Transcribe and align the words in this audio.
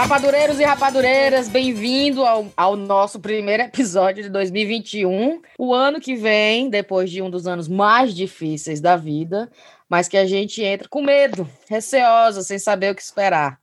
Rapadureiros 0.00 0.58
e 0.58 0.64
rapadureiras, 0.64 1.46
bem-vindo 1.46 2.24
ao, 2.24 2.50
ao 2.56 2.74
nosso 2.74 3.20
primeiro 3.20 3.64
episódio 3.64 4.22
de 4.22 4.30
2021. 4.30 5.42
O 5.58 5.74
ano 5.74 6.00
que 6.00 6.16
vem, 6.16 6.70
depois 6.70 7.10
de 7.10 7.20
um 7.20 7.28
dos 7.28 7.46
anos 7.46 7.68
mais 7.68 8.14
difíceis 8.14 8.80
da 8.80 8.96
vida, 8.96 9.52
mas 9.90 10.08
que 10.08 10.16
a 10.16 10.24
gente 10.24 10.62
entra 10.62 10.88
com 10.88 11.02
medo, 11.02 11.46
receosa, 11.68 12.40
sem 12.42 12.58
saber 12.58 12.90
o 12.90 12.94
que 12.94 13.02
esperar. 13.02 13.60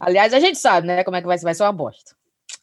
Aliás, 0.00 0.34
a 0.34 0.40
gente 0.40 0.58
sabe, 0.58 0.88
né, 0.88 1.04
como 1.04 1.16
é 1.16 1.20
que 1.20 1.26
vai 1.28 1.38
vai 1.38 1.54
ser 1.54 1.62
uma 1.62 1.72
bosta. 1.72 2.16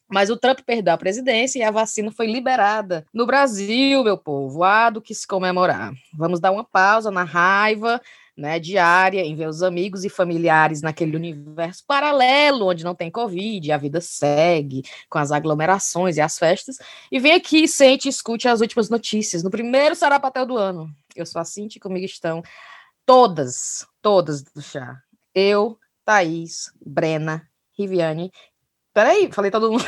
Mas 0.06 0.28
o 0.28 0.36
Trump 0.36 0.58
perdeu 0.60 0.92
a 0.92 0.98
presidência 0.98 1.58
e 1.58 1.62
a 1.62 1.70
vacina 1.70 2.12
foi 2.12 2.26
liberada. 2.26 3.06
No 3.12 3.24
Brasil, 3.24 4.04
meu 4.04 4.18
povo, 4.18 4.62
há 4.62 4.90
do 4.90 5.00
que 5.00 5.14
se 5.14 5.26
comemorar. 5.26 5.94
Vamos 6.12 6.40
dar 6.40 6.52
uma 6.52 6.62
pausa 6.62 7.10
na 7.10 7.24
raiva, 7.24 8.02
né, 8.36 8.58
diária 8.58 9.20
em 9.20 9.34
ver 9.34 9.48
os 9.48 9.62
amigos 9.62 10.04
e 10.04 10.08
familiares 10.08 10.82
naquele 10.82 11.16
universo 11.16 11.84
paralelo 11.86 12.66
onde 12.66 12.84
não 12.84 12.94
tem 12.94 13.10
Covid, 13.10 13.70
a 13.70 13.78
vida 13.78 14.00
segue 14.00 14.82
com 15.08 15.18
as 15.18 15.30
aglomerações 15.30 16.16
e 16.16 16.20
as 16.20 16.38
festas. 16.38 16.78
E 17.10 17.20
vem 17.20 17.32
aqui, 17.32 17.68
sente 17.68 18.06
e 18.06 18.10
escute 18.10 18.48
as 18.48 18.60
últimas 18.60 18.88
notícias 18.90 19.42
no 19.42 19.50
primeiro 19.50 19.94
Sarapatel 19.94 20.46
do 20.46 20.56
ano. 20.56 20.90
Eu 21.14 21.24
sou 21.26 21.40
a 21.40 21.44
Cinti, 21.44 21.78
comigo 21.78 22.04
estão 22.04 22.42
todas, 23.06 23.86
todas 24.02 24.42
do 24.42 24.60
chá. 24.60 25.00
Eu, 25.34 25.78
Thaís, 26.04 26.72
Brena, 26.84 27.48
Riviane. 27.78 28.32
Peraí, 28.92 29.30
falei 29.32 29.50
todo 29.50 29.70
mundo. 29.70 29.84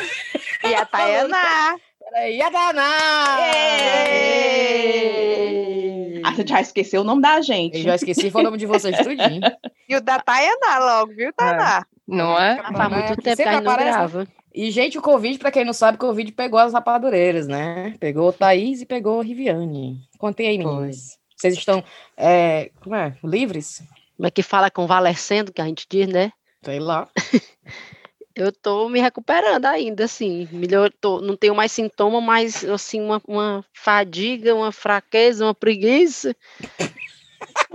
E 0.64 0.74
a 0.74 0.84
Tayana. 0.86 1.78
Peraí, 2.00 2.40
a! 2.40 2.48
Ah, 2.78 3.36
você 4.32 5.25
já 6.44 6.60
esqueceu 6.60 7.02
o 7.02 7.04
nome 7.04 7.22
da 7.22 7.40
gente. 7.40 7.78
Eu 7.78 7.84
já 7.84 7.94
esqueci, 7.94 8.30
foi 8.30 8.40
o 8.40 8.44
nome 8.44 8.58
de 8.58 8.66
vocês 8.66 8.96
tudinho. 8.98 9.40
E 9.88 9.94
o 9.94 10.00
da 10.00 10.18
Tayana 10.18 10.78
logo, 10.78 11.12
viu, 11.14 11.32
Tayana? 11.32 11.86
Não 12.06 12.38
é? 12.38 12.56
Tá 12.56 12.72
Faz 12.72 12.90
né? 12.90 12.96
muito 12.96 13.22
tempo 13.22 13.36
que 13.36 13.42
a 13.42 13.52
gente 13.52 13.62
não 13.64 13.72
aparece, 13.72 13.98
grava. 13.98 14.28
E, 14.54 14.70
gente, 14.70 14.96
o 14.96 15.02
Covid, 15.02 15.38
para 15.38 15.50
quem 15.50 15.64
não 15.64 15.72
sabe, 15.72 15.96
o 15.96 16.00
Covid 16.00 16.32
pegou 16.32 16.58
as 16.58 16.72
rapadureiras, 16.72 17.46
né? 17.46 17.94
Pegou 18.00 18.32
Thaís 18.32 18.80
e 18.80 18.86
pegou 18.86 19.20
Riviane. 19.20 20.00
Contei 20.18 20.46
aí, 20.46 20.58
meninas. 20.58 21.18
Vocês 21.36 21.54
estão, 21.54 21.84
é, 22.16 22.70
como 22.80 22.94
é, 22.94 23.14
livres? 23.22 23.82
Como 24.16 24.26
é 24.26 24.30
que 24.30 24.42
fala 24.42 24.70
convalescendo, 24.70 25.52
que 25.52 25.60
a 25.60 25.66
gente 25.66 25.86
diz, 25.88 26.08
né? 26.08 26.32
Sei 26.64 26.80
lá. 26.80 27.06
Eu 28.36 28.52
tô 28.52 28.86
me 28.90 29.00
recuperando 29.00 29.64
ainda, 29.64 30.04
assim. 30.04 30.46
Melhor, 30.52 30.92
tô, 31.00 31.22
não 31.22 31.34
tenho 31.34 31.54
mais 31.54 31.72
sintoma, 31.72 32.20
mas, 32.20 32.62
assim, 32.64 33.00
uma, 33.00 33.20
uma 33.26 33.64
fadiga, 33.72 34.54
uma 34.54 34.70
fraqueza, 34.70 35.42
uma 35.46 35.54
preguiça. 35.54 36.36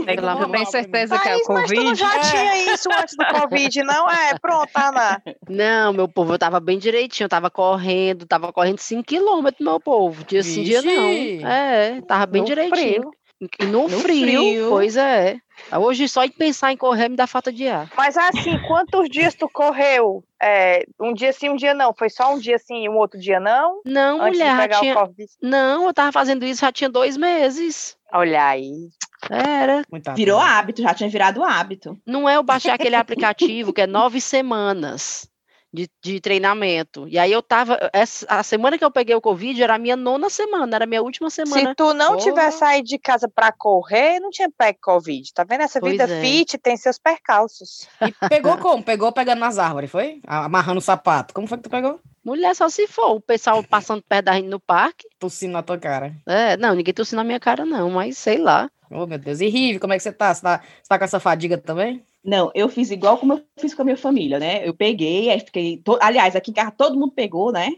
Pelo 0.05 0.29
amor- 0.29 0.51
tem 0.51 0.65
certeza 0.67 1.17
que 1.19 1.27
é 1.27 1.35
o 1.35 1.39
Thaís, 1.41 1.47
mas 1.47 1.69
tu 1.71 1.75
não 1.75 1.83
Covid? 1.83 1.99
já 1.99 2.19
tinha 2.19 2.73
isso 2.73 2.89
antes 2.91 3.15
do 3.15 3.25
Covid, 3.25 3.83
não 3.83 4.09
é? 4.09 4.37
Pronto, 4.39 4.69
Ana. 4.75 5.21
Não, 5.49 5.93
meu 5.93 6.07
povo, 6.07 6.33
eu 6.33 6.39
tava 6.39 6.59
bem 6.59 6.77
direitinho, 6.77 7.25
eu 7.25 7.29
tava 7.29 7.49
correndo, 7.49 8.25
tava 8.25 8.53
correndo 8.53 8.79
5 8.79 9.03
quilômetros, 9.03 9.65
meu 9.65 9.79
povo. 9.79 10.23
Dia 10.25 10.43
sim, 10.43 10.63
dia 10.63 10.81
não. 10.81 11.11
É, 11.49 12.01
tava 12.01 12.25
bem 12.27 12.41
No 12.41 12.47
direitinho. 12.47 13.01
frio. 13.01 13.11
E 13.59 13.65
no, 13.65 13.87
No 13.87 13.99
frio, 13.99 14.39
frio. 14.41 14.69
pois 14.69 14.95
é. 14.95 15.37
Hoje, 15.79 16.07
só 16.07 16.25
de 16.25 16.31
pensar 16.31 16.71
em 16.71 16.77
correr 16.77 17.09
me 17.09 17.15
dá 17.15 17.25
falta 17.25 17.51
de 17.51 17.67
ar. 17.67 17.89
Mas 17.95 18.17
assim, 18.17 18.57
quantos 18.67 19.09
dias 19.09 19.33
tu 19.35 19.49
correu? 19.49 20.23
É, 20.41 20.85
um 20.99 21.13
dia 21.13 21.31
sim, 21.33 21.49
um 21.49 21.55
dia 21.55 21.73
não. 21.73 21.93
Foi 21.93 22.09
só 22.09 22.33
um 22.33 22.39
dia 22.39 22.57
sim 22.59 22.83
e 22.83 22.89
um 22.89 22.97
outro 22.97 23.19
dia 23.19 23.39
não? 23.39 23.81
Não, 23.85 24.21
Antes 24.21 24.39
mulher, 24.39 24.69
tinha... 24.79 24.95
Não, 25.41 25.85
eu 25.87 25.93
tava 25.93 26.11
fazendo 26.11 26.45
isso 26.45 26.61
já 26.61 26.71
tinha 26.71 26.89
dois 26.89 27.15
meses. 27.17 27.95
Olha 28.13 28.47
aí. 28.47 28.89
Era. 29.29 29.83
Virou 30.15 30.39
pena. 30.39 30.51
hábito, 30.51 30.81
já 30.81 30.93
tinha 30.93 31.09
virado 31.09 31.43
hábito. 31.43 31.97
Não 32.05 32.27
é 32.27 32.37
eu 32.37 32.43
baixar 32.43 32.73
aquele 32.73 32.95
aplicativo 32.95 33.71
que 33.71 33.81
é 33.81 33.87
nove 33.87 34.19
semanas 34.19 35.30
de, 35.73 35.89
de 36.03 36.19
treinamento. 36.19 37.07
E 37.07 37.17
aí 37.17 37.31
eu 37.31 37.41
tava. 37.41 37.77
Essa, 37.93 38.25
a 38.27 38.43
semana 38.43 38.77
que 38.77 38.83
eu 38.83 38.91
peguei 38.91 39.15
o 39.15 39.21
Covid 39.21 39.61
era 39.61 39.75
a 39.75 39.79
minha 39.79 39.95
nona 39.95 40.29
semana, 40.29 40.75
era 40.75 40.83
a 40.83 40.87
minha 40.87 41.01
última 41.01 41.29
semana. 41.29 41.69
Se 41.69 41.75
tu 41.75 41.93
não 41.93 42.13
Porra. 42.13 42.19
tivesse 42.19 42.57
saído 42.59 42.87
de 42.87 42.97
casa 42.99 43.29
pra 43.29 43.51
correr, 43.51 44.19
não 44.19 44.29
tinha 44.29 44.49
pego 44.55 44.79
Covid. 44.81 45.33
Tá 45.33 45.43
vendo? 45.43 45.61
Essa 45.61 45.79
Pois 45.79 45.93
vida 45.93 46.03
é. 46.03 46.21
fit 46.21 46.57
tem 46.57 46.75
seus 46.75 46.97
percalços. 46.97 47.87
E 48.01 48.29
pegou 48.29 48.57
como? 48.57 48.83
Pegou 48.83 49.11
pegando 49.11 49.39
nas 49.39 49.57
árvores, 49.57 49.89
foi? 49.89 50.19
Amarrando 50.27 50.79
o 50.79 50.81
sapato. 50.81 51.33
Como 51.33 51.47
foi 51.47 51.57
que 51.57 51.63
tu 51.63 51.69
pegou? 51.69 51.99
Mulher, 52.23 52.55
só 52.55 52.69
se 52.69 52.85
for. 52.87 53.15
O 53.15 53.21
pessoal 53.21 53.63
passando 53.63 54.03
perto 54.03 54.25
da 54.25 54.33
gente 54.33 54.47
no 54.47 54.59
parque. 54.59 55.07
Tossindo 55.17 55.53
na 55.53 55.63
tua 55.63 55.77
cara. 55.77 56.13
É, 56.27 56.57
não, 56.57 56.75
ninguém 56.75 56.93
tossiu 56.93 57.15
na 57.15 57.23
minha 57.23 57.39
cara, 57.39 57.65
não, 57.65 57.89
mas 57.89 58.17
sei 58.17 58.37
lá. 58.37 58.69
Oh, 58.91 59.05
meu 59.07 59.17
Deus. 59.17 59.39
E 59.39 59.47
Rive, 59.47 59.79
como 59.79 59.93
é 59.93 59.97
que 59.97 60.03
você 60.03 60.11
tá? 60.11 60.33
Você 60.33 60.41
tá, 60.41 60.57
você 60.59 60.89
tá 60.89 60.97
com 60.97 61.05
essa 61.05 61.19
fadiga 61.19 61.57
também? 61.57 62.03
Não, 62.23 62.51
eu 62.53 62.69
fiz 62.69 62.91
igual 62.91 63.17
como 63.17 63.33
eu 63.33 63.43
fiz 63.59 63.73
com 63.73 63.81
a 63.81 63.85
minha 63.85 63.97
família, 63.97 64.37
né? 64.37 64.67
Eu 64.67 64.73
peguei, 64.73 65.29
aí 65.29 65.39
fiquei. 65.39 65.77
to- 65.77 65.97
Aliás, 66.01 66.35
aqui 66.35 66.51
em 66.51 66.53
casa 66.53 66.71
todo 66.71 66.99
mundo 66.99 67.11
pegou, 67.13 67.51
né? 67.51 67.69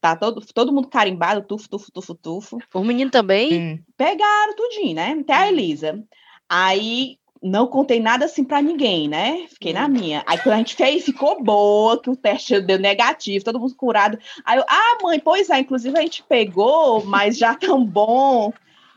Tá 0.00 0.16
todo, 0.16 0.40
todo 0.54 0.72
mundo 0.72 0.88
carimbado, 0.88 1.42
tufo, 1.42 1.68
tufo, 1.68 1.90
tufo, 1.92 2.14
tufo. 2.14 2.58
Os 2.74 2.86
meninos 2.86 3.12
também. 3.12 3.54
Hum. 3.54 3.78
Pegaram 3.96 4.54
tudinho, 4.56 4.94
né? 4.94 5.16
Até 5.20 5.32
a 5.34 5.48
Elisa. 5.48 6.02
Aí 6.48 7.18
não 7.42 7.66
contei 7.66 8.00
nada 8.00 8.24
assim 8.24 8.44
pra 8.44 8.62
ninguém, 8.62 9.08
né? 9.08 9.46
Fiquei 9.48 9.72
na 9.72 9.88
minha. 9.88 10.24
Aí 10.26 10.38
quando 10.38 10.54
a 10.54 10.58
gente 10.58 10.74
fez, 10.74 11.04
ficou 11.04 11.42
boa, 11.42 12.00
que 12.00 12.10
o 12.10 12.16
teste 12.16 12.60
deu 12.60 12.78
negativo, 12.78 13.44
todo 13.44 13.60
mundo 13.60 13.74
curado. 13.76 14.18
Aí 14.44 14.58
eu, 14.58 14.64
ah, 14.68 14.98
mãe, 15.02 15.18
pois 15.20 15.50
é, 15.50 15.58
inclusive 15.60 15.96
a 15.98 16.02
gente 16.02 16.22
pegou, 16.24 17.04
mas 17.04 17.36
já 17.36 17.54
tão 17.54 17.84
bom. 17.84 18.52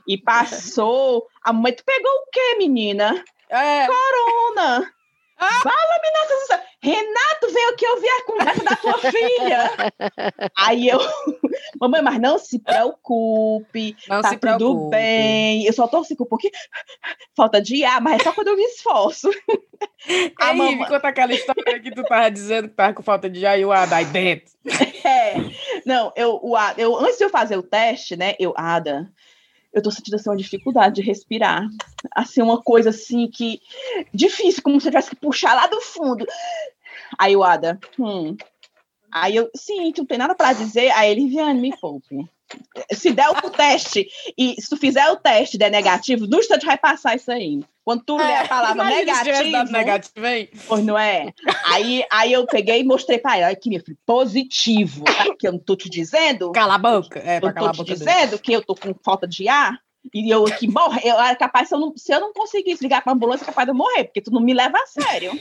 E 0.10 0.18
passou. 0.18 1.28
A 1.44 1.54
mãe, 1.54 1.72
tu 1.72 1.84
pegou 1.86 2.12
o 2.12 2.30
quê, 2.32 2.56
menina? 2.58 3.24
É, 3.50 3.86
Corona. 3.86 4.92
Fala, 5.40 6.02
menina 6.04 6.28
do 6.28 6.48
céu. 6.48 6.60
Renato, 6.82 7.54
veio 7.54 7.70
aqui 7.70 7.88
ouvir 7.88 8.10
a 8.10 8.24
conversa 8.26 8.64
da 8.64 8.76
tua 8.76 8.98
filha. 9.12 9.72
Aí 10.58 10.90
eu, 10.90 11.00
mamãe, 11.80 12.02
mas 12.02 12.20
não 12.20 12.38
se 12.38 12.60
preocupe, 12.60 13.96
não 14.08 14.22
tá 14.22 14.30
se 14.30 14.38
tudo 14.38 14.58
preocupe. 14.58 14.90
bem. 14.92 15.66
Eu 15.66 15.72
só 15.74 15.88
torci 15.88 16.16
com 16.16 16.24
um 16.24 16.28
pouquinho, 16.28 16.52
falta 17.36 17.62
de 17.62 17.84
ar, 17.86 18.02
mas 18.02 18.20
é 18.20 18.24
só 18.24 18.32
quando 18.34 18.50
eu 18.50 18.56
me 18.58 18.64
esforço. 18.64 19.30
A 20.42 20.50
Ei, 20.52 20.56
mamãe- 20.58 20.76
me 20.78 20.88
conta 20.88 21.08
aquela 21.08 21.34
história 21.34 21.80
que 21.80 21.92
tu 21.92 22.04
tava 22.04 22.30
dizendo 22.32 22.68
que 22.70 22.76
tava 22.76 22.94
com 22.94 23.04
falta 23.04 23.30
de 23.30 23.46
ar 23.46 23.58
e 23.60 23.64
o 23.66 23.72
ar 23.72 23.92
aí 23.94 24.06
dentro. 24.06 24.52
É, 25.02 25.34
não, 25.86 26.12
eu, 26.16 26.40
o 26.44 26.56
Ada- 26.58 26.80
eu, 26.82 26.94
antes 26.96 27.18
de 27.18 27.24
eu 27.24 27.30
fazer 27.30 27.58
o 27.58 27.64
teste, 27.64 28.16
né, 28.18 28.36
eu, 28.38 28.54
Ada, 28.58 29.10
eu 29.74 29.82
tô 29.82 29.92
sentindo 29.92 30.16
assim 30.16 30.30
uma 30.30 30.38
dificuldade 30.38 30.96
de 30.96 31.02
respirar. 31.02 31.68
Assim, 32.16 32.42
uma 32.42 32.62
coisa 32.62 32.90
assim 32.90 33.28
que. 33.28 33.60
Difícil, 34.14 34.64
como 34.64 34.80
se 34.80 34.88
eu 34.88 34.92
tivesse 34.92 35.10
que 35.12 35.16
puxar 35.16 35.54
lá 35.54 35.68
do 35.68 35.80
fundo. 35.82 36.26
Aí 37.18 37.36
o 37.36 37.44
Ada, 37.44 37.80
hum. 37.98 38.36
Aí 39.12 39.36
eu, 39.36 39.50
sim, 39.56 39.92
não 39.98 40.06
tem 40.06 40.18
nada 40.18 40.36
pra 40.36 40.54
dizer. 40.54 40.92
Aí 40.92 41.12
ele, 41.12 41.28
Viane, 41.28 41.60
me 41.60 41.76
poupe. 41.78 42.28
Se 42.92 43.12
der 43.12 43.30
o 43.30 43.50
teste, 43.50 44.08
e 44.38 44.56
se 44.60 44.70
tu 44.70 44.78
fizer 44.78 45.10
o 45.12 45.16
teste 45.18 45.56
e 45.56 45.60
der 45.60 45.70
negativo, 45.70 46.26
no 46.28 46.40
instante 46.40 46.66
vai 46.66 46.78
passar 46.78 47.16
isso 47.16 47.32
aí. 47.32 47.60
Quando 47.84 48.04
tu 48.04 48.18
lê 48.18 48.36
a 48.36 48.48
palavra 48.48 48.84
É, 48.92 48.96
negativo, 48.98 49.72
negativo, 49.72 50.26
hein? 50.28 50.50
Pois 50.68 50.86
não 50.86 50.98
é? 50.98 51.34
Aí, 51.66 52.04
aí 52.12 52.34
eu 52.34 52.46
peguei 52.46 52.82
e 52.82 52.84
mostrei 52.84 53.18
pra 53.18 53.38
ela, 53.38 53.48
olha 53.48 53.54
aqui, 53.54 53.70
meu 53.70 53.80
filho, 53.84 53.98
positivo. 54.06 55.04
Tá? 55.06 55.36
Que 55.38 55.48
eu 55.48 55.54
não 55.54 55.60
tô 55.60 55.76
te 55.76 55.90
dizendo, 55.90 56.52
Cala 56.52 56.76
a 56.76 56.78
boca. 56.78 57.20
É, 57.20 57.38
eu 57.38 57.42
tô 57.42 57.52
te 57.52 57.54
boca 57.60 57.84
dele. 57.84 57.98
dizendo 57.98 58.40
que 58.40 58.54
eu 58.54 58.62
tô 58.64 58.76
com 58.76 58.94
falta 59.04 59.28
de 59.28 59.48
ar. 59.48 59.80
E 60.14 60.34
eu 60.34 60.46
aqui 60.46 60.68
morre, 60.68 61.02
eu 61.04 61.20
era 61.20 61.36
capaz, 61.36 61.68
se 61.68 61.76
eu 61.76 61.80
não, 61.80 61.94
se 61.96 62.14
eu 62.14 62.20
não 62.20 62.32
conseguisse 62.32 62.82
ligar 62.82 63.04
pra 63.04 63.12
ambulância, 63.14 63.46
capaz 63.46 63.66
de 63.66 63.72
eu 63.72 63.76
morrer, 63.76 64.06
porque 64.06 64.22
tu 64.22 64.32
não 64.32 64.42
me 64.42 64.54
leva 64.54 64.78
a 64.78 64.88
sério. 64.88 65.38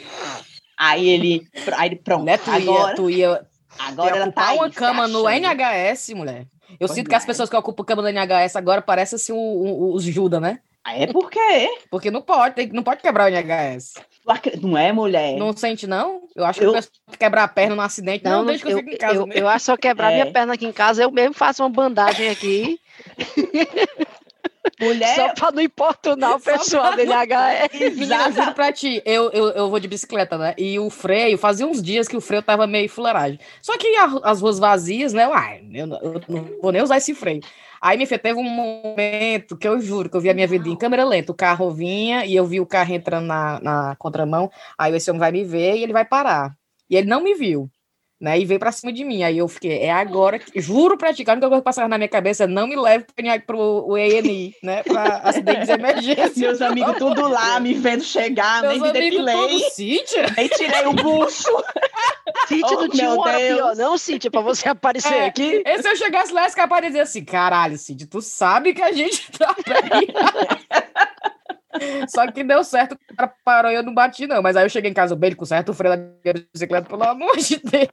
Aí 0.79 1.09
ele, 1.09 1.47
aí 1.77 1.89
ele 1.89 1.97
pronto, 1.97 2.21
Mulher, 2.21 2.39
tu 2.39 2.51
ia, 2.51 2.57
agora, 2.57 2.95
tu 2.97 3.11
ia, 3.11 3.37
tu 3.37 3.47
agora 3.79 4.11
ia 4.11 4.17
ela 4.17 4.25
ocupar 4.27 4.45
tá 4.45 4.51
aí, 4.51 4.57
uma 4.59 4.71
cama 4.71 5.09
no. 5.09 5.29
NHS, 5.29 6.11
mulher. 6.15 6.47
Eu 6.73 6.87
Pois 6.87 6.93
sinto 6.93 7.09
que 7.09 7.15
as 7.15 7.25
é. 7.25 7.27
pessoas 7.27 7.49
que 7.49 7.57
ocupam 7.57 7.85
cama 7.85 8.03
no 8.03 8.09
NHS 8.09 8.57
agora 8.57 8.83
parecem 8.83 9.17
assim 9.17 9.33
os 9.35 10.03
Judas, 10.05 10.41
né? 10.41 10.61
É 10.87 11.07
porque 11.07 11.39
Porque 11.91 12.11
não 12.11 12.23
pode, 12.23 12.55
tem, 12.55 12.69
não 12.69 12.83
pode 12.83 13.03
quebrar 13.03 13.25
o 13.27 13.29
NHS. 13.29 13.95
não 14.63 14.77
é 14.79 14.91
mulher. 14.91 15.37
Não 15.37 15.55
sente, 15.55 15.87
não? 15.87 16.23
Eu 16.35 16.45
acho 16.47 16.61
que 16.61 16.65
Eu- 16.67 16.71
o 16.71 16.75
pessoal 16.75 16.93
que 17.11 17.19
quebrar 17.19 17.45
a 17.45 17.49
perna 17.49 17.75
no 17.75 17.83
acidente, 17.83 18.25
não, 18.25 18.39
Não, 18.39 18.47
deixa 18.47 18.65
que 18.65 18.73
eu, 18.73 18.79
eu, 18.79 18.85
fique 18.85 18.95
em 18.95 18.99
casa. 18.99 19.15
eu, 19.17 19.29
eu 19.33 19.49
acho 19.49 19.65
só 19.67 19.77
quebrar 19.77 20.13
É. 20.13 20.15
minha 20.23 20.33
perna 20.33 20.55
aqui 20.55 20.67
em 20.67 20.73
casa, 20.73 21.03
eu 21.03 21.11
mesmo 21.11 21.35
faço 21.35 21.63
uma 21.63 21.69
bandagem 21.69 22.31
aqui, 22.31 22.81
Mulher, 24.81 25.15
só 25.15 25.35
para 25.35 25.53
não 25.53 25.63
importunar 25.63 26.37
o 26.37 26.41
pessoal 26.41 26.95
do 26.95 27.01
NHS. 27.01 27.97
Menina, 27.97 28.27
eu 28.29 28.33
juro 28.33 28.53
pra 28.55 28.73
ti, 28.73 29.03
eu, 29.05 29.31
eu, 29.31 29.49
eu 29.51 29.71
vou 29.71 29.79
de 29.81 29.89
bicicleta, 29.89 30.37
né? 30.39 30.55
E 30.59 30.79
o 30.79 30.89
freio, 30.91 31.37
fazia 31.39 31.67
uns 31.67 31.83
dias 31.83 32.07
que 32.09 32.17
o 32.17 32.21
freio 32.21 32.43
tava 32.43 32.67
meio 32.67 32.89
fuleiragem. 32.89 33.39
Só 33.63 33.77
que 33.77 33.87
a- 33.97 34.21
as 34.25 34.41
ruas 34.41 34.59
vazias, 34.59 35.13
né? 35.13 35.27
Uai, 35.29 35.63
eu, 35.73 35.87
não- 35.87 36.01
eu 36.01 36.21
não 36.29 36.49
vou 36.61 36.73
nem 36.73 36.83
usar 36.83 36.97
esse 36.99 37.15
freio. 37.15 37.41
Aí, 37.81 37.97
me 37.97 38.07
filha, 38.07 38.19
teve 38.19 38.39
um 38.39 38.43
momento 38.43 39.57
que 39.57 39.69
eu 39.69 39.81
juro 39.81 40.11
que 40.11 40.17
eu 40.17 40.21
vi 40.21 40.29
a 40.31 40.35
minha 40.35 40.47
vida 40.49 40.69
em 40.69 40.77
câmera 40.77 41.05
lenta. 41.05 41.31
O 41.31 41.35
carro 41.35 41.71
vinha 41.71 42.27
e 42.27 42.35
eu 42.35 42.45
vi 42.45 42.61
o 42.61 42.67
carro 42.67 42.93
entrando 42.93 43.27
na, 43.27 43.61
na 43.61 43.97
contramão. 43.97 44.51
Aí 44.77 44.95
esse 44.97 45.09
homem 45.11 45.21
vai 45.21 45.31
me 45.31 45.45
ver 45.45 45.77
e 45.77 45.83
ele 45.85 45.93
vai 45.93 46.05
parar. 46.05 46.57
E 46.91 46.97
ele 46.97 47.07
não 47.09 47.23
me 47.23 47.35
viu. 47.35 47.71
Né, 48.21 48.37
e 48.41 48.45
veio 48.45 48.59
pra 48.59 48.73
cima 48.73 48.93
de 48.93 49.05
mim. 49.05 49.23
Aí 49.23 49.39
eu 49.39 49.47
fiquei, 49.47 49.79
é 49.79 49.93
agora 49.93 50.41
que. 50.41 50.61
Juro 50.61 50.99
pra 50.99 51.15
ti, 51.15 51.23
que 51.25 51.31
a 51.31 51.35
única 51.35 51.47
coisa 51.47 51.61
que 51.61 51.65
passava 51.65 51.87
na 51.87 51.97
minha 51.97 52.09
cabeça 52.09 52.43
é 52.43 52.47
não 52.49 52.67
me 52.67 52.75
leve 52.75 53.05
pro, 53.47 53.85
pro 53.85 53.97
ENI, 53.97 54.57
né? 54.61 54.83
Pra 54.83 55.19
acidente 55.19 55.67
de 55.67 55.71
emergência. 55.79 56.33
meus 56.37 56.61
amigos 56.61 56.97
tudo 56.99 57.29
lá, 57.29 57.61
me 57.61 57.75
vendo 57.75 58.03
chegar, 58.03 58.63
Meus 58.63 58.73
nem 58.73 58.83
me 58.83 58.93
depilei, 58.93 59.61
Cíntia? 59.71 60.27
nem 60.37 60.49
tirei 60.49 60.87
o 60.87 60.95
bucho. 60.95 61.49
Cíntia 62.49 62.77
Oh, 62.77 62.81
não 62.81 62.89
tinha 62.89 63.05
meu 63.05 63.15
uma 63.21 63.23
hora 63.29 63.39
Deus. 63.39 63.57
pior, 63.57 63.77
não, 63.77 63.97
Cíntia, 63.97 64.31
pra 64.33 64.41
você 64.41 64.69
aparecer 64.69 65.15
É, 65.15 65.27
aqui. 65.27 65.63
E 65.65 65.83
se 65.83 65.89
eu 65.89 65.95
chegasse 65.97 66.33
lá, 66.33 66.45
esse 66.45 66.57
cara 66.57 66.67
aparecia 66.67 67.03
assim, 67.05 67.25
caralho, 67.25 67.79
Cid, 67.79 68.05
tu 68.07 68.21
sabe 68.21 68.75
que 68.75 68.83
a 68.83 68.91
gente 68.91 69.31
tá 69.39 69.55
bem. 69.65 70.09
Só 72.09 72.31
que 72.31 72.43
deu 72.45 72.63
certo, 72.65 72.93
o 73.11 73.17
cara 73.17 73.33
parou 73.45 73.71
e 73.71 73.75
eu 73.75 73.83
não 73.83 73.95
bati, 73.95 74.27
não. 74.27 74.43
Mas 74.43 74.57
aí 74.57 74.65
eu 74.65 74.71
cheguei 74.71 74.91
em 74.91 74.95
casa 74.95 75.15
bem 75.15 75.35
com 75.35 75.45
certo, 75.45 75.71
o 75.71 75.75
freio 75.75 75.97
da 75.97 76.33
bicicleta, 76.53 76.89
pelo 76.89 77.05
amor 77.05 77.37
de 77.37 77.57
Deus. 77.59 77.89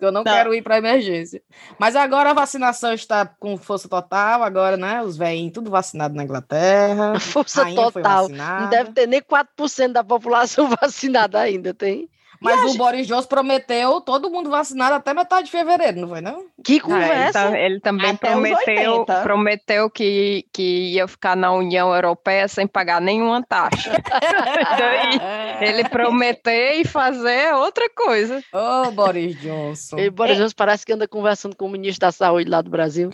eu 0.00 0.12
não, 0.12 0.22
Não. 0.22 0.32
quero 0.32 0.54
ir 0.54 0.62
pra 0.62 0.78
emergência. 0.78 1.42
Mas 1.78 1.96
agora 1.96 2.30
a 2.30 2.34
vacinação 2.34 2.92
está 2.92 3.24
com 3.26 3.56
força 3.56 3.88
total, 3.88 4.42
agora, 4.42 4.76
né? 4.76 5.02
Os 5.02 5.16
velhinhos 5.16 5.52
tudo 5.52 5.70
vacinado 5.70 6.14
na 6.14 6.24
Inglaterra. 6.24 7.18
Força 7.20 7.64
total. 7.74 8.28
Não 8.28 8.68
deve 8.68 8.92
ter 8.92 9.06
nem 9.06 9.20
4% 9.20 9.92
da 9.92 10.02
população 10.04 10.68
vacinada 10.80 11.38
ainda, 11.40 11.74
tem? 11.74 12.08
Mas 12.42 12.74
o 12.74 12.76
Boris 12.78 13.06
Johnson 13.06 13.28
prometeu 13.28 14.00
todo 14.00 14.30
mundo 14.30 14.50
vacinado 14.50 14.94
até 14.94 15.14
metade 15.14 15.46
de 15.46 15.50
fevereiro, 15.50 16.00
não 16.00 16.08
foi, 16.08 16.20
não? 16.20 16.44
Que 16.64 16.72
Ah, 16.72 16.76
ele, 16.76 16.80
conversa. 16.80 17.32
tam- 17.32 17.54
ele 17.56 17.80
também 17.80 18.10
Até 18.10 18.30
prometeu, 18.30 18.92
80. 19.00 19.22
prometeu 19.22 19.90
que, 19.90 20.44
que 20.52 20.92
ia 20.94 21.06
ficar 21.08 21.36
na 21.36 21.52
União 21.52 21.94
Europeia 21.94 22.48
sem 22.48 22.66
pagar 22.66 23.00
nenhuma 23.00 23.42
taxa. 23.42 23.92
Daí, 24.78 25.68
ele 25.68 25.88
prometer 25.88 26.74
e 26.80 26.84
fazer 26.84 27.54
outra 27.54 27.88
coisa. 27.94 28.42
Ô, 28.52 28.90
Boris 28.90 29.38
Johnson. 29.40 29.98
E 29.98 30.10
Boris 30.10 30.36
Johnson 30.36 30.54
parece 30.56 30.84
que 30.84 30.92
anda 30.92 31.06
conversando 31.08 31.56
com 31.56 31.66
o 31.66 31.70
ministro 31.70 32.00
da 32.00 32.12
Saúde 32.12 32.48
lá 32.50 32.60
do 32.60 32.70
Brasil. 32.70 33.10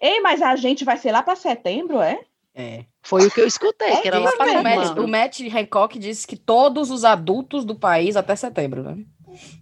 Ei, 0.00 0.20
mas 0.20 0.42
a 0.42 0.54
gente 0.56 0.84
vai 0.84 0.96
ser 0.96 1.12
lá 1.12 1.22
para 1.22 1.36
setembro, 1.36 2.00
é? 2.00 2.18
É. 2.54 2.84
Foi 3.02 3.26
o 3.26 3.30
que 3.30 3.40
eu 3.40 3.46
escutei, 3.46 3.96
que 3.96 4.06
era 4.06 4.18
lá 4.18 4.30
o, 4.30 4.62
Matt, 4.62 4.98
o 4.98 5.08
Matt 5.08 5.40
Hancock 5.40 5.98
disse 5.98 6.26
que 6.26 6.36
todos 6.36 6.90
os 6.90 7.04
adultos 7.04 7.64
do 7.64 7.74
país 7.74 8.16
até 8.16 8.36
setembro, 8.36 8.82
né? 8.82 9.04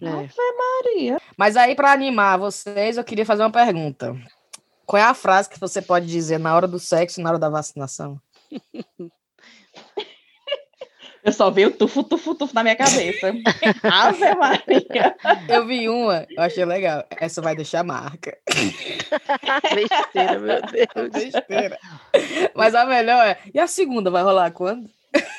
É. 0.02 0.28
Maria. 0.84 1.18
Mas 1.36 1.56
aí, 1.56 1.74
para 1.74 1.92
animar 1.92 2.38
vocês, 2.38 2.98
eu 2.98 3.04
queria 3.04 3.24
fazer 3.24 3.42
uma 3.42 3.50
pergunta. 3.50 4.14
Qual 4.84 5.00
é 5.00 5.04
a 5.04 5.14
frase 5.14 5.48
que 5.48 5.58
você 5.58 5.80
pode 5.80 6.06
dizer 6.06 6.38
na 6.38 6.54
hora 6.54 6.68
do 6.68 6.78
sexo 6.78 7.18
e 7.18 7.22
na 7.22 7.30
hora 7.30 7.38
da 7.38 7.48
vacinação? 7.48 8.20
Eu 11.24 11.32
só 11.32 11.50
vi 11.50 11.66
o 11.66 11.70
tufo, 11.70 12.02
tufo, 12.02 12.34
tufo 12.34 12.52
na 12.54 12.64
minha 12.64 12.74
cabeça. 12.74 13.28
Ave 13.84 14.34
Maria. 14.34 15.14
Eu 15.48 15.64
vi 15.66 15.88
uma, 15.88 16.26
eu 16.28 16.42
achei 16.42 16.64
legal. 16.64 17.04
Essa 17.10 17.40
vai 17.40 17.54
deixar 17.54 17.84
marca. 17.84 18.36
Besteira, 19.72 20.40
meu 20.40 20.60
Deus. 20.62 21.10
Besteira. 21.12 21.78
Mas 22.54 22.74
a 22.74 22.84
melhor 22.84 23.24
é. 23.24 23.38
E 23.54 23.60
a 23.60 23.68
segunda 23.68 24.10
vai 24.10 24.24
rolar 24.24 24.50
quando? 24.50 24.90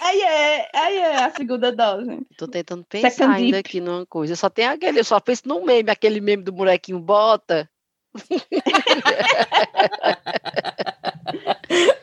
Aí 0.01 0.21
é, 0.21 0.69
aí 0.74 0.97
é 1.00 1.24
a 1.24 1.31
segunda 1.31 1.69
dose. 1.71 2.19
Tô 2.38 2.47
tentando 2.47 2.86
pensar 2.86 3.09
Second 3.09 3.36
ainda 3.36 3.57
dip. 3.57 3.68
aqui 3.68 3.81
numa 3.81 4.06
coisa. 4.06 4.36
Só 4.38 4.50
tem 4.50 4.68
aquele, 4.68 5.00
eu 5.00 5.03
só 5.03 5.19
penso 5.19 5.41
no 5.45 5.65
meme, 5.65 5.89
aquele 5.89 6.21
meme 6.21 6.44
do 6.44 6.53
molequinho 6.53 7.00
bota. 7.00 7.69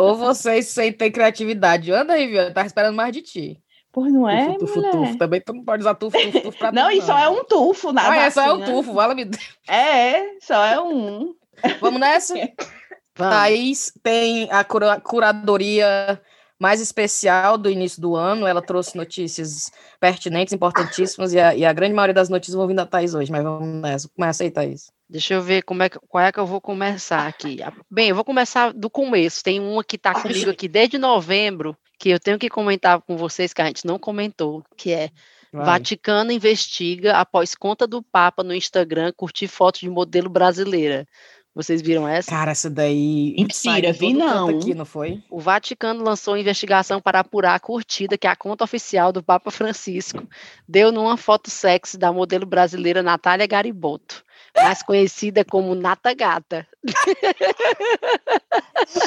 Ou 0.00 0.16
vocês 0.16 0.68
sem 0.68 0.92
ter 0.92 1.10
criatividade? 1.10 1.92
Anda 1.92 2.14
aí, 2.14 2.26
viu? 2.26 2.52
Tava 2.52 2.66
esperando 2.66 2.94
mais 2.94 3.12
de 3.12 3.22
ti. 3.22 3.62
Pois 3.92 4.12
não 4.12 4.28
é, 4.28 4.56
tufo, 4.56 4.80
tufo, 4.82 4.90
tufo. 4.90 5.18
Também 5.18 5.40
tu 5.40 5.52
não 5.52 5.64
pode 5.64 5.82
usar 5.82 5.94
tufo, 5.96 6.16
tufo, 6.16 6.40
tufo 6.42 6.58
pra 6.58 6.70
Não, 6.70 6.88
tudo, 6.88 6.98
e 6.98 7.02
só 7.02 7.18
é 7.18 7.28
um 7.28 7.44
tufo 7.44 7.92
na 7.92 8.08
Ah, 8.08 8.16
é 8.16 8.30
só 8.30 8.42
é 8.42 8.52
o 8.52 8.58
vacina. 8.58 8.76
tufo, 8.76 8.94
fala 8.94 9.14
me 9.14 9.28
É, 9.68 10.38
só 10.40 10.64
é 10.64 10.80
um. 10.80 11.34
Vamos 11.80 12.00
nessa? 12.00 12.34
Vamos. 13.18 13.34
Thaís 13.34 13.92
tem 14.02 14.48
a 14.52 14.62
cura- 14.62 15.00
curadoria 15.00 16.20
mais 16.58 16.80
especial 16.80 17.58
do 17.58 17.68
início 17.68 18.00
do 18.00 18.14
ano. 18.14 18.46
Ela 18.46 18.62
trouxe 18.62 18.96
notícias 18.96 19.70
pertinentes, 19.98 20.54
importantíssimas, 20.54 21.32
e 21.34 21.40
a, 21.40 21.54
e 21.54 21.64
a 21.64 21.72
grande 21.72 21.94
maioria 21.94 22.14
das 22.14 22.28
notícias 22.28 22.54
vão 22.56 22.66
vir 22.68 22.74
da 22.76 22.86
Thaís 22.86 23.12
hoje, 23.12 23.30
mas 23.32 23.42
vamos 23.42 23.82
nessa. 23.82 24.08
Começa 24.08 24.44
aí, 24.44 24.50
Thaís. 24.50 24.92
Deixa 25.10 25.34
eu 25.34 25.42
ver 25.42 25.62
como 25.62 25.82
é 25.82 25.88
que, 25.88 25.98
qual 26.08 26.22
é 26.22 26.30
que 26.30 26.38
eu 26.38 26.46
vou 26.46 26.60
começar 26.60 27.26
aqui. 27.26 27.58
Bem, 27.90 28.10
eu 28.10 28.14
vou 28.14 28.24
começar 28.24 28.72
do 28.72 28.88
começo. 28.88 29.42
Tem 29.42 29.58
uma 29.58 29.82
que 29.82 29.96
está 29.96 30.14
comigo 30.14 30.50
aqui 30.50 30.68
desde 30.68 30.98
novembro, 30.98 31.76
que 31.98 32.10
eu 32.10 32.20
tenho 32.20 32.38
que 32.38 32.48
comentar 32.48 33.00
com 33.00 33.16
vocês, 33.16 33.52
que 33.52 33.60
a 33.60 33.66
gente 33.66 33.84
não 33.84 33.98
comentou, 33.98 34.62
que 34.76 34.92
é 34.92 35.10
Vai. 35.52 35.64
Vaticano 35.64 36.30
investiga 36.30 37.16
após 37.16 37.56
conta 37.56 37.84
do 37.84 38.00
Papa 38.00 38.44
no 38.44 38.54
Instagram 38.54 39.12
curtir 39.16 39.48
fotos 39.48 39.80
de 39.80 39.90
modelo 39.90 40.30
brasileira. 40.30 41.04
Vocês 41.52 41.82
viram 41.82 42.06
essa? 42.06 42.30
Cara, 42.30 42.52
essa 42.52 42.70
daí. 42.70 43.34
Mentira, 43.36 43.92
vi 43.92 44.14
não. 44.14 44.48
Aqui, 44.48 44.72
não 44.72 44.84
foi? 44.84 45.20
O 45.28 45.40
Vaticano 45.40 46.04
lançou 46.04 46.36
investigação 46.36 47.00
para 47.00 47.18
apurar 47.18 47.56
a 47.56 47.60
curtida 47.60 48.16
que 48.16 48.28
a 48.28 48.36
conta 48.36 48.62
oficial 48.62 49.12
do 49.12 49.20
Papa 49.20 49.50
Francisco 49.50 50.28
deu 50.68 50.92
numa 50.92 51.16
foto 51.16 51.50
sexy 51.50 51.98
da 51.98 52.12
modelo 52.12 52.46
brasileira 52.46 53.02
Natália 53.02 53.48
Gariboto, 53.48 54.24
mais 54.56 54.82
conhecida 54.82 55.44
como 55.44 55.74
Nata 55.74 56.14
Gata. 56.14 56.66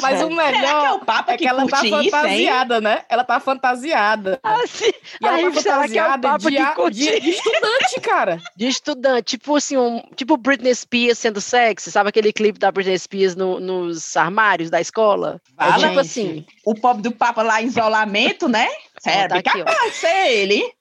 Mas 0.00 0.22
o 0.22 0.28
Será 0.28 0.50
que 0.50 0.56
é 0.56 0.60
melhor 0.60 0.94
o 0.96 1.04
Papa 1.04 1.32
é 1.32 1.36
que, 1.36 1.44
que 1.44 1.48
ela 1.48 1.66
tá 1.66 1.78
curte 1.80 1.86
isso, 1.88 2.10
fantasiada, 2.10 2.80
né? 2.80 3.02
Ela 3.08 3.24
tá 3.24 3.40
fantasiada. 3.40 4.40
Assim, 4.42 4.92
E 5.20 5.26
ela 5.26 5.36
Ai, 5.36 5.40
tá 5.42 5.46
é 5.46 5.50
o 5.50 5.52
fantasiada 5.54 6.28
Papa 6.28 6.50
de, 6.50 6.58
a- 6.58 6.74
de, 6.90 7.20
de 7.20 7.30
estudante, 7.30 8.00
cara. 8.00 8.40
de 8.56 8.68
estudante, 8.68 9.36
tipo 9.38 9.56
assim, 9.56 9.76
um, 9.76 10.00
tipo 10.14 10.36
Britney 10.36 10.74
Spears 10.74 11.18
sendo 11.18 11.40
sexy, 11.40 11.90
sabe 11.90 12.08
aquele 12.08 12.32
clipe 12.32 12.58
da 12.58 12.70
Britney 12.70 12.98
Spears 12.98 13.34
no- 13.34 13.60
nos 13.60 14.16
armários 14.16 14.70
da 14.70 14.80
escola? 14.80 15.40
É 15.58 15.64
Fala, 15.64 15.88
tipo 15.88 16.00
assim, 16.00 16.46
O 16.64 16.74
pobre 16.74 17.02
do 17.02 17.12
Papa 17.12 17.42
lá 17.42 17.60
em 17.60 17.66
isolamento, 17.66 18.48
né? 18.48 18.68
Sério, 19.00 19.36
botar 19.36 19.50
aqui, 19.50 19.60
ó. 19.62 19.64
capaz 19.64 19.92
de 19.92 19.96
ser 19.98 20.28
ele. 20.30 20.72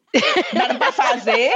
Dá 0.53 0.73
pra 0.75 0.91
fazer. 0.91 1.53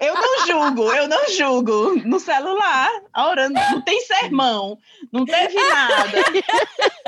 Eu 0.00 0.14
não 0.14 0.46
julgo, 0.46 0.92
eu 0.92 1.08
não 1.08 1.28
julgo. 1.28 2.00
No 2.04 2.20
celular, 2.20 2.90
orando, 3.16 3.54
não 3.72 3.80
tem 3.82 4.00
sermão, 4.02 4.78
não 5.12 5.24
teve 5.24 5.54
nada. 5.68 6.18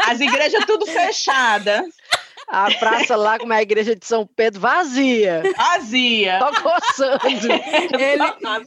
As 0.06 0.21
igrejas 0.21 0.65
tudo 0.65 0.87
fechadas, 0.87 1.87
a 2.49 2.71
praça 2.79 3.15
lá, 3.17 3.39
como 3.39 3.53
é 3.53 3.59
a 3.59 3.62
igreja 3.62 3.95
de 3.95 4.05
São 4.06 4.27
Pedro, 4.27 4.61
vazia, 4.61 5.43
vazia. 5.56 6.39
só 6.41 6.53
coçando. 6.62 7.19
Ele, 7.99 8.23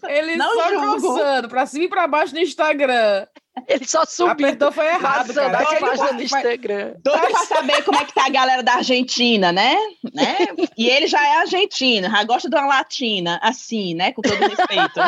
ele 0.10 0.36
Não 0.36 0.54
só 0.54 0.70
julgo. 0.70 1.02
coçando 1.14 1.50
pra 1.50 1.66
cima 1.66 1.86
e 1.86 1.90
pra 1.90 2.08
baixo 2.08 2.34
no 2.34 2.40
Instagram. 2.40 3.26
Ele 3.68 3.86
só 3.86 4.06
subiu, 4.06 4.32
Apertou 4.32 4.72
foi 4.72 4.88
errado, 4.88 5.34
cara. 5.34 5.58
a 5.58 5.62
Aquele 5.62 5.80
página 5.82 6.08
faz- 6.08 6.22
Instagram. 6.22 6.94
Doido 7.04 7.28
pra 7.28 7.46
saber 7.46 7.84
como 7.84 8.00
é 8.00 8.06
que 8.06 8.14
tá 8.14 8.26
a 8.26 8.30
galera 8.30 8.64
da 8.64 8.76
Argentina, 8.76 9.52
né? 9.52 9.76
né? 10.14 10.38
E 10.78 10.90
ele 10.90 11.06
já 11.08 11.22
é 11.22 11.38
argentino, 11.42 12.10
já 12.10 12.24
gosta 12.24 12.50
de 12.50 12.56
uma 12.56 12.66
latina, 12.66 13.40
assim, 13.44 13.94
né? 13.94 14.14
Com 14.14 14.22
todo 14.22 14.38
respeito. 14.40 15.00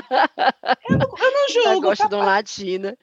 Eu 0.90 0.98
não, 0.98 1.08
eu 1.18 1.32
não 1.32 1.50
Já 1.50 1.64
julgo, 1.72 1.82
gosta 1.88 2.04
tá 2.04 2.10
de 2.10 2.16
um 2.16 2.26
latina. 2.26 2.98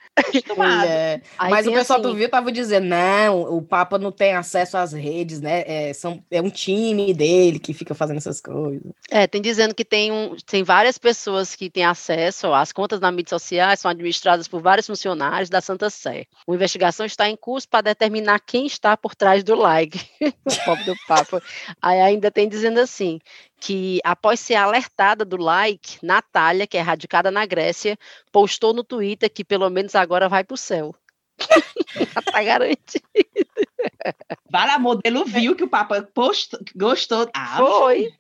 É, 0.87 1.21
Aí 1.39 1.51
Mas 1.51 1.67
o 1.67 1.73
pessoal 1.73 2.01
assim, 2.01 2.09
do 2.09 2.15
viu 2.15 2.29
tava 2.29 2.53
dizendo, 2.53 2.87
não, 2.87 3.41
o 3.57 3.63
Papa 3.63 3.99
não 3.99 4.13
tem 4.13 4.35
acesso 4.35 4.77
às 4.77 4.93
redes, 4.93 5.41
né? 5.41 5.65
É, 5.67 5.93
são, 5.95 6.23
é 6.31 6.43
um 6.43 6.51
time 6.51 7.15
dele 7.15 7.59
que 7.59 7.73
fica 7.73 7.95
fazendo 7.95 8.19
essas 8.19 8.41
coisas. 8.43 8.83
É, 9.11 9.27
tem 9.27 9.41
dizendo 9.41 9.75
que 9.75 9.85
tem, 9.87 10.13
um, 10.13 10.37
tem 10.47 10.63
várias 10.63 10.99
pessoas 10.99 11.55
que 11.57 11.71
têm 11.71 11.85
acesso 11.85 12.53
às 12.53 12.73
contas 12.73 13.01
nas 13.01 13.11
mídias 13.11 13.31
sociais, 13.31 13.81
são 13.81 13.91
administradas 13.91 14.47
por 14.47 14.61
vários 14.61 14.87
funcionários 14.87 15.30
da 15.49 15.61
Santa 15.61 15.89
Sé. 15.89 16.27
Uma 16.47 16.57
investigação 16.57 17.07
está 17.07 17.29
em 17.29 17.37
curso 17.37 17.69
para 17.69 17.83
determinar 17.83 18.41
quem 18.41 18.67
está 18.67 18.97
por 18.97 19.15
trás 19.15 19.45
do 19.45 19.55
like. 19.55 20.01
o 20.45 20.65
pobre 20.65 20.85
do 20.85 20.95
Papa. 21.07 21.43
Aí 21.81 22.01
ainda 22.01 22.31
tem 22.31 22.49
dizendo 22.49 22.81
assim, 22.81 23.21
que 23.61 24.01
após 24.05 24.41
ser 24.41 24.57
alertada 24.57 25.25
do 25.25 25.37
like, 25.37 25.99
Natália, 26.03 26.67
que 26.67 26.77
é 26.77 26.81
radicada 26.81 27.31
na 27.31 27.47
Grécia, 27.47 27.97
postou 28.33 28.75
no 28.75 28.83
Twitter 28.83 29.31
que 29.31 29.45
pelo 29.45 29.71
menos 29.71 29.95
agora 29.95 30.29
vai 30.29 30.43
para 30.43 30.55
o 30.55 30.59
céu. 30.59 30.95
tá 32.33 32.43
garantido. 32.43 33.05
Vai 34.51 34.67
lá, 34.67 34.79
modelo 34.79 35.25
viu 35.25 35.55
que 35.55 35.65
o 35.65 35.69
Papa 35.69 36.03
postou, 36.03 36.61
gostou. 36.75 37.31
Ah, 37.33 37.57
Foi. 37.57 38.13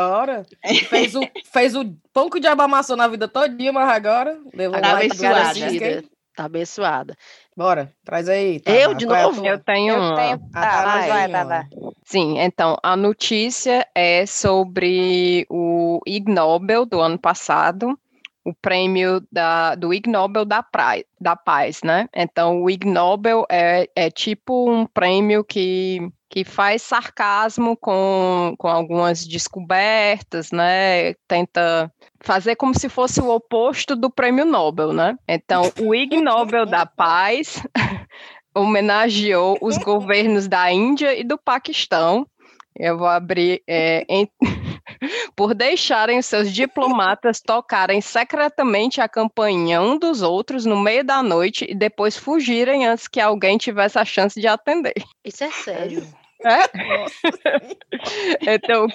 Ora, 0.00 0.44
fez 0.88 1.14
o, 1.14 1.20
fez 1.44 1.76
o 1.76 1.84
pão 2.12 2.28
que 2.28 2.38
o 2.38 2.40
diabo 2.40 2.62
amassou 2.62 2.96
na 2.96 3.06
vida 3.06 3.28
todinha, 3.28 3.72
mas 3.72 3.88
agora 3.88 4.38
levou 4.52 4.80
Tá 4.80 4.94
like 4.94 5.24
abençoada. 5.24 6.04
Tá 6.36 6.46
abençoada. 6.46 7.16
Bora, 7.56 7.92
traz 8.04 8.28
aí. 8.28 8.60
Eu 8.66 8.88
Tava. 8.88 8.94
de 8.96 9.04
é 9.04 9.22
novo? 9.22 9.40
tua? 9.40 9.48
Eu 9.50 9.58
tenho 9.60 9.94
Eu 9.94 10.00
uma. 10.00 10.16
tenho. 10.16 10.40
Ah, 10.52 10.60
Tá, 10.60 10.60
tá, 10.60 10.84
vai, 10.84 11.08
vai, 11.08 11.08
vai, 11.08 11.28
vai, 11.28 11.44
vai. 11.44 11.68
Sim, 12.04 12.38
então 12.38 12.76
a 12.82 12.96
notícia 12.96 13.86
é 13.94 14.26
sobre 14.26 15.46
o 15.48 16.00
Ig 16.06 16.28
Nobel 16.30 16.84
do 16.84 17.00
ano 17.00 17.18
passado, 17.18 17.96
o 18.44 18.52
prêmio 18.52 19.26
da, 19.32 19.74
do 19.74 19.92
Ig 19.94 20.08
Nobel 20.08 20.44
da, 20.44 20.62
Praz, 20.62 21.02
da 21.18 21.34
Paz, 21.34 21.80
né? 21.82 22.08
Então, 22.14 22.62
o 22.62 22.68
Ig 22.68 22.86
Nobel 22.86 23.46
é, 23.50 23.88
é 23.96 24.10
tipo 24.10 24.70
um 24.70 24.86
prêmio 24.86 25.42
que, 25.42 25.98
que 26.28 26.44
faz 26.44 26.82
sarcasmo 26.82 27.74
com, 27.76 28.54
com 28.58 28.68
algumas 28.68 29.26
descobertas, 29.26 30.52
né? 30.52 31.14
Tenta 31.26 31.90
fazer 32.20 32.56
como 32.56 32.78
se 32.78 32.88
fosse 32.88 33.20
o 33.20 33.30
oposto 33.30 33.96
do 33.96 34.10
prêmio 34.10 34.44
Nobel, 34.44 34.92
né? 34.92 35.16
Então, 35.26 35.72
o 35.80 35.94
Ig 35.94 36.20
Nobel 36.20 36.66
da 36.66 36.84
Paz 36.84 37.62
homenageou 38.54 39.56
os 39.62 39.78
governos 39.78 40.46
da 40.46 40.70
Índia 40.70 41.18
e 41.18 41.24
do 41.24 41.38
Paquistão. 41.38 42.26
Eu 42.76 42.98
vou 42.98 43.06
abrir 43.06 43.62
é, 43.66 44.04
por 45.36 45.54
deixarem 45.54 46.18
os 46.18 46.26
seus 46.26 46.52
diplomatas 46.52 47.40
tocarem 47.40 48.00
secretamente 48.00 49.00
a 49.00 49.08
campainha 49.08 49.80
um 49.80 49.98
dos 49.98 50.22
outros 50.22 50.64
no 50.64 50.80
meio 50.80 51.04
da 51.04 51.22
noite 51.22 51.66
e 51.68 51.74
depois 51.74 52.16
fugirem 52.16 52.86
antes 52.86 53.08
que 53.08 53.20
alguém 53.20 53.58
tivesse 53.58 53.98
a 53.98 54.04
chance 54.04 54.40
de 54.40 54.46
atender. 54.46 54.94
Isso 55.24 55.44
é 55.44 55.50
sério. 55.50 56.06
É? 56.44 56.68
então, 58.54 58.86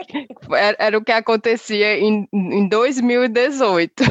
era, 0.52 0.78
era, 0.80 0.98
o 0.98 1.04
que 1.04 1.12
acontecia 1.12 1.98
em, 1.98 2.28
em 2.32 2.68
2018. 2.68 4.04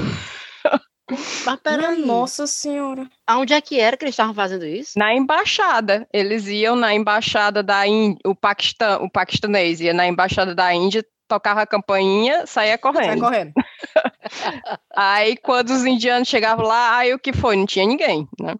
Mas 1.44 1.60
peraí. 1.60 2.04
Nossa 2.04 2.46
senhora. 2.46 3.08
Aonde 3.26 3.54
é 3.54 3.60
que 3.60 3.80
era 3.80 3.96
que 3.96 4.04
eles 4.04 4.12
estavam 4.12 4.34
fazendo 4.34 4.66
isso? 4.66 4.98
Na 4.98 5.14
embaixada. 5.14 6.06
Eles 6.12 6.46
iam 6.46 6.76
na 6.76 6.94
embaixada 6.94 7.62
da 7.62 7.86
Índia, 7.86 8.18
o 8.26 8.34
Paquistão, 8.34 9.04
o 9.04 9.10
paquistanês 9.10 9.80
ia 9.80 9.94
na 9.94 10.06
embaixada 10.06 10.54
da 10.54 10.72
Índia, 10.74 11.04
tocava 11.28 11.62
a 11.62 11.66
campainha, 11.66 12.46
saía 12.46 12.78
correndo. 12.78 13.20
Sai 13.20 13.20
correndo. 13.20 13.52
aí 14.96 15.36
quando 15.36 15.70
os 15.70 15.84
indianos 15.84 16.26
chegavam 16.26 16.66
lá, 16.66 16.96
aí 16.96 17.12
o 17.12 17.18
que 17.18 17.32
foi? 17.32 17.56
Não 17.56 17.66
tinha 17.66 17.86
ninguém, 17.86 18.28
né? 18.40 18.54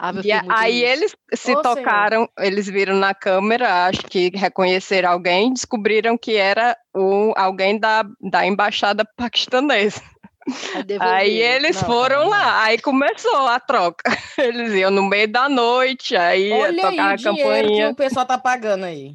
Ah, 0.00 0.12
e 0.22 0.30
aí 0.30 0.84
eles 0.84 1.16
se 1.34 1.52
Ô, 1.52 1.60
tocaram, 1.60 2.18
senhor. 2.18 2.30
eles 2.38 2.68
viram 2.68 2.96
na 2.96 3.12
câmera, 3.12 3.86
acho 3.86 4.02
que 4.02 4.30
reconheceram 4.32 5.10
alguém, 5.10 5.52
descobriram 5.52 6.16
que 6.16 6.36
era 6.36 6.76
o, 6.94 7.32
alguém 7.36 7.80
da, 7.80 8.04
da 8.20 8.46
embaixada 8.46 9.04
paquistanesa. 9.16 10.00
Aí 11.00 11.42
eles 11.42 11.80
não, 11.82 11.88
foram 11.88 12.20
não. 12.22 12.30
lá, 12.30 12.62
aí 12.62 12.78
começou 12.78 13.48
a 13.48 13.60
troca. 13.60 14.02
Eles 14.38 14.72
iam 14.72 14.90
no 14.90 15.02
meio 15.02 15.28
da 15.28 15.46
noite, 15.48 16.16
aí 16.16 16.50
Olha 16.52 16.82
tocar 16.82 17.08
aí, 17.08 17.14
a 17.14 17.22
campainha. 17.22 17.86
que 17.86 17.92
o 17.92 17.94
pessoal 17.94 18.24
tá 18.24 18.38
pagando 18.38 18.84
aí. 18.84 19.14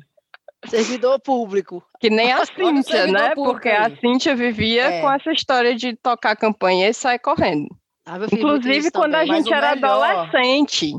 Servidor 0.70 1.20
público. 1.20 1.84
Que 2.00 2.10
nem 2.10 2.32
a 2.32 2.46
Cíntia, 2.46 3.08
né? 3.08 3.34
Porque 3.36 3.70
aí. 3.70 3.94
a 3.94 3.96
Cíntia 3.98 4.36
vivia 4.36 4.84
é. 4.84 5.02
com 5.02 5.12
essa 5.12 5.32
história 5.32 5.76
de 5.76 5.96
tocar 5.96 6.32
a 6.32 6.36
campanha 6.36 6.90
e 6.90 6.94
sair 6.94 7.20
correndo. 7.20 7.68
Ah, 8.06 8.18
Inclusive 8.32 8.92
quando 8.92 9.14
também. 9.14 9.32
a 9.32 9.36
gente 9.36 9.54
era 9.54 9.76
melhor... 9.76 10.04
adolescente. 10.04 10.94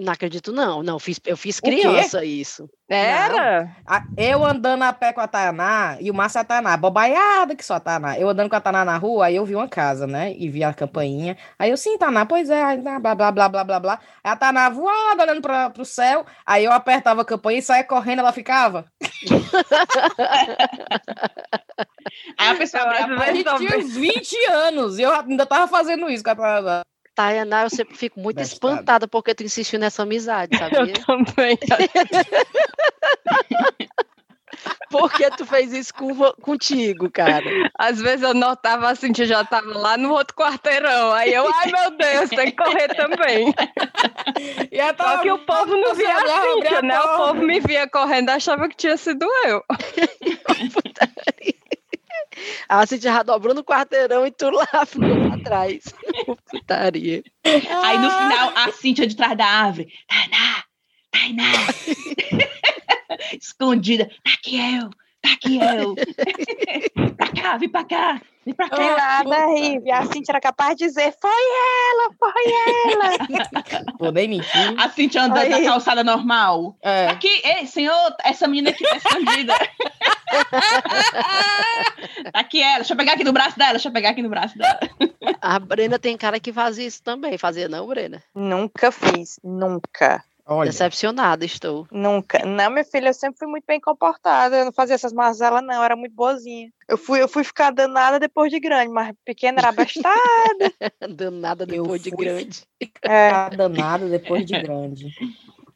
Não 0.00 0.14
acredito, 0.14 0.50
não. 0.50 0.82
Não, 0.82 0.98
fiz, 0.98 1.20
eu 1.26 1.36
fiz 1.36 1.60
criança 1.60 2.24
isso. 2.24 2.66
Era? 2.88 3.70
Não. 3.86 4.00
Eu 4.16 4.42
andando 4.46 4.82
a 4.82 4.94
pé 4.94 5.12
com 5.12 5.20
a 5.20 5.28
Tayaná 5.28 5.98
e 6.00 6.10
o 6.10 6.14
Márcio 6.14 6.40
a 6.40 6.44
Tayaná, 6.44 6.74
bobaiada 6.74 7.54
que 7.54 7.62
só 7.62 7.74
a 7.74 7.80
Tayaná. 7.80 8.18
Eu 8.18 8.30
andando 8.30 8.48
com 8.48 8.56
a 8.56 8.60
Tayaná 8.60 8.82
na 8.82 8.96
rua, 8.96 9.26
aí 9.26 9.36
eu 9.36 9.44
vi 9.44 9.54
uma 9.54 9.68
casa, 9.68 10.06
né? 10.06 10.32
E 10.38 10.48
vi 10.48 10.64
a 10.64 10.72
campainha. 10.72 11.36
Aí 11.58 11.70
eu, 11.70 11.76
sim, 11.76 11.98
Tayaná, 11.98 12.24
pois 12.24 12.48
é, 12.48 12.62
aí, 12.62 12.78
blá, 12.78 12.98
blá, 12.98 13.14
blá, 13.14 13.30
blá, 13.30 13.64
blá, 13.64 13.80
blá. 13.80 14.00
Aí 14.24 14.32
a 14.32 14.36
Tayaná 14.36 14.70
voada, 14.70 15.22
olhando 15.22 15.42
pra, 15.42 15.68
pro 15.68 15.84
céu. 15.84 16.24
Aí 16.46 16.64
eu 16.64 16.72
apertava 16.72 17.20
a 17.20 17.24
campainha 17.24 17.58
e 17.58 17.62
saia 17.62 17.84
correndo, 17.84 18.20
ela 18.20 18.32
ficava. 18.32 18.86
aí 22.38 22.48
a 22.48 22.54
pessoa 22.54 22.84
abria 22.84 23.22
a 23.22 23.34
gente 23.34 23.56
tinha 23.58 23.78
uns 23.78 23.94
20 23.94 24.46
anos 24.46 24.98
e 24.98 25.02
eu 25.02 25.12
ainda 25.12 25.44
tava 25.44 25.68
fazendo 25.68 26.08
isso 26.08 26.24
com 26.24 26.30
a 26.30 26.36
Tayaná. 26.36 26.82
Tayana, 27.20 27.64
eu 27.64 27.70
sempre 27.70 27.94
fico 27.94 28.18
muito 28.18 28.40
espantada 28.40 29.06
porque 29.06 29.34
tu 29.34 29.42
insistiu 29.42 29.78
nessa 29.78 30.04
amizade, 30.04 30.56
sabia? 30.56 30.78
Eu 30.80 30.92
também. 31.04 31.58
Por 34.90 35.12
que 35.12 35.30
tu 35.30 35.46
fez 35.46 35.72
isso 35.72 35.94
com, 35.94 36.14
contigo, 36.40 37.10
cara? 37.10 37.44
Às 37.78 38.00
vezes 38.00 38.22
eu 38.22 38.34
notava 38.34 38.90
assim, 38.90 39.12
que 39.12 39.24
já 39.24 39.44
tava 39.44 39.78
lá 39.78 39.96
no 39.96 40.10
outro 40.12 40.34
quarteirão. 40.34 41.12
Aí 41.12 41.32
eu, 41.32 41.46
ai 41.46 41.70
meu 41.70 41.90
Deus, 41.96 42.30
tem 42.30 42.46
que 42.50 42.56
correr 42.56 42.88
também. 42.88 43.54
E 44.70 44.78
Só 44.78 44.92
tava... 44.94 45.22
que 45.22 45.30
o 45.30 45.38
povo 45.38 45.76
não 45.76 45.94
via 45.94 46.16
a 46.16 46.42
Cíntia, 46.42 46.82
né? 46.82 46.98
O 47.00 47.16
povo 47.16 47.42
me 47.42 47.60
via 47.60 47.88
correndo 47.88 48.30
achava 48.30 48.68
que 48.68 48.76
tinha 48.76 48.96
sido 48.96 49.26
eu. 49.44 49.62
Cintia 52.86 53.12
já 53.12 53.22
dobrou 53.22 53.54
no 53.54 53.64
quarteirão 53.64 54.26
e 54.26 54.30
tu 54.30 54.50
lá 54.50 54.66
ficou 54.86 55.28
lá 55.28 55.34
atrás. 55.34 55.84
Putaria. 56.50 57.22
Aí 57.44 57.98
no 57.98 58.10
final, 58.10 58.52
a 58.56 58.72
Cintia 58.72 59.06
de 59.06 59.16
trás 59.16 59.36
da 59.36 59.46
árvore. 59.46 59.92
Tainá, 60.08 60.64
Tainá. 61.10 61.52
Escondida. 63.40 64.10
Tá 64.24 64.32
aqui 64.34 64.56
eu, 64.56 64.90
tá 65.20 65.32
aqui 65.32 65.58
eu. 65.58 65.94
Pra 67.40 67.50
cá, 67.50 67.56
vem 67.56 67.68
pra 67.68 67.84
cá. 67.84 68.20
Vem 68.44 68.54
pra 68.54 68.68
cá. 68.68 68.76
Nada, 68.76 69.46
Rive. 69.54 69.90
A 69.90 70.04
Cintia 70.06 70.32
era 70.32 70.40
capaz 70.40 70.76
de 70.76 70.86
dizer: 70.86 71.14
foi 71.20 71.30
ela, 71.30 72.10
foi 72.18 72.32
ela. 72.92 73.12
Vou 73.98 74.12
nem 74.12 74.28
mentir. 74.28 74.74
A 74.78 74.88
Cintia 74.88 75.24
andando 75.24 75.48
na 75.48 75.60
calçada 75.62 76.04
normal. 76.04 76.76
É. 76.82 77.08
Aqui, 77.08 77.28
ei, 77.44 77.66
senhor, 77.66 78.14
essa 78.24 78.48
menina 78.48 78.70
aqui 78.70 78.84
tá 78.84 78.96
escondida. 78.96 79.54
aqui 82.32 82.62
ela, 82.62 82.76
deixa 82.76 82.92
eu 82.92 82.96
pegar 82.96 83.12
aqui 83.12 83.24
no 83.24 83.32
braço 83.32 83.58
dela, 83.58 83.72
deixa 83.72 83.88
eu 83.88 83.92
pegar 83.92 84.10
aqui 84.10 84.22
no 84.22 84.30
braço 84.30 84.56
dela. 84.56 84.78
A 85.40 85.58
Brena 85.58 85.98
tem 85.98 86.16
cara 86.16 86.38
que 86.40 86.52
faz 86.52 86.78
isso 86.78 87.02
também. 87.02 87.36
Fazia 87.36 87.68
não, 87.68 87.86
Brena? 87.86 88.22
Nunca 88.34 88.90
fiz, 88.90 89.38
nunca. 89.42 90.24
Olha. 90.50 90.68
Decepcionada 90.68 91.44
estou. 91.44 91.86
Nunca. 91.92 92.44
Não, 92.44 92.70
minha 92.70 92.84
filha, 92.84 93.10
eu 93.10 93.14
sempre 93.14 93.38
fui 93.38 93.46
muito 93.46 93.64
bem 93.64 93.80
comportada. 93.80 94.56
Eu 94.58 94.64
não 94.64 94.72
fazia 94.72 94.96
essas 94.96 95.12
mazelas, 95.12 95.62
não. 95.62 95.76
Eu 95.76 95.82
era 95.84 95.94
muito 95.94 96.12
boazinha. 96.12 96.72
Eu 96.88 96.98
fui, 96.98 97.22
eu 97.22 97.28
fui 97.28 97.44
ficar 97.44 97.70
danada 97.70 98.18
depois 98.18 98.50
de 98.50 98.58
grande, 98.58 98.92
mas 98.92 99.14
pequena 99.24 99.60
era 99.60 99.68
abastada. 99.68 100.10
danada 101.08 101.64
depois 101.64 102.02
de 102.02 102.10
grande. 102.10 102.64
É. 103.02 103.50
Danada 103.56 104.08
depois 104.08 104.44
de 104.44 104.60
grande. 104.60 105.14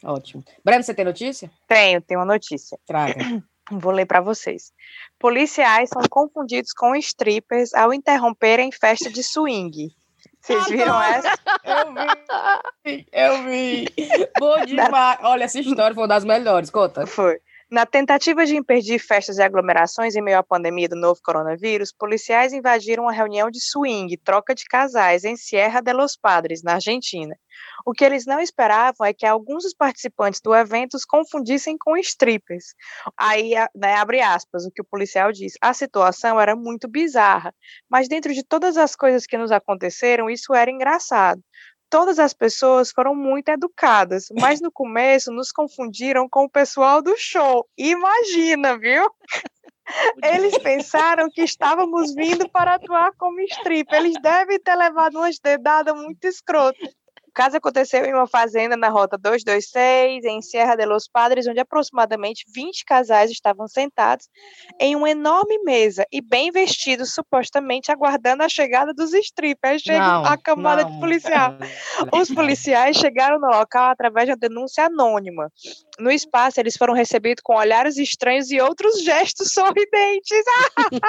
Ótimo. 0.03 0.43
Breno, 0.65 0.83
você 0.83 0.93
tem 0.93 1.05
notícia? 1.05 1.49
Tenho, 1.69 2.03
tenho 2.03 2.19
uma 2.19 2.27
notícia. 2.27 2.77
Traga. 2.85 3.15
Vou 3.71 3.93
ler 3.93 4.07
para 4.07 4.21
vocês. 4.21 4.73
Policiais 5.21 5.89
são 5.89 6.03
confundidos 6.11 6.73
com 6.73 6.97
strippers 6.97 7.73
ao 7.75 7.95
interromperem 7.95 8.73
festa 8.73 9.09
de 9.09 9.23
swing. 9.23 9.95
Vocês 10.45 10.67
viram 10.69 11.03
essa? 11.03 11.39
Eu 11.65 11.95
vi. 12.85 13.07
Eu 13.11 13.43
vi. 13.45 13.87
Bom 14.39 14.61
demais. 14.67 15.19
Olha, 15.23 15.45
essa 15.45 15.59
história 15.59 15.95
foi 15.95 16.03
uma 16.03 16.09
das 16.09 16.23
melhores. 16.23 16.69
Conta. 16.69 17.07
Foi. 17.07 17.41
Na 17.75 17.85
tentativa 17.85 18.47
de 18.47 18.55
impedir 18.55 19.01
festas 19.01 19.39
e 19.39 19.43
aglomerações 19.43 20.15
em 20.15 20.23
meio 20.23 20.39
à 20.39 20.45
pandemia 20.45 20.89
do 20.89 20.95
novo 20.95 21.19
coronavírus, 21.21 21.91
policiais 21.91 22.53
invadiram 22.53 23.03
uma 23.03 23.13
reunião 23.13 23.51
de 23.51 23.61
swing, 23.61 24.17
troca 24.19 24.55
de 24.55 24.65
casais, 24.65 25.25
em 25.25 25.35
Sierra 25.35 25.81
de 25.81 25.93
los 25.93 26.17
Padres, 26.17 26.63
na 26.63 26.75
Argentina. 26.75 27.37
O 27.85 27.91
que 27.91 28.05
eles 28.05 28.27
não 28.27 28.39
esperavam 28.39 29.05
é 29.05 29.13
que 29.13 29.27
alguns 29.27 29.65
dos 29.65 29.75
participantes 29.75 30.41
do 30.41 30.55
evento 30.55 30.95
os 30.95 31.05
confundissem 31.05 31.77
com 31.77 31.97
strippers. 31.97 32.77
Aí, 33.19 33.55
né, 33.75 33.97
abre 33.97 34.21
aspas, 34.21 34.65
o 34.65 34.71
que 34.71 34.81
o 34.81 34.87
policial 34.89 35.33
diz. 35.33 35.55
A 35.61 35.75
situação 35.75 36.41
era 36.41 36.55
muito 36.55 36.87
bizarra, 36.87 37.53
mas 37.91 38.07
dentro 38.07 38.33
de 38.33 38.45
todas 38.45 38.77
as 38.77 38.95
coisas 38.95 39.27
que 39.27 39.37
nos 39.37 39.51
aconteceram, 39.51 40.31
isso 40.31 40.55
era 40.55 40.71
engraçado 40.71 41.43
todas 41.95 42.19
as 42.19 42.35
pessoas 42.35 42.91
foram 42.91 43.15
muito 43.15 43.51
educadas, 43.51 44.27
mas 44.41 44.61
no 44.61 44.73
começo 44.73 45.31
nos 45.31 45.53
confundiram 45.53 46.29
com 46.29 46.43
o 46.43 46.51
pessoal 46.51 47.01
do 47.01 47.17
show. 47.17 47.69
Imagina, 47.79 48.77
viu? 48.77 49.09
Eles 50.21 50.59
pensaram 50.59 51.31
que 51.31 51.43
estávamos 51.43 52.13
vindo 52.13 52.49
para 52.49 52.75
atuar 52.75 53.13
como 53.17 53.41
strip. 53.43 53.95
Eles 53.95 54.15
devem 54.21 54.59
ter 54.59 54.75
levado 54.75 55.19
umas 55.19 55.39
dedadas 55.39 55.95
muito 55.95 56.25
escrotas. 56.27 56.93
O 57.35 57.43
caso 57.43 57.57
aconteceu 57.57 58.05
em 58.05 58.15
uma 58.15 58.29
fazenda 58.29 58.77
na 58.77 58.89
Rota 58.89 59.19
226, 59.19 60.25
em 60.25 60.41
Serra 60.41 60.77
de 60.77 60.87
los 60.87 61.09
Padres, 61.09 61.49
onde 61.49 61.59
aproximadamente 61.59 62.45
20 62.55 62.85
casais 62.85 63.29
estavam 63.29 63.67
sentados 63.67 64.29
em 64.79 64.95
uma 64.95 65.11
enorme 65.11 65.59
mesa 65.65 66.07
e 66.13 66.23
bem 66.23 66.53
vestidos, 66.53 67.13
supostamente 67.13 67.91
aguardando 67.91 68.45
a 68.45 68.49
chegada 68.49 68.95
dos 68.95 69.13
strippers. 69.13 69.83
Chega 69.83 69.99
Não, 69.99 70.25
a 70.25 70.39
camada 70.39 70.85
não. 70.85 70.93
de 70.93 71.01
policial. 71.01 71.57
Os 72.15 72.31
policiais 72.31 72.97
chegaram 72.99 73.41
no 73.41 73.49
local 73.49 73.91
através 73.91 74.27
de 74.27 74.31
uma 74.31 74.39
denúncia 74.39 74.87
anônima. 74.87 75.51
No 75.99 76.13
espaço, 76.13 76.61
eles 76.61 76.77
foram 76.77 76.95
recebidos 76.95 77.43
com 77.43 77.57
olhares 77.57 77.97
estranhos 77.97 78.49
e 78.53 78.61
outros 78.61 79.03
gestos 79.03 79.51
sorridentes. 79.51 80.31
Eu 80.85 81.01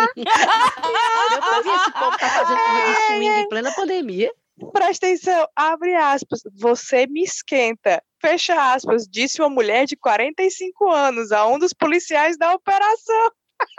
pra 1.39 1.62
ver 1.62 1.75
esse 1.75 1.91
povo 1.91 2.17
tá 2.17 2.29
fazendo 2.29 2.58
de 2.58 2.96
swing 3.05 3.41
em 3.41 3.48
plena 3.48 3.72
pandemia. 3.74 4.32
Presta 4.71 5.05
atenção, 5.07 5.47
abre 5.55 5.93
aspas, 5.95 6.39
você 6.57 7.05
me 7.07 7.21
esquenta. 7.24 8.01
Fecha 8.21 8.74
aspas, 8.74 9.05
disse 9.07 9.41
uma 9.41 9.50
mulher 9.50 9.85
de 9.85 9.95
45 9.97 10.89
anos 10.89 11.31
a 11.31 11.45
um 11.45 11.59
dos 11.59 11.74
policiais 11.74 12.38
da 12.38 12.53
operação. 12.53 13.31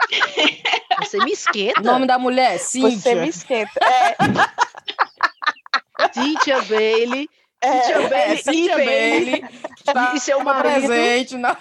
Você 0.99 1.19
me 1.19 1.31
esquenta. 1.31 1.79
O 1.81 1.83
nome 1.83 2.07
da 2.07 2.17
mulher? 2.17 2.57
Cíntia. 2.59 2.97
Você 2.99 3.15
me 3.15 3.27
esquenta. 3.29 3.71
É, 3.83 4.15
Cíntia 6.13 6.61
Bailey. 6.63 7.29
é, 7.61 7.81
Cíntia 7.81 7.95
É, 7.95 8.09
Bailey. 8.09 8.37
Cíntia 8.43 8.71
e 8.81 8.85
Bailey. 8.85 9.43
Tá 9.83 10.13
E 10.15 10.19
seu 10.19 10.43
marido. 10.43 10.87
presente 10.87 11.37
na 11.37 11.57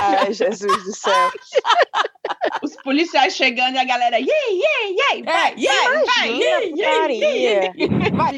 Ai, 0.00 0.32
Jesus 0.32 0.84
do 0.84 0.94
céu. 0.96 1.30
Policiais 2.84 3.34
chegando 3.36 3.74
e 3.74 3.78
a 3.78 3.84
galera, 3.84 4.18
yay, 4.18 4.28
yay, 4.28 4.96
yay, 4.96 5.22
vai, 5.22 5.54
vai, 5.54 6.04
vai, 6.04 6.32
yay, 6.32 6.72
yay, 6.76 7.20
yay. 7.20 7.72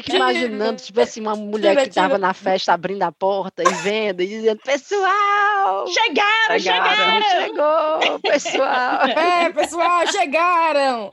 Fico 0.03 0.15
imaginando, 0.15 0.81
tipo 0.81 1.01
assim, 1.01 1.21
uma 1.21 1.35
mulher 1.35 1.75
que 1.77 1.89
tava 1.89 2.17
na 2.17 2.33
festa 2.33 2.73
abrindo 2.73 3.03
a 3.03 3.11
porta 3.11 3.63
e 3.63 3.73
vendo 3.83 4.21
e 4.21 4.27
dizendo, 4.27 4.59
pessoal! 4.63 5.87
Chegaram, 5.87 6.59
chegaram! 6.59 7.21
Chegou, 7.41 8.19
pessoal! 8.19 8.99
É, 9.15 9.49
pessoal, 9.51 10.05
chegaram! 10.07 11.11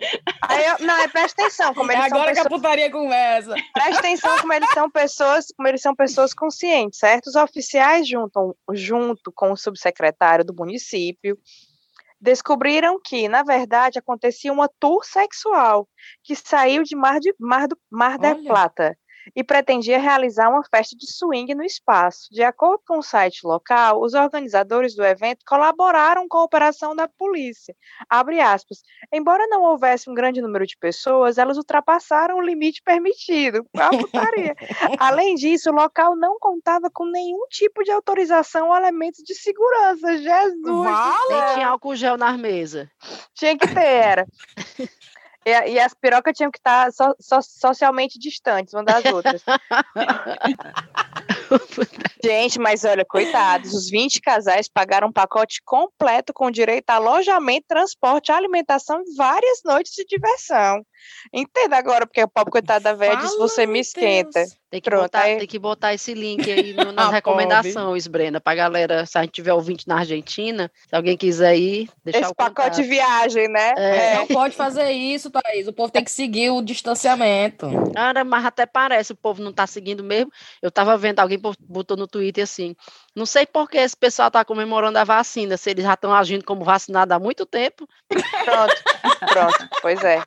Aí 0.48 0.64
eu- 0.66 0.86
não, 0.86 0.94
é, 0.98 1.08
presta 1.08 1.42
atenção, 1.42 1.72
como 1.74 1.90
É 1.90 1.94
eles 1.94 2.08
são 2.08 2.16
agora 2.18 2.32
que 2.32 2.38
a 2.40 2.42
pessoas, 2.44 2.60
putaria 2.62 2.90
começa. 2.90 3.54
presta 3.72 3.98
atenção 4.00 4.38
como 4.38 4.52
eles 4.52 4.70
são 4.70 4.90
pessoas, 4.90 5.46
como 5.56 5.68
eles 5.68 5.80
são 5.82 5.94
pessoas 5.94 6.34
conscientes, 6.34 6.98
certo? 6.98 7.26
Os 7.28 7.34
oficiais 7.36 8.06
juntam, 8.08 8.54
junto 8.72 9.32
com 9.34 9.52
o 9.52 9.56
subsecretário 9.56 10.44
do 10.44 10.54
município 10.54 11.38
descobriram 12.22 13.00
que, 13.04 13.28
na 13.28 13.42
verdade, 13.42 13.98
acontecia 13.98 14.52
uma 14.52 14.70
tour 14.78 15.04
sexual 15.04 15.88
que 16.22 16.36
saiu 16.36 16.84
de 16.84 16.94
Mar, 16.94 17.18
de, 17.18 17.34
Mar, 17.38 17.66
do, 17.66 17.76
Mar 17.90 18.16
Olha. 18.34 18.48
Plata 18.48 18.96
e 19.34 19.44
pretendia 19.44 19.98
realizar 19.98 20.48
uma 20.48 20.62
festa 20.64 20.96
de 20.96 21.06
swing 21.06 21.54
no 21.54 21.64
espaço. 21.64 22.28
De 22.30 22.42
acordo 22.42 22.82
com 22.86 22.98
o 22.98 23.02
site 23.02 23.40
local, 23.44 24.00
os 24.00 24.14
organizadores 24.14 24.94
do 24.94 25.04
evento 25.04 25.44
colaboraram 25.46 26.26
com 26.28 26.38
a 26.38 26.44
operação 26.44 26.94
da 26.94 27.08
polícia. 27.08 27.74
Abre 28.08 28.40
aspas. 28.40 28.82
Embora 29.12 29.46
não 29.48 29.62
houvesse 29.62 30.10
um 30.10 30.14
grande 30.14 30.40
número 30.40 30.66
de 30.66 30.76
pessoas, 30.76 31.38
elas 31.38 31.56
ultrapassaram 31.56 32.36
o 32.36 32.42
limite 32.42 32.82
permitido. 32.82 33.64
A 33.76 33.90
putaria. 33.90 34.54
Além 34.98 35.34
disso, 35.34 35.70
o 35.70 35.74
local 35.74 36.16
não 36.16 36.38
contava 36.38 36.90
com 36.90 37.04
nenhum 37.04 37.46
tipo 37.48 37.82
de 37.82 37.90
autorização 37.90 38.68
ou 38.68 38.76
elementos 38.76 39.22
de 39.22 39.34
segurança. 39.34 40.16
Jesus! 40.18 40.62
Vala! 40.62 41.22
Nem 41.28 41.54
tinha 41.54 41.68
álcool 41.68 41.96
gel 41.96 42.16
na 42.16 42.36
mesa. 42.36 42.90
tinha 43.34 43.56
que 43.56 43.66
ter, 43.66 43.80
era. 43.80 44.26
E, 45.44 45.50
e 45.72 45.80
as 45.80 45.92
pirocas 45.94 46.36
tinham 46.36 46.50
que 46.50 46.58
estar 46.58 46.92
so- 46.92 47.16
so- 47.18 47.42
socialmente 47.42 48.18
distantes 48.18 48.74
uma 48.74 48.84
das 48.84 49.04
outras. 49.04 49.42
Gente, 52.24 52.58
mas 52.58 52.84
olha, 52.84 53.04
coitados, 53.04 53.74
os 53.74 53.90
20 53.90 54.20
casais 54.20 54.68
pagaram 54.68 55.08
um 55.08 55.12
pacote 55.12 55.60
completo 55.64 56.32
com 56.32 56.50
direito 56.50 56.88
a 56.90 56.94
alojamento, 56.94 57.66
transporte, 57.68 58.30
alimentação 58.30 59.02
e 59.04 59.14
várias 59.16 59.60
noites 59.64 59.92
de 59.92 60.04
diversão. 60.04 60.84
Entenda 61.32 61.76
agora, 61.76 62.06
porque 62.06 62.22
o 62.22 62.28
pobre 62.28 62.52
coitado 62.52 62.84
da 62.84 62.94
velha 62.94 63.16
disse, 63.16 63.36
você 63.38 63.66
me 63.66 63.80
esquenta. 63.80 64.44
Tem 64.72 64.80
que, 64.80 64.88
Pronto, 64.88 65.02
botar, 65.02 65.20
aí- 65.20 65.36
tem 65.36 65.46
que 65.46 65.58
botar 65.58 65.92
esse 65.92 66.14
link 66.14 66.50
aí 66.50 66.72
no- 66.72 66.92
nas 66.96 67.08
Ah, 67.08 67.10
recomendações, 67.10 68.06
Brena, 68.06 68.40
pra 68.40 68.54
galera, 68.54 69.04
se 69.04 69.18
a 69.18 69.20
gente 69.20 69.32
tiver 69.32 69.52
ouvinte 69.52 69.86
na 69.86 69.98
Argentina, 69.98 70.72
se 70.88 70.96
alguém 70.96 71.14
quiser 71.14 71.54
ir, 71.58 71.90
deixar 72.02 72.20
Esse 72.22 72.30
o 72.30 72.34
pacote 72.34 72.76
de 72.80 72.88
viagem, 72.88 73.48
né? 73.48 73.74
É. 73.76 74.14
Não 74.16 74.26
pode 74.26 74.56
fazer 74.56 74.90
isso, 74.90 75.30
Thaís. 75.30 75.68
O 75.68 75.74
povo 75.74 75.92
tem 75.92 76.02
que 76.02 76.10
seguir 76.10 76.48
o 76.48 76.62
distanciamento. 76.62 77.68
Cara, 77.94 78.24
mas 78.24 78.46
até 78.46 78.64
parece, 78.64 79.12
o 79.12 79.16
povo 79.16 79.42
não 79.42 79.52
tá 79.52 79.66
seguindo 79.66 80.02
mesmo. 80.02 80.32
Eu 80.62 80.70
tava 80.70 80.96
vendo, 80.96 81.20
alguém 81.20 81.38
botou 81.60 81.94
no 81.94 82.06
Twitter 82.06 82.42
assim, 82.44 82.74
não 83.14 83.26
sei 83.26 83.44
por 83.44 83.68
que 83.68 83.76
esse 83.76 83.94
pessoal 83.94 84.30
tá 84.30 84.42
comemorando 84.42 84.98
a 84.98 85.04
vacina, 85.04 85.58
se 85.58 85.68
eles 85.68 85.84
já 85.84 85.92
estão 85.92 86.14
agindo 86.14 86.46
como 86.46 86.64
vacinado 86.64 87.12
há 87.12 87.18
muito 87.18 87.44
tempo. 87.44 87.86
Pronto, 88.08 88.74
pronto, 89.30 89.68
pois 89.82 90.02
é. 90.02 90.22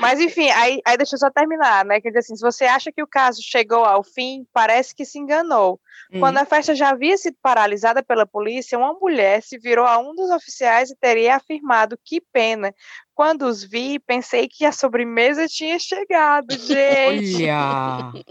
Mas 0.00 0.20
enfim, 0.20 0.50
aí, 0.50 0.80
aí 0.84 0.96
deixa 0.96 1.14
eu 1.14 1.18
só 1.18 1.30
terminar, 1.30 1.84
né? 1.84 2.00
Quer 2.00 2.08
dizer 2.08 2.20
assim, 2.20 2.36
se 2.36 2.42
você 2.42 2.64
acha 2.64 2.92
que 2.92 3.02
o 3.02 3.06
caso 3.06 3.40
chegou 3.42 3.84
ao 3.84 4.02
fim, 4.02 4.46
parece 4.52 4.94
que 4.94 5.04
se 5.04 5.18
enganou. 5.18 5.80
Hum. 6.12 6.20
Quando 6.20 6.38
a 6.38 6.44
festa 6.44 6.74
já 6.74 6.90
havia 6.90 7.16
sido 7.16 7.36
paralisada 7.42 8.02
pela 8.02 8.26
polícia, 8.26 8.78
uma 8.78 8.92
mulher 8.94 9.42
se 9.42 9.58
virou 9.58 9.86
a 9.86 9.98
um 9.98 10.14
dos 10.14 10.30
oficiais 10.30 10.90
e 10.90 10.96
teria 10.96 11.36
afirmado 11.36 11.98
que 12.04 12.20
pena. 12.32 12.74
Quando 13.14 13.42
os 13.42 13.62
vi, 13.62 13.98
pensei 13.98 14.48
que 14.48 14.64
a 14.64 14.72
sobremesa 14.72 15.46
tinha 15.46 15.78
chegado, 15.78 16.52
gente. 16.52 17.44
Olha! 17.44 18.12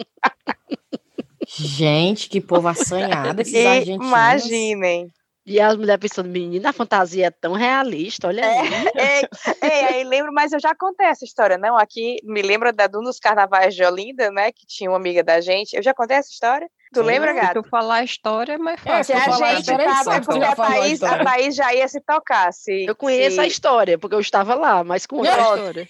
Gente, 1.54 2.30
que 2.30 2.40
povo 2.40 2.70
assanhado 2.70 3.42
esses 3.42 3.66
argentinos. 3.66 4.08
Imaginem. 4.08 5.12
E 5.46 5.60
as 5.60 5.76
mulheres 5.76 6.00
pensando, 6.00 6.30
menina, 6.30 6.70
a 6.70 6.74
fantasia 6.74 7.26
é 7.28 7.32
tão 7.32 7.54
realista, 7.54 8.28
olha 8.28 8.46
aí. 8.46 8.58
Ei, 8.96 9.28
ei, 9.64 9.84
aí 9.86 10.04
lembro, 10.04 10.32
mas 10.32 10.52
eu 10.54 10.60
já 10.60 10.76
contei 10.76 11.08
essa 11.08 11.26
história, 11.26 11.58
não? 11.58 11.76
Aqui 11.78 12.18
me 12.24 12.42
lembra 12.44 12.72
da 12.72 12.86
de 12.86 12.98
um 12.98 13.02
dos 13.02 13.18
carnavais 13.20 13.74
de 13.74 13.84
Olinda, 13.84 14.30
né? 14.30 14.52
Que 14.52 14.66
tinha 14.68 14.90
uma 14.90 14.98
amiga 14.98 15.24
da 15.24 15.42
gente. 15.42 15.74
Eu 15.76 15.82
já 15.82 15.94
contei 15.96 16.18
essa 16.18 16.30
história? 16.30 16.68
Tu 16.94 17.00
Sim. 17.00 17.06
lembra, 17.06 17.34
Se 17.34 17.40
gato? 17.40 17.64
tu 17.64 17.70
falar 17.70 17.96
a 17.96 18.04
história, 18.04 18.54
é 18.54 18.58
mais 18.58 18.80
É, 18.82 18.84
fácil. 18.84 19.04
se 19.06 19.12
Que 19.14 19.18
eu 19.18 19.22
a 19.22 19.26
falar 19.36 19.48
a 19.48 19.56
gente 19.56 19.62
história, 19.62 19.86
tava, 19.86 20.22
porque 20.22 20.44
a 20.44 20.52
a 20.52 20.56
Thaís, 20.56 20.84
a 20.84 20.94
história. 20.94 21.24
Thaís 21.26 21.56
já 21.56 21.74
ia 21.74 21.88
se 21.88 22.02
tocar. 22.02 22.54
Se, 22.54 22.86
Eu 22.86 22.96
conheço 22.96 23.40
a 23.40 23.44
se- 23.44 23.50
história, 23.50 23.98
porque 23.98 24.16
eu 24.16 24.20
estava 24.20 24.54
lá, 24.54 24.84
mas 24.84 25.06
conta 25.08 25.34
a 25.34 25.42
história. 25.42 25.88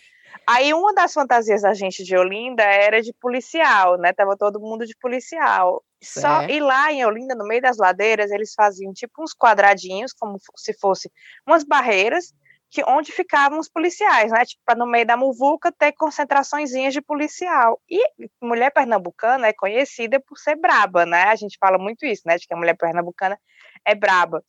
Aí 0.48 0.74
uma 0.74 0.94
das 0.94 1.14
fantasias 1.14 1.62
da 1.62 1.74
gente 1.74 2.04
de 2.04 2.18
Olinda 2.18 2.64
era 2.64 3.02
de 3.02 3.14
policial, 3.14 3.98
né? 3.98 4.12
Tava 4.12 4.36
todo 4.36 4.60
mundo 4.60 4.86
de 4.86 4.96
policial. 4.98 5.84
Só, 6.04 6.40
Certo. 6.40 6.52
e 6.52 6.60
lá 6.60 6.92
em 6.92 7.06
Olinda, 7.06 7.36
no 7.36 7.46
meio 7.46 7.62
das 7.62 7.78
ladeiras, 7.78 8.32
eles 8.32 8.54
faziam 8.56 8.92
tipo 8.92 9.24
uns 9.24 9.36
quadradinhos, 9.36 10.14
como 10.14 10.38
se 10.58 10.74
fosse 10.74 11.12
umas 11.46 11.64
barreiras, 11.64 12.34
que 12.72 12.84
onde 12.88 13.12
ficavam 13.12 13.60
os 13.60 13.70
policiais, 13.70 14.32
né? 14.32 14.46
Tipo, 14.46 14.62
para 14.66 14.80
no 14.80 14.88
meio 14.88 15.06
da 15.06 15.16
muvuca 15.16 15.72
ter 15.72 15.92
concentraçõezinhas 15.92 16.94
de 16.94 17.02
policial. 17.02 17.80
E 17.88 18.02
mulher 18.42 18.72
pernambucana 18.72 19.48
é 19.48 19.54
conhecida 19.54 20.20
por 20.20 20.38
ser 20.38 20.56
braba, 20.56 21.06
né? 21.06 21.24
A 21.24 21.36
gente 21.36 21.58
fala 21.60 21.78
muito 21.78 22.06
isso, 22.06 22.24
né? 22.26 22.38
De 22.38 22.48
que 22.48 22.54
a 22.54 22.58
mulher 22.58 22.76
pernambucana 22.78 23.38
é 23.86 23.94
braba. 23.94 24.44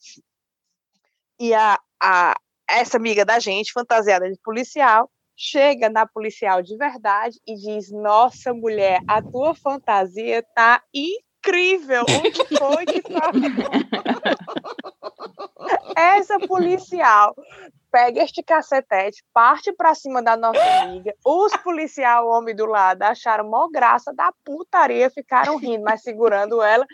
E 1.39 1.53
a, 1.53 1.79
a, 2.01 2.35
essa 2.71 2.97
amiga 2.97 3.25
da 3.25 3.41
gente, 3.41 3.73
fantasiada 3.73 4.31
de 4.31 4.39
policial, 4.43 5.11
chega 5.37 5.89
na 5.89 6.07
policial 6.07 6.63
de 6.63 6.77
verdade 6.77 7.39
e 7.47 7.55
diz: 7.55 7.91
Nossa, 7.91 8.53
mulher, 8.53 9.01
a 9.07 9.23
tua 9.23 9.55
fantasia 9.55 10.45
tá 10.55 10.83
incrível. 10.95 12.05
Onde 12.09 12.59
foi 12.59 12.87
que 12.87 13.03
Essa 15.97 16.39
policial 16.41 17.35
pega 17.91 18.23
este 18.23 18.43
cacetete, 18.43 19.23
parte 19.35 19.73
pra 19.73 19.95
cima 19.95 20.23
da 20.23 20.37
nossa 20.37 20.65
amiga. 20.81 21.15
Os 21.25 21.55
policial, 21.59 22.29
homem 22.29 22.57
do 22.57 22.65
lado, 22.65 23.03
acharam 23.03 23.49
mó 23.49 23.69
graça 23.69 24.13
da 24.15 24.33
putaria, 24.45 25.11
ficaram 25.11 25.59
rindo, 25.59 25.85
mas 25.85 26.03
segurando 26.03 26.63
ela. 26.63 26.87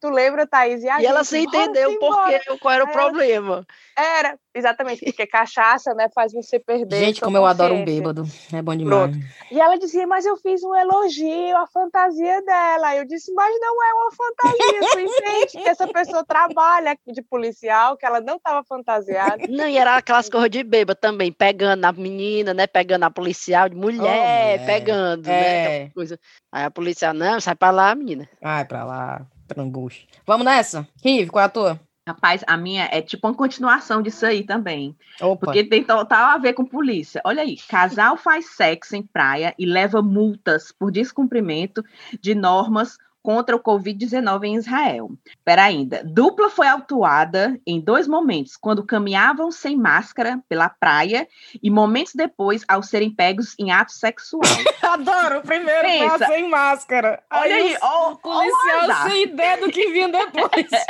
Tu 0.00 0.10
lembra, 0.10 0.46
Thaís? 0.46 0.82
E, 0.84 0.88
a 0.88 1.00
E 1.00 1.06
ela 1.06 1.20
gente, 1.24 1.28
sem 1.28 1.44
"Bora 1.46 1.64
entender 1.64 1.86
o 1.86 1.92
embora." 1.92 2.38
porquê, 2.38 2.58
qual 2.58 2.74
era 2.74 2.84
o 2.84 2.88
ela- 2.88 2.92
problema. 2.92 3.66
Era, 3.98 4.38
exatamente, 4.54 5.02
porque 5.02 5.26
cachaça, 5.26 5.94
né, 5.94 6.08
faz 6.14 6.34
você 6.34 6.58
perder. 6.60 6.98
Gente, 6.98 7.20
como 7.22 7.38
eu 7.38 7.46
adoro 7.46 7.72
um 7.74 7.82
bêbado. 7.84 8.24
É 8.52 8.60
bom 8.60 8.76
demais. 8.76 9.16
E 9.50 9.58
ela 9.58 9.78
dizia, 9.78 10.06
mas 10.06 10.26
eu 10.26 10.36
fiz 10.36 10.62
um 10.62 10.74
elogio 10.74 11.56
à 11.56 11.66
fantasia 11.66 12.42
dela. 12.42 12.94
Eu 12.94 13.06
disse, 13.06 13.32
mas 13.32 13.54
não 13.58 13.82
é 13.82 13.94
uma 13.94 14.10
fantasia, 14.12 14.80
tu 14.92 14.98
entende 15.00 15.46
que 15.62 15.68
essa 15.68 15.88
pessoa 15.88 16.22
trabalha 16.24 16.94
de 17.06 17.22
policial, 17.22 17.96
que 17.96 18.04
ela 18.04 18.20
não 18.20 18.36
estava 18.36 18.62
fantasiada. 18.64 19.36
Não, 19.48 19.66
e 19.66 19.78
era 19.78 19.96
aquelas 19.96 20.28
coisas 20.28 20.50
de 20.50 20.62
bêbado 20.62 20.98
também, 21.00 21.32
pegando 21.32 21.80
na 21.80 21.92
menina, 21.92 22.52
né? 22.52 22.66
Pegando 22.66 23.04
a 23.04 23.10
policial, 23.10 23.68
de 23.68 23.76
mulher, 23.76 24.00
mulher. 24.02 24.66
pegando, 24.66 25.26
né? 25.26 25.84
É. 25.84 25.90
Coisa. 25.94 26.18
Aí 26.52 26.64
a 26.64 26.70
policial, 26.70 27.14
não, 27.14 27.40
sai 27.40 27.54
pra 27.54 27.70
lá, 27.70 27.94
menina. 27.94 28.28
Ai, 28.42 28.64
pra 28.66 28.84
lá, 28.84 29.26
trambucho. 29.46 30.06
Vamos 30.26 30.44
nessa? 30.44 30.86
Rive, 31.02 31.30
qual 31.30 31.42
é 31.42 31.46
a 31.46 31.48
tua? 31.48 31.80
Rapaz, 32.08 32.44
a 32.46 32.56
minha 32.56 32.88
é 32.92 33.02
tipo 33.02 33.26
uma 33.26 33.34
continuação 33.34 34.00
disso 34.00 34.24
aí 34.24 34.44
também. 34.44 34.96
Opa. 35.20 35.46
Porque 35.46 35.64
tem 35.64 35.82
total 35.82 36.30
a 36.30 36.38
ver 36.38 36.52
com 36.52 36.64
polícia. 36.64 37.20
Olha 37.24 37.42
aí, 37.42 37.56
casal 37.68 38.16
faz 38.16 38.54
sexo 38.54 38.94
em 38.94 39.02
praia 39.02 39.52
e 39.58 39.66
leva 39.66 40.00
multas 40.00 40.70
por 40.70 40.92
descumprimento 40.92 41.82
de 42.20 42.32
normas 42.32 42.96
contra 43.26 43.56
o 43.56 43.60
Covid-19 43.60 44.44
em 44.44 44.54
Israel. 44.54 45.10
Pera 45.44 45.64
ainda, 45.64 46.00
dupla 46.04 46.48
foi 46.48 46.68
autuada 46.68 47.60
em 47.66 47.80
dois 47.80 48.06
momentos, 48.06 48.56
quando 48.56 48.84
caminhavam 48.86 49.50
sem 49.50 49.76
máscara 49.76 50.38
pela 50.48 50.68
praia 50.68 51.26
e 51.60 51.68
momentos 51.68 52.12
depois 52.14 52.62
ao 52.68 52.84
serem 52.84 53.10
pegos 53.10 53.56
em 53.58 53.72
ato 53.72 53.90
sexual. 53.90 54.42
Adoro 54.80 55.40
o 55.40 55.42
primeiro 55.42 55.82
Pensa. 55.82 56.26
sem 56.28 56.48
máscara. 56.48 57.20
Olha 57.32 57.56
aí, 57.56 57.74
o 57.74 57.78
ó, 57.82 58.10
ó 58.10 58.12
o 58.12 58.16
policial 58.18 58.80
azar. 58.82 59.10
sem 59.10 59.22
ideia 59.24 59.56
do 59.58 59.72
que 59.72 59.90
vinha 59.90 60.08
depois. 60.08 60.66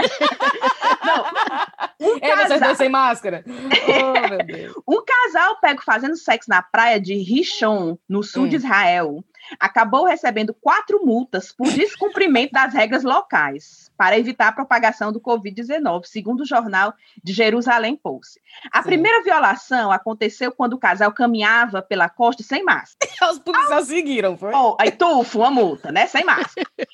Um 1.98 2.18
Ei, 2.20 2.36
vocês 2.36 2.60
casal- 2.60 2.74
sem 2.76 2.88
máscara? 2.90 3.42
Oh, 3.88 4.28
meu 4.28 4.44
Deus. 4.44 4.74
Um 4.86 5.02
casal 5.04 5.56
pego 5.60 5.82
fazendo 5.82 6.16
sexo 6.16 6.50
na 6.50 6.60
praia 6.60 7.00
de 7.00 7.14
Rishon, 7.14 7.96
no 8.08 8.22
sul 8.22 8.44
Hum. 8.44 8.48
de 8.48 8.56
Israel, 8.56 9.24
acabou 9.58 10.04
recebendo 10.04 10.54
quatro 10.54 11.04
multas 11.04 11.52
por 11.52 11.68
descumprimento 11.68 12.52
das 12.52 12.72
regras 12.72 13.02
locais 13.02 13.90
para 13.96 14.18
evitar 14.18 14.48
a 14.48 14.52
propagação 14.52 15.12
do 15.12 15.20
Covid-19, 15.20 16.04
segundo 16.04 16.40
o 16.40 16.46
jornal 16.46 16.94
de 17.22 17.32
Jerusalém 17.32 17.96
Post. 17.96 18.40
A 18.72 18.82
Sim. 18.82 18.88
primeira 18.88 19.22
violação 19.22 19.90
aconteceu 19.90 20.52
quando 20.52 20.74
o 20.74 20.78
casal 20.78 21.12
caminhava 21.12 21.80
pela 21.80 22.08
costa 22.08 22.42
sem 22.42 22.62
máscara. 22.62 23.10
Os 23.32 23.38
policiais 23.38 23.86
seguiram, 23.86 24.36
foi? 24.36 24.52
Oh, 24.52 24.76
aí 24.78 24.90
tufo, 24.90 25.38
uma 25.38 25.50
multa, 25.50 25.90
né? 25.90 26.06
Sem 26.06 26.24
máscara. 26.24 26.68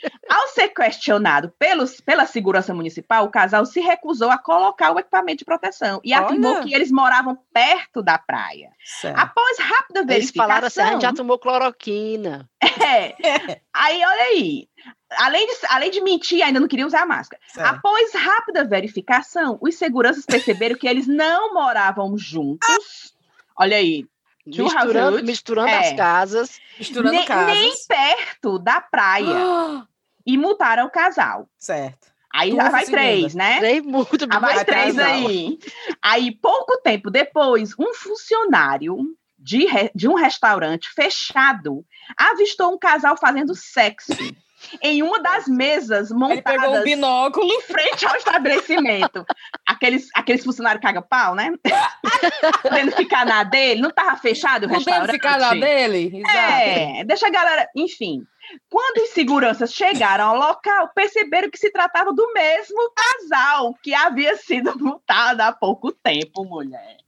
Questionado 0.83 1.53
pelos, 1.59 2.01
pela 2.01 2.27
segurança 2.27 2.75
municipal, 2.75 3.25
o 3.25 3.31
casal 3.31 3.64
se 3.64 3.81
recusou 3.81 4.31
a 4.31 4.38
colocar 4.38 4.92
o 4.92 4.99
equipamento 4.99 5.38
de 5.38 5.45
proteção 5.45 6.01
e 6.03 6.12
Olha. 6.12 6.25
afirmou 6.25 6.61
que 6.61 6.75
eles 6.75 6.90
moravam 6.90 7.38
perto 7.53 8.03
da 8.03 8.18
praia. 8.18 8.71
Certo. 8.85 9.16
Após 9.16 9.59
rápida 9.61 10.01
Eles 10.01 10.09
verificação... 10.09 10.49
falaram 10.49 10.66
assim, 10.66 10.81
a 10.81 10.87
gente 10.87 11.03
já 11.03 11.12
tomou 11.12 11.38
cloroquina. 11.38 12.49
É. 12.85 13.61
Aí, 13.73 14.05
olha 14.05 14.23
aí. 14.23 14.68
Além 15.12 15.47
de, 15.47 15.53
além 15.68 15.90
de 15.90 16.01
mentir, 16.01 16.42
ainda 16.42 16.59
não 16.59 16.66
queria 16.66 16.87
usar 16.87 17.07
máscara. 17.07 17.40
certo. 17.47 17.77
Após 17.77 18.12
rápida 18.12 18.64
verificação, 18.64 19.57
os 19.61 19.77
seguranças 19.77 20.27
perceberam 20.27 20.77
que 20.77 20.88
eles 20.88 21.07
não 21.07 21.55
moravam 21.55 22.18
juntos. 22.18 23.14
Olha 23.57 23.77
aí. 23.77 24.05
Misturando, 24.45 25.23
misturando 25.23 25.68
é. 25.68 25.79
as 25.79 25.92
casas. 25.97 26.61
Misturando 26.77 27.12
nem, 27.12 27.25
casas. 27.25 27.55
nem 27.55 27.73
perto 27.87 28.59
da 28.59 28.81
praia. 28.81 29.87
E 30.27 30.37
multaram 30.39 30.87
o 30.87 30.91
casal. 30.91 31.49
certo. 31.59 32.11
Aí 32.35 32.49
Tu 32.51 32.57
já 32.57 32.71
vai 32.71 32.85
três, 32.87 33.35
né? 33.35 33.59
Três 33.59 33.83
muito 33.85 34.27
Ah, 34.31 34.39
vai 34.39 34.65
três 34.65 34.97
casal. 34.97 35.13
aí. 35.27 35.59
Aí, 36.01 36.31
pouco 36.41 36.81
tempo 36.81 37.11
depois, 37.11 37.75
um 37.79 37.93
funcionário 37.93 38.97
de, 39.39 39.67
re- 39.67 39.91
de 39.95 40.09
um 40.09 40.15
restaurante 40.15 40.89
fechado 40.95 41.85
avistou 42.17 42.73
um 42.73 42.79
casal 42.79 43.19
fazendo 43.19 43.55
sexo 43.55 44.13
em 44.81 45.03
uma 45.03 45.21
das 45.21 45.47
mesas 45.47 46.11
Ele 46.11 46.41
pegou 46.41 46.69
um 46.69 46.69
montadas 46.69 46.85
binóculo. 46.85 47.45
em 47.53 47.61
frente 47.61 48.07
ao 48.07 48.17
estabelecimento. 48.17 49.27
Aqueles, 49.69 50.09
aqueles 50.15 50.43
funcionários 50.43 50.81
caga-pau, 50.81 51.35
né? 51.35 51.53
Podendo 52.63 52.93
ficar 52.93 53.27
na 53.27 53.43
dele. 53.45 53.81
Não 53.83 53.91
tava 53.91 54.17
fechado 54.17 54.65
o 54.65 54.69
Podendo 54.69 54.85
restaurante? 54.85 55.13
ficar 55.13 55.39
na 55.39 55.55
dele. 55.55 56.11
Exato. 56.15 56.37
É, 56.39 57.05
deixa 57.05 57.27
a 57.27 57.31
galera. 57.31 57.69
Enfim. 57.77 58.23
Quando 58.69 59.03
os 59.05 59.11
seguranças 59.11 59.73
chegaram 59.73 60.29
ao 60.31 60.37
local, 60.37 60.91
perceberam 60.95 61.51
que 61.51 61.59
se 61.59 61.71
tratava 61.71 62.12
do 62.12 62.33
mesmo 62.33 62.93
casal 62.95 63.75
que 63.83 63.95
havia 63.95 64.37
sido 64.37 64.77
multado 64.79 65.41
há 65.43 65.53
pouco 65.53 65.93
tempo, 65.93 66.45
mulher. 66.45 66.99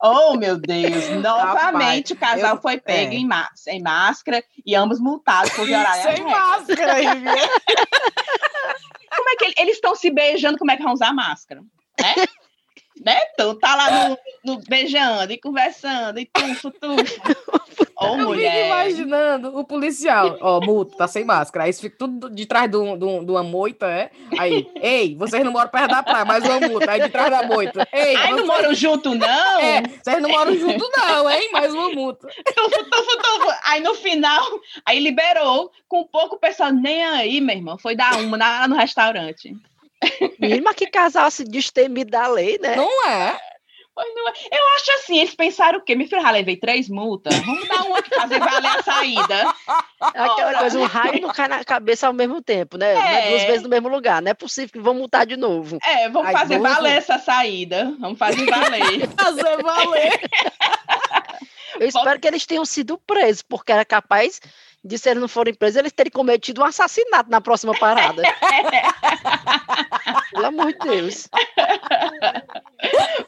Oh, 0.00 0.36
meu 0.36 0.56
Deus! 0.56 1.08
Novamente, 1.22 2.12
o 2.12 2.16
casal 2.16 2.56
eu- 2.56 2.62
foi 2.62 2.78
pego 2.80 3.12
é. 3.12 3.16
em, 3.16 3.28
sem 3.54 3.80
máscara 3.82 4.42
e 4.64 4.74
ambos 4.74 5.00
multados 5.00 5.52
por 5.52 5.66
violar 5.66 5.94
Sem 5.94 6.22
máscara. 6.24 6.94
Como 9.14 9.28
é 9.28 9.36
que 9.36 9.44
ele- 9.44 9.54
eles 9.58 9.74
estão 9.74 9.94
se 9.94 10.10
beijando? 10.10 10.58
Como 10.58 10.70
é 10.70 10.76
que 10.76 10.82
vão 10.82 10.92
usar 10.92 11.12
máscara? 11.12 11.62
Né? 12.00 12.14
né? 13.04 13.20
Então, 13.32 13.58
tá 13.58 13.74
lá 13.74 14.08
no, 14.08 14.18
no 14.44 14.60
beijando 14.68 15.32
e 15.32 15.38
conversando 15.38 16.18
e 16.18 16.26
tufo, 16.26 16.70
tufo. 16.70 17.81
Ô, 18.02 18.06
Eu 18.06 18.12
fico 18.16 18.28
mulher. 18.28 18.66
imaginando 18.66 19.58
o 19.58 19.64
policial. 19.64 20.36
Ó, 20.40 20.60
multa, 20.60 20.96
tá 20.96 21.08
sem 21.08 21.24
máscara. 21.24 21.64
Aí 21.64 21.70
isso 21.70 21.80
fica 21.80 21.96
tudo 21.98 22.28
de 22.30 22.46
trás 22.46 22.70
de, 22.70 22.76
um, 22.76 22.98
de, 22.98 23.04
um- 23.04 23.24
de 23.24 23.30
uma 23.30 23.42
moita, 23.42 23.86
é? 23.86 24.10
Aí, 24.38 24.68
ei, 24.80 25.14
vocês 25.16 25.44
não 25.44 25.52
moram 25.52 25.68
perto 25.68 25.90
da 25.90 26.02
praia, 26.02 26.24
mais 26.24 26.44
uma 26.44 26.60
multa. 26.68 26.90
Aí 26.90 27.00
de 27.02 27.08
trás 27.08 27.30
da 27.30 27.42
moita. 27.44 27.86
Ei, 27.92 28.16
Ai, 28.16 28.30
não 28.30 28.36
vocês- 28.38 28.46
moram 28.48 28.74
junto, 28.74 29.14
não? 29.14 29.60
É, 29.60 29.82
vocês 30.02 30.22
não 30.22 30.30
moram 30.30 30.54
junto, 30.56 30.90
não, 30.96 31.30
hein? 31.30 31.50
Mais 31.52 31.72
uma 31.72 31.88
multa. 31.90 32.28
Tufo, 32.28 32.84
tufo, 32.90 33.16
tufo. 33.18 33.52
Aí 33.64 33.80
no 33.80 33.94
final, 33.94 34.44
aí 34.84 34.98
liberou, 34.98 35.70
com 35.88 36.04
pouco 36.04 36.38
pessoal 36.38 36.72
nem 36.72 37.02
aí, 37.04 37.40
meu 37.40 37.56
irmão. 37.56 37.78
Foi 37.78 37.94
dar 37.96 38.18
uma 38.18 38.36
na- 38.36 38.60
lá 38.60 38.68
no 38.68 38.76
restaurante. 38.76 39.54
Menina, 40.38 40.74
que 40.74 40.86
casal 40.86 41.30
se 41.30 41.44
destemido 41.44 42.10
da 42.10 42.26
lei, 42.26 42.58
né? 42.58 42.74
Não 42.76 43.08
é? 43.08 43.38
É. 43.98 44.56
Eu 44.58 44.74
acho 44.76 44.92
assim, 44.92 45.18
eles 45.18 45.34
pensaram 45.34 45.78
o 45.78 45.82
quê? 45.82 45.94
Me 45.94 46.06
já 46.06 46.30
levei 46.30 46.56
três 46.56 46.88
multas. 46.88 47.34
Vamos 47.40 47.68
dar 47.68 47.82
uma 47.82 48.02
que 48.02 48.14
fazer 48.14 48.38
valer 48.38 48.78
a 48.78 48.82
saída. 48.82 49.54
Aquela 50.00 50.58
coisa, 50.60 50.78
um 50.78 50.84
raio 50.86 51.20
não 51.20 51.30
cai 51.30 51.46
na 51.48 51.62
cabeça 51.62 52.06
ao 52.06 52.12
mesmo 52.12 52.40
tempo, 52.42 52.78
né? 52.78 52.94
É 52.94 53.26
É. 53.26 53.30
duas 53.30 53.42
vezes 53.42 53.62
no 53.62 53.68
mesmo 53.68 53.88
lugar. 53.88 54.22
Não 54.22 54.30
é 54.30 54.34
possível 54.34 54.70
que 54.72 54.80
vão 54.80 54.94
multar 54.94 55.26
de 55.26 55.36
novo. 55.36 55.78
É, 55.84 56.08
vamos 56.08 56.28
Ai, 56.28 56.32
fazer 56.32 56.58
valer 56.58 56.92
essa 56.92 57.18
saída. 57.18 57.94
Vamos 58.00 58.18
fazer 58.18 58.46
valer. 58.46 59.08
Fazer 59.14 59.62
valer. 59.62 60.20
Eu 61.78 61.88
espero 61.88 62.18
que 62.20 62.28
eles 62.28 62.46
tenham 62.46 62.64
sido 62.64 62.98
presos, 62.98 63.42
porque 63.42 63.72
era 63.72 63.84
capaz 63.84 64.40
de, 64.84 64.98
se 64.98 65.08
eles 65.08 65.20
não 65.20 65.28
forem 65.28 65.54
presos, 65.54 65.76
eles 65.76 65.92
terem 65.92 66.10
cometido 66.10 66.60
um 66.60 66.64
assassinato 66.64 67.30
na 67.30 67.40
próxima 67.40 67.72
parada. 67.78 68.22
Pelo 70.32 70.46
amor 70.46 70.72
de 70.72 70.78
Deus. 70.78 71.28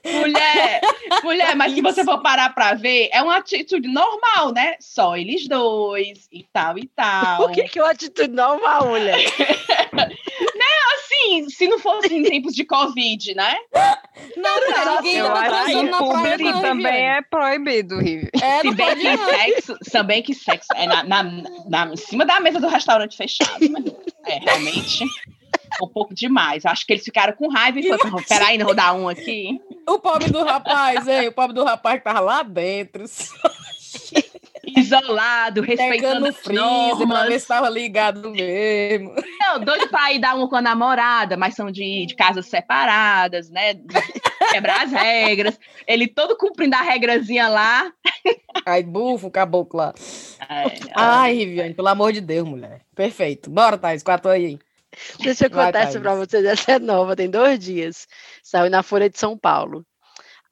mulher, 0.04 0.80
mulher, 1.22 1.54
mas 1.54 1.72
se 1.72 1.80
você 1.80 2.04
for 2.04 2.20
parar 2.22 2.52
pra 2.54 2.74
ver, 2.74 3.08
é 3.12 3.22
uma 3.22 3.36
atitude 3.36 3.86
normal, 3.86 4.52
né? 4.52 4.76
Só 4.80 5.16
eles 5.16 5.46
dois 5.46 6.28
e 6.32 6.44
tal 6.52 6.76
e 6.78 6.88
tal. 6.88 7.42
O 7.42 7.52
que, 7.52 7.64
que 7.64 7.78
é 7.78 7.82
uma 7.82 7.92
atitude 7.92 8.32
normal, 8.32 8.88
mulher? 8.88 9.20
Assim, 11.24 11.48
se 11.50 11.68
não 11.68 11.78
fosse 11.78 12.14
em 12.14 12.22
tempos 12.22 12.54
de 12.54 12.64
Covid, 12.64 13.34
né? 13.34 13.56
Não, 14.36 14.60
não, 14.70 14.96
ninguém 14.96 15.16
eu 15.16 15.32
acho 15.34 15.64
que 15.66 15.82
na 15.82 15.98
Público 15.98 16.42
não, 16.44 16.62
também 16.62 17.08
é 17.10 17.22
proibido, 17.22 17.98
Rivi. 17.98 18.28
É, 18.42 18.60
Se 18.60 18.66
não 18.66 18.74
bem 18.74 18.96
que 18.96 19.16
não. 19.16 19.28
sexo, 19.28 19.76
se 19.82 20.02
bem 20.02 20.22
que 20.22 20.34
sexo 20.34 20.68
é 20.74 20.86
na, 20.86 21.02
na, 21.02 21.22
na- 21.68 21.86
em 21.92 21.96
cima 21.96 22.24
da 22.24 22.40
mesa 22.40 22.60
do 22.60 22.68
restaurante 22.68 23.16
fechado. 23.16 23.58
mas 23.70 23.84
É, 24.26 24.38
realmente. 24.38 25.04
Um 25.82 25.88
pouco 25.88 26.14
demais. 26.14 26.64
Acho 26.64 26.86
que 26.86 26.92
eles 26.92 27.04
ficaram 27.04 27.32
com 27.32 27.48
raiva 27.48 27.80
e 27.80 27.88
falaram: 27.88 28.22
peraí, 28.28 28.56
não 28.58 28.66
vou 28.66 28.74
dar 28.74 28.92
um 28.92 29.08
aqui. 29.08 29.60
O 29.88 29.98
pobre 29.98 30.30
do 30.30 30.44
rapaz, 30.44 31.08
hein? 31.08 31.28
O 31.28 31.32
pobre 31.32 31.54
do 31.54 31.64
rapaz 31.64 31.98
que 31.98 32.04
tava 32.04 32.20
lá 32.20 32.42
dentro, 32.44 33.04
Isolado, 34.76 35.62
respeitando 35.62 36.26
as 36.26 36.36
freezer 36.36 36.96
pra 36.96 37.04
ver 37.04 37.06
normas. 37.06 37.42
se 37.42 37.48
tava 37.48 37.68
ligado 37.68 38.30
mesmo. 38.30 39.14
Não, 39.40 39.60
doido 39.60 39.88
pra 39.88 40.12
ir 40.12 40.18
dar 40.18 40.34
uma 40.34 40.48
com 40.48 40.56
a 40.56 40.62
namorada, 40.62 41.36
mas 41.36 41.54
são 41.54 41.70
de, 41.70 42.06
de 42.06 42.14
casas 42.14 42.46
separadas, 42.46 43.50
né? 43.50 43.74
Quebrar 44.50 44.82
as 44.84 44.92
regras. 44.92 45.58
Ele 45.86 46.06
todo 46.08 46.36
cumprindo 46.36 46.76
a 46.76 46.82
regrazinha 46.82 47.48
lá. 47.48 47.90
Aí, 48.66 48.82
bufo, 48.82 49.26
o 49.26 49.30
caboclo 49.30 49.78
lá. 49.78 49.94
É, 50.48 50.64
Ai, 50.94 51.36
Viviane, 51.38 51.74
pelo 51.74 51.88
amor 51.88 52.12
de 52.12 52.20
Deus, 52.20 52.46
mulher. 52.48 52.80
Perfeito. 52.94 53.50
Bora, 53.50 53.76
Thaís, 53.78 54.02
quatro 54.02 54.30
aí. 54.30 54.58
Deixa 55.20 55.46
eu 55.46 55.50
Vai, 55.50 55.66
contar 55.66 55.80
essa 55.80 55.92
Thaís. 55.92 56.02
pra 56.02 56.14
vocês. 56.14 56.44
Essa 56.44 56.72
é 56.72 56.78
nova, 56.78 57.16
tem 57.16 57.28
dois 57.28 57.58
dias. 57.58 58.06
Saiu 58.42 58.70
na 58.70 58.82
Folha 58.82 59.10
de 59.10 59.18
São 59.18 59.36
Paulo. 59.36 59.84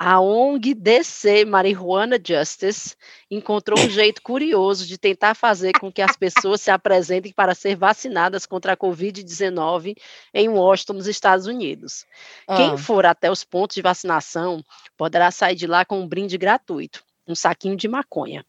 A 0.04 0.18
ONG 0.18 0.74
DC 0.74 1.44
Marijuana 1.44 2.18
Justice 2.20 2.96
encontrou 3.30 3.78
um 3.78 3.88
jeito 3.88 4.20
curioso 4.20 4.84
de 4.84 4.98
tentar 4.98 5.36
fazer 5.36 5.70
com 5.78 5.92
que 5.92 6.02
as 6.02 6.16
pessoas 6.16 6.60
se 6.60 6.72
apresentem 6.72 7.32
para 7.32 7.54
ser 7.54 7.76
vacinadas 7.76 8.44
contra 8.44 8.72
a 8.72 8.76
Covid-19 8.76 9.94
em 10.34 10.48
Washington, 10.48 10.94
nos 10.94 11.06
Estados 11.06 11.46
Unidos. 11.46 12.04
Quem 12.52 12.72
Ah, 12.72 12.76
for 12.76 13.06
até 13.06 13.30
os 13.30 13.44
pontos 13.44 13.76
de 13.76 13.80
vacinação 13.80 14.64
poderá 14.96 15.30
sair 15.30 15.54
de 15.54 15.68
lá 15.68 15.84
com 15.84 16.00
um 16.00 16.08
brinde 16.08 16.36
gratuito, 16.36 17.04
um 17.28 17.36
saquinho 17.36 17.76
de 17.76 17.86
maconha. 17.86 18.44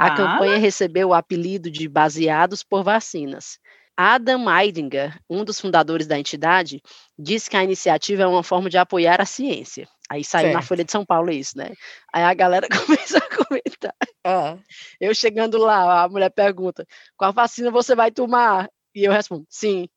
A 0.00 0.06
Ah. 0.06 0.10
campanha 0.10 0.58
recebeu 0.58 1.10
o 1.10 1.14
apelido 1.14 1.70
de 1.70 1.88
Baseados 1.88 2.64
por 2.64 2.82
Vacinas. 2.82 3.60
Adam 3.96 4.50
Eidinger, 4.50 5.16
um 5.30 5.44
dos 5.44 5.60
fundadores 5.60 6.08
da 6.08 6.18
entidade, 6.18 6.82
disse 7.16 7.48
que 7.48 7.56
a 7.56 7.62
iniciativa 7.62 8.24
é 8.24 8.26
uma 8.26 8.42
forma 8.42 8.68
de 8.68 8.78
apoiar 8.78 9.20
a 9.20 9.24
ciência. 9.24 9.88
Aí 10.10 10.24
saiu 10.24 10.48
na 10.48 10.54
Certo. 10.54 10.68
Folha 10.68 10.84
de 10.84 10.92
São 10.92 11.04
Paulo 11.04 11.30
isso, 11.30 11.56
né? 11.56 11.72
Aí 12.12 12.22
a 12.22 12.34
galera 12.34 12.66
começou 12.86 13.18
a 13.18 13.46
comentar. 13.46 13.94
ah. 14.24 14.56
Eu 15.00 15.14
chegando 15.14 15.58
lá, 15.58 16.04
a 16.04 16.08
mulher 16.08 16.30
pergunta: 16.30 16.86
qual 17.16 17.32
vacina 17.32 17.70
você 17.70 17.94
vai 17.94 18.10
tomar? 18.10 18.68
E 18.94 19.04
eu 19.04 19.12
respondo: 19.12 19.46
sim. 19.50 19.88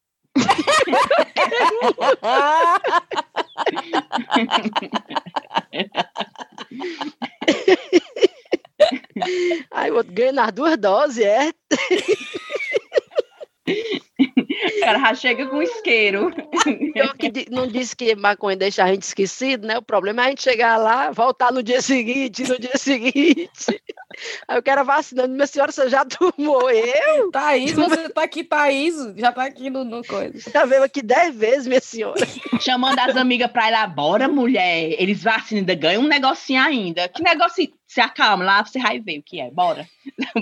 Aí 9.72 9.92
o 9.92 9.96
outro 9.96 10.14
ganha 10.14 10.32
nas 10.32 10.52
duas 10.52 10.78
doses, 10.78 11.24
é? 11.24 11.52
o 14.64 14.80
cara 14.80 15.00
já 15.00 15.16
chega 15.16 15.48
com 15.48 15.62
isqueiro. 15.62 16.32
Pior 16.94 17.16
que 17.16 17.46
não 17.50 17.68
disse 17.68 17.96
que 17.96 18.16
maconha 18.16 18.56
deixa 18.56 18.84
a 18.84 18.88
gente 18.88 19.04
esquecido, 19.04 19.68
né? 19.68 19.78
O 19.78 19.82
problema 19.82 20.24
é 20.24 20.26
a 20.26 20.30
gente 20.30 20.44
chegar 20.44 20.78
lá, 20.78 21.12
voltar 21.12 21.52
no 21.52 21.64
dia 21.64 21.82
seguinte, 21.82 22.48
no 22.48 22.60
dia 22.60 22.78
seguinte. 22.78 23.48
Aí 24.48 24.58
eu 24.58 24.64
quero 24.64 24.84
vacinando, 24.84 25.34
minha 25.34 25.48
senhora, 25.48 25.72
você 25.72 25.90
já 25.90 26.06
tomou? 26.06 26.70
Eu? 26.70 27.32
Thaís, 27.32 27.72
você 27.72 28.10
tá 28.10 28.24
aqui, 28.24 28.44
Thaís. 28.44 28.96
Já 29.16 29.32
tá 29.32 29.46
aqui 29.46 29.70
no, 29.70 29.84
no 29.84 30.04
coisa. 30.04 30.52
Já 30.52 30.66
veio 30.66 30.84
aqui 30.84 31.02
dez 31.02 31.36
vezes, 31.36 31.68
minha 31.68 31.80
senhora. 31.80 32.20
Chamando 32.60 33.00
as 33.00 33.16
amigas 33.16 33.50
pra 33.52 33.70
ir 33.70 33.72
lá, 33.72 33.88
bora, 33.88 34.28
mulher. 34.28 34.96
Eles 35.00 35.24
vacinam, 35.24 35.62
ainda 35.62 35.76
ganham 35.76 36.04
um 36.04 36.08
negocinho 36.08 36.62
ainda. 36.62 37.08
Que 37.08 37.24
negócio? 37.24 37.72
Se 37.88 38.02
acalma 38.02 38.44
lá, 38.44 38.64
você 38.64 38.80
vai 38.80 39.00
ver 39.00 39.20
o 39.20 39.24
que 39.24 39.40
é. 39.40 39.50
Bora. 39.50 39.88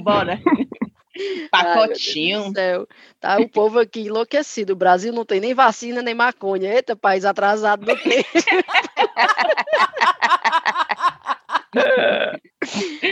bora. 0.04 0.40
Ai, 1.20 1.26
meu 1.26 1.38
Deus 1.40 1.50
Pacotinho. 1.52 2.44
do 2.50 2.54
céu. 2.54 2.88
Tá 3.20 3.38
o 3.40 3.50
povo 3.50 3.80
aqui 3.80 4.02
enlouquecido. 4.02 4.74
O 4.74 4.76
Brasil 4.76 5.12
não 5.14 5.26
tem 5.26 5.40
nem 5.40 5.54
vacina, 5.54 6.02
nem 6.02 6.14
maconha. 6.16 6.74
Eita, 6.74 6.96
país 6.96 7.26
atrasado 7.26 7.86
do 7.86 7.96
tempo. 7.98 8.30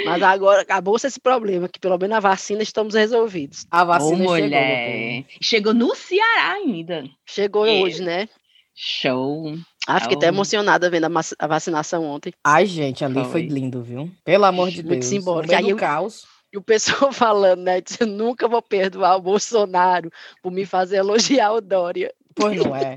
Mas 0.05 0.21
agora 0.23 0.61
acabou-se 0.61 1.05
esse 1.07 1.19
problema, 1.19 1.67
que 1.67 1.79
pelo 1.79 1.97
menos 1.97 2.17
a 2.17 2.19
vacina 2.19 2.61
estamos 2.63 2.93
resolvidos. 2.95 3.65
A 3.71 3.83
Ô, 3.83 3.87
vacina 3.87 4.17
chegou. 4.17 4.33
mulher. 4.37 5.13
meu 5.13 5.23
povo. 5.23 5.37
Chegou 5.41 5.73
no 5.73 5.95
Ceará 5.95 6.53
ainda. 6.53 7.03
Chegou 7.25 7.63
hoje, 7.65 8.01
né? 8.01 8.27
Show. 8.75 9.55
Ah, 9.87 9.99
fiquei 10.01 10.17
até 10.17 10.27
emocionada 10.27 10.89
vendo 10.89 11.05
a, 11.39 11.47
vacinação 11.47 12.03
ontem. 12.05 12.33
Ai, 12.43 12.65
gente, 12.65 13.03
ali 13.05 13.15
foi 13.23 13.25
Foi. 13.25 13.41
lindo, 13.47 13.81
viu? 13.81 14.11
Pelo 14.23 14.45
amor 14.45 14.69
de 14.69 14.77
Muito 14.83 14.99
Deus. 14.99 15.05
simbólico. 15.05 15.43
No 15.43 15.47
meio 15.47 15.57
Aí 15.59 15.63
do 15.65 15.69
eu- 15.71 15.77
caos. 15.77 16.25
E 16.51 16.57
o 16.57 16.61
pessoal 16.61 17.11
falando, 17.13 17.61
né? 17.63 17.81
Disse, 17.81 18.05
nunca 18.05 18.47
vou 18.47 18.61
perdoar 18.61 19.15
o 19.17 19.21
Bolsonaro 19.21 20.11
por 20.41 20.51
me 20.51 20.65
fazer 20.65 20.97
elogiar 20.97 21.51
o 21.53 21.61
Dória. 21.61 22.13
Pois 22.35 22.63
não 22.63 22.75
é. 22.75 22.95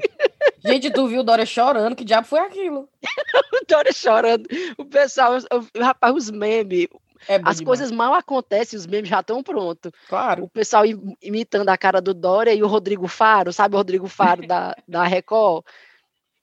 Gente, 0.64 0.90
tu 0.90 1.06
viu 1.08 1.22
Dória 1.22 1.46
chorando? 1.46 1.96
Que 1.96 2.04
diabo 2.04 2.26
foi 2.26 2.40
aquilo? 2.40 2.88
O 3.52 3.64
Dória 3.68 3.92
chorando. 3.92 4.46
O 4.78 4.84
pessoal, 4.84 5.32
o- 5.38 5.78
rapaz, 5.82 6.14
os 6.14 6.30
memes, 6.30 6.88
É 7.28 7.34
as 7.36 7.40
demais. 7.40 7.60
coisas 7.60 7.90
mal 7.90 8.14
acontecem, 8.14 8.76
os 8.78 8.86
memes 8.86 9.08
já 9.08 9.20
estão 9.20 9.42
prontos. 9.42 9.92
Claro. 10.08 10.44
O 10.44 10.48
pessoal 10.48 10.84
im- 10.86 11.14
imitando 11.22 11.68
a 11.68 11.76
cara 11.78 12.00
do 12.00 12.12
Dória 12.14 12.52
e 12.54 12.62
o 12.62 12.66
Rodrigo 12.66 13.06
Faro, 13.08 13.52
sabe 13.52 13.74
o 13.74 13.78
Rodrigo 13.78 14.06
Faro 14.08 14.42
da, 14.46 14.74
da 14.88 15.04
Record? 15.04 15.64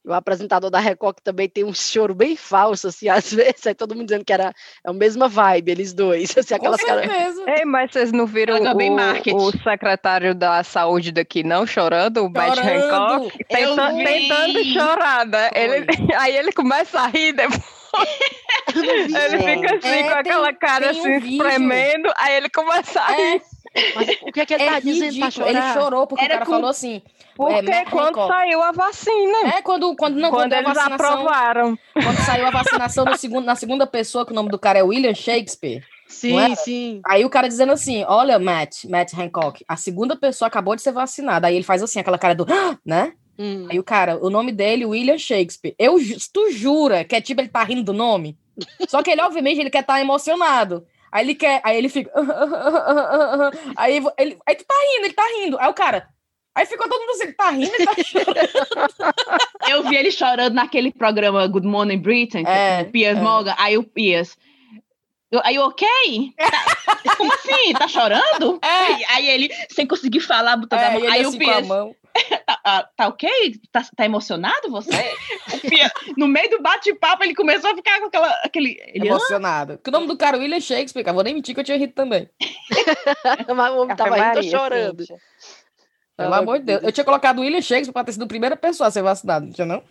O 0.08 0.14
apresentador 0.14 0.70
da 0.70 0.80
Record 0.80 1.18
que 1.18 1.22
também 1.22 1.50
tem 1.50 1.66
um 1.66 1.74
choro 1.74 2.16
bem 2.16 2.36
falso, 2.38 2.88
assim, 2.88 3.10
às 3.10 3.32
vezes, 3.34 3.68
aí 3.68 3.76
todo 3.76 3.94
mundo 3.94 4.06
dizendo 4.08 4.24
que 4.24 4.32
era 4.32 4.54
a 4.86 4.94
mesma 4.94 5.28
vibe, 5.28 5.72
eles 5.72 5.94
dois, 5.94 6.30
assim, 6.38 6.50
Com 6.50 6.56
aquelas 6.56 6.82
caras... 6.82 7.06
Ei, 7.48 7.66
mas 7.66 7.92
vocês 7.92 8.12
não 8.14 8.26
viram 8.26 8.56
o, 8.58 9.36
o 9.36 9.52
secretário 9.64 10.34
da 10.34 10.64
saúde 10.64 11.12
daqui 11.12 11.44
não 11.44 11.68
chorando, 11.68 12.26
o 12.26 12.30
Matt. 12.32 12.58
Hancock? 12.58 13.46
Tentando, 13.50 13.98
tentando 13.98 14.64
chorar, 14.66 15.26
né? 15.26 15.50
Ele, 15.54 15.86
aí 16.18 16.38
ele 16.38 16.52
começa 16.54 17.02
a 17.02 17.08
rir, 17.08 17.34
depois 17.34 17.62
ele 18.76 19.38
fica 19.40 19.76
assim 19.76 19.88
É, 19.88 20.04
com 20.04 20.10
tem- 20.10 20.10
aquela 20.10 20.54
cara 20.54 20.90
tem 20.90 20.98
um 20.98 21.02
assim, 21.02 21.20
vídeo. 21.20 21.48
espremendo, 21.48 22.12
aí 22.18 22.36
ele 22.36 22.50
começa 22.50 23.02
a 23.02 23.12
rir. 23.12 23.36
É, 23.38 23.42
Mas 23.96 24.10
o 24.22 24.32
que 24.32 24.42
é 24.42 24.46
que 24.46 24.54
ele 24.54 24.64
é 24.64 24.70
tá 24.72 24.80
dizendo 24.80 25.20
pra 25.20 25.32
chorar? 25.32 25.50
Ele 25.50 25.74
chorou 25.74 26.08
porque 26.08 26.24
Era 26.24 26.34
o 26.36 26.38
cara 26.38 26.46
com- 26.46 26.52
falou 26.54 26.70
assim. 26.70 27.02
Porque 27.36 27.62
Matt 27.62 27.90
quando 27.90 28.28
saiu 28.28 28.62
a 28.64 28.72
vacina, 28.72 29.38
É, 29.56 29.62
quando, 29.62 29.96
quando 29.96 30.16
não, 30.16 30.30
quando 30.30 30.52
quando, 30.52 30.54
eles 30.54 30.74
vacinação, 30.74 31.12
aprovaram. 31.14 31.80
quando 31.94 32.18
saiu 32.26 32.48
a 32.48 32.50
vacinação 32.52 33.06
no 33.06 33.16
segundo, 33.18 33.46
na 33.46 33.56
segunda 33.56 33.86
pessoa, 33.86 34.26
que 34.26 34.32
o 34.32 34.36
nome 34.36 34.50
do 34.50 34.58
cara 34.58 34.80
é 34.80 34.84
William 34.84 35.14
Shakespeare. 35.14 35.84
Sim, 36.08 36.56
sim. 36.56 37.02
Aí 37.06 37.24
o 37.26 37.30
cara 37.30 37.48
dizendo 37.48 37.74
assim: 37.74 38.04
Olha, 38.08 38.40
Matt, 38.40 38.86
Matt 38.86 39.14
Hancock, 39.14 39.64
a 39.68 39.76
segunda 39.76 40.16
pessoa 40.16 40.48
acabou 40.48 40.76
de 40.76 40.82
ser 40.82 40.92
vacinada. 40.94 41.48
Aí 41.48 41.56
ele 41.56 41.64
faz 41.66 41.84
assim, 41.84 42.00
aquela 42.00 42.18
cara 42.18 42.34
do, 42.34 42.46
"Ah", 42.50 42.78
né? 42.86 43.14
Hum. 43.38 43.68
Aí 43.70 43.78
o 43.78 43.84
cara, 43.84 44.18
o 44.18 44.30
nome 44.32 44.52
dele, 44.52 44.86
William 44.86 45.18
Shakespeare. 45.18 45.76
Eu, 45.78 45.98
tu 46.34 46.50
jura 46.52 47.04
que 47.04 47.16
é 47.16 47.22
tipo 47.22 47.40
ele 47.40 47.50
tá 47.50 47.62
rindo 47.64 47.84
do 47.84 47.94
nome? 47.94 48.36
Só 48.88 49.04
que 49.04 49.12
ele, 49.12 49.22
obviamente, 49.22 49.60
ele 49.60 49.70
quer 49.70 49.82
estar 49.82 50.02
emocionado. 50.02 50.84
Aí 51.12 51.26
ele 51.26 51.36
quer, 51.36 51.62
aí 51.64 51.78
ele 51.78 51.90
fica. 51.90 52.12
Aí 53.76 53.96
ele, 54.18 54.38
aí 54.46 54.56
tu 54.56 54.66
tá 54.66 54.76
rindo, 54.94 55.06
ele 55.06 55.14
tá 55.14 55.24
rindo. 55.40 55.58
Aí 55.60 55.70
o 55.70 55.74
cara. 55.74 56.08
Aí 56.56 56.66
ficou 56.66 56.90
todo 56.90 57.00
mundo 57.02 57.12
assim, 57.12 57.32
tá 57.34 57.52
rindo, 57.52 57.72
ele 57.74 57.86
tá 57.86 57.94
chorando. 58.04 58.50
Eu 59.70 59.84
vi 59.84 59.96
ele 59.96 60.10
chorando 60.12 60.54
naquele 60.56 60.92
programa 60.92 61.46
Good 61.48 61.68
Morning 61.68 62.00
Britain, 62.00 62.44
É, 62.48 62.80
é, 62.80 62.82
o 62.82 62.92
Piers 62.92 63.18
é. 63.18 63.22
Morgan. 63.22 63.56
Aí 63.60 63.78
o 63.78 63.84
Piers. 63.84 64.36
Aí, 65.44 65.60
ok? 65.60 65.88
Tá- 66.38 67.14
como 67.18 67.32
assim? 67.34 67.74
Tá 67.74 67.88
chorando? 67.88 68.60
É. 68.64 69.14
Aí 69.14 69.30
ele, 69.30 69.50
sem 69.70 69.86
conseguir 69.86 70.22
falar, 70.22 70.58
botando 70.58 70.80
a 70.80 70.84
É, 70.84 70.92
mão. 70.94 71.00
e 71.02 71.04
ele 71.04 71.12
Aí 71.14 71.22
assim 71.26 71.36
o 71.38 71.40
com 71.40 71.52
a 71.52 71.54
Piers, 71.54 71.68
tá, 72.46 72.60
ah, 72.64 72.90
tá 72.96 73.08
ok? 73.08 73.30
Tá, 73.72 73.86
tá 73.96 74.06
emocionado 74.06 74.70
você? 74.70 74.92
No 76.18 76.28
meio 76.28 76.50
do 76.50 76.62
bate-papo, 76.62 77.24
ele 77.24 77.36
começou 77.36 77.72
a 77.72 77.76
ficar 77.76 78.00
com 78.00 78.08
aquela, 78.08 78.30
aquele. 78.44 78.78
Ele, 78.94 79.08
"Ah, 79.10 79.12
Emocionado. 79.14 79.74
Porque 79.78 79.90
o 79.90 79.94
nome 79.94 80.08
do 80.08 80.18
cara 80.18 80.38
é 80.38 80.40
William 80.40 80.60
Shakespeare, 80.60 81.04
cara. 81.04 81.16
Vou 81.16 81.24
nem 81.24 81.34
mentir 81.34 81.54
que 81.54 81.60
eu 81.62 81.64
tinha 81.66 81.78
rido 81.78 81.94
também. 81.94 82.30
Mas 83.56 83.74
o 83.74 83.78
homem 83.82 83.96
tava 83.96 84.16
rindo, 84.16 84.26
tô 84.30 84.36
Maria, 84.36 84.50
chorando. 84.52 85.00
Cíntia. 85.00 85.18
Pelo 86.16 86.34
Ah, 86.34 86.38
amor 86.38 86.60
de 86.60 86.66
Deus. 86.66 86.84
Eu 86.84 86.92
tinha 86.92 87.06
colocado 87.06 87.40
William 87.42 87.62
Shakespeare 87.62 87.94
pra 87.94 88.04
ter 88.04 88.14
sido 88.14 88.24
a 88.24 88.28
primeira 88.28 88.56
pessoa 88.56 88.88
a 88.88 88.92
ser 88.92 89.04
vacinada, 89.04 89.46
não 89.46 89.54
tinha 89.54 89.68
não? 89.68 89.84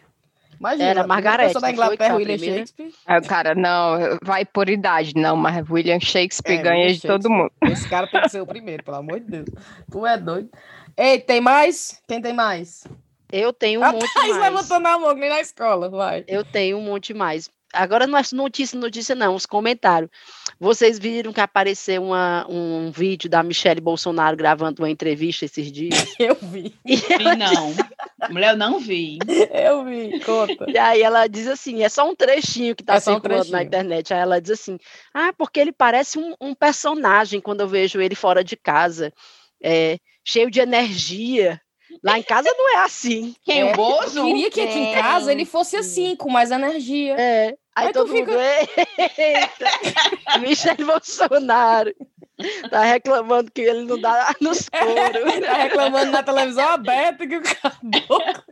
Imagina. 0.58 0.88
Era 0.88 1.36
pessoa 1.38 1.60
da 1.60 1.70
Inglaterra, 1.70 2.14
foi 2.14 2.22
William 2.22 2.36
primeira? 2.38 2.66
Shakespeare. 2.66 2.92
O 3.24 3.28
cara, 3.28 3.54
não, 3.54 4.18
vai 4.22 4.44
por 4.44 4.68
idade. 4.70 5.12
Não, 5.14 5.36
mas 5.36 5.68
William 5.70 6.00
Shakespeare 6.00 6.58
É, 6.58 6.62
ganha 6.62 6.80
William 6.86 6.94
de 6.94 7.02
todo 7.02 7.30
mundo. 7.30 7.52
Esse 7.70 7.86
cara 7.88 8.06
tem 8.06 8.22
que 8.22 8.28
ser 8.30 8.40
o 8.40 8.46
primeiro, 8.46 8.82
pelo 8.82 8.96
amor 8.96 9.20
de 9.20 9.26
Deus. 9.26 9.46
Tu 9.90 10.06
é 10.06 10.16
doido. 10.16 10.48
Ei, 10.96 11.20
tem 11.20 11.40
mais? 11.40 12.00
Quem 12.09 12.22
tem 12.22 12.32
mais? 12.32 12.85
Eu 13.30 13.52
tenho 13.52 13.80
um 13.80 13.85
a 13.85 13.92
monte 13.92 14.12
Thaís 14.14 14.37
mais. 14.37 14.42
levantando 14.54 14.87
a 14.87 14.98
mão, 14.98 15.14
nem 15.14 15.28
na 15.28 15.40
escola, 15.40 15.88
vai. 15.90 16.24
Eu 16.26 16.44
tenho 16.44 16.78
um 16.78 16.82
monte 16.82 17.12
mais. 17.12 17.50
Agora 17.72 18.06
não 18.06 18.16
é 18.18 18.22
notícia, 18.32 18.78
notícia 18.78 19.14
não, 19.14 19.35
os 19.35 19.44
comentários. 19.44 20.11
Vocês 20.59 20.98
viram 20.98 21.32
que 21.32 21.40
apareceu 21.40 22.02
uma, 22.02 22.46
um 22.48 22.90
vídeo 22.90 23.28
da 23.28 23.42
Michelle 23.42 23.80
Bolsonaro 23.80 24.37
gravando 24.37 24.80
uma 24.80 24.88
entrevista 24.88 25.44
esses 25.44 25.70
dias? 25.70 26.06
Eu 26.18 26.37
vi, 26.40 26.74
E, 26.87 26.96
vi, 26.96 27.37
não. 27.37 27.74
Mulher, 28.30 28.52
eu 28.52 28.56
não 28.56 28.78
vi. 28.78 29.18
eu 29.52 29.85
vi, 29.85 30.18
conta. 30.20 30.64
e 30.68 30.78
aí 30.78 31.02
ela 31.02 31.26
diz 31.26 31.46
assim, 31.46 31.82
é 31.82 31.88
só 31.88 32.09
um 32.09 32.14
trechinho 32.14 32.74
que 32.74 32.82
está 32.82 32.94
É 32.94 33.00
só 33.00 33.11
um 33.11 33.14
circulando 33.14 33.50
na 33.50 33.62
internet. 33.62 34.14
Aí 34.14 34.20
ela 34.20 34.40
diz 34.40 34.52
assim, 34.52 34.78
ah, 35.12 35.32
porque 35.37 35.61
ele 35.61 35.72
parece 35.72 36.18
um, 36.18 36.35
um 36.40 36.54
personagem 36.54 37.40
quando 37.40 37.61
eu 37.61 37.68
vejo 37.68 38.00
ele 38.00 38.14
fora 38.14 38.42
de 38.42 38.56
casa, 38.56 39.12
é, 39.62 39.98
cheio 40.26 40.50
de 40.50 40.60
energia. 40.60 41.60
Lá 42.04 42.18
em 42.18 42.22
casa 42.22 42.48
não 42.58 42.74
é 42.76 42.84
assim. 42.84 43.34
Quem? 43.44 43.60
É, 43.60 43.64
o 43.64 43.68
Eu 43.68 43.74
Bozo? 43.74 44.24
queria 44.24 44.50
que 44.50 44.60
aqui 44.60 44.78
em 44.78 44.92
casa 44.94 45.32
ele 45.32 45.44
fosse 45.46 45.76
assim, 45.76 46.14
com 46.16 46.28
mais 46.30 46.50
energia. 46.50 47.14
É. 47.18 47.54
Aí 47.74 47.88
Aí 47.88 47.92
todo 47.92 48.08
mundo, 48.12 48.26
fica- 48.26 48.32
eita, 49.18 50.38
Michele 50.40 50.84
Bolsonaro 50.84 51.94
tá 52.70 52.82
reclamando 52.82 53.50
que 53.50 53.60
ele 53.62 53.82
não 53.84 53.98
dá 54.00 54.34
nos 54.40 54.68
coros. 54.70 55.40
Tá 55.46 55.52
reclamando 55.54 56.10
na 56.10 56.22
televisão 56.22 56.68
aberta 56.70 57.26
que 57.26 57.36
o 57.36 57.42
caboclo. 57.42 58.42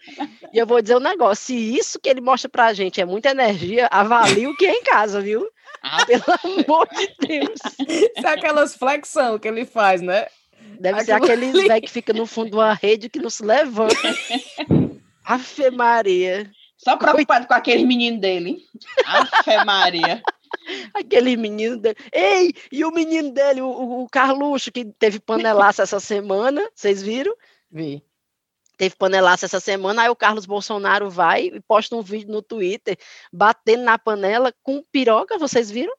E 0.52 0.58
eu 0.58 0.66
vou 0.66 0.80
dizer 0.82 0.96
um 0.96 1.00
negócio, 1.00 1.46
se 1.46 1.54
isso 1.78 1.98
que 2.00 2.08
ele 2.08 2.20
mostra 2.20 2.48
pra 2.50 2.72
gente 2.74 3.00
é 3.00 3.04
muita 3.04 3.30
energia, 3.30 3.88
avalie 3.90 4.46
o 4.46 4.56
que 4.56 4.66
é 4.66 4.72
em 4.72 4.82
casa, 4.82 5.20
viu? 5.20 5.46
Ah. 5.82 6.04
Pelo 6.06 6.24
amor 6.44 6.88
de 6.94 7.14
Deus. 7.26 7.60
Isso 7.88 8.26
é 8.26 8.30
aquelas 8.30 8.74
flexão 8.74 9.38
que 9.38 9.48
ele 9.48 9.64
faz, 9.66 10.00
né? 10.02 10.26
Deve 10.80 11.04
ser 11.04 11.12
Aquilo 11.12 11.32
aqueles 11.32 11.54
ali. 11.54 11.68
velho 11.68 11.82
que 11.82 11.90
fica 11.90 12.12
no 12.12 12.26
fundo 12.26 12.50
de 12.50 12.56
uma 12.56 12.74
rede 12.74 13.08
que 13.08 13.18
não 13.18 13.30
se 13.30 13.44
levanta. 13.44 13.94
Afe 15.24 15.70
Maria. 15.70 16.50
Só 16.76 16.96
preocupado 16.96 17.46
com 17.46 17.54
aquele 17.54 17.84
menino 17.86 18.20
dele. 18.20 18.58
Afe 19.06 19.64
Maria. 19.64 20.22
Aquele 20.94 21.36
menino 21.36 21.76
dele. 21.78 21.96
Ei, 22.12 22.52
e 22.70 22.84
o 22.84 22.90
menino 22.92 23.30
dele, 23.32 23.60
o, 23.60 23.66
o- 23.66 24.02
o 24.04 24.08
Carluxo, 24.08 24.70
que 24.70 24.84
teve 24.84 25.18
panelaço 25.18 25.82
essa 25.82 25.98
semana, 25.98 26.62
vocês 26.74 27.02
viram? 27.02 27.34
Vi. 27.70 28.02
Teve 28.76 28.96
panelaço 28.96 29.44
essa 29.44 29.60
semana, 29.60 30.02
aí 30.02 30.08
o 30.08 30.16
Carlos 30.16 30.46
Bolsonaro 30.46 31.08
vai 31.08 31.46
e 31.46 31.60
posta 31.60 31.94
um 31.94 32.02
vídeo 32.02 32.32
no 32.32 32.42
Twitter 32.42 32.96
batendo 33.32 33.84
na 33.84 33.96
panela 33.98 34.52
com 34.62 34.82
piroca, 34.90 35.38
vocês 35.38 35.70
viram? 35.70 35.92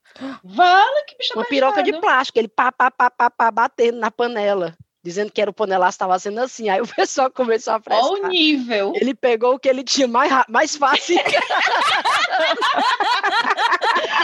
Vala, 0.43 1.03
que 1.07 1.17
bicho 1.17 1.33
Uma 1.35 1.45
piroca 1.45 1.81
de 1.81 1.93
plástico, 1.99 2.37
ele 2.39 2.47
pá, 2.49 2.71
pá, 2.71 2.91
pá, 2.91 3.09
pá, 3.09 3.29
pá, 3.29 3.51
batendo 3.51 3.97
na 3.99 4.11
panela, 4.11 4.75
dizendo 5.03 5.31
que 5.31 5.41
era 5.41 5.51
o 5.51 5.53
panelaço, 5.53 5.95
estava 5.95 6.17
sendo 6.19 6.39
assim. 6.41 6.67
Aí 6.67 6.81
o 6.81 6.87
pessoal 6.95 7.31
começou 7.31 7.73
a 7.73 7.81
Olha 7.89 8.23
o 8.23 8.27
nível. 8.27 8.91
Ele 8.95 9.13
pegou 9.13 9.53
o 9.55 9.59
que 9.59 9.69
ele 9.69 9.83
tinha 9.83 10.07
mais, 10.07 10.31
mais 10.49 10.75
fácil. 10.75 11.17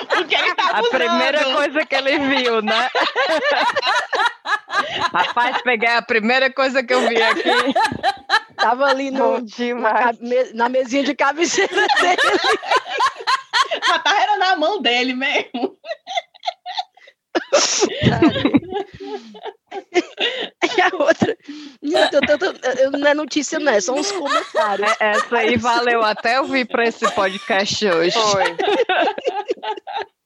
Porque 0.09 0.35
ele 0.35 0.55
tá 0.55 0.63
A 0.73 0.79
usando. 0.81 0.89
primeira 0.91 1.43
coisa 1.53 1.85
que 1.85 1.95
ele 1.95 2.19
viu, 2.19 2.61
né? 2.61 2.89
Rapaz, 5.13 5.61
peguei 5.61 5.89
a 5.89 6.01
primeira 6.01 6.51
coisa 6.51 6.83
que 6.83 6.93
eu 6.93 7.07
vi 7.07 7.21
aqui. 7.21 7.49
Tava 8.61 8.85
ali 8.85 9.11
no, 9.11 9.39
na, 9.79 10.11
na 10.53 10.69
mesinha 10.69 11.03
de 11.03 11.15
cabeceira 11.15 11.73
dele. 11.99 12.39
Já 13.87 13.99
tá 13.99 14.21
era 14.21 14.37
na 14.37 14.55
mão 14.55 14.81
dele 14.81 15.13
mesmo. 15.13 15.77
E 20.77 20.81
a 20.81 20.89
outra. 20.93 21.37
Não, 21.81 22.01
eu 22.01 22.21
eu- 22.85 22.91
não 22.91 23.07
é 23.07 23.13
notícia, 23.13 23.59
não, 23.59 23.71
é 23.71 23.81
só 23.81 23.93
uns 23.93 24.11
comentários. 24.11 24.91
É, 24.99 25.11
Essa 25.11 25.37
aí 25.37 25.57
valeu 25.57 26.01
até 26.03 26.37
eu 26.37 26.45
vir 26.45 26.67
para 26.67 26.85
esse 26.87 27.09
podcast 27.13 27.85
hoje. 27.87 28.11
Foi. 28.17 28.43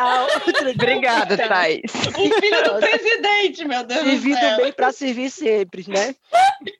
Outra. 0.00 0.70
Obrigada, 0.70 1.36
Thaís. 1.36 1.82
O 1.92 2.40
filho 2.40 2.64
do 2.64 2.78
presidente, 2.80 3.64
meu 3.64 3.84
Deus 3.84 4.02
do 4.02 4.10
Servido 4.10 4.38
céu. 4.38 4.56
bem 4.58 4.72
para 4.72 4.92
servir 4.92 5.30
sempre, 5.30 5.84
né? 5.88 6.14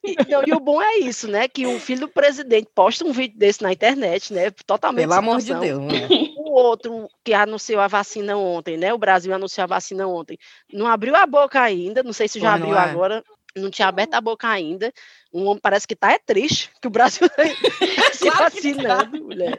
E, 0.04 0.16
não, 0.28 0.42
e 0.46 0.52
o 0.52 0.60
bom 0.60 0.80
é 0.80 0.98
isso, 0.98 1.28
né? 1.28 1.48
Que 1.48 1.66
o 1.66 1.78
filho 1.78 2.00
do 2.00 2.08
presidente 2.08 2.68
posta 2.74 3.04
um 3.04 3.12
vídeo 3.12 3.38
desse 3.38 3.62
na 3.62 3.72
internet, 3.72 4.32
né? 4.32 4.50
Totalmente 4.66 5.08
Pelo 5.08 5.14
amor 5.14 5.40
de. 5.40 5.54
Deus, 5.54 5.80
né? 5.80 6.08
O 6.36 6.52
outro 6.52 7.08
que 7.24 7.32
anunciou 7.32 7.80
a 7.80 7.88
vacina 7.88 8.36
ontem, 8.36 8.76
né? 8.76 8.92
O 8.92 8.98
Brasil 8.98 9.34
anunciou 9.34 9.64
a 9.64 9.66
vacina 9.66 10.06
ontem. 10.06 10.38
Não 10.72 10.86
abriu 10.86 11.14
a 11.16 11.26
boca 11.26 11.60
ainda, 11.60 12.02
não 12.02 12.12
sei 12.12 12.28
se 12.28 12.38
já 12.38 12.50
não 12.50 12.54
abriu 12.54 12.76
é. 12.76 12.78
agora. 12.78 13.24
Não 13.54 13.70
tinha 13.70 13.88
aberto 13.88 14.12
a 14.12 14.20
boca 14.20 14.46
ainda. 14.46 14.92
Um 15.32 15.46
homem 15.46 15.60
parece 15.60 15.88
que 15.88 15.96
tá 15.96 16.12
é 16.12 16.18
triste 16.18 16.70
que 16.80 16.88
o 16.88 16.90
Brasil 16.90 17.26
tá 17.30 17.44
se 18.12 18.30
Claro 18.30 18.50
que 18.50 18.72
vacinando, 18.74 19.24
mulher. 19.24 19.58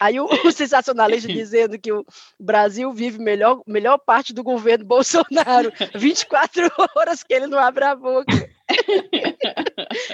Aí 0.00 0.20
o, 0.20 0.26
o 0.44 0.52
sensacionalista 0.52 1.28
dizendo 1.28 1.78
que 1.78 1.92
o 1.92 2.04
Brasil 2.38 2.92
vive 2.92 3.18
melhor, 3.18 3.60
melhor 3.66 3.98
parte 3.98 4.32
do 4.32 4.42
governo 4.44 4.84
Bolsonaro, 4.84 5.72
24 5.94 6.70
horas 6.96 7.22
que 7.22 7.34
ele 7.34 7.46
não 7.46 7.58
abre 7.58 7.84
a 7.84 7.94
boca. 7.94 8.48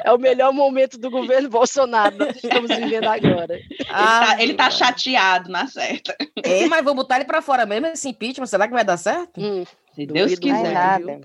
É 0.04 0.12
o 0.12 0.18
melhor 0.18 0.52
momento 0.52 0.96
do 0.98 1.10
governo 1.10 1.48
Bolsonaro, 1.48 2.16
nós 2.16 2.36
estamos 2.36 2.74
vivendo 2.76 3.06
agora. 3.08 3.54
Ele, 3.54 3.84
tá, 3.88 4.36
ele 4.38 4.54
tá 4.54 4.70
chateado, 4.70 5.50
na 5.50 5.66
certa. 5.66 6.16
É, 6.42 6.66
mas 6.66 6.84
vou 6.84 6.94
botar 6.94 7.16
ele 7.16 7.24
pra 7.24 7.42
fora 7.42 7.66
mesmo, 7.66 7.86
esse 7.88 8.08
impeachment, 8.08 8.46
será 8.46 8.66
que 8.66 8.74
vai 8.74 8.84
dar 8.84 8.96
certo? 8.96 9.40
Hum, 9.40 9.64
Se 9.94 10.06
Deus 10.06 10.32
Vai 10.32 10.40
quiser. 10.40 10.72
nada. 10.72 11.04
viu? 11.06 11.20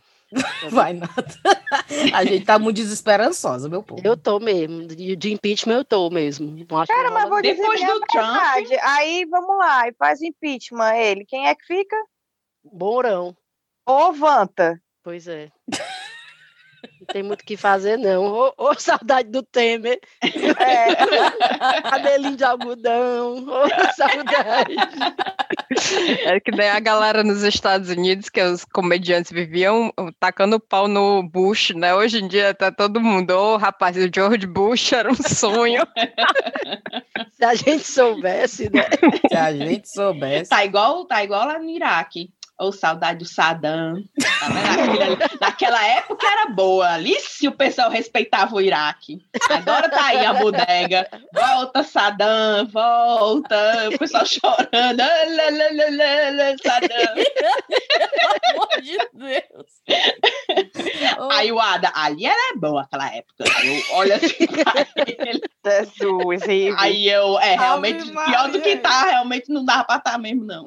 Vai 0.70 0.94
nada. 0.94 1.14
A 2.14 2.24
gente 2.24 2.46
tá 2.46 2.60
muito 2.60 2.76
desesperançosa, 2.78 3.68
meu 3.68 3.82
povo. 3.82 4.02
Eu 4.06 4.16
tô 4.16 4.40
mesmo, 4.40 4.86
de, 4.88 5.16
de 5.16 5.32
impeachment 5.34 5.78
eu 5.78 5.86
tô 5.86 6.10
mesmo. 6.10 6.56
Acho 6.78 6.92
Cara, 6.94 7.12
mas 7.12 7.30
vou 7.30 7.42
dizer 7.42 7.56
Depois 7.56 7.82
a 7.84 7.88
do 7.88 8.00
Trump- 8.02 8.14
verdade. 8.14 8.78
Aí, 8.84 9.26
vamos 9.26 9.58
lá, 9.58 9.88
e 9.88 9.94
faz 9.94 10.22
impeachment 10.22 10.94
ele. 10.96 11.26
Quem 11.26 11.48
é 11.48 11.56
que 11.56 11.66
fica? 11.66 11.96
Mourão, 12.64 13.36
Ô, 13.88 14.12
Vanta. 14.12 14.80
pois 15.04 15.28
é. 15.28 15.50
Não 17.10 17.14
tem 17.14 17.24
muito 17.24 17.42
o 17.42 17.46
que 17.46 17.58
fazer, 17.58 17.98
não. 17.98 18.24
Ô, 18.24 18.54
ô, 18.56 18.74
saudade 18.78 19.30
do 19.30 19.42
Temer, 19.42 20.00
É, 20.22 20.96
cabelinho 21.90 22.36
de 22.38 22.44
algodão, 22.44 23.48
ô, 23.48 23.68
saudade. 23.96 24.76
É 26.26 26.40
que 26.40 26.52
daí 26.52 26.70
a 26.70 26.80
galera 26.80 27.24
nos 27.24 27.42
Estados 27.42 27.90
Unidos, 27.90 28.30
que 28.30 28.42
os 28.44 28.64
comediantes 28.64 29.32
viviam 29.32 29.92
tacando 30.20 30.60
pau 30.60 30.88
no 30.88 31.24
Bush, 31.24 31.72
né? 31.72 31.96
Hoje 31.96 32.24
em 32.24 32.28
dia 32.28 32.54
tá 32.54 32.72
todo 32.72 33.02
mundo, 33.02 33.32
ô 33.32 33.58
rapaz, 33.58 33.98
o 33.98 34.10
George 34.14 34.46
Bush 34.46 34.94
era 34.94 35.12
um 35.12 35.16
sonho. 35.16 35.82
Se 37.32 37.44
a 37.44 37.56
gente 37.56 37.86
soubesse, 37.88 38.70
né? 38.72 38.86
Se 39.28 39.36
a 39.36 39.52
gente 39.52 39.90
soubesse. 39.90 40.50
Tá 40.50 40.64
igual, 40.64 41.06
tá 41.06 41.24
igual 41.24 41.48
lá 41.48 41.58
no 41.58 41.70
Iraque. 41.70 42.30
Ou 42.60 42.72
saudade 42.74 43.20
do 43.20 43.26
Saddam. 43.26 44.04
Tá 44.22 44.46
ali- 44.46 45.18
Naquela 45.40 45.86
época 45.88 46.28
era 46.28 46.48
boa. 46.48 46.90
Ali 46.90 47.18
se 47.20 47.48
o 47.48 47.52
pessoal 47.54 47.90
respeitava 47.90 48.54
o 48.56 48.60
Iraque. 48.62 49.20
Agora 49.50 49.88
tá 49.90 50.08
aí 50.08 50.26
a 50.26 50.34
bodega. 50.34 51.08
Volta, 51.34 51.84
Saddam, 51.84 52.68
volta. 52.68 53.90
O 53.94 53.98
pessoal 53.98 54.26
chorando. 54.26 54.70
Lá, 55.00 55.50
lá, 55.52 56.32
lá, 56.32 56.56
Saddam. 56.62 57.16
Pelo 57.16 58.56
amor 58.56 58.82
de 58.82 58.98
Deus. 59.14 59.72
Oh, 61.20 61.30
Aí 61.32 61.52
o 61.52 61.60
Ada, 61.60 61.92
ali 61.96 62.26
era 62.26 62.56
boa 62.58 62.82
aquela 62.82 63.08
época. 63.16 63.46
Eu 63.64 63.96
olho 63.98 64.14
assim 64.16 64.48
pra 64.48 64.74
ele. 65.08 65.42
Jesus, 65.66 66.44
Rive. 66.44 66.76
Aí 66.78 67.10
eu, 67.10 67.38
é, 67.40 67.56
realmente, 67.56 68.02
Ave 68.02 68.32
pior 68.32 68.50
do 68.52 68.62
que 68.62 68.78
tá, 68.78 69.04
realmente 69.06 69.52
não 69.52 69.64
dá 69.66 69.84
pra 69.84 69.98
estar 69.98 70.18
mesmo, 70.18 70.46
não. 70.46 70.66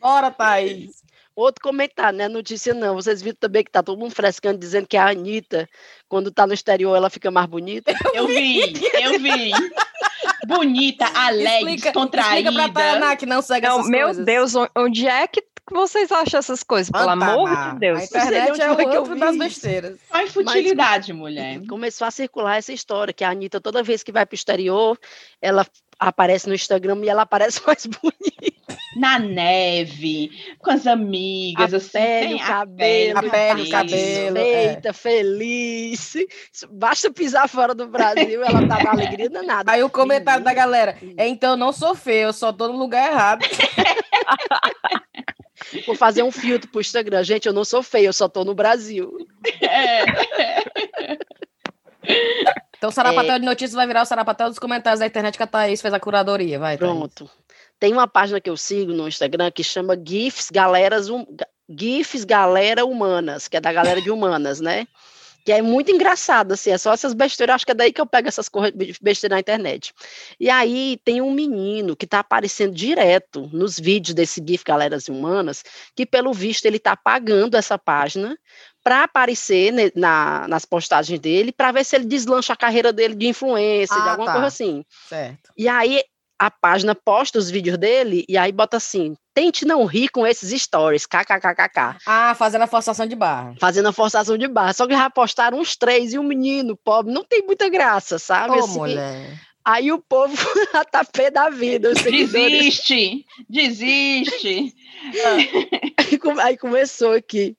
Bora, 0.00 0.30
Thaís. 0.30 1.02
Outro 1.34 1.62
comentário, 1.62 2.18
não 2.18 2.24
é 2.26 2.28
notícia 2.28 2.74
não. 2.74 2.94
Vocês 2.94 3.22
viram 3.22 3.36
também 3.40 3.64
que 3.64 3.70
tá 3.70 3.82
todo 3.82 3.98
mundo 3.98 4.14
frescando, 4.14 4.58
dizendo 4.58 4.86
que 4.86 4.98
a 4.98 5.08
Anitta, 5.08 5.66
quando 6.06 6.30
tá 6.30 6.46
no 6.46 6.52
exterior, 6.52 6.94
ela 6.94 7.08
fica 7.08 7.30
mais 7.30 7.46
bonita. 7.46 7.90
Eu 8.12 8.26
vi, 8.26 8.74
eu 9.00 9.18
vi. 9.18 9.50
Bonita, 10.46 11.06
alegre, 11.14 11.54
Explica, 11.74 11.82
descontraída. 11.92 12.50
explica 12.50 12.72
pra 12.72 12.82
Tainá 12.92 13.16
que 13.16 13.24
não 13.24 13.40
segue 13.40 13.66
Não, 13.66 13.78
essas 13.78 13.88
meu 13.90 14.06
coisas. 14.08 14.24
Deus, 14.26 14.54
on- 14.54 14.68
onde 14.76 15.06
é 15.08 15.26
que 15.26 15.42
vocês 15.70 16.10
acham 16.10 16.38
essas 16.38 16.62
coisas? 16.62 16.90
Pelo 16.90 17.08
Ah, 17.08 17.12
amor 17.12 17.48
Tainá, 17.48 17.72
de 17.74 17.78
Deus. 17.78 17.98
A 18.00 18.04
internet 18.04 18.60
é 18.60 18.70
o 18.72 18.76
que 18.76 18.82
eu 18.82 18.88
outro 19.00 19.14
vi 19.14 19.20
das 19.20 19.36
besteiras. 19.38 19.98
Só 20.10 20.22
infutilidade, 20.22 21.12
mulher. 21.12 21.60
Começou 21.68 22.06
a 22.06 22.10
circular 22.10 22.56
essa 22.56 22.72
história, 22.72 23.12
que 23.12 23.22
a 23.24 23.30
Anitta, 23.30 23.60
toda 23.60 23.82
vez 23.82 24.02
que 24.02 24.12
vai 24.12 24.26
pro 24.26 24.34
exterior, 24.34 24.98
ela 25.40 25.66
aparece 25.98 26.48
no 26.48 26.54
Instagram 26.54 27.00
e 27.04 27.08
ela 27.08 27.22
aparece 27.22 27.60
mais 27.66 27.86
bonita. 27.86 28.52
Na 28.96 29.18
neve, 29.18 30.30
com 30.58 30.70
as 30.70 30.86
amigas, 30.86 31.72
A 31.72 31.76
assim. 31.78 31.90
pele, 31.92 32.34
o 32.34 32.38
cabelo, 32.40 33.18
a 33.18 33.22
pele, 33.22 33.62
o 33.62 33.70
cabelo. 33.70 33.70
cabelo. 33.70 34.38
é. 34.38 34.72
Feita, 34.72 34.92
feliz. 34.92 36.12
Basta 36.70 37.10
pisar 37.10 37.48
fora 37.48 37.74
do 37.74 37.86
Brasil, 37.86 38.42
ela 38.42 38.66
tá 38.66 38.82
na 38.82 38.90
alegria 38.90 39.30
danada. 39.30 39.72
Aí 39.72 39.82
o 39.82 39.88
comentário 39.88 40.44
da 40.44 40.52
galera 40.52 40.96
é 41.16 41.26
então 41.28 41.52
eu 41.52 41.56
não 41.56 41.72
sou 41.72 41.94
feio, 41.94 42.24
eu 42.28 42.32
só 42.32 42.52
tô 42.52 42.68
no 42.68 42.78
lugar 42.78 43.10
errado. 43.10 43.44
Vou 45.86 45.94
fazer 45.94 46.22
um 46.22 46.30
filtro 46.32 46.68
pro 46.70 46.80
Instagram. 46.80 47.22
Gente, 47.24 47.46
eu 47.46 47.52
não 47.52 47.64
sou 47.64 47.82
feia, 47.82 48.06
eu 48.06 48.12
só 48.12 48.28
tô 48.28 48.44
no 48.44 48.54
Brasil. 48.54 49.16
É, 49.60 50.04
Então 52.76 52.90
o 52.90 52.92
Sarapatel 52.92 53.38
de 53.38 53.44
Notícias 53.46 53.74
vai 53.74 53.86
virar 53.86 54.02
o 54.02 54.04
Sarapatel 54.06 54.48
dos 54.48 54.58
comentários 54.58 54.98
da 54.98 55.06
internet 55.06 55.36
que 55.36 55.42
a 55.42 55.46
Thaís 55.46 55.80
fez 55.80 55.94
a 55.94 56.00
curadoria. 56.00 56.58
Vai, 56.58 56.76
Thaís. 56.76 56.90
Pronto. 56.92 57.30
Tem 57.78 57.92
uma 57.92 58.08
página 58.08 58.40
que 58.40 58.50
eu 58.50 58.56
sigo 58.56 58.92
no 58.92 59.06
Instagram 59.06 59.50
que 59.52 59.62
chama 59.62 59.96
GIFs 59.96 60.50
Galeras 60.50 61.08
Ga- 61.08 61.46
GIFs 61.70 62.24
Galera 62.24 62.84
Humanas, 62.84 63.46
que 63.46 63.56
é 63.56 63.60
da 63.60 63.72
galera 63.72 64.00
de 64.02 64.10
humanas, 64.10 64.60
né? 64.60 64.86
Que 65.44 65.52
é 65.52 65.60
muito 65.60 65.90
engraçado, 65.90 66.52
assim, 66.52 66.70
é 66.70 66.78
só 66.78 66.92
essas 66.92 67.12
besteiras, 67.14 67.56
acho 67.56 67.66
que 67.66 67.72
é 67.72 67.74
daí 67.74 67.92
que 67.92 68.00
eu 68.00 68.06
pego 68.06 68.28
essas 68.28 68.48
besteiras 69.00 69.36
na 69.36 69.40
internet. 69.40 69.92
E 70.38 70.48
aí 70.48 71.00
tem 71.04 71.20
um 71.20 71.32
menino 71.32 71.96
que 71.96 72.06
tá 72.06 72.20
aparecendo 72.20 72.72
direto 72.74 73.50
nos 73.52 73.78
vídeos 73.78 74.14
desse 74.14 74.40
GIF 74.46 74.62
Galeras 74.64 75.08
Humanas, 75.08 75.64
que 75.96 76.06
pelo 76.06 76.32
visto 76.32 76.66
ele 76.66 76.78
tá 76.78 76.96
pagando 76.96 77.56
essa 77.56 77.76
página 77.76 78.38
para 78.84 79.04
aparecer 79.04 79.72
ne- 79.72 79.92
na- 79.94 80.46
nas 80.48 80.64
postagens 80.64 81.18
dele, 81.18 81.52
para 81.52 81.72
ver 81.72 81.84
se 81.84 81.96
ele 81.96 82.04
deslancha 82.04 82.52
a 82.52 82.56
carreira 82.56 82.92
dele 82.92 83.14
de 83.14 83.26
influência, 83.26 84.00
de 84.00 84.08
Ah, 84.08 84.10
alguma 84.12 84.26
tá. 84.26 84.32
coisa 84.32 84.46
assim. 84.46 84.84
Certo. 85.08 85.52
E 85.56 85.68
aí 85.68 86.02
a 86.38 86.50
página 86.50 86.94
posta 86.94 87.38
os 87.38 87.50
vídeos 87.50 87.78
dele 87.78 88.24
e 88.28 88.36
aí 88.36 88.50
bota 88.52 88.76
assim: 88.76 89.16
tente 89.34 89.64
não 89.64 89.84
rir 89.84 90.08
com 90.08 90.26
esses 90.26 90.50
stories, 90.62 91.06
kkkk, 91.06 91.96
Ah, 92.06 92.34
fazendo 92.38 92.62
a 92.62 92.66
forçação 92.66 93.06
de 93.06 93.14
barra. 93.16 93.54
fazendo 93.60 93.88
a 93.88 93.92
forçação 93.92 94.36
de 94.36 94.48
barra. 94.48 94.72
Só 94.72 94.86
que 94.86 94.94
já 94.94 95.10
postaram 95.10 95.58
uns 95.58 95.76
três 95.76 96.12
e 96.12 96.18
um 96.18 96.22
menino 96.22 96.76
pobre, 96.76 97.12
não 97.12 97.24
tem 97.24 97.42
muita 97.42 97.68
graça, 97.68 98.18
sabe? 98.18 98.56
Ô, 98.58 98.64
Assim, 98.64 98.78
mulher. 98.78 99.40
aí 99.64 99.92
o 99.92 99.98
povo 99.98 100.34
tá 100.90 101.04
pé 101.04 101.30
da 101.30 101.48
vida, 101.50 101.92
desiste, 101.94 103.24
desiste. 103.48 104.74
Aí 105.98 106.18
come- 106.18 106.40
aí 106.42 106.56
começou 106.56 107.12
aqui. 107.12 107.56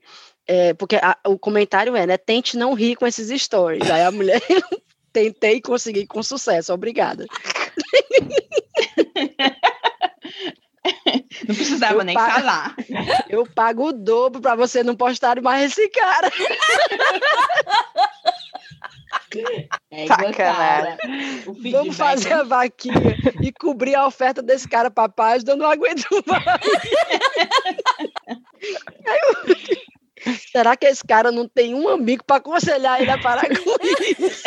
é, 0.47 0.73
porque 0.73 0.97
a- 0.97 1.17
o 1.25 1.37
comentário 1.39 1.95
é, 1.95 2.05
né? 2.05 2.17
Tente 2.17 2.57
não 2.57 2.73
rir 2.73 2.95
com 2.97 3.07
esses 3.07 3.29
stories. 3.41 3.89
Aí 3.89 4.01
a 4.03 4.11
mulher 4.11 4.41
tentei 5.13 5.61
conseguir 5.61 6.05
com 6.07 6.21
sucesso, 6.21 6.73
obrigada. 6.73 7.25
Não 11.47 11.55
precisava 11.55 11.93
Eu 11.95 12.03
nem 12.03 12.15
pago- 12.15 12.31
falar. 12.33 12.75
Eu 13.29 13.45
pago 13.47 13.87
o 13.89 13.93
dobro 13.93 14.41
para 14.41 14.55
você 14.55 14.83
não 14.83 14.95
postar 14.95 15.41
mais 15.41 15.71
esse 15.71 15.89
cara. 15.89 16.31
É 19.89 20.05
Sacanagem. 20.05 20.97
Vamos 21.43 21.61
feedback 21.63 21.93
fazer 21.95 22.29
é- 22.29 22.33
a 22.33 22.43
vaquinha 22.43 22.93
e 23.41 23.51
cobrir 23.51 23.95
a 23.95 24.05
oferta 24.05 24.43
desse 24.43 24.67
cara 24.67 24.91
para 24.91 25.09
página, 25.09 25.53
eu 25.53 25.57
não 25.57 25.65
aguento 25.71 26.05
mais. 26.27 26.45
Eu- 29.07 30.35
Será 30.51 30.77
que 30.77 30.85
esse 30.85 31.03
cara 31.03 31.31
não 31.31 31.47
tem 31.49 31.73
um 31.73 31.89
amigo 31.89 32.23
para 32.23 32.35
aconselhar 32.37 33.01
ele 33.01 33.09
a 33.09 33.17
parar 33.17 33.47
com 33.47 33.75
isso? 34.23 34.43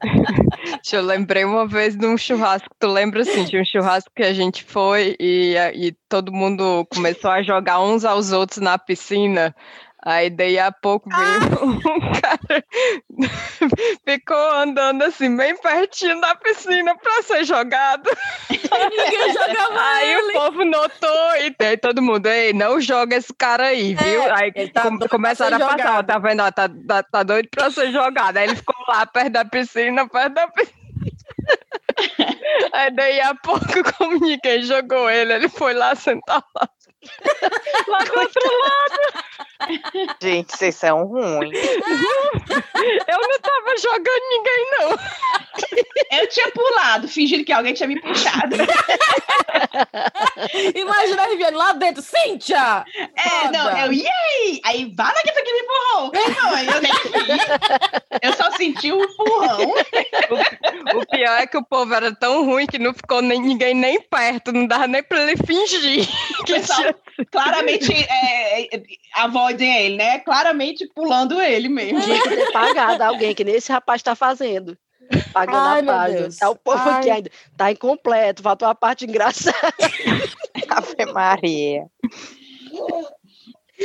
Eu 0.92 1.02
lembrei 1.02 1.44
uma 1.44 1.66
vez 1.66 1.96
de 1.96 2.06
um 2.06 2.16
churrasco, 2.16 2.68
tu 2.78 2.86
lembra 2.86 3.22
assim, 3.22 3.44
de 3.44 3.60
um 3.60 3.64
churrasco 3.64 4.10
que 4.14 4.22
a 4.22 4.32
gente 4.32 4.64
foi 4.64 5.16
e, 5.20 5.54
e 5.74 5.92
todo 6.08 6.32
mundo 6.32 6.86
começou 6.92 7.30
a 7.30 7.42
jogar 7.42 7.80
uns 7.80 8.04
aos 8.04 8.32
outros 8.32 8.58
na 8.58 8.78
piscina. 8.78 9.54
Aí 10.02 10.30
daí 10.30 10.58
a 10.58 10.72
pouco 10.72 11.10
veio 11.10 11.64
um 11.64 12.00
cara, 12.12 12.64
ficou 14.04 14.50
andando 14.52 15.02
assim, 15.02 15.36
bem 15.36 15.54
pertinho 15.58 16.18
da 16.20 16.34
piscina 16.36 16.96
para 16.96 17.22
ser 17.22 17.44
jogado. 17.44 18.08
Ninguém 18.48 19.32
jogava 19.32 19.78
Aí 19.80 20.12
ele. 20.12 20.30
o 20.30 20.40
povo 20.40 20.64
notou 20.64 21.36
e 21.42 21.54
daí 21.58 21.76
todo 21.76 22.00
mundo, 22.00 22.26
ei, 22.26 22.52
não 22.54 22.80
joga 22.80 23.16
esse 23.16 23.32
cara 23.34 23.66
aí, 23.66 23.94
viu? 23.94 24.22
É, 24.22 24.30
aí 24.42 24.52
ele 24.54 24.70
tá 24.70 24.82
com- 24.82 24.98
pra 24.98 25.08
começaram 25.08 25.56
a 25.56 25.60
passar, 25.76 25.98
ó, 25.98 26.02
tá 26.02 26.18
vendo? 26.18 26.42
ó, 26.42 26.50
tá, 26.50 26.68
tá, 26.68 27.02
tá 27.02 27.22
doido 27.22 27.48
pra 27.50 27.70
ser 27.70 27.92
jogado. 27.92 28.38
Aí 28.38 28.44
ele 28.44 28.56
ficou 28.56 28.74
lá 28.88 29.04
perto 29.06 29.30
da 29.32 29.44
piscina, 29.44 30.08
perto 30.08 30.32
da 30.34 30.48
piscina. 30.48 30.80
Aí 32.72 32.90
daí 32.92 33.20
a 33.20 33.34
pouco, 33.34 33.66
como 33.98 34.18
ninguém 34.20 34.62
jogou 34.62 35.10
ele, 35.10 35.32
ele 35.34 35.48
foi 35.48 35.74
lá 35.74 35.94
sentar 35.94 36.42
lá. 36.54 36.68
Lá 37.88 37.98
do 37.98 38.18
outro 38.18 38.42
lado. 38.60 39.00
Gente, 40.22 40.56
vocês 40.56 40.74
são 40.74 41.04
ruins. 41.04 41.52
Eu 43.06 43.18
não 43.18 43.38
tava 43.40 43.76
jogando 43.78 44.22
ninguém, 44.30 44.66
não. 44.78 44.98
Eu 46.18 46.26
tinha 46.28 46.50
pulado, 46.50 47.06
fingindo 47.08 47.44
que 47.44 47.52
alguém 47.52 47.74
tinha 47.74 47.86
me 47.88 48.00
puxado. 48.00 48.56
Imagina 50.74 51.22
a 51.22 51.26
Riviane 51.26 51.56
lá 51.56 51.72
dentro. 51.72 52.02
Cíntia! 52.02 52.84
É, 52.96 53.50
não, 53.52 53.68
Foda. 53.68 53.78
eu, 53.80 53.92
yay! 53.92 54.60
Aí, 54.64 54.92
lá 54.98 55.12
que 55.12 55.30
essa 55.30 55.40
aqui 55.40 55.52
me 55.52 55.60
empurrou. 55.60 56.10
Não, 56.14 56.58
eu 56.58 56.80
nem 56.80 56.92
vi. 56.92 57.38
Eu 58.22 58.32
só 58.34 58.50
senti 58.52 58.90
um 58.92 59.02
empurrão. 59.04 59.60
O, 60.94 61.06
pior 61.06 61.40
é 61.40 61.46
que 61.46 61.56
o 61.56 61.64
povo 61.64 61.94
era 61.94 62.14
tão 62.14 62.44
ruim 62.44 62.66
que 62.66 62.78
não 62.78 62.92
ficou 62.92 63.22
nem, 63.22 63.40
ninguém 63.40 63.74
nem 63.74 64.00
perto, 64.00 64.52
não 64.52 64.66
dava 64.66 64.86
nem 64.86 65.02
pra 65.02 65.22
ele 65.22 65.36
fingir. 65.36 66.08
Que 66.46 66.54
Pessoal, 66.54 66.94
claramente 67.30 67.92
é, 67.92 68.74
é, 68.74 68.82
avoidem 69.14 69.76
ele, 69.76 69.96
né? 69.96 70.18
Claramente 70.20 70.88
pulando 70.94 71.40
ele 71.40 71.68
mesmo. 71.68 72.00
Tinha 72.00 72.22
que 72.22 72.28
ter 72.28 72.52
pagado 72.52 73.02
alguém, 73.02 73.34
que 73.34 73.44
nem 73.44 73.54
esse 73.54 73.70
rapaz 73.70 74.00
está 74.00 74.14
fazendo. 74.14 74.76
Pagando 75.32 75.58
Ai, 75.58 75.80
a 75.80 75.84
página. 75.84 76.28
Tá 76.38 76.50
o 76.50 76.56
povo 76.56 76.88
Ai. 76.88 76.98
aqui 76.98 77.10
ainda. 77.10 77.30
Tá 77.56 77.70
incompleto, 77.70 78.42
faltou 78.42 78.68
a 78.68 78.74
parte 78.74 79.04
engraçada. 79.04 79.56
Ave 80.70 81.12
Maria. 81.12 81.86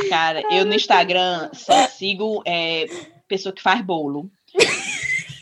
Cara, 0.09 0.41
eu 0.51 0.65
no 0.65 0.73
Instagram 0.73 1.49
só 1.53 1.87
sigo 1.87 2.43
é, 2.45 2.85
pessoa 3.27 3.53
que 3.53 3.61
faz 3.61 3.81
bolo. 3.81 4.29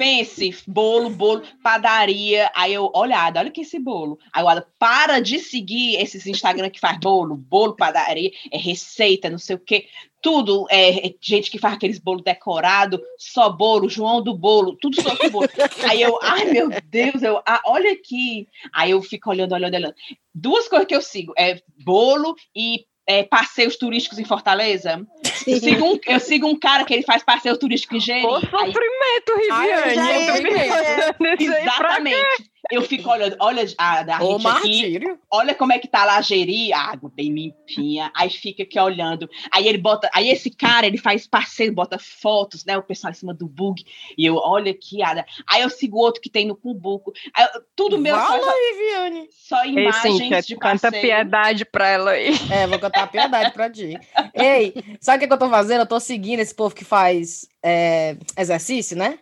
Pense, 0.04 0.54
bolo, 0.68 1.10
bolo, 1.10 1.44
padaria. 1.64 2.52
Aí 2.54 2.74
eu, 2.74 2.92
olhada, 2.94 3.40
olha 3.40 3.50
que 3.50 3.62
esse 3.62 3.80
bolo. 3.80 4.20
Agora, 4.34 4.68
para 4.78 5.22
de 5.22 5.40
seguir 5.40 5.96
esses 5.96 6.28
Instagram 6.28 6.70
que 6.70 6.80
faz 6.82 7.00
bolo, 7.00 7.38
bolo, 7.38 7.74
padaria, 7.74 8.30
é 8.52 8.58
receita, 8.58 9.30
não 9.30 9.38
sei 9.38 9.56
o 9.56 9.60
quê. 9.60 9.88
Tudo 10.22 10.68
é 10.70 11.08
é 11.08 11.16
gente 11.22 11.50
que 11.50 11.58
faz 11.58 11.76
aqueles 11.76 12.00
bolos 12.00 12.22
decorados, 12.22 13.00
só 13.18 13.50
bolo, 13.50 13.88
João 13.88 14.22
do 14.22 14.38
bolo, 14.38 14.76
tudo 14.76 15.02
só 15.02 15.16
com 15.16 15.30
bolo. 15.30 15.48
Aí 15.90 16.02
eu, 16.02 16.20
ai 16.22 16.52
meu 16.52 16.70
Deus, 16.90 17.24
eu, 17.24 17.42
ah, 17.46 17.62
olha 17.66 17.94
aqui. 17.94 18.46
Aí 18.74 18.92
eu 18.92 19.02
fico 19.02 19.30
olhando, 19.30 19.56
olhando, 19.56 19.76
olhando. 19.76 19.96
Duas 20.36 20.68
coisas 20.68 20.86
que 20.86 20.96
eu 20.96 21.02
sigo: 21.02 21.34
é 21.38 21.62
bolo 21.82 22.36
e 22.54 22.86
é, 23.08 23.24
passeios 23.24 23.76
turísticos 23.76 24.20
em 24.20 24.26
Fortaleza. 24.26 25.06
Eu 25.46 25.60
sigo, 25.60 25.86
um, 25.86 26.00
eu 26.08 26.20
sigo 26.20 26.48
um 26.48 26.58
cara 26.58 26.86
que 26.86 26.94
ele 26.94 27.04
faz 27.04 27.24
passeio 27.24 27.58
turístico 27.58 27.96
em 27.96 28.00
Jeri. 28.00 28.26
Ô, 28.26 28.36
Aí- 28.36 28.42
sofrimento, 28.42 29.36
Riviane. 29.38 31.14
pra 31.18 31.34
Exatamente. 31.40 32.53
Eu 32.72 32.82
fico 32.82 33.10
olhando, 33.10 33.36
olha 33.40 33.66
a 33.78 34.04
da 34.04 34.24
Ô, 34.24 34.36
aqui, 34.36 34.44
martírio. 34.44 35.20
olha 35.30 35.54
como 35.54 35.74
é 35.74 35.80
que 35.80 35.88
tá 35.88 36.06
lá 36.06 36.18
a 36.18 36.22
Jeri, 36.22 36.72
a 36.72 36.80
água 36.80 37.12
bem 37.14 37.32
limpinha. 37.34 38.12
Aí 38.16 38.30
fica 38.30 38.64
aqui 38.64 38.80
olhando. 38.80 39.30
Aí 39.52 39.68
ele 39.68 39.78
bota, 39.78 40.10
aí 40.14 40.30
esse 40.30 40.50
cara, 40.50 40.88
ele 40.88 40.98
faz 40.98 41.28
passeio, 41.28 41.74
bota 41.74 42.00
fotos, 42.00 42.64
né? 42.64 42.78
O 42.78 42.84
pessoal 42.84 43.12
em 43.12 43.16
cima 43.16 43.34
do 43.34 43.48
bug. 43.48 43.84
E 44.18 44.26
eu, 44.26 44.36
olha 44.36 44.72
aqui, 44.72 45.04
Ada. 45.04 45.26
Aí 45.48 45.62
eu 45.62 45.70
sigo 45.70 45.98
outro 45.98 46.22
que 46.22 46.30
tem 46.30 46.48
no 46.48 46.56
Cumbuco. 46.56 47.12
Aí 47.36 47.48
tudo 47.76 47.98
meu 47.98 48.16
só, 48.16 48.26
Fala 48.26 48.52
aí, 48.52 48.76
Viane. 48.78 49.30
só 49.32 49.64
Ei, 49.66 49.72
imagens 49.72 50.18
Cíntia, 50.18 50.42
de 50.42 50.56
canta 50.58 50.92
piedade 50.92 51.66
pra 51.66 51.88
ela 51.88 52.12
aí. 52.12 52.32
É, 52.50 52.66
vou 52.66 52.80
cantar 52.80 53.04
a 53.04 53.08
piedade 53.08 53.52
pra 53.52 53.70
ti. 53.70 54.00
Ei, 54.34 54.74
sabe 55.02 55.18
o 55.18 55.20
que, 55.22 55.28
que 55.28 55.34
eu 55.34 55.38
tô 55.40 55.50
fazendo? 55.50 55.82
Eu 55.82 55.88
tô 55.88 56.00
seguindo 56.00 56.40
esse 56.40 56.56
povo 56.56 56.74
que 56.74 56.86
faz 56.86 57.48
é, 57.62 58.16
exercício, 58.38 58.98
né? 58.98 59.20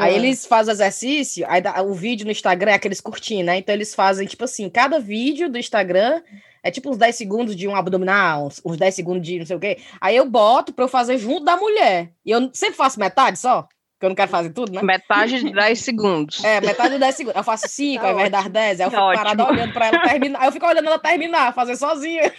Aí 0.00 0.14
É. 0.14 0.16
eles 0.16 0.46
fazem 0.46 0.72
exercício, 0.72 1.44
aí 1.48 1.60
dá- 1.60 1.82
o 1.82 1.94
vídeo 1.94 2.24
no 2.24 2.30
Instagram 2.32 2.72
é 2.72 2.74
aqueles 2.74 3.00
curtinhos, 3.00 3.46
né? 3.46 3.58
Então 3.58 3.74
eles 3.74 3.94
fazem, 3.94 4.26
tipo 4.26 4.44
assim, 4.44 4.68
cada 4.68 4.98
vídeo 4.98 5.48
do 5.48 5.58
Instagram 5.58 6.20
é 6.62 6.70
tipo 6.70 6.90
uns 6.90 6.96
10 6.96 7.14
segundos 7.14 7.54
de 7.54 7.68
um 7.68 7.76
abdominal, 7.76 8.46
uns, 8.46 8.60
uns 8.64 8.76
10 8.76 8.94
segundos 8.94 9.26
de 9.26 9.38
não 9.38 9.46
sei 9.46 9.56
o 9.56 9.60
quê. 9.60 9.78
Aí 10.00 10.16
eu 10.16 10.28
boto 10.28 10.72
pra 10.72 10.84
eu 10.84 10.88
fazer 10.88 11.16
junto 11.18 11.44
da 11.44 11.56
mulher. 11.56 12.10
E 12.24 12.30
eu 12.30 12.50
sempre 12.52 12.76
faço 12.76 12.98
metade 12.98 13.38
só, 13.38 13.68
porque 13.96 14.04
eu 14.04 14.08
não 14.10 14.14
quero 14.16 14.30
fazer 14.30 14.50
tudo, 14.50 14.72
né? 14.72 14.82
Metade 14.82 15.42
de 15.42 15.50
10 15.52 15.78
segundos. 15.80 16.44
É, 16.44 16.60
metade 16.60 16.90
de 16.94 16.98
10 16.98 17.14
segundos. 17.14 17.36
Eu 17.38 17.42
faço 17.44 17.66
5 17.66 18.02
Tá 18.02 18.08
ao 18.08 18.14
invés 18.14 18.30
das 18.30 18.48
10. 18.48 18.80
Aí 18.80 18.86
eu 18.86 18.90
fico 18.90 19.02
Ótimo. 19.02 19.22
parada 19.24 19.44
olhando 19.48 19.72
pra 19.72 19.86
ela 19.86 19.98
terminar. 20.00 20.40
Aí 20.42 20.48
eu 20.48 20.52
fico 20.52 20.66
olhando 20.66 20.86
ela 20.86 20.98
terminar, 20.98 21.54
fazer 21.54 21.76
sozinha. 21.76 22.30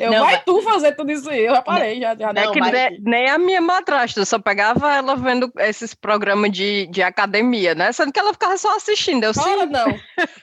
eu, 0.00 0.10
Não, 0.12 0.20
vai 0.20 0.34
mas- 0.34 0.42
tu 0.44 0.60
fazer 0.62 0.92
tudo 0.92 1.10
isso 1.10 1.28
aí. 1.30 1.46
Eu 1.46 1.54
já 1.54 1.62
parei, 1.62 2.00
já, 2.00 2.14
já 2.14 2.32
Não, 2.32 2.42
É 2.42 2.52
que 2.52 2.60
ne- 2.60 2.98
nem 3.00 3.30
a 3.30 3.38
minha 3.38 3.60
madrasta, 3.60 4.20
eu 4.20 4.26
só 4.26 4.38
pegava 4.38 4.94
ela 4.94 5.16
vendo 5.16 5.50
esses 5.58 5.94
programas 5.94 6.50
de, 6.52 6.86
de 6.88 7.02
academia, 7.02 7.74
né? 7.74 7.92
Sendo 7.92 8.12
que 8.12 8.20
ela 8.20 8.32
ficava 8.32 8.58
só 8.58 8.76
assistindo. 8.76 9.24
Eu 9.24 9.32
sim, 9.32 9.40
não. 9.70 9.86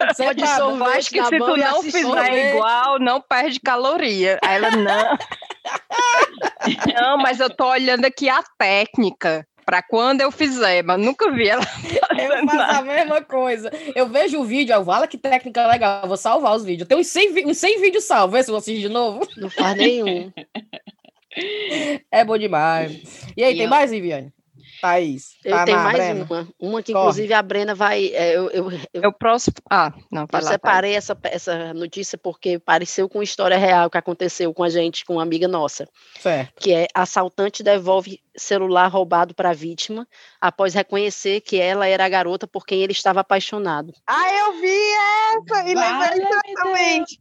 Você 0.10 0.24
Pode 0.26 0.42
eu 0.42 0.86
acho 0.86 1.10
que 1.12 1.24
se 1.24 1.38
tu 1.38 1.56
não 1.58 1.84
fizer 1.84 2.56
igual, 2.56 3.00
não 3.00 3.22
perde 3.22 3.60
caloria. 3.60 4.40
Aí 4.44 4.56
ela, 4.56 4.72
não. 4.72 5.18
não, 7.00 7.18
mas 7.18 7.40
eu 7.40 7.50
tô 7.50 7.68
olhando 7.70 8.06
aqui 8.06 8.30
a 8.30 8.44
técnica 8.58 9.46
para 9.66 9.82
quando 9.82 10.22
eu 10.22 10.32
fizer, 10.32 10.84
mas 10.84 11.00
nunca 11.00 11.32
vi 11.32 11.48
ela 11.48 11.64
Eu 12.18 12.30
faço 12.46 12.58
nada. 12.58 12.78
a 12.80 12.82
mesma 12.82 13.22
coisa. 13.22 13.72
Eu 13.96 14.08
vejo 14.08 14.40
o 14.40 14.44
vídeo, 14.44 14.74
eu 14.74 14.84
falo 14.84 15.08
que 15.08 15.18
técnica 15.18 15.66
legal. 15.68 16.02
Eu 16.02 16.08
vou 16.08 16.18
salvar 16.18 16.56
os 16.56 16.64
vídeos. 16.66 16.88
Tenho 16.88 17.00
uns 17.00 17.08
100, 17.08 17.34
vi- 17.34 17.46
uns 17.46 17.58
100 17.58 17.80
vídeos 17.80 18.04
salvos. 18.06 18.36
Vê 18.38 18.44
se 18.44 18.52
eu 18.52 18.56
assistir 18.56 18.82
de 18.82 18.90
novo. 18.90 19.22
Não 19.38 19.50
faz 19.50 19.76
nenhum. 19.78 20.32
É 22.12 22.26
bom 22.26 22.38
demais. 22.38 23.26
E 23.38 23.42
aí, 23.44 23.54
E 23.54 23.56
tem 23.56 23.64
eu- 23.64 23.70
mais, 23.70 23.90
Viviane? 23.90 24.34
Thaís. 24.82 25.36
Eu 25.46 25.52
tá 25.56 25.66
tenho 25.66 25.78
na 25.78 25.84
mais 25.84 25.98
Brena? 25.98 26.28
uma. 26.30 26.48
Uma 26.60 26.84
que, 26.84 26.92
Corre. 26.92 27.04
inclusive, 27.04 27.34
a 27.34 27.42
Brena 27.42 27.76
vai. 27.76 28.08
é, 28.08 28.36
eu, 28.36 28.50
eu, 28.50 28.72
eu, 28.72 28.80
Eu 28.94 29.14
próximo. 29.14 29.56
Ah, 29.70 29.94
não, 30.12 30.26
vai 30.30 30.42
eu 30.42 30.46
lá. 30.46 30.52
Separei 30.52 30.96
essa, 30.96 31.18
essa 31.24 31.74
notícia 31.74 32.18
porque 32.18 32.58
pareceu 32.60 33.08
com 33.08 33.22
história 33.22 33.58
real 33.58 33.90
que 33.90 33.98
aconteceu 33.98 34.54
com 34.54 34.64
a 34.64 34.70
gente, 34.70 35.06
com 35.06 35.14
uma 35.14 35.24
amiga 35.24 35.48
nossa. 35.48 35.88
Certo. 36.20 36.54
que 36.60 36.74
é 36.74 36.88
assaltante 36.94 37.64
devolve 37.64 38.20
celular 38.36 38.88
roubado 38.88 39.34
para 39.34 39.50
a 39.50 39.54
vítima 39.54 40.08
após 40.40 40.74
reconhecer 40.74 41.42
que 41.42 41.60
ela 41.60 41.88
era 41.88 42.06
a 42.06 42.10
garota 42.10 42.48
por 42.48 42.66
quem 42.66 42.82
ele 42.82 42.92
estava 42.94 43.20
apaixonado. 43.20 43.94
Ah, 44.08 44.34
eu 44.34 44.62
vi 44.62 44.68
essa 44.68 45.70
e 45.70 45.76
lembrei 45.76 46.22
exatamente. 46.22 47.20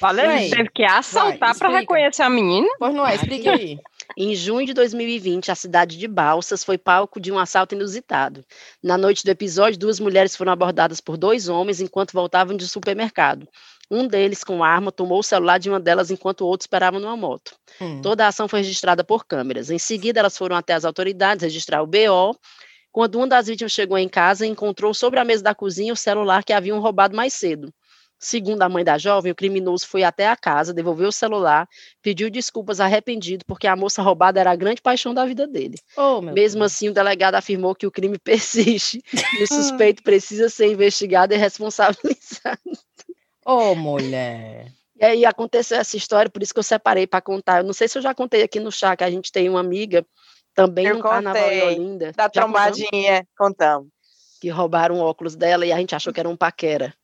Valeu, 0.00 0.30
teve 0.50 0.70
que 0.74 0.84
assaltar 0.84 1.56
para 1.56 1.68
reconhecer 1.68 2.22
a 2.22 2.30
menina. 2.30 2.68
Pois 2.78 2.94
não 2.94 3.06
é, 3.06 3.14
explique 3.14 3.48
aí. 3.48 3.78
Em 4.18 4.34
junho 4.34 4.66
de 4.66 4.72
2020, 4.72 5.50
a 5.50 5.54
cidade 5.54 5.98
de 5.98 6.08
Balsas 6.08 6.64
foi 6.64 6.78
palco 6.78 7.20
de 7.20 7.30
um 7.30 7.38
assalto 7.38 7.74
inusitado. 7.74 8.42
Na 8.82 8.96
noite 8.96 9.22
do 9.22 9.28
episódio, 9.28 9.78
duas 9.78 10.00
mulheres 10.00 10.34
foram 10.34 10.52
abordadas 10.52 11.02
por 11.02 11.18
dois 11.18 11.50
homens 11.50 11.82
enquanto 11.82 12.14
voltavam 12.14 12.56
de 12.56 12.66
supermercado. 12.66 13.46
Um 13.90 14.08
deles, 14.08 14.42
com 14.42 14.64
arma, 14.64 14.90
tomou 14.90 15.18
o 15.18 15.22
celular 15.22 15.58
de 15.58 15.68
uma 15.68 15.78
delas 15.78 16.10
enquanto 16.10 16.40
o 16.40 16.46
outro 16.46 16.62
esperava 16.64 16.98
numa 16.98 17.14
moto. 17.14 17.54
Hum. 17.78 18.00
Toda 18.00 18.24
a 18.24 18.28
ação 18.28 18.48
foi 18.48 18.60
registrada 18.60 19.04
por 19.04 19.26
câmeras. 19.26 19.68
Em 19.68 19.78
seguida, 19.78 20.20
elas 20.20 20.38
foram 20.38 20.56
até 20.56 20.72
as 20.72 20.86
autoridades 20.86 21.42
registrar 21.42 21.82
o 21.82 21.86
BO. 21.86 22.34
Quando 22.90 23.16
uma 23.16 23.26
das 23.28 23.48
vítimas 23.48 23.72
chegou 23.72 23.98
em 23.98 24.08
casa, 24.08 24.46
encontrou 24.46 24.94
sobre 24.94 25.20
a 25.20 25.24
mesa 25.24 25.42
da 25.42 25.54
cozinha 25.54 25.92
o 25.92 25.96
celular 25.96 26.42
que 26.42 26.54
haviam 26.54 26.80
roubado 26.80 27.14
mais 27.14 27.34
cedo. 27.34 27.70
Segundo 28.18 28.62
a 28.62 28.68
mãe 28.68 28.82
da 28.82 28.96
jovem, 28.96 29.30
o 29.30 29.34
criminoso 29.34 29.86
foi 29.86 30.02
até 30.02 30.26
a 30.26 30.36
casa, 30.36 30.72
devolveu 30.72 31.08
o 31.08 31.12
celular, 31.12 31.68
pediu 32.02 32.30
desculpas 32.30 32.80
arrependido 32.80 33.44
porque 33.46 33.66
a 33.66 33.76
moça 33.76 34.00
roubada 34.02 34.40
era 34.40 34.50
a 34.50 34.56
grande 34.56 34.80
paixão 34.80 35.12
da 35.12 35.24
vida 35.26 35.46
dele. 35.46 35.76
Oh, 35.96 36.22
meu 36.22 36.32
Mesmo 36.32 36.60
Deus. 36.60 36.72
assim, 36.72 36.88
o 36.88 36.94
delegado 36.94 37.34
afirmou 37.34 37.74
que 37.74 37.86
o 37.86 37.90
crime 37.90 38.18
persiste 38.24 39.02
e 39.38 39.42
o 39.42 39.46
suspeito 39.46 40.02
precisa 40.02 40.48
ser 40.48 40.72
investigado 40.72 41.34
e 41.34 41.36
responsabilizado. 41.36 42.58
Ô, 43.44 43.74
mulher. 43.74 44.72
E 44.98 45.04
aí 45.04 45.24
aconteceu 45.26 45.78
essa 45.78 45.96
história, 45.96 46.30
por 46.30 46.42
isso 46.42 46.54
que 46.54 46.58
eu 46.58 46.64
separei 46.64 47.06
para 47.06 47.20
contar. 47.20 47.58
Eu 47.58 47.64
não 47.64 47.74
sei 47.74 47.86
se 47.86 47.98
eu 47.98 48.02
já 48.02 48.14
contei 48.14 48.42
aqui 48.42 48.58
no 48.58 48.72
chá 48.72 48.96
que 48.96 49.04
a 49.04 49.10
gente 49.10 49.30
tem 49.30 49.48
uma 49.48 49.60
amiga 49.60 50.04
também 50.54 50.86
Eu 50.86 50.96
no 50.96 51.02
carnaval 51.02 51.52
em 51.52 51.60
contei, 51.60 51.78
Olinda. 51.78 52.12
Da 52.12 52.30
Já 52.34 52.42
contamos? 52.42 52.78
trombadinha, 52.78 53.28
contamos. 53.36 53.88
Que 54.40 54.48
roubaram 54.48 54.96
o 54.96 55.00
óculos 55.00 55.36
dela 55.36 55.66
e 55.66 55.72
a 55.72 55.76
gente 55.76 55.94
achou 55.94 56.14
que 56.14 56.20
era 56.20 56.28
um 56.28 56.36
paquera. 56.36 56.94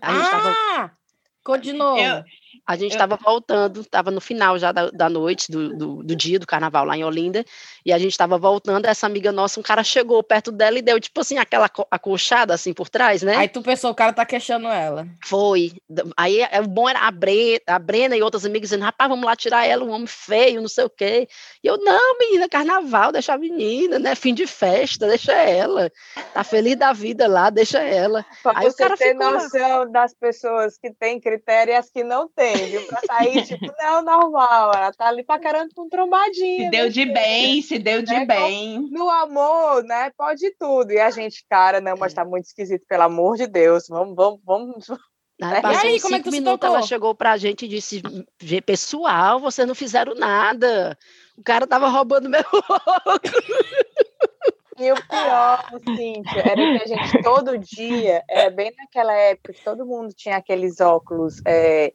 A 0.00 0.12
gente 0.12 0.30
tava 0.30 0.54
Ah! 0.76 0.90
Continua. 1.44 1.98
Eu- 2.00 2.24
A 2.66 2.76
gente 2.76 2.92
Eu- 2.92 2.96
estava 2.96 3.16
voltando, 3.16 3.80
estava 3.80 4.10
no 4.10 4.20
final 4.20 4.58
já 4.58 4.70
da, 4.72 4.90
da 4.90 5.08
noite, 5.08 5.50
do, 5.50 5.76
do, 5.76 6.02
do 6.02 6.16
dia 6.16 6.38
do 6.38 6.46
carnaval 6.46 6.84
lá 6.84 6.96
em 6.96 7.02
Olinda, 7.04 7.44
e 7.84 7.92
a 7.92 7.98
gente 7.98 8.12
estava 8.12 8.38
voltando, 8.38 8.86
essa 8.86 9.06
amiga 9.06 9.32
nossa, 9.32 9.58
um 9.58 9.62
cara 9.62 9.82
chegou 9.82 10.22
perto 10.22 10.52
dela 10.52 10.78
e 10.78 10.82
deu, 10.82 11.00
tipo 11.00 11.20
assim, 11.20 11.38
aquela 11.38 11.68
co- 11.68 11.86
acolchada 11.90 12.54
assim 12.54 12.72
por 12.72 12.88
trás, 12.88 13.22
né? 13.22 13.36
Aí 13.36 13.48
tu 13.48 13.62
pensou, 13.62 13.90
o 13.90 13.94
cara 13.94 14.12
tá 14.12 14.24
queixando 14.24 14.68
ela. 14.68 15.06
Foi. 15.24 15.72
Aí 16.16 16.40
é, 16.40 16.60
o 16.60 16.68
bom 16.68 16.88
era 16.88 17.00
a, 17.00 17.10
Bre, 17.10 17.60
a 17.66 17.78
Brena 17.78 18.16
e 18.16 18.22
outras 18.22 18.44
amigas 18.44 18.70
dizendo, 18.70 18.84
rapaz, 18.84 19.10
vamos 19.10 19.24
lá 19.24 19.34
tirar 19.34 19.66
ela, 19.66 19.84
um 19.84 19.90
homem 19.90 20.06
feio, 20.06 20.60
não 20.60 20.68
sei 20.68 20.84
o 20.84 20.90
quê. 20.90 21.28
E 21.62 21.66
eu, 21.66 21.76
não, 21.78 22.18
menina, 22.18 22.48
carnaval, 22.48 23.10
deixa 23.10 23.32
a 23.34 23.38
menina, 23.38 23.98
né? 23.98 24.14
Fim 24.14 24.32
de 24.34 24.46
festa, 24.46 25.08
deixa 25.08 25.32
ela. 25.32 25.90
Tá 26.32 26.44
feliz 26.44 26.76
da 26.76 26.92
vida 26.92 27.26
lá, 27.26 27.50
deixa 27.50 27.80
ela. 27.80 28.24
Pra 28.42 28.52
Aí 28.58 28.68
o 28.68 28.70
você 28.70 28.76
cara 28.82 28.96
ter 28.96 29.08
ficou 29.12 29.26
lá. 29.26 29.42
noção 29.42 29.90
das 29.90 30.14
pessoas 30.14 30.78
que 30.78 30.92
têm 30.92 31.18
critério 31.20 31.72
e 31.72 31.76
as 31.76 31.90
que 31.90 32.04
não 32.04 32.28
têm, 32.28 32.52
viu? 32.66 32.86
Pra 32.86 33.00
sair, 33.06 33.44
tipo, 33.44 33.66
não, 33.78 34.02
normal. 34.02 34.72
Ela 34.74 34.92
tá 34.92 35.08
ali 35.08 35.22
paquerando 35.22 35.74
com 35.74 35.88
trombadinha. 35.88 36.64
Se 36.64 36.70
deu 36.70 36.84
né? 36.84 36.88
de 36.90 37.04
bem, 37.06 37.62
se 37.62 37.78
deu 37.78 38.02
de 38.02 38.14
É, 38.14 38.24
bem. 38.24 38.88
No 38.90 39.08
amor, 39.10 39.82
né? 39.84 40.10
Pode 40.16 40.50
tudo. 40.58 40.92
E 40.92 41.00
a 41.00 41.10
gente, 41.10 41.44
cara, 41.48 41.80
não, 41.80 41.96
mas 41.96 42.14
tá 42.14 42.24
muito 42.24 42.46
esquisito, 42.46 42.84
pelo 42.88 43.02
amor 43.04 43.36
de 43.36 43.46
Deus. 43.46 43.84
Vamos, 43.88 44.14
vamos, 44.14 44.40
vamos. 44.44 44.90
Aí, 45.42 45.58
E 45.58 45.62
passou 45.62 45.88
aí, 45.88 46.00
como 46.00 46.14
é 46.14 46.18
que 46.20 46.30
se 46.30 46.30
minutos, 46.30 46.64
ela 46.66 46.74
tocou? 46.76 46.88
chegou 46.88 47.14
pra 47.14 47.36
gente 47.36 47.64
e 47.64 47.68
disse, 47.68 48.00
"Vê, 48.40 48.60
pessoal, 48.60 49.40
vocês 49.40 49.66
não 49.66 49.74
fizeram 49.74 50.14
nada. 50.14 50.96
O 51.36 51.42
cara 51.42 51.66
tava 51.66 51.88
roubando 51.88 52.28
meu 52.28 52.42
óculos. 53.06 53.32
E 54.78 54.90
o 54.90 54.94
pior, 54.94 55.68
Cíntia, 55.96 56.40
era 56.40 56.54
que 56.78 56.82
a 56.82 56.86
gente 56.86 57.22
todo 57.22 57.58
dia, 57.58 58.22
era 58.28 58.50
bem 58.50 58.72
naquela 58.76 59.12
época 59.12 59.52
que 59.52 59.62
todo 59.62 59.84
mundo 59.86 60.12
tinha 60.14 60.36
aqueles 60.36 60.80
óculos 60.80 61.42
é, 61.46 61.92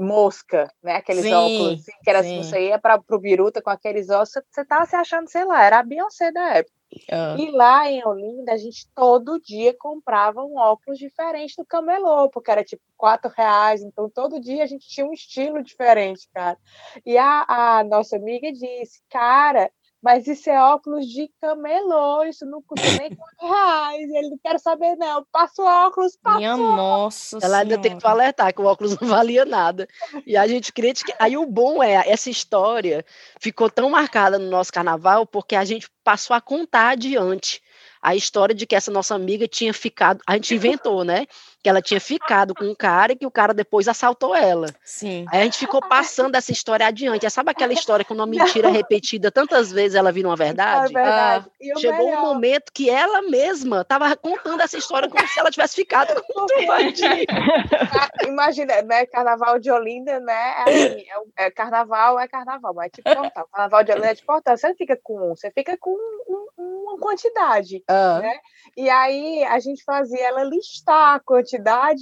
mosca, 0.00 0.72
né? 0.82 0.96
Aqueles 0.96 1.22
Sim, 1.24 1.32
óculos, 1.32 1.80
assim, 1.80 1.92
que 2.02 2.10
era 2.10 2.22
sim. 2.22 2.42
você 2.42 2.68
ia 2.68 2.78
para 2.78 3.00
pro 3.00 3.18
Biruta 3.20 3.62
com 3.62 3.70
aqueles 3.70 4.08
óculos, 4.10 4.30
você- 4.32 4.42
você 4.50 4.64
tava 4.64 4.86
se 4.86 4.96
achando, 4.96 5.28
sei 5.28 5.44
lá, 5.44 5.62
era 5.64 5.78
a 5.80 5.82
Beyoncé 5.82 6.32
da 6.32 6.54
época. 6.56 6.74
Ah, 7.12 7.36
E 7.36 7.50
lá 7.52 7.88
em 7.90 8.04
Olinda, 8.04 8.52
a 8.52 8.56
gente 8.56 8.88
todo 8.94 9.40
dia 9.40 9.74
comprava 9.78 10.42
um 10.44 10.56
óculos 10.58 10.98
diferente 10.98 11.54
do 11.56 11.64
camelô, 11.64 12.28
porque 12.30 12.50
era 12.50 12.64
tipo 12.64 12.82
quatro 12.96 13.30
reais, 13.36 13.82
então 13.82 14.10
todo 14.10 14.40
dia 14.40 14.64
a 14.64 14.66
gente 14.66 14.88
tinha 14.88 15.06
um 15.06 15.12
estilo 15.12 15.62
diferente, 15.62 16.28
cara. 16.34 16.58
E 17.06 17.16
a, 17.16 17.78
a 17.80 17.84
nossa 17.84 18.16
amiga 18.16 18.50
disse, 18.52 19.00
cara, 19.10 19.70
mas 20.02 20.26
isso 20.26 20.48
é 20.48 20.58
óculos 20.60 21.06
de 21.06 21.30
camelô, 21.40 22.24
isso 22.24 22.46
não 22.46 22.62
custa 22.62 22.86
nem 22.98 23.10
quatro 23.14 23.48
reais. 23.48 24.08
E 24.08 24.16
ele 24.16 24.30
não 24.30 24.38
quer 24.42 24.58
saber, 24.58 24.96
não. 24.96 25.24
Passa 25.30 25.62
o 25.62 25.66
óculos, 25.66 26.16
passa 26.16 26.38
minha 26.38 26.56
nossa 26.56 27.38
Ela 27.42 27.58
ainda 27.58 27.74
senhora. 27.74 27.90
tentou 27.90 28.10
alertar 28.10 28.54
que 28.54 28.60
o 28.62 28.64
óculos 28.64 28.98
não 28.98 29.08
valia 29.08 29.44
nada. 29.44 29.86
E 30.26 30.36
a 30.36 30.46
gente 30.46 30.72
critica. 30.72 31.14
Aí 31.18 31.36
o 31.36 31.44
bom 31.46 31.82
é, 31.82 32.08
essa 32.08 32.30
história 32.30 33.04
ficou 33.38 33.68
tão 33.70 33.90
marcada 33.90 34.38
no 34.38 34.48
nosso 34.48 34.72
carnaval 34.72 35.26
porque 35.26 35.54
a 35.54 35.64
gente 35.64 35.88
passou 36.02 36.34
a 36.34 36.40
contar 36.40 36.90
adiante 36.90 37.60
a 38.02 38.16
história 38.16 38.54
de 38.54 38.66
que 38.66 38.74
essa 38.74 38.90
nossa 38.90 39.14
amiga 39.14 39.46
tinha 39.46 39.74
ficado. 39.74 40.20
A 40.26 40.34
gente 40.34 40.54
inventou, 40.54 41.04
né? 41.04 41.26
Que 41.62 41.68
ela 41.68 41.82
tinha 41.82 42.00
ficado 42.00 42.54
com 42.54 42.64
um 42.64 42.74
cara 42.74 43.12
e 43.12 43.16
que 43.16 43.26
o 43.26 43.30
cara 43.30 43.52
depois 43.52 43.86
assaltou 43.86 44.34
ela. 44.34 44.66
Sim. 44.82 45.26
Aí 45.30 45.40
a 45.40 45.44
gente 45.44 45.58
ficou 45.58 45.80
passando 45.80 46.34
essa 46.34 46.50
história 46.50 46.86
adiante. 46.86 47.26
É, 47.26 47.30
Sabe 47.30 47.50
aquela 47.50 47.72
história 47.74 48.04
que 48.04 48.12
uma 48.12 48.26
mentira 48.26 48.68
repetida 48.70 49.30
tantas 49.30 49.70
vezes 49.70 49.94
ela 49.94 50.10
vira 50.10 50.26
uma 50.28 50.34
É 50.34 50.38
verdade? 50.38 50.92
verdade. 50.94 51.50
E 51.60 51.72
o 51.74 51.78
Chegou 51.78 52.00
um 52.06 52.10
melhor, 52.10 52.22
momento 52.22 52.72
que 52.72 52.88
ela 52.88 53.20
mesma 53.22 53.82
estava 53.82 54.16
contando 54.16 54.62
essa 54.62 54.78
história 54.78 55.08
como 55.08 55.26
se 55.28 55.38
ela 55.38 55.50
tivesse 55.50 55.74
ficado 55.76 56.14
com 56.22 56.40
o 56.42 56.46
trombadinho. 56.46 57.26
Ah, 57.28 58.08
Imagina, 58.26 58.80
né? 58.82 59.04
Carnaval 59.06 59.58
de 59.58 59.70
Olinda, 59.70 60.18
né? 60.20 60.32
É 60.32 60.62
assim, 60.62 61.04
é, 61.10 61.18
um- 61.18 61.30
é 61.36 61.50
carnaval, 61.50 62.18
é 62.18 62.26
carnaval, 62.26 62.72
mas 62.74 62.86
é 62.86 62.90
tipo 62.90 63.14
portal. 63.14 63.48
Carnaval 63.52 63.84
de 63.84 63.92
Olinda 63.92 64.06
é 64.10 64.14
tipo 64.14 64.26
portal. 64.26 64.56
Você 64.56 64.68
não 64.68 64.76
fica 64.76 64.98
com 65.02 65.30
um, 65.30 65.36
você 65.36 65.50
fica 65.50 65.76
com 65.78 65.90
um- 65.90 66.34
um- 66.58 66.82
uma 66.84 66.98
quantidade. 66.98 67.84
Ah, 67.86 68.18
né? 68.20 68.38
E 68.76 68.88
aí 68.88 69.44
a 69.44 69.58
gente 69.58 69.82
fazia 69.84 70.26
ela 70.26 70.42
listar 70.44 71.14
a 71.16 71.20
quantidade, 71.20 71.49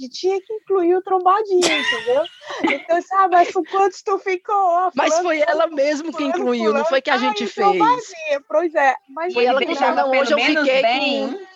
tinha 0.09 0.39
que 0.41 0.53
incluir 0.53 0.95
o 0.95 1.01
trombadinho, 1.01 1.59
entendeu? 1.59 2.23
Então, 2.63 3.01
sabe, 3.01 3.35
mas 3.35 3.51
com 3.51 3.63
quantos 3.63 4.01
tu 4.01 4.17
ficou? 4.19 4.55
Ó, 4.55 4.91
Mas 4.95 5.17
foi 5.19 5.39
ela 5.41 5.67
mesmo 5.67 6.11
que 6.15 6.23
incluiu, 6.23 6.73
não 6.73 6.85
foi 6.85 7.01
que 7.01 7.09
a 7.09 7.17
gente 7.17 7.43
aí, 7.43 7.49
fez. 7.49 7.67
trombadinha. 7.67 8.41
Pois 8.47 8.75
é, 8.75 8.95
mas 9.09 9.33
Foi 9.33 9.45
ela 9.45 9.59
que 9.59 9.73
"Não, 9.79 10.09
hoje 10.11 10.31
eu 10.33 10.37
fiquei 10.39 10.81
bem. 10.81 11.27
com... 11.33 11.49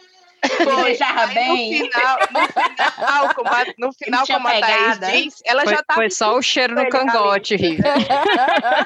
Deixava 0.83 1.21
Aí, 1.21 1.33
bem. 1.33 1.79
No 1.79 1.85
final, 1.85 2.17
no 2.31 2.39
final, 2.49 3.33
como 3.33 3.47
a, 3.49 3.65
no 3.77 3.93
final, 3.93 4.27
como 4.27 4.47
a 4.47 4.59
Thaís 4.59 4.99
disse, 4.99 5.41
ela 5.45 5.63
Foi, 5.63 5.73
já 5.73 5.83
tá 5.83 5.93
foi 5.93 6.09
só 6.09 6.35
o 6.35 6.41
cheiro 6.41 6.75
no 6.75 6.89
cangote, 6.89 7.55
Rita. 7.55 7.87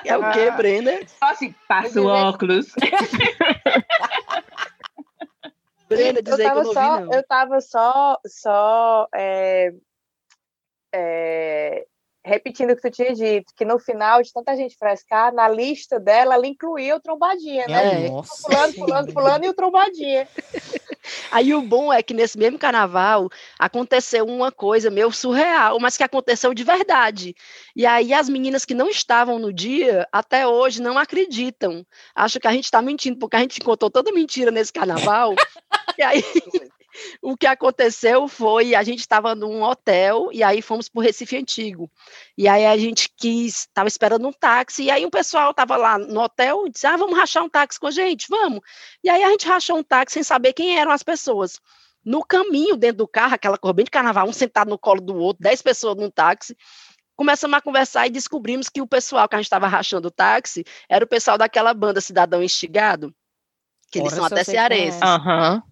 É 0.05 0.15
o 0.15 0.31
quê, 0.33 0.51
Brenda? 0.51 0.99
Só 1.17 1.31
assim, 1.31 1.55
passa 1.67 1.99
o 1.99 2.05
óculos. 2.05 2.67
Brenda, 5.87 6.19
eu 6.19 6.23
dizer 6.23 6.51
que 6.51 6.57
eu 6.57 6.63
não 6.63 6.73
só, 6.73 6.91
ouvi, 6.91 7.05
não. 7.05 7.13
eu 7.13 7.23
tava 7.27 7.61
só, 7.61 8.19
só 8.25 9.07
é, 9.13 9.73
é, 10.93 11.87
repetindo 12.27 12.71
o 12.71 12.75
que 12.75 12.81
tu 12.81 12.91
tinha 12.91 13.13
dito, 13.13 13.53
que 13.55 13.63
no 13.63 13.79
final 13.79 14.21
de 14.21 14.33
tanta 14.33 14.55
gente 14.55 14.75
frescar, 14.77 15.33
na 15.33 15.47
lista 15.47 15.99
dela, 15.99 16.35
ela 16.35 16.45
incluía 16.45 16.95
o 16.95 16.99
trombadinha, 16.99 17.65
né? 17.67 17.85
É. 17.85 18.03
Tipo, 18.03 18.15
Nossa 18.15 18.43
fulano, 18.43 18.73
Senhora. 18.73 19.11
fulano 19.13 19.45
e 19.45 19.49
o 19.49 19.53
trombadinha. 19.53 20.27
Aí 21.31 21.53
o 21.55 21.61
bom 21.61 21.91
é 21.91 22.03
que 22.03 22.13
nesse 22.13 22.37
mesmo 22.37 22.59
carnaval 22.59 23.29
aconteceu 23.57 24.25
uma 24.25 24.51
coisa 24.51 24.91
meio 24.91 25.09
surreal, 25.11 25.79
mas 25.79 25.95
que 25.95 26.03
aconteceu 26.03 26.53
de 26.53 26.65
verdade. 26.65 27.33
E 27.73 27.85
aí 27.85 28.13
as 28.13 28.27
meninas 28.27 28.65
que 28.65 28.73
não 28.73 28.89
estavam 28.89 29.39
no 29.39 29.53
dia, 29.53 30.05
até 30.11 30.45
hoje, 30.45 30.81
não 30.81 30.97
acreditam. 30.97 31.85
Acham 32.13 32.41
que 32.41 32.47
a 32.47 32.51
gente 32.51 32.65
está 32.65 32.81
mentindo, 32.81 33.17
porque 33.17 33.37
a 33.37 33.39
gente 33.39 33.61
contou 33.61 33.89
toda 33.89 34.11
mentira 34.11 34.51
nesse 34.51 34.73
carnaval. 34.73 35.33
e 35.97 36.03
aí 36.03 36.21
o 37.21 37.35
que 37.35 37.45
aconteceu 37.45 38.27
foi, 38.27 38.75
a 38.75 38.83
gente 38.83 38.99
estava 38.99 39.35
num 39.35 39.61
hotel 39.63 40.29
e 40.31 40.43
aí 40.43 40.61
fomos 40.61 40.89
para 40.89 40.99
o 40.99 41.03
Recife 41.03 41.37
Antigo. 41.37 41.89
E 42.37 42.47
aí 42.47 42.65
a 42.65 42.77
gente 42.77 43.09
quis, 43.17 43.61
estava 43.61 43.87
esperando 43.87 44.27
um 44.27 44.33
táxi, 44.33 44.83
e 44.83 44.91
aí 44.91 45.05
o 45.05 45.11
pessoal 45.11 45.51
estava 45.51 45.75
lá 45.75 45.97
no 45.97 46.21
hotel 46.21 46.67
e 46.67 46.69
disse, 46.69 46.87
ah, 46.87 46.97
vamos 46.97 47.17
rachar 47.17 47.43
um 47.43 47.49
táxi 47.49 47.79
com 47.79 47.87
a 47.87 47.91
gente, 47.91 48.27
vamos. 48.29 48.61
E 49.03 49.09
aí 49.09 49.23
a 49.23 49.29
gente 49.29 49.47
rachou 49.47 49.77
um 49.77 49.83
táxi 49.83 50.15
sem 50.15 50.23
saber 50.23 50.53
quem 50.53 50.79
eram 50.79 50.91
as 50.91 51.03
pessoas. 51.03 51.59
No 52.03 52.23
caminho, 52.23 52.77
dentro 52.77 52.97
do 52.97 53.07
carro, 53.07 53.35
aquela 53.35 53.57
cor 53.57 53.73
bem 53.73 53.83
de 53.83 53.91
carnaval, 53.91 54.27
um 54.27 54.33
sentado 54.33 54.69
no 54.69 54.79
colo 54.79 55.01
do 55.01 55.15
outro, 55.15 55.43
dez 55.43 55.61
pessoas 55.61 55.97
num 55.97 56.09
táxi, 56.09 56.55
começamos 57.17 57.57
a 57.57 57.61
conversar 57.61 58.07
e 58.07 58.11
descobrimos 58.11 58.69
que 58.69 58.81
o 58.81 58.87
pessoal 58.87 59.27
que 59.27 59.35
a 59.35 59.39
gente 59.39 59.47
estava 59.47 59.67
rachando 59.67 60.07
o 60.07 60.11
táxi 60.11 60.63
era 60.87 61.03
o 61.03 61.07
pessoal 61.07 61.37
daquela 61.37 61.73
banda 61.73 61.99
Cidadão 61.99 62.41
Instigado, 62.43 63.13
que 63.91 63.99
eles 63.99 64.13
Ora, 64.13 64.21
são 64.21 64.27
se 64.27 64.33
eu 64.33 64.37
até 64.37 64.41
é. 64.41 64.43
cearenses. 64.45 65.01
Aham. 65.01 65.63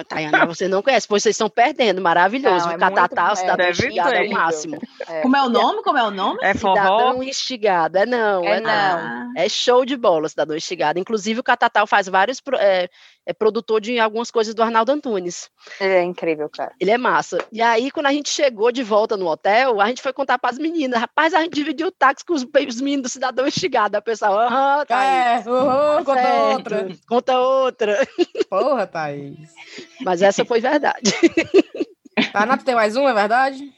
Ó, 0.00 0.04
Tayana, 0.04 0.46
você 0.46 0.68
não 0.68 0.82
conhece, 0.82 1.06
pois 1.08 1.22
vocês 1.22 1.34
estão 1.34 1.48
perdendo, 1.48 2.00
maravilhoso. 2.00 2.66
Não, 2.66 2.72
é 2.72 2.76
o 2.76 2.78
Catatal, 2.78 3.26
muito- 3.26 3.38
Cidadão 3.38 3.56
deve 3.56 3.70
Instigado 3.86 4.14
é 4.14 4.22
o 4.22 4.30
máximo. 4.30 4.78
É. 5.08 5.20
Como 5.20 5.36
é 5.36 5.42
o 5.42 5.48
nome? 5.48 5.82
Como 5.82 5.98
é 5.98 6.02
o 6.04 6.10
nome? 6.10 6.38
É 6.42 6.54
forró? 6.54 6.74
Cidadão 6.74 7.22
Instigado, 7.22 7.98
é 7.98 8.06
não, 8.06 8.44
é, 8.44 8.56
É 8.56 8.60
não. 8.60 9.32
É 9.36 9.48
show 9.48 9.84
de 9.84 9.96
bola, 9.96 10.28
Cidadão 10.28 10.56
Instigado. 10.56 10.98
Inclusive, 10.98 11.40
o 11.40 11.44
Catatal 11.44 11.86
faz 11.86 12.08
vários, 12.08 12.40
é, 12.58 12.88
é 13.26 13.32
produtor 13.32 13.80
de 13.80 13.98
algumas 13.98 14.30
coisas 14.30 14.54
do 14.54 14.62
Arnaldo 14.62 14.90
Antunes. 14.92 15.50
É 15.80 16.02
incrível, 16.02 16.48
cara. 16.48 16.72
Ele 16.80 16.90
é 16.90 16.98
massa. 16.98 17.38
E 17.52 17.60
aí, 17.60 17.90
quando 17.90 18.06
a 18.06 18.12
gente 18.12 18.30
chegou 18.30 18.72
de 18.72 18.82
volta 18.82 19.16
no 19.16 19.26
hotel, 19.26 19.80
a 19.80 19.86
gente 19.86 20.02
foi 20.02 20.12
contar 20.12 20.38
para 20.38 20.50
as 20.50 20.58
meninas. 20.58 21.00
Rapaz, 21.00 21.34
a 21.34 21.42
gente 21.42 21.54
dividiu 21.54 21.88
o 21.88 21.92
táxi 21.92 22.24
com 22.24 22.34
os, 22.34 22.42
os 22.42 22.80
meninos 22.80 23.02
do 23.02 23.08
Cidadão 23.08 23.46
Instigado. 23.46 23.96
A 23.96 24.02
pessoa, 24.02 24.46
aham, 24.46 24.84
tá 24.86 24.98
aí. 24.98 25.42
É, 25.44 25.48
uhum, 25.48 26.04
conta 26.04 26.22
certo, 26.22 26.52
outra. 26.52 26.88
Conta 27.08 27.38
outra. 27.40 28.08
Porra, 28.48 28.86
Thaís. 28.86 29.38
Mas 30.02 30.22
essa 30.22 30.44
foi 30.44 30.60
verdade. 30.60 31.12
Tainá, 32.32 32.56
tu 32.56 32.64
tem 32.64 32.74
mais 32.74 32.96
uma, 32.96 33.10
é 33.10 33.14
verdade? 33.14 33.72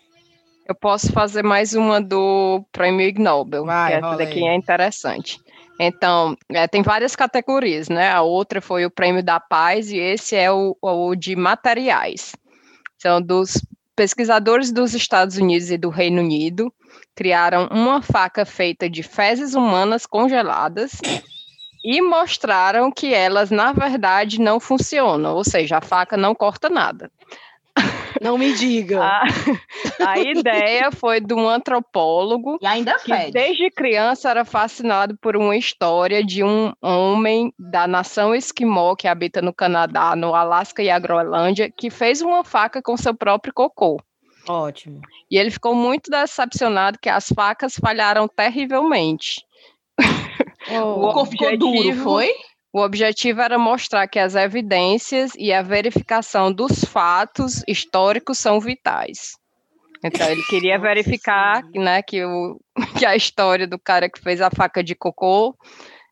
Eu 0.66 0.74
posso 0.74 1.12
fazer 1.12 1.42
mais 1.42 1.74
uma 1.74 2.00
do 2.00 2.64
Prêmio 2.72 3.06
Ig 3.06 3.20
Nobel, 3.20 3.64
Vai, 3.64 3.92
que 3.92 3.98
essa 3.98 4.16
daqui 4.16 4.38
aí. 4.38 4.48
é 4.48 4.54
interessante. 4.54 5.38
Então, 5.78 6.36
é, 6.50 6.68
tem 6.68 6.82
várias 6.82 7.16
categorias, 7.16 7.88
né? 7.88 8.10
A 8.12 8.22
outra 8.22 8.60
foi 8.60 8.84
o 8.84 8.90
Prêmio 8.90 9.22
da 9.22 9.40
Paz 9.40 9.90
e 9.90 9.96
esse 9.96 10.36
é 10.36 10.52
o, 10.52 10.76
o 10.80 11.14
de 11.14 11.34
materiais. 11.34 12.36
São 12.98 13.20
dos 13.20 13.60
pesquisadores 13.96 14.70
dos 14.70 14.94
Estados 14.94 15.38
Unidos 15.38 15.70
e 15.70 15.78
do 15.78 15.88
Reino 15.88 16.20
Unido 16.20 16.72
criaram 17.14 17.66
uma 17.70 18.00
faca 18.00 18.44
feita 18.44 18.88
de 18.88 19.02
fezes 19.02 19.54
humanas 19.54 20.06
congeladas 20.06 20.92
e 21.82 22.00
mostraram 22.02 22.90
que 22.90 23.12
elas, 23.14 23.50
na 23.50 23.72
verdade, 23.72 24.40
não 24.40 24.60
funcionam, 24.60 25.34
ou 25.34 25.44
seja, 25.44 25.78
a 25.78 25.80
faca 25.80 26.16
não 26.16 26.34
corta 26.34 26.68
nada. 26.68 27.10
Não 28.20 28.36
me 28.36 28.52
diga. 28.54 29.00
A, 30.00 30.10
a 30.12 30.18
ideia 30.18 30.90
foi 30.90 31.20
de 31.20 31.32
um 31.32 31.48
antropólogo 31.48 32.58
E 32.60 32.66
ainda 32.66 32.94
que 32.98 33.14
fede. 33.14 33.32
desde 33.32 33.70
criança 33.70 34.30
era 34.30 34.44
fascinado 34.44 35.16
por 35.18 35.36
uma 35.36 35.56
história 35.56 36.24
de 36.24 36.42
um 36.42 36.72
homem 36.82 37.52
da 37.58 37.86
nação 37.86 38.34
esquimó 38.34 38.94
que 38.96 39.06
habita 39.06 39.40
no 39.40 39.52
Canadá, 39.52 40.16
no 40.16 40.34
Alasca 40.34 40.82
e 40.82 40.90
a 40.90 40.98
Groenlândia, 40.98 41.70
que 41.70 41.90
fez 41.90 42.20
uma 42.20 42.42
faca 42.44 42.82
com 42.82 42.96
seu 42.96 43.14
próprio 43.14 43.52
cocô. 43.54 44.00
Ótimo. 44.48 45.00
E 45.30 45.38
ele 45.38 45.50
ficou 45.50 45.74
muito 45.74 46.10
decepcionado 46.10 46.98
que 47.00 47.08
as 47.08 47.28
facas 47.28 47.74
falharam 47.76 48.26
terrivelmente. 48.26 49.44
O 50.78 51.00
cocô 51.00 51.24
ficou 51.26 51.56
duro, 51.56 51.78
objetivo- 51.78 52.02
foi? 52.02 52.34
O 52.72 52.80
objetivo 52.80 53.40
era 53.40 53.58
mostrar 53.58 54.06
que 54.06 54.18
as 54.18 54.34
evidências 54.36 55.32
e 55.36 55.52
a 55.52 55.60
verificação 55.60 56.52
dos 56.52 56.84
fatos 56.84 57.64
históricos 57.66 58.38
são 58.38 58.60
vitais. 58.60 59.32
Então, 60.04 60.30
ele 60.30 60.42
queria 60.44 60.78
verificar 60.78 61.62
né, 61.74 62.00
que, 62.02 62.24
o, 62.24 62.58
que 62.98 63.04
a 63.04 63.16
história 63.16 63.66
do 63.66 63.78
cara 63.78 64.08
que 64.08 64.20
fez 64.20 64.40
a 64.40 64.50
faca 64.50 64.82
de 64.84 64.94
cocô 64.94 65.54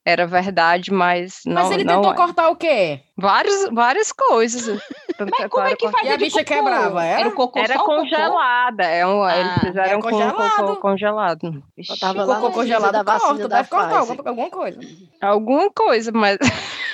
era 0.09 0.27
verdade, 0.27 0.91
mas 0.93 1.41
não, 1.45 1.55
Mas 1.63 1.71
ele 1.73 1.85
não 1.85 1.97
tentou 1.97 2.13
é. 2.13 2.17
cortar 2.17 2.49
o 2.49 2.57
quê? 2.57 3.01
Várias, 3.17 3.69
várias 3.71 4.11
coisas. 4.13 4.81
Mas 5.19 5.49
como 5.51 5.67
é 5.67 5.75
que 5.75 5.89
fazia 5.91 6.11
E 6.11 6.15
a 6.15 6.17
de 6.17 6.25
bicha 6.25 6.39
cocô? 6.45 6.55
quebrava, 6.55 7.05
era? 7.05 7.21
Era 7.23 7.29
o 7.29 7.33
cocô 7.33 7.59
Era 7.59 7.75
só 7.75 7.81
o 7.83 7.85
cocô? 7.85 8.01
congelada. 8.03 8.85
É 8.85 9.05
um, 9.05 9.25
Ah, 9.25 9.37
eles 9.41 9.53
fizeram 9.55 9.89
era 9.89 9.97
com 9.97 10.11
congelado. 10.11 10.57
cocô 10.67 10.77
congelado. 10.77 11.65
Eu 11.77 11.99
tava 11.99 12.25
lá 12.25 12.37
cocô 12.37 12.53
congelado 12.53 13.05
da 13.05 13.19
corta, 13.19 13.49
da 13.49 13.57
deve 13.57 13.69
cortar 13.69 13.99
alguma 13.99 14.49
coisa. 14.51 14.79
Alguma 15.21 15.71
coisa, 15.73 16.13
mas 16.13 16.39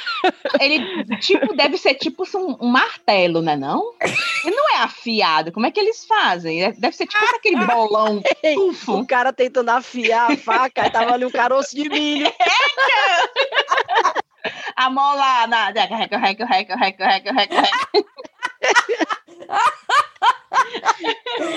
Ele, 0.60 1.04
tipo, 1.18 1.54
deve 1.54 1.76
ser 1.78 1.94
tipo 1.94 2.24
um, 2.36 2.56
um 2.60 2.68
martelo, 2.68 3.42
né 3.42 3.56
não? 3.56 3.92
Ele 4.44 4.54
não 4.54 4.76
é 4.76 4.78
afiado. 4.82 5.52
Como 5.52 5.66
é 5.66 5.70
que 5.70 5.80
eles 5.80 6.04
fazem? 6.06 6.64
É- 6.64 6.72
Deve 6.72 6.96
ser 6.96 7.06
tipo 7.06 7.24
aquele 7.36 7.64
bolão. 7.64 8.22
Ei, 8.42 8.56
Ufo. 8.56 9.00
O 9.00 9.06
cara 9.06 9.32
tentando 9.32 9.70
afiar 9.70 10.32
a 10.32 10.36
faca, 10.36 10.90
tava 10.90 11.12
ali 11.14 11.24
um 11.24 11.30
caroço 11.30 11.74
de 11.74 11.88
milho. 11.88 12.32
Na... 15.48 15.70
Reca, 15.70 16.18
reca, 16.18 16.76
reca. 16.76 17.62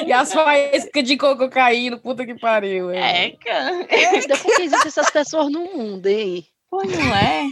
E 0.06 0.12
as 0.12 0.34
faíscas 0.34 1.04
de 1.04 1.18
coco 1.18 1.50
caindo, 1.50 2.00
puta 2.00 2.26
que 2.26 2.36
pariu. 2.36 2.90
É, 2.90 3.32
cara. 3.32 3.78
Por 3.80 4.56
que 4.56 4.62
existem 4.62 4.88
essas 4.88 5.10
pessoas 5.10 5.52
no 5.52 5.66
mundo, 5.66 6.08
hein? 6.08 6.46
Pô, 6.70 6.84
não 6.84 7.16
é? 7.16 7.48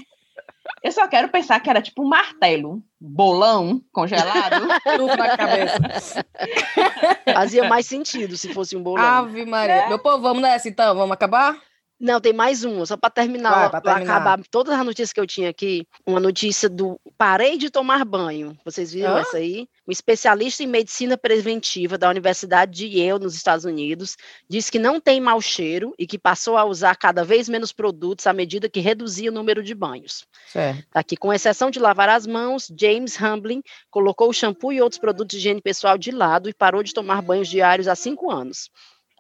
Eu 0.84 0.92
só 0.92 1.08
quero 1.08 1.30
pensar 1.30 1.60
que 1.60 1.70
era 1.70 1.82
tipo 1.82 2.04
um 2.04 2.08
martelo, 2.08 2.82
bolão 3.00 3.82
congelado. 3.92 4.68
Tudo 4.98 5.18
na 5.18 5.36
cabeça. 5.36 6.26
Fazia 7.34 7.68
mais 7.68 7.88
sentido 7.88 8.38
se 8.38 8.54
fosse 8.54 8.76
um 8.76 8.84
bolão. 8.84 9.04
Ave 9.04 9.46
Maria. 9.46 9.88
Meu 9.88 10.00
povo, 10.00 10.22
vamos 10.22 10.42
nessa 10.42 10.70
então? 10.70 10.96
Vamos 10.96 11.12
acabar? 11.14 11.58
Não, 11.98 12.20
tem 12.20 12.34
mais 12.34 12.66
uma, 12.66 12.86
só 12.86 12.98
para 12.98 13.10
terminar, 13.10 13.70
Vai, 13.70 13.82
terminar. 13.82 14.18
acabar 14.18 14.44
todas 14.52 14.78
as 14.78 14.86
notícias 14.86 15.14
que 15.14 15.20
eu 15.20 15.26
tinha 15.26 15.50
aqui. 15.50 15.88
Uma 16.06 16.20
notícia 16.20 16.68
do 16.68 17.00
Parei 17.18 17.58
de 17.58 17.70
tomar 17.70 18.04
banho. 18.04 18.58
Vocês 18.66 18.92
viram 18.92 19.18
essa 19.18 19.38
aí? 19.38 19.68
Um 19.88 19.92
especialista 19.92 20.62
em 20.62 20.68
medicina 20.68 21.18
preventiva 21.18 21.98
da 21.98 22.10
Universidade 22.10 22.74
de 22.74 22.88
Yale, 22.88 23.24
nos 23.24 23.36
Estados 23.36 23.64
Unidos, 23.64 24.18
diz 24.50 24.70
que 24.70 24.78
não 24.78 25.00
tem 25.00 25.22
mau 25.22 25.40
cheiro 25.40 25.94
e 25.98 26.06
que 26.06 26.18
passou 26.18 26.58
a 26.58 26.66
usar 26.66 26.96
cada 26.96 27.24
vez 27.24 27.48
menos 27.48 27.72
produtos 27.72 28.28
à 28.28 28.34
medida 28.34 28.68
que 28.68 28.82
reduzia 28.82 29.30
o 29.30 29.34
número 29.34 29.64
de 29.64 29.74
banhos. 29.74 30.28
Certo. 30.52 30.86
Tá 30.92 31.00
Aqui, 31.00 31.16
com 31.16 31.32
exceção 31.32 31.70
de 31.70 31.80
lavar 31.80 32.10
as 32.10 32.28
mãos, 32.28 32.70
James 32.78 33.22
Hamblin 33.22 33.62
colocou 33.90 34.30
o 34.30 34.34
shampoo 34.34 34.74
e 34.74 34.82
outros 34.82 35.00
produtos 35.00 35.32
de 35.32 35.38
higiene 35.38 35.62
pessoal 35.62 35.98
de 35.98 36.12
lado 36.12 36.50
e 36.50 36.54
parou 36.54 36.84
de 36.84 36.94
tomar 36.94 37.22
banhos 37.22 37.48
diários 37.48 37.88
há 37.88 37.96
cinco 37.96 38.32
anos. 38.32 38.70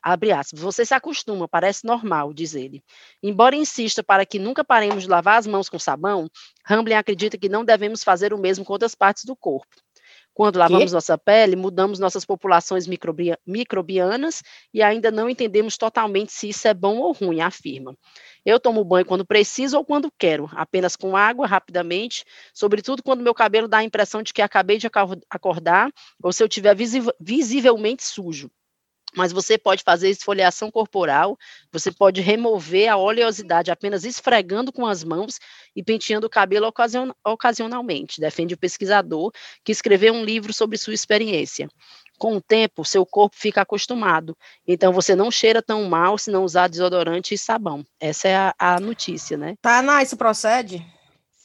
Abre 0.07 0.31
aspas, 0.31 0.59
você 0.59 0.85
se 0.85 0.93
acostuma, 0.93 1.47
parece 1.47 1.83
normal, 1.83 2.31
diz 2.31 2.53
ele. 2.53 2.83
Embora 3.23 3.55
insista 3.55 4.03
para 4.03 4.23
que 4.23 4.37
nunca 4.37 4.63
paremos 4.63 5.01
de 5.01 5.09
lavar 5.09 5.39
as 5.39 5.47
mãos 5.47 5.67
com 5.67 5.79
sabão, 5.79 6.29
Hamblin 6.69 6.93
acredita 6.93 7.39
que 7.39 7.49
não 7.49 7.65
devemos 7.65 8.03
fazer 8.03 8.31
o 8.31 8.37
mesmo 8.37 8.63
com 8.63 8.71
outras 8.71 8.93
partes 8.93 9.25
do 9.25 9.35
corpo. 9.35 9.75
Quando 10.31 10.57
lavamos 10.57 10.91
nossa 10.91 11.17
pele, 11.17 11.55
mudamos 11.55 11.97
nossas 11.97 12.23
populações 12.23 12.85
microbia- 12.85 13.39
microbianas 13.47 14.43
e 14.71 14.83
ainda 14.83 15.09
não 15.09 15.27
entendemos 15.27 15.75
totalmente 15.75 16.31
se 16.31 16.49
isso 16.49 16.67
é 16.67 16.73
bom 16.73 16.97
ou 16.99 17.11
ruim, 17.11 17.41
afirma. 17.41 17.97
Eu 18.45 18.59
tomo 18.59 18.85
banho 18.85 19.07
quando 19.07 19.25
preciso 19.25 19.75
ou 19.75 19.83
quando 19.83 20.11
quero, 20.19 20.47
apenas 20.51 20.95
com 20.95 21.17
água, 21.17 21.47
rapidamente, 21.47 22.23
sobretudo 22.53 23.01
quando 23.01 23.23
meu 23.23 23.33
cabelo 23.33 23.67
dá 23.67 23.79
a 23.79 23.83
impressão 23.83 24.21
de 24.21 24.33
que 24.33 24.41
acabei 24.43 24.77
de 24.77 24.85
acor- 24.85 25.17
acordar 25.31 25.89
ou 26.21 26.31
se 26.31 26.43
eu 26.43 26.47
estiver 26.47 26.75
visi- 26.75 27.01
visivelmente 27.19 28.03
sujo. 28.03 28.51
Mas 29.15 29.31
você 29.31 29.57
pode 29.57 29.83
fazer 29.83 30.09
esfoliação 30.09 30.69
corporal, 30.69 31.37
você 31.71 31.91
pode 31.91 32.21
remover 32.21 32.89
a 32.89 32.97
oleosidade 32.97 33.71
apenas 33.71 34.03
esfregando 34.03 34.71
com 34.71 34.85
as 34.85 35.03
mãos 35.03 35.39
e 35.75 35.83
penteando 35.83 36.27
o 36.27 36.29
cabelo 36.29 36.67
ocasiona- 36.67 37.15
ocasionalmente, 37.25 38.19
defende 38.19 38.53
o 38.53 38.57
pesquisador 38.57 39.31
que 39.63 39.71
escreveu 39.71 40.13
um 40.13 40.23
livro 40.23 40.53
sobre 40.53 40.77
sua 40.77 40.93
experiência. 40.93 41.69
Com 42.17 42.37
o 42.37 42.41
tempo, 42.41 42.85
seu 42.85 43.05
corpo 43.05 43.35
fica 43.37 43.61
acostumado, 43.61 44.37
então 44.65 44.93
você 44.93 45.15
não 45.15 45.29
cheira 45.29 45.61
tão 45.61 45.83
mal 45.83 46.17
se 46.17 46.31
não 46.31 46.45
usar 46.45 46.69
desodorante 46.69 47.33
e 47.33 47.37
sabão. 47.37 47.85
Essa 47.99 48.27
é 48.29 48.35
a, 48.35 48.55
a 48.57 48.79
notícia, 48.79 49.37
né? 49.37 49.55
Tá, 49.61 49.83
isso 50.01 50.15
procede? 50.15 50.94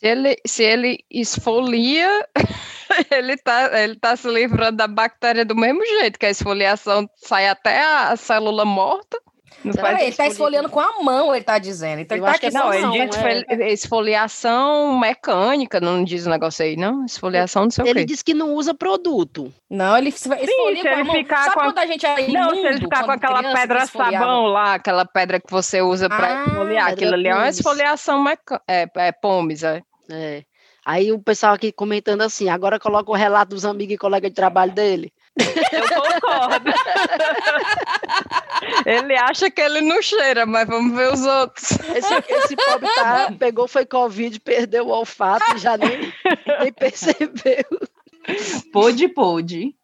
Se 0.00 0.06
ele, 0.06 0.36
se 0.46 0.62
ele 0.64 0.98
esfolia, 1.10 2.26
ele 3.12 3.36
tá, 3.36 3.82
ele 3.82 3.96
tá 3.96 4.16
se 4.16 4.26
livrando 4.28 4.78
da 4.78 4.86
bactéria 4.88 5.44
do 5.44 5.54
mesmo 5.54 5.84
jeito, 5.84 6.18
que 6.18 6.24
a 6.24 6.30
esfoliação 6.30 7.06
sai 7.16 7.46
até 7.48 7.82
a, 7.82 8.08
a 8.08 8.16
célula 8.16 8.64
morta. 8.64 9.20
Não 9.62 9.74
Peraí, 9.74 10.06
ele 10.06 10.16
tá 10.16 10.26
esfolia- 10.26 10.30
esfoliando 10.32 10.68
com 10.70 10.80
a 10.80 11.02
mão, 11.02 11.34
ele 11.34 11.44
tá 11.44 11.58
dizendo. 11.58 12.00
Então 12.00 12.16
Eu 12.16 12.24
ele 12.24 12.24
tá 12.24 12.30
acho 12.30 12.40
que 12.40 12.46
é 12.46 12.50
Não, 12.50 12.72
ele 12.72 12.82
não, 12.82 12.94
é. 12.94 13.04
esfoli- 13.08 13.72
esfoliação 13.72 14.98
mecânica, 14.98 15.78
não 15.78 16.02
diz 16.02 16.24
o 16.24 16.30
negócio 16.30 16.64
aí, 16.64 16.76
não? 16.76 17.04
Esfoliação 17.04 17.64
não 17.64 17.70
sei 17.70 17.84
o 17.84 17.86
Ele 17.86 18.00
quê. 18.00 18.06
diz 18.06 18.22
que 18.22 18.32
não 18.32 18.54
usa 18.54 18.72
produto. 18.72 19.52
Não, 19.68 19.98
ele 19.98 20.10
se- 20.12 20.30
esfolia 20.34 20.76
se 20.76 20.82
com 20.82 20.88
a 20.88 20.92
ele 20.92 21.02
mão. 21.04 21.14
ficar 21.14 21.42
Sabe 21.44 21.54
com 21.54 21.60
a- 21.60 21.64
quando 21.64 21.78
a 21.78 21.86
gente 21.86 22.06
é 22.06 22.08
Não, 22.28 22.50
se 22.50 22.56
ele 22.56 22.68
imundo, 22.68 22.80
ficar 22.80 23.04
com 23.04 23.10
aquela 23.10 23.42
pedra 23.52 23.84
sabão 23.86 24.46
lá, 24.46 24.74
aquela 24.74 25.04
pedra 25.04 25.38
que 25.38 25.50
você 25.50 25.82
usa 25.82 26.08
para 26.08 26.40
Ah, 26.40 26.44
esfoliar, 26.46 26.88
aquilo 26.88 27.12
ali 27.12 27.28
é 27.28 27.34
uma 27.34 27.48
esfoliação 27.50 28.22
mecânica, 28.22 28.62
é, 28.66 28.86
é 28.96 29.12
pomes, 29.12 29.62
é. 29.62 29.82
É. 30.12 30.44
Aí 30.84 31.12
o 31.12 31.18
pessoal 31.18 31.52
aqui 31.54 31.70
comentando 31.70 32.22
assim, 32.22 32.48
agora 32.48 32.80
coloca 32.80 33.10
o 33.10 33.14
relato 33.14 33.50
dos 33.50 33.64
amigos 33.64 33.94
e 33.94 33.98
colegas 33.98 34.30
de 34.30 34.34
trabalho 34.34 34.72
dele. 34.72 35.12
Eu 35.38 35.82
concordo. 36.20 36.70
ele 38.86 39.14
acha 39.16 39.50
que 39.50 39.60
ele 39.60 39.80
não 39.82 40.00
cheira, 40.02 40.46
mas 40.46 40.66
vamos 40.66 40.96
ver 40.96 41.12
os 41.12 41.20
outros. 41.24 41.70
Esse, 41.94 42.14
esse 42.28 42.56
pobre 42.56 42.88
tá, 42.94 43.32
pegou, 43.38 43.68
foi 43.68 43.84
Covid, 43.86 44.40
perdeu 44.40 44.86
o 44.86 44.90
olfato 44.90 45.44
e 45.54 45.58
já 45.58 45.76
nem, 45.76 46.12
nem 46.60 46.72
percebeu. 46.72 47.64
Pôde, 48.72 49.08
pôde. 49.08 49.74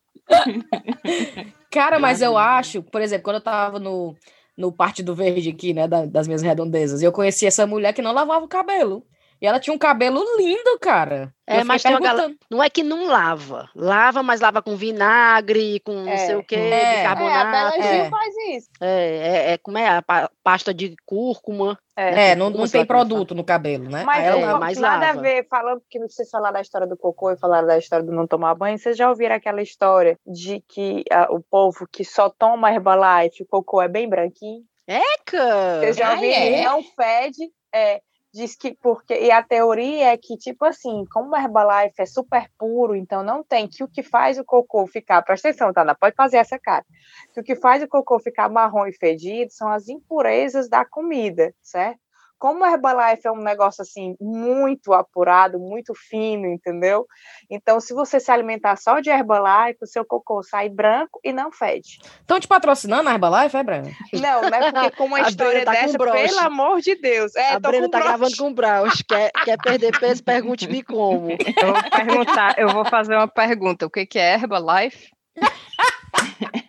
Cara, 1.70 1.98
mas 1.98 2.22
eu 2.22 2.36
acho, 2.38 2.82
por 2.82 3.00
exemplo, 3.00 3.24
quando 3.24 3.36
eu 3.36 3.42
tava 3.42 3.78
no, 3.78 4.16
no 4.56 4.72
Partido 4.72 5.14
Verde 5.14 5.50
aqui, 5.50 5.72
né, 5.74 5.86
da- 5.86 6.06
das 6.06 6.26
minhas 6.26 6.42
redondezas, 6.42 7.02
eu 7.02 7.12
conheci 7.12 7.46
essa 7.46 7.66
mulher 7.66 7.92
que 7.92 8.02
não 8.02 8.12
lavava 8.12 8.44
o 8.44 8.48
cabelo. 8.48 9.04
E 9.40 9.46
ela 9.46 9.60
tinha 9.60 9.74
um 9.74 9.78
cabelo 9.78 10.20
lindo, 10.38 10.78
cara. 10.80 11.32
É, 11.46 11.62
mas 11.62 11.82
tem 11.82 11.92
uma 11.92 12.00
galera-. 12.00 12.34
Não 12.50 12.62
é 12.62 12.68
que 12.70 12.82
não 12.82 13.06
lava. 13.06 13.68
Lava, 13.74 14.22
mas 14.22 14.40
lava 14.40 14.60
com 14.62 14.74
vinagre, 14.76 15.80
com 15.80 15.92
não 15.92 16.08
É. 16.12 16.16
sei 16.16 16.34
o 16.36 16.42
quê, 16.42 16.56
É. 16.56 16.70
É, 17.02 17.06
a 17.06 17.14
bicarbonato. 17.14 17.50
Bela 17.50 17.76
é. 17.86 18.00
Gil 18.02 18.10
faz 18.10 18.34
isso. 18.56 18.68
É, 18.80 19.16
é, 19.16 19.52
é, 19.52 19.58
como 19.58 19.78
é? 19.78 19.88
A 19.88 20.02
pa- 20.02 20.30
pasta 20.42 20.72
de 20.74 20.94
cúrcuma. 21.04 21.78
É, 21.98 22.34
não, 22.34 22.46
não 22.50 22.56
Como 22.58 22.68
tem 22.70 22.84
produto 22.84 23.34
no 23.34 23.42
cabelo, 23.44 23.88
né? 23.88 24.02
Mas, 24.04 24.24
ela 24.24 24.38
é, 24.40 24.46
não- 24.46 24.58
mas 24.60 24.78
nada 24.78 25.06
lava. 25.06 25.18
a 25.18 25.22
ver, 25.22 25.46
falando 25.48 25.80
que 25.88 25.98
vocês 25.98 26.28
falaram 26.28 26.54
da 26.54 26.60
história 26.60 26.86
do 26.86 26.96
cocô 26.96 27.30
e 27.30 27.38
falaram 27.38 27.66
da 27.66 27.78
história 27.78 28.04
do 28.04 28.12
não 28.12 28.26
tomar 28.26 28.54
banho, 28.54 28.76
vocês 28.78 28.96
já 28.98 29.08
ouviram 29.08 29.34
aquela 29.34 29.62
história 29.62 30.18
de 30.26 30.62
que 30.68 31.04
ah, 31.10 31.28
o 31.30 31.40
povo 31.40 31.86
que 31.90 32.04
só 32.04 32.28
toma 32.28 32.70
Herbalife, 32.72 33.42
o 33.42 33.46
cocô 33.46 33.80
é 33.80 33.88
bem 33.88 34.06
branquinho? 34.08 34.62
Eca! 34.86 35.80
Vocês 35.80 35.96
já 35.96 36.12
ouviram? 36.12 36.36
é? 36.36 36.62
Não 36.64 36.82
fede, 36.82 37.50
é, 37.74 38.00
diz 38.36 38.54
que 38.54 38.76
porque 38.82 39.14
e 39.18 39.30
a 39.30 39.42
teoria 39.42 40.12
é 40.12 40.16
que 40.16 40.36
tipo 40.36 40.64
assim, 40.64 41.04
como 41.10 41.30
o 41.32 41.36
Herbalife 41.36 42.02
é 42.02 42.06
super 42.06 42.48
puro, 42.58 42.94
então 42.94 43.22
não 43.22 43.42
tem 43.42 43.66
que 43.66 43.82
o 43.82 43.88
que 43.88 44.02
faz 44.02 44.38
o 44.38 44.44
cocô 44.44 44.86
ficar, 44.86 45.22
presta 45.22 45.48
atenção, 45.48 45.72
tá? 45.72 45.84
Não 45.84 45.94
pode 45.94 46.14
fazer 46.14 46.36
essa 46.36 46.58
cara. 46.58 46.84
Que 47.32 47.40
o 47.40 47.42
que 47.42 47.56
faz 47.56 47.82
o 47.82 47.88
cocô 47.88 48.18
ficar 48.20 48.48
marrom 48.50 48.86
e 48.86 48.92
fedido 48.92 49.50
são 49.52 49.70
as 49.70 49.88
impurezas 49.88 50.68
da 50.68 50.84
comida, 50.84 51.54
certo? 51.62 52.05
Como 52.38 52.64
o 52.64 52.66
Herbalife 52.66 53.26
é 53.26 53.32
um 53.32 53.42
negócio 53.42 53.82
assim 53.82 54.14
muito 54.20 54.92
apurado, 54.92 55.58
muito 55.58 55.94
fino, 55.94 56.46
entendeu? 56.46 57.06
Então, 57.50 57.80
se 57.80 57.94
você 57.94 58.20
se 58.20 58.30
alimentar 58.30 58.76
só 58.76 59.00
de 59.00 59.10
Herbalife, 59.10 59.78
o 59.82 59.86
seu 59.86 60.04
cocô 60.04 60.42
sai 60.42 60.68
branco 60.68 61.18
e 61.24 61.32
não 61.32 61.50
fede. 61.50 61.98
Estão 62.20 62.38
te 62.38 62.46
patrocinando 62.46 63.08
a 63.08 63.12
Herbalife, 63.12 63.56
é, 63.56 63.62
Breno? 63.62 63.90
Não, 64.12 64.42
não 64.42 64.48
é 64.48 64.72
porque 64.72 64.90
com 64.96 65.04
uma 65.04 65.18
A 65.18 65.28
história 65.28 65.64
tá 65.64 65.72
dessa, 65.72 65.96
broche. 65.96 66.28
pelo 66.28 66.40
amor 66.40 66.80
de 66.80 66.94
Deus. 66.96 67.34
É, 67.36 67.50
a 67.50 67.54
com 67.54 67.60
tá 67.60 67.70
broche. 67.70 67.88
gravando 67.88 68.36
com 68.36 68.52
Braus. 68.52 69.02
Quer, 69.08 69.30
quer 69.44 69.56
perder 69.58 69.98
peso? 69.98 70.22
Pergunte-me 70.22 70.82
como. 70.82 71.30
Eu 71.30 71.72
vou 71.72 71.90
perguntar, 71.90 72.58
eu 72.58 72.68
vou 72.68 72.84
fazer 72.84 73.14
uma 73.16 73.28
pergunta. 73.28 73.86
O 73.86 73.90
que, 73.90 74.06
que 74.06 74.18
é 74.18 74.34
Herbalife? 74.34 75.10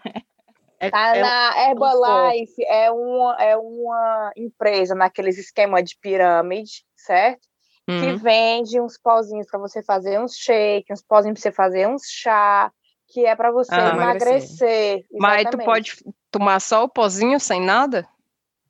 É, 0.80 0.92
Tá 0.92 1.16
é- 1.16 1.22
na 1.22 1.70
Herbalife, 1.70 2.64
é 2.66 2.92
uma, 2.92 3.36
é 3.42 3.58
uma 3.58 4.32
empresa 4.36 4.94
naqueles 4.94 5.38
esquemas 5.38 5.84
de 5.84 5.98
pirâmide, 6.00 6.86
certo? 6.96 7.48
Que 7.88 8.12
Hum. 8.12 8.18
vende 8.18 8.80
uns 8.82 8.98
pozinhos 8.98 9.48
para 9.50 9.60
você 9.60 9.82
fazer 9.82 10.20
uns 10.20 10.36
shake, 10.36 10.92
uns 10.92 11.02
pozinhos 11.02 11.40
para 11.40 11.52
você 11.52 11.56
fazer 11.56 11.88
uns 11.88 12.04
chá, 12.06 12.72
que 13.08 13.26
é 13.26 13.36
para 13.36 13.52
você 13.52 13.74
Ah. 13.74 13.96
emagrecer. 13.96 15.06
Mas 15.18 15.50
tu 15.50 15.58
pode 15.58 15.94
tomar 16.30 16.60
só 16.60 16.84
o 16.84 16.90
pozinho 16.90 17.40
sem 17.40 17.62
nada? 17.62 18.08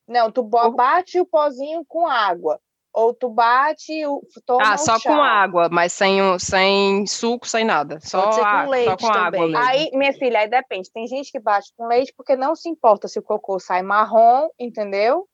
Não, 0.07 0.31
tu 0.31 0.43
bate 0.43 1.19
o 1.19 1.25
pozinho 1.25 1.83
com 1.85 2.07
água. 2.07 2.61
Ou 2.99 3.13
tu 3.13 3.29
bate 3.29 4.07
o. 4.07 4.23
Toma 4.43 4.73
ah, 4.73 4.75
só 4.75 4.97
chá. 4.97 5.07
com 5.07 5.21
água, 5.21 5.69
mas 5.71 5.93
sem, 5.93 6.17
sem 6.39 7.05
suco, 7.05 7.47
sem 7.47 7.63
nada. 7.63 7.99
Só, 8.01 8.23
Pode 8.23 8.35
ser 8.35 8.41
com 8.41 8.47
a- 8.47 8.63
só 8.63 8.69
leite 8.71 8.97
com 8.97 9.07
água 9.07 9.23
também. 9.31 9.51
mesmo. 9.51 9.57
Aí, 9.67 9.89
minha 9.93 10.13
filha, 10.13 10.39
aí 10.39 10.49
depende. 10.49 10.91
Tem 10.91 11.05
gente 11.05 11.31
que 11.31 11.39
bate 11.39 11.71
com 11.77 11.85
leite 11.85 12.11
porque 12.17 12.35
não 12.35 12.55
se 12.55 12.67
importa 12.67 13.07
se 13.07 13.19
o 13.19 13.21
cocô 13.21 13.59
sai 13.59 13.83
marrom, 13.83 14.47
entendeu? 14.59 15.27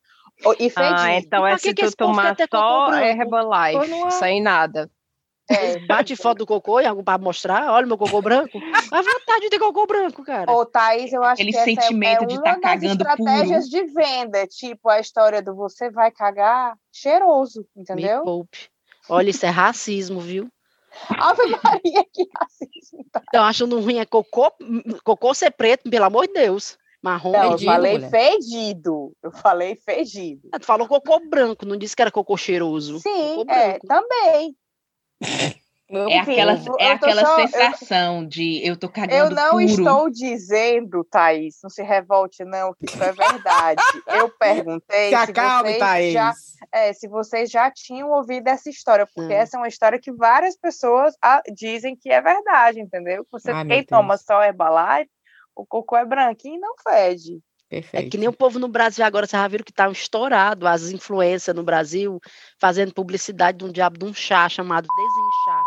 E 0.58 0.68
fedido. 0.68 0.94
Ah, 0.98 1.14
então 1.14 1.48
E 1.48 1.52
é 1.52 1.56
se 1.56 1.72
que 1.72 1.86
tu 1.86 1.96
tomar 1.96 2.36
só? 2.36 2.92
Herbalife, 2.92 3.92
é. 4.06 4.10
sem 4.10 4.42
nada. 4.42 4.90
É. 5.48 5.78
Bate 5.80 6.16
foto 6.16 6.38
do 6.38 6.46
cocô 6.46 6.80
e 6.80 6.86
algo 6.86 7.02
para 7.02 7.18
mostrar. 7.18 7.70
Olha 7.70 7.86
meu 7.86 7.98
cocô 7.98 8.22
branco. 8.22 8.58
A 8.90 9.02
vontade 9.02 9.40
de 9.42 9.50
ter 9.50 9.58
cocô 9.58 9.86
branco, 9.86 10.24
cara. 10.24 10.50
Ô, 10.50 10.64
Thaís, 10.64 11.12
eu 11.12 11.22
acho 11.22 11.34
Aquele 11.34 11.52
que 11.52 11.56
essa 11.58 11.70
é- 11.70 11.74
sentimento 11.74 12.24
é, 12.24 12.26
de 12.26 12.34
uma 12.36 12.42
tá 12.44 12.52
das 12.52 12.60
cagando 12.62 13.02
estratégias 13.02 13.68
de 13.68 13.84
venda, 13.84 14.46
tipo 14.46 14.88
a 14.88 15.00
história 15.00 15.42
do 15.42 15.54
você 15.54 15.90
vai 15.90 16.10
cagar 16.10 16.76
cheiroso, 16.92 17.66
Me 17.74 17.82
entendeu? 17.82 18.22
poupe. 18.22 18.68
Olha, 19.08 19.30
isso 19.30 19.44
é 19.44 19.50
racismo, 19.50 20.20
viu? 20.20 20.48
Ave 21.10 21.42
Maria, 21.46 22.04
que 22.12 22.26
racismo. 22.40 23.04
Então, 23.28 23.44
achando 23.44 23.80
ruim 23.80 23.98
é 23.98 24.06
cocô, 24.06 24.50
cocô 25.02 25.34
ser 25.34 25.50
preto, 25.50 25.90
pelo 25.90 26.04
amor 26.04 26.26
de 26.26 26.32
Deus. 26.34 26.78
Marrom. 27.02 27.32
Não, 27.32 27.42
eu 27.44 27.50
Fedido, 27.50 27.70
falei 27.70 27.92
mulher. 27.92 28.10
fedido. 28.10 29.12
Eu 29.22 29.30
falei 29.32 29.76
fedido. 29.76 30.48
Ah, 30.52 30.58
Tu 30.58 30.64
falou 30.64 30.88
cocô 30.88 31.20
branco, 31.28 31.66
não 31.66 31.76
disse 31.76 31.94
que 31.94 32.00
era 32.00 32.10
cocô 32.10 32.34
cheiroso. 32.36 32.98
Sim, 33.00 33.34
Cocô 33.36 33.52
é, 33.52 33.78
também. 33.80 34.56
É 35.90 36.18
aquela, 36.18 36.54
eu- 36.54 36.76
é 36.80 36.88
eu 36.88 36.92
aquela 36.92 37.24
só- 37.24 37.40
eu- 37.40 37.48
sensação 37.48 38.26
de 38.26 38.66
eu 38.66 38.76
tô 38.76 38.88
cagando 38.88 39.12
Eu 39.14 39.30
não 39.30 39.50
puro. 39.50 39.64
estou 39.64 40.10
dizendo, 40.10 41.04
Thaís, 41.04 41.56
não 41.62 41.68
se 41.70 41.82
revolte, 41.82 42.42
não, 42.44 42.74
que 42.74 42.86
isso 42.86 43.02
é 43.02 43.12
verdade. 43.12 43.80
Eu 44.08 44.30
perguntei 44.30 45.10
Se 45.10 45.14
acalme, 45.14 45.68
vocês 45.68 45.78
Thaís. 45.78 46.12
já 46.12 46.32
É, 46.72 46.92
se 46.94 47.06
vocês 47.06 47.50
já 47.50 47.70
tinham 47.70 48.10
ouvido 48.10 48.48
essa 48.48 48.70
história, 48.70 49.06
porque 49.14 49.32
Hum. 49.34 49.36
essa 49.36 49.56
é 49.56 49.60
uma 49.60 49.68
história 49.68 50.00
que 50.00 50.10
várias 50.10 50.56
pessoas 50.56 51.14
ah, 51.22 51.42
dizem 51.54 51.94
que 51.94 52.10
é 52.10 52.20
verdade, 52.22 52.80
entendeu? 52.80 53.24
Você, 53.30 53.50
Ai, 53.52 53.66
quem 53.66 53.84
toma 53.84 54.16
só 54.16 54.42
Herbalife, 54.42 55.10
o 55.54 55.64
cocô 55.66 55.94
é 55.96 56.04
branquinho 56.06 56.56
e 56.56 56.58
não 56.60 56.74
fede. 56.82 57.38
É 57.74 57.80
Perfeito. 57.80 58.10
que 58.10 58.18
nem 58.18 58.28
o 58.28 58.32
povo 58.32 58.58
no 58.58 58.68
Brasil 58.68 59.04
agora, 59.04 59.26
vocês 59.26 59.40
já 59.40 59.48
viram 59.48 59.64
que 59.64 59.72
tá 59.72 59.90
estourado, 59.90 60.66
as 60.66 60.90
influências 60.90 61.54
no 61.54 61.62
Brasil 61.62 62.20
fazendo 62.60 62.92
publicidade 62.94 63.58
de 63.58 63.64
um 63.64 63.72
diabo 63.72 63.98
de 63.98 64.04
um 64.04 64.14
chá 64.14 64.48
chamado 64.48 64.86
desinchar. 64.96 65.62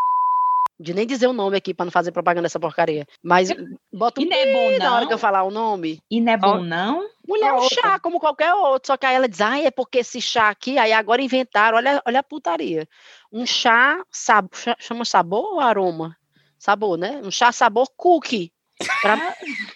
De 0.79 0.93
nem 0.93 1.07
dizer 1.07 1.25
o 1.27 1.33
nome 1.33 1.57
aqui 1.57 1.73
para 1.73 1.85
não 1.85 1.91
fazer 1.91 2.11
propaganda 2.11 2.43
dessa 2.43 2.59
porcaria. 2.59 3.05
Mas 3.23 3.49
bota 3.91 4.21
um 4.21 4.23
E 4.23 4.29
não 4.29 4.37
é 4.37 4.53
bom, 4.53 4.69
pi 4.69 4.77
na 4.77 4.91
hora 4.93 5.01
não? 5.01 5.07
que 5.07 5.13
eu 5.13 5.17
falar 5.17 5.43
o 5.43 5.49
nome. 5.51 5.99
E 6.09 6.21
não 6.21 6.33
é 6.33 6.37
bom, 6.37 6.59
não? 6.61 7.09
Mulher, 7.27 7.47
é 7.49 7.53
um 7.53 7.67
chá 7.67 7.99
como 7.99 8.19
qualquer 8.19 8.53
outro. 8.53 8.87
Só 8.87 8.95
que 8.95 9.05
aí 9.05 9.15
ela 9.15 9.27
diz, 9.27 9.41
ai, 9.41 9.65
é 9.65 9.71
porque 9.71 9.97
esse 9.97 10.21
chá 10.21 10.49
aqui, 10.49 10.77
aí 10.77 10.93
agora 10.93 11.21
inventaram, 11.21 11.77
olha, 11.77 12.01
olha 12.05 12.19
a 12.19 12.23
putaria. 12.23 12.87
Um 13.33 13.45
chá, 13.45 14.01
sab, 14.11 14.47
cha- 14.53 14.77
chama 14.79 15.03
sabor 15.03 15.53
ou 15.55 15.59
aroma? 15.59 16.15
Sabor, 16.59 16.95
né? 16.97 17.21
Um 17.23 17.31
chá 17.31 17.51
sabor 17.51 17.87
cookie. 17.97 18.51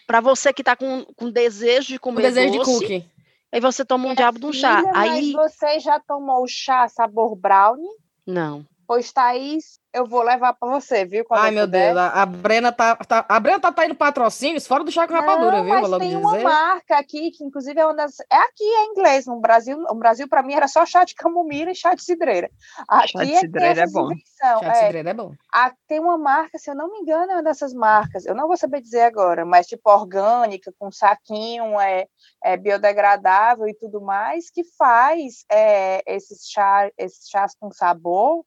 Para 0.06 0.22
você 0.22 0.54
que 0.54 0.64
tá 0.64 0.76
com, 0.76 1.06
com 1.16 1.30
desejo 1.30 1.88
de 1.90 1.96
O 1.96 2.00
comer 2.00 2.24
desejo 2.24 2.52
de 2.52 2.58
doce, 2.60 2.72
cookie. 2.72 3.06
aí 3.52 3.60
você 3.60 3.84
toma 3.86 4.08
um 4.10 4.16
diabo 4.16 4.40
de 4.40 4.46
um 4.46 4.54
chá. 4.54 4.78
Filha, 4.80 4.92
Aí, 4.96 5.34
Mas 5.34 5.52
você 5.52 5.80
já 5.80 6.00
tomou 6.00 6.44
o 6.44 6.48
chá 6.48 6.88
sabor 6.88 7.36
brownie? 7.36 7.90
não. 8.26 8.66
Pois, 8.92 9.10
Thaís, 9.14 9.80
eu 9.94 10.06
vou 10.06 10.22
levar 10.22 10.52
para 10.52 10.68
você, 10.70 11.06
viu? 11.06 11.24
Quando 11.24 11.40
Ai, 11.44 11.50
eu 11.52 11.54
meu 11.54 11.66
puder. 11.66 11.94
Deus, 11.94 11.98
a, 11.98 12.24
a 12.24 12.26
Brena 12.26 12.74
tá, 12.74 12.94
tá- 12.98 13.26
A 13.30 13.40
Brena 13.40 13.58
tá 13.58 13.72
tendo 13.72 13.96
patrocínios 13.96 14.68
fora 14.68 14.84
do 14.84 14.92
chá 14.92 15.08
com 15.08 15.14
rapadura, 15.14 15.60
Não, 15.60 15.64
viu? 15.64 15.80
mas 15.80 15.98
tem 15.98 16.18
uma 16.18 16.32
dizer. 16.34 16.44
marca 16.44 16.98
aqui 16.98 17.32
que, 17.32 17.42
inclusive, 17.42 17.80
é 17.80 17.86
uma 17.86 17.96
das. 17.96 18.20
É 18.30 18.36
aqui, 18.36 18.66
é 18.66 18.86
inglês. 18.88 19.26
No 19.26 19.40
Brasil, 19.40 19.78
no 19.78 19.96
Brasil 19.96 20.28
para 20.28 20.44
mim, 20.44 20.56
era 20.56 20.68
só 20.68 20.86
chá 20.86 21.06
de 21.06 21.16
camomila 21.16 21.72
e 21.72 21.76
chá 21.76 21.94
de 21.96 22.04
cidreira. 22.04 22.52
Aqui 22.86 23.08
Chá 23.18 23.24
de 23.24 23.32
é 23.32 23.40
cidreira 23.40 23.80
é 23.80 23.84
essas 23.84 23.94
bom. 23.94 24.12
invenção. 24.12 24.60
Chá 24.60 24.70
de 24.72 24.78
É, 24.78 24.84
cidreira 24.88 25.10
é 25.12 25.14
bom. 25.14 25.34
a- 25.54 25.74
tem 25.88 26.00
uma 26.02 26.18
marca, 26.18 26.58
se 26.60 26.70
eu 26.70 26.76
não 26.76 26.92
me 26.92 27.00
engano, 27.00 27.32
é 27.32 27.36
uma 27.36 27.44
dessas 27.44 27.74
marcas. 27.74 28.26
Eu 28.26 28.36
não 28.36 28.46
vou 28.50 28.58
saber 28.58 28.82
dizer 28.82 29.04
agora, 29.04 29.46
mas 29.46 29.68
tipo 29.68 29.90
orgânica, 29.90 30.74
com 30.78 30.92
saquinho, 30.92 31.80
é, 31.80 32.08
é 32.44 32.58
biodegradável 32.58 33.70
e 33.70 33.74
tudo 33.74 34.02
mais, 34.02 34.52
que 34.52 34.66
faz 34.78 35.46
é, 35.50 36.04
esses, 36.14 36.46
chá, 36.52 36.92
esses 36.98 37.30
chás 37.30 37.56
com 37.58 37.72
sabor. 37.72 38.44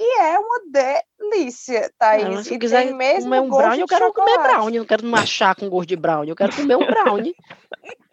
E 0.00 0.20
é 0.20 0.38
uma 0.38 0.60
delícia, 0.70 1.90
Thaís. 1.98 2.24
Não, 2.28 2.42
se 2.44 2.50
e 2.52 2.54
eu 2.56 2.58
quiser 2.60 2.86
tem 2.86 2.94
mesmo 2.94 3.24
comer 3.24 3.40
um 3.40 3.48
brownie, 3.48 3.80
eu 3.80 3.86
de 3.86 3.92
quero 3.94 4.12
comer 4.12 4.30
chocolate. 4.30 4.52
brownie, 4.54 4.76
eu 4.76 4.82
não 4.82 4.86
quero 4.88 5.02
tomar 5.02 5.26
chá 5.26 5.54
com 5.54 5.68
gosto 5.68 5.88
de 5.88 5.96
brownie, 5.96 6.30
eu 6.30 6.36
quero 6.36 6.54
comer 6.54 6.76
um 6.76 6.86
brownie. 6.86 7.34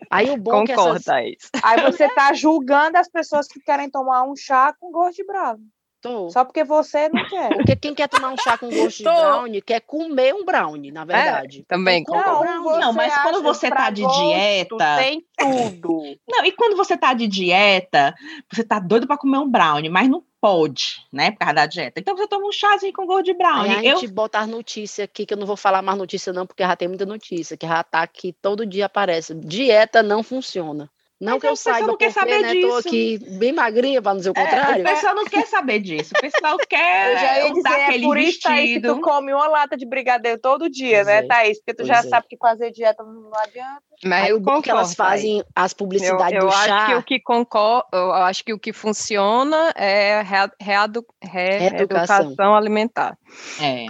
Aí 0.09 0.29
o 0.29 0.37
bom 0.37 0.63
é 0.63 0.65
que 0.65 0.71
essas, 0.71 0.83
Concorda, 0.83 1.03
Thaís. 1.05 1.37
Aí 1.63 1.81
você 1.91 2.07
tá 2.09 2.33
julgando 2.33 2.97
as 2.97 3.07
pessoas 3.09 3.47
que 3.47 3.59
querem 3.59 3.89
tomar 3.89 4.23
um 4.23 4.35
chá 4.35 4.73
com 4.79 4.91
gosto 4.91 5.15
de 5.17 5.25
brownie. 5.25 5.65
Tô. 6.01 6.29
Só 6.29 6.45
porque 6.45 6.63
você 6.63 7.09
não 7.09 7.27
quer. 7.27 7.49
Porque 7.55 7.75
quem 7.75 7.95
quer 7.95 8.07
tomar 8.07 8.29
um 8.31 8.37
chá 8.37 8.55
com 8.59 8.69
gosto 8.69 8.97
de 8.97 9.03
Tô. 9.05 9.09
brownie 9.11 9.59
quer 9.61 9.79
comer 9.81 10.35
um 10.35 10.45
brownie, 10.45 10.91
na 10.91 11.03
verdade. 11.03 11.63
Também 11.67 12.01
Então, 12.03 12.13
concordo. 12.15 12.39
brownie. 12.63 12.79
Não, 12.79 12.93
mas 12.93 13.17
quando 13.23 13.41
você 13.41 13.69
tá 13.71 13.89
de 13.89 14.03
gosto, 14.03 14.23
dieta- 14.27 14.97
Tem 14.97 15.25
tudo. 15.35 16.01
Não, 16.29 16.45
e 16.45 16.51
quando 16.51 16.75
você 16.75 16.95
tá 16.95 17.11
de 17.15 17.27
dieta, 17.27 18.13
você 18.53 18.63
tá 18.63 18.77
doido 18.77 19.07
pra 19.07 19.17
comer 19.17 19.39
um 19.39 19.49
brownie, 19.49 19.89
mas 19.89 20.07
não 20.07 20.23
pode, 20.45 21.03
né, 21.11 21.31
por 21.31 21.39
causa 21.39 21.53
da 21.55 21.65
dieta. 21.65 21.99
Então 21.99 22.15
você 22.15 22.27
toma 22.27 22.47
um 22.47 22.51
chazinho 22.51 22.93
com 22.93 23.07
gosto 23.07 23.25
de 23.25 23.31
Aí 23.31 23.37
brownie. 23.37 23.75
a 23.75 23.83
Eu, 23.83 23.97
gente 23.97 24.07
bota 24.13 24.37
as 24.37 24.47
notícias 24.47 25.05
aqui, 25.05 25.25
que 25.25 25.33
eu 25.33 25.37
não 25.37 25.47
vou 25.47 25.57
falar 25.57 25.81
mais 25.81 25.97
notícia 25.97 26.31
não, 26.31 26.45
porque 26.45 26.61
já 26.61 26.75
tem 26.75 26.87
muita 26.87 27.03
notícia, 27.03 27.57
que 27.57 27.67
já 27.67 27.83
tá 27.83 28.03
aqui, 28.03 28.31
todo 28.31 28.63
dia 28.63 28.85
aparece. 28.85 29.33
Dieta 29.33 30.03
não 30.03 30.21
funciona. 30.21 30.87
Não 31.25 31.33
Mas 31.33 31.41
que 31.41 31.47
eu 31.47 31.55
saiba 31.55 31.87
não 31.87 31.97
quer 31.97 32.13
porque, 32.13 32.19
saber 32.19 32.39
né, 32.41 32.47
tô 32.61 32.75
disso. 32.77 32.87
aqui 32.87 33.19
bem 33.37 33.51
magrinha, 33.51 34.01
para 34.01 34.11
não 34.13 34.17
dizer 34.19 34.29
o 34.29 34.33
É, 34.37 34.43
contrário. 34.43 34.81
o 34.81 34.87
pessoal 34.87 35.15
não 35.15 35.25
quer 35.25 35.45
saber 35.47 35.79
disso. 35.79 36.13
O 36.15 36.21
pessoal 36.21 36.57
quer 36.69 37.11
Eu 37.13 37.17
já 37.17 37.37
ia 37.39 37.45
usar 37.51 37.53
dizer, 37.69 37.79
é 37.81 37.85
aquele 37.85 38.03
por 38.05 38.17
isso, 38.17 38.39
Thaís, 38.41 38.73
que 38.73 38.81
tu 38.87 39.01
come 39.01 39.33
uma 39.33 39.47
lata 39.47 39.75
de 39.75 39.85
brigadeiro 39.85 40.39
todo 40.39 40.69
dia, 40.69 40.97
Pois 40.97 41.07
né, 41.07 41.17
é, 41.17 41.23
Thaís? 41.23 41.57
Porque 41.59 41.73
tu 41.73 41.77
pois 41.77 41.87
já 41.87 41.97
é. 41.97 42.03
sabe 42.03 42.27
que 42.29 42.37
fazer 42.37 42.71
dieta 42.71 43.03
não 43.03 43.31
adianta. 43.43 43.81
Mas 44.03 44.23
Aí 44.25 44.29
eu 44.29 44.37
o 44.37 44.39
bom 44.39 44.59
é 44.59 44.61
que 44.61 44.69
elas 44.69 44.89
concordo, 44.89 45.09
Thaís. 45.11 45.21
fazem 45.21 45.43
as 45.55 45.71
Eu, 45.71 45.77
publicidades 45.77 46.33
eu 46.35 46.39
do 46.41 46.47
acho 46.49 46.65
chá. 46.65 46.85
que 46.85 46.93
o 46.95 47.03
que 47.03 47.19
concor... 47.19 47.83
eu 47.91 48.13
acho 48.13 48.43
que 48.45 48.53
o 48.53 48.59
que 48.59 48.71
funciona 48.71 49.73
é 49.75 50.21
reedu... 50.61 51.03
re- 51.23 51.57
Reeducação. 51.57 52.17
reeducação 52.17 52.55
alimentar. 52.55 53.17
É. 53.59 53.85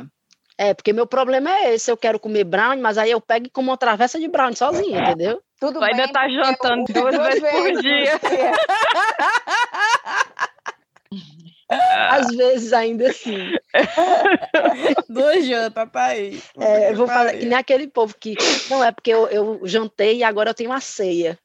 É, 0.58 0.74
porque 0.74 0.94
meu 0.94 1.06
problema 1.06 1.50
é 1.50 1.74
esse, 1.74 1.92
eu 1.92 1.98
quero 1.98 2.18
comer 2.18 2.46
brownie, 2.46 2.82
mas 2.82 2.98
aí 2.98 3.12
eu 3.12 3.20
pego 3.20 3.48
e 3.48 3.50
como 3.50 3.72
uma 3.72 3.78
travessa 3.78 4.18
de 4.18 4.28
brownie 4.30 4.56
sozinha, 4.56 5.02
entendeu? 5.02 5.42
Tudo 5.60 5.80
Tu 5.80 5.86
ainda 5.86 6.04
bem, 6.04 6.12
tá 6.14 6.22
porque 6.22 6.36
jantando 6.36 6.86
eu- 6.94 6.94
duas 7.12 7.40
vezes 7.40 7.52
por 7.52 7.82
dia. 7.82 8.22
Às 12.10 12.28
vezes 12.36 12.74
ainda 12.74 13.10
assim. 13.10 13.54
Duas 15.10 15.46
jantas, 15.46 15.90
tá 15.92 16.04
aí. 16.06 16.40
É, 16.60 16.92
eu 16.92 16.96
vou 16.96 17.08
falar 17.08 17.34
que 17.34 17.46
nem 17.46 17.58
aquele 17.58 17.88
povo 17.88 18.16
que. 18.20 18.36
Não, 18.70 18.84
é 18.84 18.92
porque 18.92 19.12
eu, 19.12 19.28
eu 19.30 19.60
jantei 19.64 20.18
e 20.18 20.24
agora 20.24 20.52
eu 20.52 20.54
tenho 20.54 20.70
uma 20.70 20.80
ceia. 20.80 21.38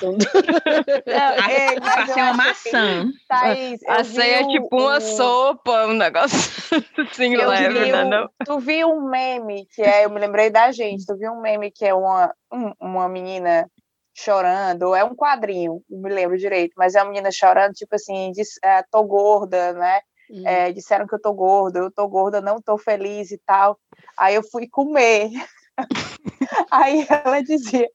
Não, 0.00 1.50
ei, 1.50 1.78
mas 1.80 1.94
Pra 1.94 2.02
eu 2.02 2.14
ser 2.14 2.20
uma 2.22 2.30
acho 2.30 2.62
que- 2.62 2.70
maçã. 2.72 3.10
Thaís, 3.28 3.80
A 3.88 4.04
ceia 4.04 4.40
é 4.40 4.46
tipo 4.48 4.68
um- 4.72 4.82
uma 4.84 4.96
um- 4.96 5.00
sopa, 5.00 5.86
um 5.86 5.92
negócio 5.92 6.50
assim 7.12 7.34
Eu 7.34 7.48
leve, 7.48 7.84
vi 7.84 7.92
né? 7.92 8.04
Não? 8.04 8.28
Tu 8.44 8.58
viu 8.60 8.88
um 8.88 9.08
meme 9.08 9.66
que 9.74 9.82
é, 9.82 10.04
eu 10.04 10.10
me 10.10 10.18
lembrei 10.20 10.50
da 10.50 10.70
gente, 10.72 11.04
tu 11.06 11.16
viu 11.16 11.32
um 11.32 11.40
meme 11.40 11.70
que 11.70 11.84
é 11.84 11.94
uma, 11.94 12.32
um- 12.52 12.72
uma 12.80 13.08
menina 13.08 13.68
chorando, 14.14 14.94
é 14.94 15.04
um 15.04 15.14
quadrinho, 15.14 15.80
não 15.88 16.00
me 16.00 16.10
lembro 16.10 16.36
direito, 16.36 16.72
mas 16.76 16.94
é 16.94 17.02
uma 17.02 17.10
menina 17.10 17.30
chorando, 17.30 17.72
tipo 17.72 17.94
assim, 17.94 18.32
diz, 18.32 18.48
é, 18.64 18.82
tô 18.90 19.04
gorda, 19.04 19.72
né? 19.74 20.00
hum, 20.30 20.42
É, 20.46 20.72
disseram 20.72 21.06
que 21.06 21.14
eu 21.14 21.20
tô 21.20 21.32
gorda, 21.32 21.78
eu 21.78 21.90
tô 21.90 22.06
gorda, 22.08 22.40
não 22.40 22.60
tô 22.60 22.76
feliz 22.76 23.30
e 23.30 23.40
tal. 23.46 23.78
Aí 24.18 24.34
eu 24.34 24.42
fui 24.42 24.66
comer. 24.68 25.30
Aí 26.70 27.06
ela 27.08 27.40
dizia, 27.42 27.88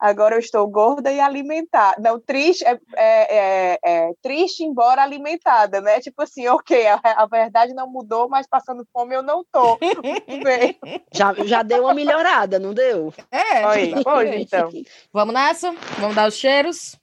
agora 0.00 0.34
eu 0.34 0.38
estou 0.38 0.66
gorda 0.68 1.10
e 1.12 1.20
alimentada. 1.20 1.96
Não, 2.00 2.20
triste, 2.20 2.64
é, 2.64 2.78
é- 2.96 3.36
é- 3.36 3.78
é 3.82 4.10
triste, 4.22 4.62
embora 4.64 5.02
alimentada, 5.02 5.80
né? 5.80 6.00
Tipo 6.00 6.22
assim, 6.22 6.46
ok, 6.48 6.86
a, 6.86 7.00
a 7.02 7.26
verdade 7.26 7.74
não 7.74 7.88
mudou, 7.90 8.28
mas 8.28 8.46
passando 8.46 8.86
fome 8.92 9.14
eu 9.14 9.22
não 9.22 9.44
tô. 9.50 9.78
Já, 11.12 11.32
já 11.44 11.62
deu 11.62 11.82
uma 11.84 11.94
melhorada, 11.94 12.58
não 12.58 12.74
deu? 12.74 13.12
É, 13.30 13.64
Aí, 13.64 13.90
pois 14.04 14.28
exatamente. 14.28 14.42
então. 14.42 14.70
Vamos 15.12 15.34
nessa? 15.34 15.72
Vamos 15.98 16.14
dar 16.14 16.28
os 16.28 16.34
cheiros? 16.34 16.98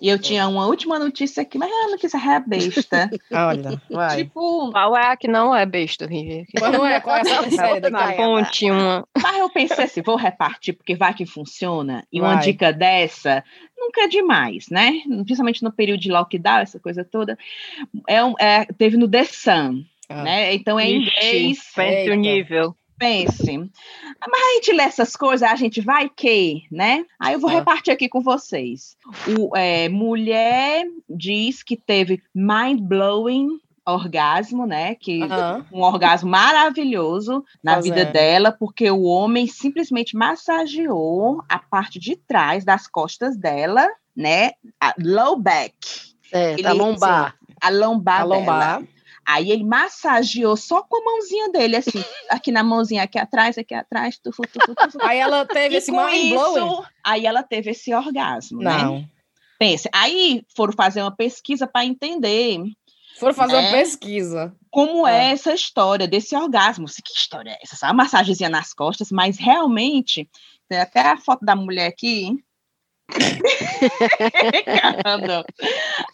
E 0.00 0.08
eu 0.08 0.18
tinha 0.18 0.46
uma 0.48 0.66
última 0.66 0.98
notícia 0.98 1.42
aqui, 1.42 1.58
mas 1.58 1.70
a 1.70 1.90
notícia 1.90 2.18
é 2.18 2.40
besta. 2.40 3.10
Olha, 3.32 3.80
vai. 3.90 4.16
tipo, 4.18 4.70
Qual 4.70 4.96
é 4.96 5.06
a 5.12 5.16
que 5.16 5.28
não 5.28 5.54
é 5.54 5.64
besta, 5.66 6.06
Vivi? 6.06 6.46
Qual 6.58 6.72
não 6.72 6.86
é? 6.86 7.00
Qual 7.00 7.16
é 7.16 7.20
essa 7.20 7.50
série 7.50 7.80
daqui? 7.80 7.92
Vai. 7.96 8.16
Ponte 8.16 8.70
uma. 8.70 9.06
mas 9.22 9.38
eu 9.38 9.50
pensei 9.50 9.84
assim, 9.84 10.02
vou 10.02 10.16
repartir, 10.16 10.74
porque 10.74 10.94
vai 10.94 11.14
que 11.14 11.26
funciona. 11.26 12.04
E 12.12 12.20
uma 12.20 12.34
Vai. 12.34 12.44
dica 12.44 12.72
dessa 12.72 13.42
nunca 13.78 14.02
é 14.02 14.08
demais, 14.08 14.66
né? 14.70 15.00
Principalmente 15.24 15.62
no 15.62 15.70
período 15.72 16.00
de 16.00 16.10
lockdown, 16.10 16.58
essa 16.58 16.80
coisa 16.80 17.04
toda. 17.04 17.38
É 18.08 18.24
um, 18.24 18.34
é, 18.38 18.64
teve 18.64 18.96
no 18.96 19.08
The 19.08 19.24
Sun, 19.24 19.84
Ah. 20.08 20.22
né? 20.22 20.54
Então 20.54 20.78
é 20.78 20.88
em 20.88 21.02
Ixi, 21.02 21.08
inglês. 21.36 21.58
Pense 21.74 21.96
Eita. 21.98 22.12
o 22.12 22.14
nível. 22.14 22.76
Pense. 22.98 23.58
Mas 23.58 24.42
a 24.42 24.54
gente 24.54 24.72
lê 24.72 24.82
essas 24.84 25.14
coisas, 25.16 25.48
a 25.50 25.54
gente 25.56 25.80
vai 25.80 26.08
que, 26.08 26.62
né? 26.70 27.04
Aí 27.20 27.34
eu 27.34 27.38
vou 27.40 27.50
Ah. 27.50 27.54
repartir 27.54 27.92
aqui 27.92 28.08
com 28.08 28.20
vocês. 28.22 28.96
O, 29.38 29.56
é, 29.56 29.88
mulher 29.88 30.86
diz 31.08 31.62
que 31.62 31.76
teve 31.76 32.22
mind-blowing 32.34 33.60
orgasmo, 33.88 34.66
né? 34.66 34.94
Que 34.96 35.20
um 35.72 35.82
orgasmo 35.82 36.28
maravilhoso 36.30 37.44
na 37.62 37.74
Pois 37.74 37.84
vida 37.84 38.00
é. 38.00 38.04
dela, 38.04 38.50
porque 38.50 38.90
o 38.90 39.02
homem 39.02 39.46
simplesmente 39.46 40.16
massageou 40.16 41.42
a 41.48 41.58
parte 41.58 41.98
de 42.00 42.16
trás 42.16 42.64
das 42.64 42.88
costas 42.88 43.36
dela, 43.36 43.86
né? 44.16 44.52
A 44.80 44.92
low 44.98 45.36
back, 45.36 45.74
É, 46.32 46.54
Ele- 46.54 46.62
tá 46.64 46.72
lombar. 46.72 47.36
a 47.62 47.68
lombar, 47.68 48.20
A 48.22 48.24
lombar. 48.24 48.82
Aí 49.26 49.50
ele 49.50 49.64
massageou 49.64 50.56
só 50.56 50.82
com 50.82 50.96
a 51.00 51.04
mãozinha 51.04 51.50
dele, 51.50 51.76
assim, 51.76 52.02
aqui 52.30 52.52
na 52.52 52.62
mãozinha, 52.62 53.02
aqui 53.02 53.18
atrás, 53.18 53.58
aqui 53.58 53.74
atrás, 53.74 54.18
tufu, 54.18 54.42
tufu, 54.42 54.74
tufu. 54.74 54.98
Aí 55.02 55.18
ela 55.18 55.44
teve 55.44 55.74
E 55.74 55.78
esse 55.78 55.90
com 55.90 56.04
mind 56.06 56.32
blowing? 56.32 56.66
isso, 56.66 56.84
aí 57.04 57.26
ela 57.26 57.42
teve 57.42 57.70
esse 57.72 57.92
orgasmo, 57.92 58.60
né? 58.62 58.78
Não. 58.78 59.04
Pense, 59.58 59.88
aí 59.92 60.42
foram 60.54 60.72
fazer 60.74 61.02
uma 61.02 61.10
pesquisa 61.14 61.66
para 61.66 61.84
entender 61.84 62.60
Foram 63.18 63.34
fazer 63.34 63.54
uma 63.56 63.62
É. 63.62 63.72
pesquisa. 63.72 64.54
como 64.70 65.06
Ah. 65.06 65.10
é 65.12 65.30
essa 65.32 65.54
história 65.54 66.06
desse 66.06 66.36
orgasmo. 66.36 66.86
Se, 66.86 67.02
Que 67.02 67.12
história 67.12 67.50
é 67.50 67.58
essa? 67.62 67.74
Só 67.74 67.86
uma 67.86 67.94
massagenzinha 67.94 68.50
nas 68.50 68.74
costas, 68.74 69.10
mas 69.10 69.38
realmente, 69.38 70.28
tem 70.68 70.78
até 70.78 71.00
a 71.00 71.16
foto 71.16 71.42
da 71.44 71.56
mulher 71.56 71.86
aqui. 71.86 72.36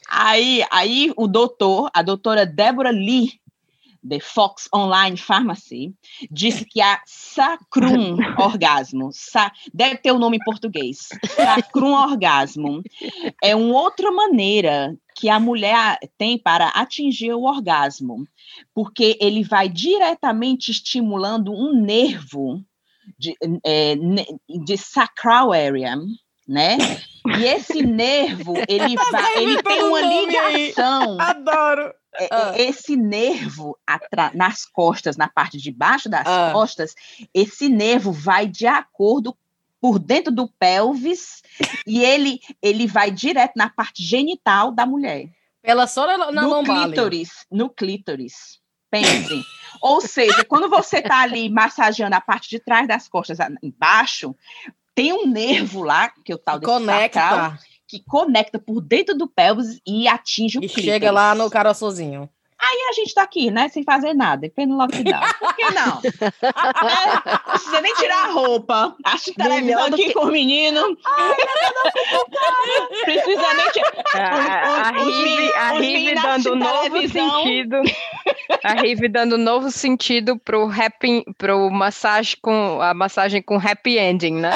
Aí, 0.09 0.65
aí 0.71 1.13
o 1.17 1.27
doutor, 1.27 1.91
a 1.95 2.03
doutora 2.03 2.45
Débora 2.45 2.91
Lee, 2.91 3.41
The 4.07 4.19
Fox 4.21 4.69
Online 4.75 5.17
Pharmacy, 5.17 5.95
disse 6.31 6.65
que 6.65 6.81
a 6.81 7.01
sacrum 7.07 8.17
orgasmo, 8.39 9.11
sa, 9.13 9.53
deve 9.73 9.97
ter 9.99 10.11
o 10.13 10.17
um 10.17 10.19
nome 10.19 10.39
em 10.39 10.45
português, 10.45 11.09
sacrum 11.29 11.93
orgasmo, 11.93 12.83
é 13.43 13.55
uma 13.55 13.81
outra 13.81 14.11
maneira 14.11 14.97
que 15.15 15.29
a 15.29 15.39
mulher 15.39 15.99
tem 16.19 16.37
para 16.37 16.69
atingir 16.69 17.33
o 17.33 17.45
orgasmo, 17.45 18.27
porque 18.75 19.17
ele 19.21 19.45
vai 19.45 19.69
diretamente 19.69 20.71
estimulando 20.71 21.53
um 21.53 21.73
nervo 21.81 22.61
de, 23.19 23.37
é, 23.65 23.95
de 23.95 24.77
sacral 24.77 25.53
area, 25.53 25.97
né? 26.47 26.77
E 27.39 27.45
esse 27.45 27.83
nervo, 27.83 28.55
ele, 28.69 28.97
vai, 29.11 29.39
ele 29.39 29.63
tem 29.63 29.83
uma 29.85 30.01
ligação. 30.01 31.21
Adoro! 31.21 31.95
É, 32.15 32.29
ah. 32.31 32.53
Esse 32.57 32.95
nervo 32.97 33.79
nas 34.35 34.67
costas, 34.67 35.17
na 35.17 35.29
parte 35.29 35.57
de 35.57 35.71
baixo 35.71 36.09
das 36.09 36.27
ah. 36.27 36.51
costas, 36.53 36.95
esse 37.33 37.69
nervo 37.69 38.13
vai 38.13 38.47
de 38.47 38.67
acordo 38.67 39.37
por 39.81 39.99
dentro 39.99 40.33
do 40.33 40.47
pelvis 40.47 41.43
e 41.87 42.05
ele, 42.05 42.41
ele 42.61 42.87
vai 42.87 43.11
direto 43.11 43.55
na 43.57 43.69
parte 43.69 44.03
genital 44.03 44.71
da 44.71 44.85
mulher. 44.87 45.29
Ela 45.63 45.87
só 45.87 46.07
na, 46.07 46.31
na 46.31 46.43
no 46.43 46.63
clítoris, 46.63 47.47
no 47.51 47.71
clítoris. 47.71 48.61
Pense. 48.91 49.43
Ou 49.81 50.03
seja, 50.03 50.45
quando 50.45 50.69
você 50.69 50.99
está 50.99 51.23
ali 51.23 51.49
massageando 51.49 52.15
a 52.15 52.21
parte 52.21 52.51
de 52.51 52.61
trás 52.61 52.87
das 52.87 53.09
costas 53.09 53.39
embaixo, 53.63 54.37
tem 54.95 55.13
um 55.13 55.27
nervo 55.27 55.83
lá, 55.83 56.13
que 56.25 56.33
é 56.33 56.35
o 56.35 56.39
tal 56.39 56.59
desse 56.59 56.73
conecta. 56.73 57.21
Sacral, 57.21 57.55
que 57.89 58.03
conecta 58.05 58.59
por 58.59 58.81
dentro 58.81 59.15
do 59.17 59.29
pelvis 59.29 59.79
e 59.87 60.09
atinge 60.09 60.59
o 60.59 60.65
e 60.65 60.67
clítoris. 60.67 60.85
chega 60.85 61.11
lá 61.11 61.35
no 61.35 61.51
caroçozinho. 61.51 62.29
Aí 62.63 62.79
a 62.89 62.93
gente 62.93 63.13
tá 63.13 63.23
aqui, 63.23 63.51
né, 63.51 63.69
sem 63.69 63.83
fazer 63.83 64.15
nada, 64.15 64.49
no 64.57 64.77
lockdown. 64.77 65.21
Por 65.41 65.57
que 65.57 65.69
não? 65.73 66.01
é, 66.01 67.17
não 67.27 67.39
precisa 67.51 67.81
nem 67.81 67.95
tirar 67.97 68.29
a 68.29 68.31
roupa. 68.31 68.95
Acho 69.05 69.35
televisão 69.35 69.87
aqui 69.87 70.07
que... 70.07 70.13
com 70.13 70.27
o 70.27 70.31
menino. 70.31 70.97
Ai, 71.05 71.37
precisa 73.05 73.55
nem 73.55 73.71
tirar. 73.71 73.93
A, 74.15 74.91
Rive, 74.93 75.53
a 75.55 75.71
Rive 75.73 76.15
dando 76.15 76.55
novo 76.55 77.09
sentido. 77.09 77.83
A 78.63 78.73
Rive 78.75 79.09
dando 79.09 79.37
novo 79.37 79.71
sentido 79.73 80.39
pro 80.39 80.71
happy, 80.71 81.25
pro 81.37 81.69
massagem 81.69 82.37
com 82.41 82.81
a 82.81 82.95
massagem 82.95 83.43
com 83.43 83.57
happy 83.57 83.99
ending, 83.99 84.35
né? 84.35 84.53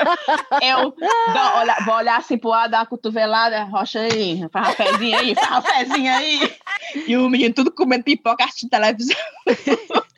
Eu 0.62 0.90
dou, 0.90 1.56
olha, 1.56 1.76
vou 1.84 1.96
olhar 1.96 2.16
assim 2.16 2.38
pro 2.38 2.48
lado, 2.48 2.70
dar 2.70 2.78
uma 2.78 2.86
cotovelada, 2.86 3.64
rocha 3.64 4.00
aí, 4.00 4.48
faz 4.50 4.68
uma 4.68 4.74
fezinha 4.74 5.18
aí, 5.18 5.34
faz 5.34 5.50
uma 5.50 5.62
fezinha 5.62 6.16
aí. 6.16 6.52
E 7.06 7.16
o 7.16 7.28
menino 7.28 7.41
tudo 7.50 7.72
comendo 7.72 8.04
pipoca, 8.04 8.44
assistindo 8.44 8.70
televisão. 8.70 9.16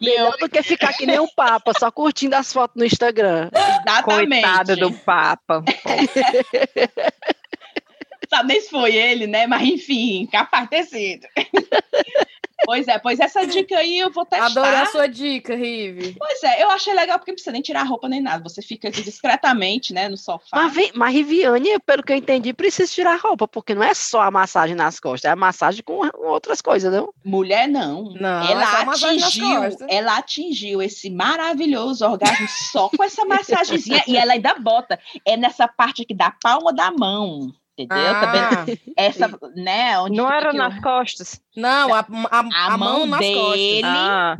Melhor 0.00 0.36
do 0.38 0.48
que 0.48 0.62
ficar 0.62 0.92
que 0.92 1.06
nem 1.06 1.18
o 1.18 1.26
Papa, 1.34 1.72
só 1.78 1.90
curtindo 1.90 2.36
as 2.36 2.52
fotos 2.52 2.76
no 2.76 2.84
Instagram. 2.84 3.50
Exatamente. 3.52 4.42
Coitado 4.42 4.76
do 4.76 4.92
Papa. 4.92 5.64
Sabe 8.28 8.48
nem 8.48 8.60
se 8.60 8.68
foi 8.68 8.94
ele, 8.94 9.26
né? 9.26 9.46
Mas 9.46 9.66
enfim, 9.66 10.28
capaz 10.30 10.68
ter 10.68 10.84
sido. 10.84 11.26
Pois 12.64 12.88
é, 12.88 12.98
pois 12.98 13.20
essa 13.20 13.46
dica 13.46 13.78
aí 13.78 13.98
eu 13.98 14.10
vou 14.10 14.24
testar. 14.24 14.46
Adorei 14.46 14.80
a 14.80 14.86
sua 14.86 15.06
dica, 15.06 15.54
Rive. 15.54 16.16
Pois 16.18 16.42
é, 16.42 16.62
eu 16.62 16.70
achei 16.70 16.92
legal 16.92 17.18
porque 17.18 17.30
não 17.30 17.36
precisa 17.36 17.52
nem 17.52 17.62
tirar 17.62 17.82
a 17.82 17.84
roupa 17.84 18.08
nem 18.08 18.20
nada. 18.20 18.42
Você 18.42 18.60
fica 18.60 18.88
aqui 18.88 19.02
discretamente, 19.02 19.92
né, 19.92 20.08
no 20.08 20.16
sofá. 20.16 20.64
Mas, 20.64 20.92
mas 20.94 21.14
Riviane, 21.14 21.78
pelo 21.80 22.02
que 22.02 22.12
eu 22.12 22.16
entendi, 22.16 22.52
precisa 22.52 22.90
tirar 22.90 23.14
a 23.14 23.16
roupa, 23.16 23.46
porque 23.46 23.74
não 23.74 23.82
é 23.82 23.94
só 23.94 24.22
a 24.22 24.30
massagem 24.30 24.74
nas 24.74 24.98
costas, 24.98 25.28
é 25.28 25.32
a 25.32 25.36
massagem 25.36 25.82
com 25.82 26.08
outras 26.26 26.60
coisas, 26.60 26.92
não? 26.92 27.12
Mulher, 27.24 27.68
não. 27.68 28.12
Não, 28.14 28.48
ela 28.48 28.62
é 28.62 28.88
atingiu, 28.88 29.60
ela 29.88 30.18
atingiu 30.18 30.82
esse 30.82 31.10
maravilhoso 31.10 32.04
orgasmo 32.04 32.48
só 32.48 32.88
com 32.88 33.02
essa 33.02 33.24
massagenzinha 33.24 34.02
e 34.06 34.16
ela 34.16 34.32
ainda 34.32 34.54
bota. 34.54 34.98
É 35.24 35.36
nessa 35.36 35.68
parte 35.68 36.02
aqui 36.02 36.14
da 36.14 36.30
palma 36.30 36.72
da 36.72 36.90
mão 36.90 37.52
entendeu? 37.82 38.12
Ah, 38.12 38.66
Essa, 38.96 39.28
né? 39.54 39.98
Onde 40.00 40.16
não 40.16 40.30
era 40.30 40.52
nas 40.52 40.80
costas. 40.80 41.40
Não, 41.56 41.94
a, 41.94 42.00
a, 42.00 42.04
a, 42.30 42.74
a 42.74 42.78
mão, 42.78 43.06
mão 43.06 43.18
dele 43.18 43.82
ah. 43.84 44.38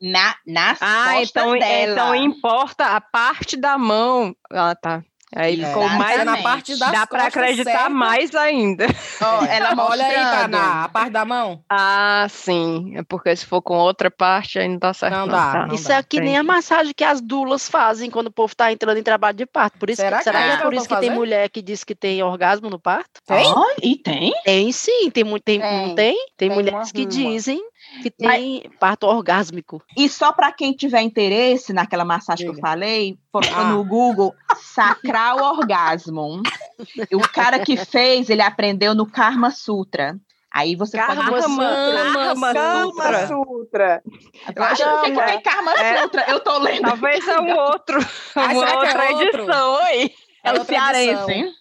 na, 0.00 0.34
nas 0.46 0.78
ah, 0.80 1.14
costas 1.14 1.30
então, 1.30 1.58
dela. 1.58 1.92
Então 1.92 2.14
importa 2.14 2.86
a 2.96 3.00
parte 3.00 3.56
da 3.56 3.78
mão. 3.78 4.34
Ah, 4.50 4.74
tá. 4.74 5.02
Aí 5.34 5.60
é, 5.60 5.66
ficou 5.66 5.88
mais 5.88 6.24
na 6.24 6.36
parte 6.38 6.78
das 6.78 6.92
Dá 6.92 7.06
para 7.06 7.26
acreditar 7.26 7.70
certo. 7.70 7.90
mais 7.90 8.34
ainda. 8.34 8.86
Oh, 9.20 9.44
ela 9.50 9.74
Olha 9.76 10.06
aí, 10.06 10.14
Taná, 10.14 10.84
a 10.84 10.88
parte 10.88 11.10
da 11.10 11.24
mão. 11.24 11.62
Ah, 11.68 12.26
sim. 12.30 12.92
É 12.96 13.02
porque 13.02 13.34
se 13.34 13.44
for 13.44 13.60
com 13.60 13.76
outra 13.76 14.10
parte, 14.10 14.58
aí 14.58 14.68
não 14.68 14.78
tá 14.78 14.94
certo. 14.94 15.12
Não, 15.12 15.26
não 15.26 15.28
dá. 15.28 15.52
Tá. 15.52 15.66
Não 15.66 15.74
isso 15.74 15.88
dá. 15.88 15.96
é 15.96 16.02
que 16.02 16.20
nem 16.20 16.36
a 16.36 16.42
massagem 16.42 16.94
que 16.94 17.02
as 17.02 17.20
dulas 17.20 17.68
fazem 17.68 18.10
quando 18.10 18.28
o 18.28 18.32
povo 18.32 18.54
tá 18.54 18.72
entrando 18.72 18.96
em 18.96 19.02
trabalho 19.02 19.36
de 19.36 19.46
parto. 19.46 19.78
Por 19.78 19.90
isso 19.90 20.00
será 20.00 20.18
que, 20.18 20.24
será 20.24 20.42
que 20.42 20.48
é, 20.50 20.52
é 20.52 20.56
por 20.58 20.74
isso 20.74 20.88
que 20.88 20.96
tem 21.00 21.10
mulher 21.10 21.48
que 21.50 21.60
diz 21.60 21.82
que 21.82 21.94
tem 21.94 22.22
orgasmo 22.22 22.70
no 22.70 22.78
parto? 22.78 23.20
Tem? 23.26 23.46
Oh, 23.46 23.74
e 23.82 23.96
tem? 23.96 24.32
Tem 24.44 24.70
sim. 24.70 25.10
Tem, 25.10 25.24
tem, 25.24 25.40
tem, 25.40 25.58
não 25.58 25.94
tem? 25.94 26.14
Tem, 26.14 26.48
tem 26.48 26.50
mulheres 26.50 26.92
que 26.92 27.04
dizem 27.04 27.60
que 28.02 28.10
tem 28.10 28.62
Mas, 28.64 28.78
parto 28.78 29.06
orgásmico. 29.06 29.82
E 29.96 30.08
só 30.08 30.32
para 30.32 30.52
quem 30.52 30.72
tiver 30.72 31.02
interesse 31.02 31.72
naquela 31.72 32.04
massagem 32.04 32.46
Diga. 32.46 32.52
que 32.52 32.58
eu 32.58 32.62
falei, 32.62 33.18
ah. 33.54 33.64
no 33.64 33.84
Google, 33.84 34.34
sacral 34.56 35.38
orgasmo. 35.56 36.42
o 37.12 37.28
cara 37.28 37.58
que 37.60 37.76
fez, 37.76 38.30
ele 38.30 38.42
aprendeu 38.42 38.94
no 38.94 39.06
Karma 39.06 39.50
Sutra. 39.50 40.16
Aí 40.54 40.76
você 40.76 40.96
Karma 40.96 41.30
pode... 41.30 41.56
Karma, 41.56 42.54
Karma 42.54 43.26
Sutra. 43.26 44.02
Eu 44.54 44.62
acho 44.62 45.02
que 45.02 45.12
tem 45.12 45.42
Karma 45.42 45.72
é. 45.72 46.02
Sutra. 46.02 46.24
Eu 46.28 46.40
tô 46.40 46.58
lendo. 46.58 46.82
Talvez 46.82 47.26
é 47.26 47.40
um 47.40 47.56
outro. 47.56 47.98
Uma 48.36 48.52
é 48.52 48.76
outra 48.76 49.04
é 49.04 49.12
edição. 49.12 49.72
Oi. 49.72 50.12
É, 50.44 50.50
é 50.50 50.52
o 50.52 50.64
cearense, 50.64 51.32
hein? 51.32 51.52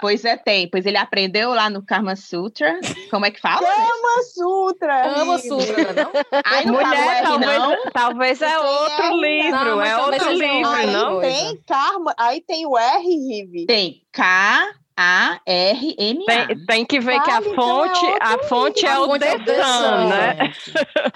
Pois 0.00 0.24
é, 0.24 0.36
tem. 0.36 0.68
Pois 0.68 0.86
ele 0.86 0.96
aprendeu 0.96 1.50
lá 1.50 1.70
no 1.70 1.84
Karma 1.84 2.16
Sutra. 2.16 2.78
Como 3.10 3.26
é 3.26 3.30
que 3.30 3.40
fala? 3.40 3.66
Kama 3.66 4.22
Sutra. 4.34 5.14
Kama 5.14 5.38
Sutra, 5.38 5.92
não? 5.92 6.12
Ai, 6.44 6.64
não 6.64 6.74
Mulher, 6.74 7.22
talvez, 7.22 7.58
não. 7.58 7.90
talvez 7.92 8.42
é 8.42 8.58
outro 8.58 9.04
é, 9.04 9.16
livro. 9.16 9.64
Não, 9.64 9.82
é 9.82 9.96
outro 9.96 10.32
livro, 10.32 10.70
aí 10.70 10.86
não? 10.86 11.20
Tem 11.20 11.56
Karma. 11.66 12.14
Aí 12.18 12.40
tem 12.40 12.66
o 12.66 12.76
R, 12.76 13.02
Rive. 13.02 13.66
Tem 13.66 14.02
K. 14.12 14.74
A-R-M-A. 14.94 16.46
Tem, 16.46 16.66
tem, 16.66 16.84
que 16.84 17.00
ver 17.00 17.16
vale, 17.16 17.24
que 17.24 17.30
a 17.30 17.38
então 17.38 17.54
fonte, 17.54 18.06
é 18.06 18.18
a 18.20 18.38
fonte 18.40 18.86
é 18.86 18.98
o 18.98 19.16
Desan, 19.16 20.08
né? 20.08 20.52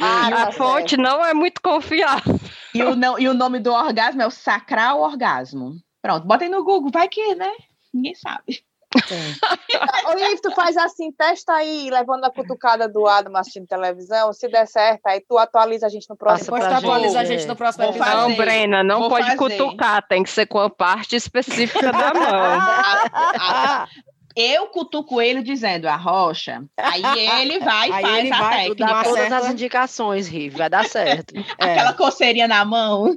Ah, 0.00 0.28
a 0.28 0.46
tá 0.46 0.52
fonte 0.52 0.96
não 0.96 1.22
é 1.24 1.34
muito 1.34 1.60
confiável. 1.60 2.40
E 2.74 2.82
o, 2.82 2.96
não, 2.96 3.18
e 3.18 3.28
o 3.28 3.34
nome 3.34 3.58
do 3.58 3.72
orgasmo 3.72 4.22
é 4.22 4.26
o 4.26 4.30
sacral 4.30 5.00
orgasmo. 5.00 5.74
Pronto, 6.00 6.26
botem 6.26 6.48
no 6.48 6.64
Google, 6.64 6.90
vai 6.90 7.08
que, 7.08 7.34
né? 7.34 7.52
Ninguém 7.96 8.14
sabe. 8.14 8.64
Ô, 8.94 10.40
tu 10.42 10.54
faz 10.54 10.76
assim, 10.76 11.12
testa 11.12 11.52
aí, 11.52 11.90
levando 11.90 12.24
a 12.24 12.30
cutucada 12.30 12.88
do 12.88 13.06
Adam 13.06 13.36
assistindo 13.36 13.66
televisão, 13.66 14.32
se 14.32 14.48
der 14.48 14.66
certo, 14.66 15.06
aí 15.06 15.20
tu 15.28 15.36
atualiza 15.36 15.86
a 15.86 15.88
gente 15.88 16.08
no 16.08 16.16
próximo 16.16 16.56
Depois 16.56 16.66
tu 16.66 16.74
atualiza 16.74 17.20
a 17.20 17.24
gente 17.24 17.46
no 17.46 17.56
próximo 17.56 17.84
episódio. 17.84 18.14
Não, 18.14 18.34
Brena, 18.36 18.82
não 18.82 19.00
Vou 19.00 19.10
pode 19.10 19.26
fazer. 19.26 19.36
cutucar, 19.36 20.06
tem 20.06 20.22
que 20.22 20.30
ser 20.30 20.46
com 20.46 20.60
a 20.60 20.70
parte 20.70 21.16
específica 21.16 21.92
da 21.92 22.14
mão. 22.14 23.86
eu 24.36 24.66
cutuco 24.66 25.20
ele 25.20 25.42
dizendo 25.42 25.86
a 25.86 25.96
rocha, 25.96 26.62
aí 26.76 27.02
ele 27.40 27.58
vai 27.64 27.88
e 27.88 27.90
faz 27.90 28.18
ele 28.18 28.30
a 28.30 28.38
vai 28.38 28.56
técnica. 28.56 28.86
Dá 28.86 29.02
todas 29.02 29.32
as 29.32 29.50
indicações, 29.50 30.28
Rive, 30.28 30.58
vai 30.58 30.68
dar 30.68 30.84
certo. 30.86 31.34
Aquela 31.58 31.90
é. 31.90 31.94
coceirinha 31.94 32.46
na 32.46 32.62
mão. 32.62 33.16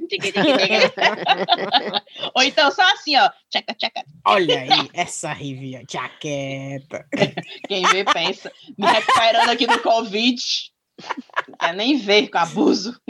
Ou 2.34 2.42
então 2.42 2.70
só 2.72 2.82
assim, 2.92 3.16
ó. 3.18 3.30
Tchaca, 3.50 3.74
tchaca. 3.74 4.02
Olha 4.24 4.60
aí, 4.60 4.88
essa 4.94 5.32
Rive, 5.32 5.84
jaqueta. 5.90 7.06
Quem 7.68 7.84
vê 7.86 8.02
pensa. 8.04 8.50
Me 8.78 8.86
recuperando 8.86 9.50
aqui 9.50 9.66
do 9.66 9.78
Covid. 9.80 10.40
Não 11.48 11.56
quer 11.58 11.74
nem 11.74 11.96
ver 11.96 12.28
com 12.28 12.38
abuso. 12.38 13.00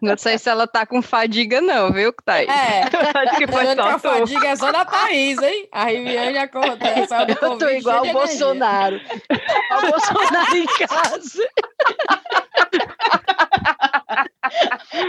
Não 0.00 0.16
sei 0.16 0.38
se 0.38 0.50
ela 0.50 0.66
tá 0.66 0.84
com 0.84 1.00
fadiga, 1.00 1.60
não, 1.60 1.92
viu, 1.92 2.12
Thaís? 2.24 2.48
É, 2.48 2.82
acho 3.18 3.36
que 3.36 3.46
foi 3.46 3.74
só 3.74 3.82
a 3.82 3.98
fadiga 3.98 4.48
é 4.48 4.56
só 4.56 4.72
da 4.72 4.84
Thaís, 4.84 5.40
hein? 5.40 5.68
A 5.70 5.84
Riviane 5.84 6.38
acontece. 6.38 7.14
Eu 7.40 7.58
tô 7.58 7.68
igual 7.68 8.04
o 8.04 8.12
Bolsonaro. 8.12 9.00
o 9.00 9.90
Bolsonaro 9.90 10.56
em 10.56 10.66
casa. 10.66 11.48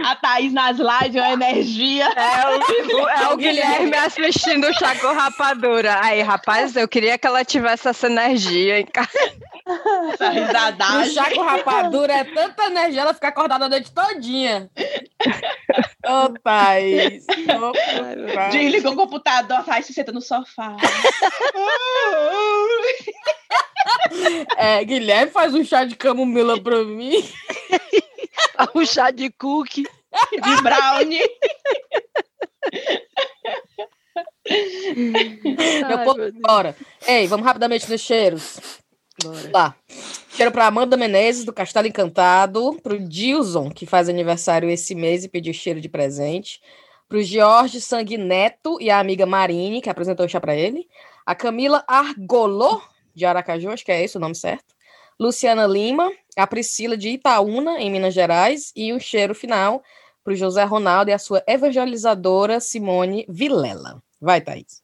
A 0.05 0.16
Thaís 0.16 0.53
nas 0.53 0.78
lives, 0.78 1.22
a 1.22 1.34
energia. 1.34 2.05
É 2.05 2.95
o, 2.95 3.09
é 3.09 3.34
o 3.34 3.38
Guilherme 3.38 3.95
assistindo 3.95 4.68
o 4.68 4.74
Chaco 4.74 5.14
Rapadura. 5.14 5.99
Aí, 6.03 6.22
rapaz, 6.22 6.76
eu 6.76 6.88
queria 6.88 7.18
que 7.18 7.26
ela 7.26 7.43
tivesse 7.43 7.88
essa 7.88 8.07
energia 8.07 8.80
em 8.80 8.86
casa. 8.86 9.09
Essa 10.14 10.30
risadagem. 10.30 11.11
O 11.11 11.14
Chaco 11.14 11.41
Rapadura 11.41 12.14
é 12.14 12.24
tanta 12.24 12.66
energia, 12.66 13.01
ela 13.01 13.14
fica 13.14 13.30
acordada 13.30 13.66
a 13.66 13.70
noite 13.70 13.91
todinha. 13.91 14.70
Ô, 16.05 16.26
oh, 16.26 16.34
Thaís. 16.43 17.26
Oh, 17.61 18.51
Desliga 18.51 18.89
o 18.89 18.95
computador, 18.95 19.64
Thaís 19.64 19.86
se 19.86 19.93
senta 19.93 20.11
no 20.11 20.22
sofá. 20.22 20.76
É, 24.57 24.84
Guilherme 24.84 25.32
faz 25.32 25.53
um 25.53 25.64
chá 25.64 25.86
de 25.86 25.95
camomila 25.95 26.61
pra 26.61 26.84
mim. 26.84 27.24
um 28.76 28.86
chá 28.86 29.11
de 29.11 29.30
cookie. 29.32 29.84
De 30.32 30.61
brownie. 30.61 31.30
Meu 35.88 35.97
Ai, 35.97 36.05
povo, 36.05 36.18
meu 36.20 36.32
Deus. 36.32 36.41
bora. 36.41 36.76
Ei, 37.07 37.28
vamos 37.28 37.45
rapidamente 37.45 37.89
nos 37.89 38.01
cheiros. 38.01 38.83
Bora. 39.24 39.51
Lá. 39.53 39.76
Cheiro 40.30 40.51
para 40.51 40.67
Amanda 40.67 40.97
Menezes, 40.97 41.45
do 41.45 41.53
Castelo 41.53 41.88
Encantado. 41.88 42.80
Pro 42.82 42.99
Dilson, 42.99 43.69
que 43.69 43.86
faz 43.86 44.09
aniversário 44.09 44.69
esse 44.69 44.93
mês 44.93 45.24
e 45.24 45.30
pediu 45.30 45.53
cheiro 45.53 45.80
de 45.80 45.89
presente. 45.89 46.61
Pro 47.07 47.21
Jorge 47.21 47.80
Sanguineto 47.80 48.78
e 48.82 48.89
a 48.89 48.99
amiga 48.99 49.26
Marine, 49.26 49.82
que 49.82 49.89
apresentou 49.89 50.26
o 50.26 50.30
chá 50.30 50.41
para 50.41 50.55
ele. 50.55 50.88
A 51.26 51.34
Camila 51.34 51.84
Argolô, 51.88 52.82
de 53.13 53.26
Aracaju, 53.26 53.69
acho 53.69 53.86
que 53.86 53.91
é 53.91 54.03
esse 54.03 54.17
o 54.17 54.19
nome 54.19 54.36
certo. 54.36 54.74
Luciana 55.19 55.65
Lima, 55.65 56.11
a 56.36 56.45
Priscila 56.45 56.97
de 56.97 57.09
Itaúna, 57.09 57.80
em 57.80 57.91
Minas 57.91 58.13
Gerais. 58.13 58.71
E 58.76 58.91
o 58.91 58.99
cheiro 58.99 59.34
final 59.34 59.82
pro 60.24 60.36
José 60.36 60.63
Ronaldo 60.63 61.11
e 61.11 61.13
a 61.13 61.19
sua 61.19 61.43
evangelizadora 61.47 62.59
Simone 62.59 63.26
Vilela. 63.30 64.01
Vai, 64.19 64.41
Thaís. 64.41 64.83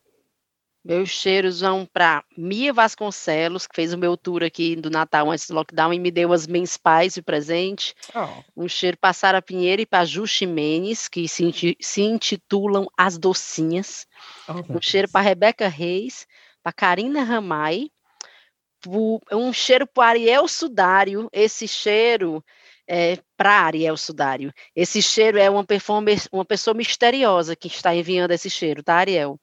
Meus 0.89 1.09
cheiros 1.09 1.61
vão 1.61 1.85
para 1.85 2.23
Mia 2.35 2.73
Vasconcelos, 2.73 3.67
que 3.67 3.75
fez 3.75 3.93
o 3.93 3.97
meu 3.97 4.17
tour 4.17 4.41
aqui 4.43 4.75
do 4.75 4.89
Natal 4.89 5.29
antes 5.29 5.47
do 5.47 5.53
lockdown 5.53 5.93
e 5.93 5.99
me 5.99 6.09
deu 6.09 6.33
as 6.33 6.47
Men's 6.47 6.77
Pies 6.77 7.13
de 7.13 7.21
presente. 7.21 7.93
Um 8.57 8.67
cheiro 8.67 8.97
para 8.97 9.13
Sara 9.13 9.39
Pinheiro 9.39 9.83
e 9.83 9.85
para 9.85 10.03
Ju 10.03 10.25
Ximenes, 10.25 11.07
que 11.07 11.27
se, 11.27 11.77
se 11.79 12.01
intitulam 12.01 12.87
As 12.97 13.19
Docinhas. 13.19 14.07
Um 14.67 14.81
cheiro 14.81 15.07
para 15.07 15.21
Rebeca 15.21 15.67
Reis, 15.67 16.25
para 16.63 16.73
Karina 16.73 17.23
Ramai. 17.23 17.91
Um 19.31 19.53
cheiro 19.53 19.85
para 19.85 20.09
Ariel 20.09 20.47
Sudário. 20.47 21.29
Esse 21.31 21.67
cheiro 21.67 22.43
é 22.87 23.19
para 23.37 23.61
Ariel 23.61 23.95
Sudário. 23.95 24.51
Esse 24.75 25.03
cheiro 25.03 25.37
é 25.37 25.47
uma, 25.51 25.63
performer, 25.63 26.19
uma 26.31 26.43
pessoa 26.43 26.73
misteriosa 26.73 27.55
que 27.55 27.67
está 27.67 27.93
enviando 27.93 28.31
esse 28.31 28.49
cheiro, 28.49 28.81
tá, 28.81 28.95
Ariel? 28.95 29.39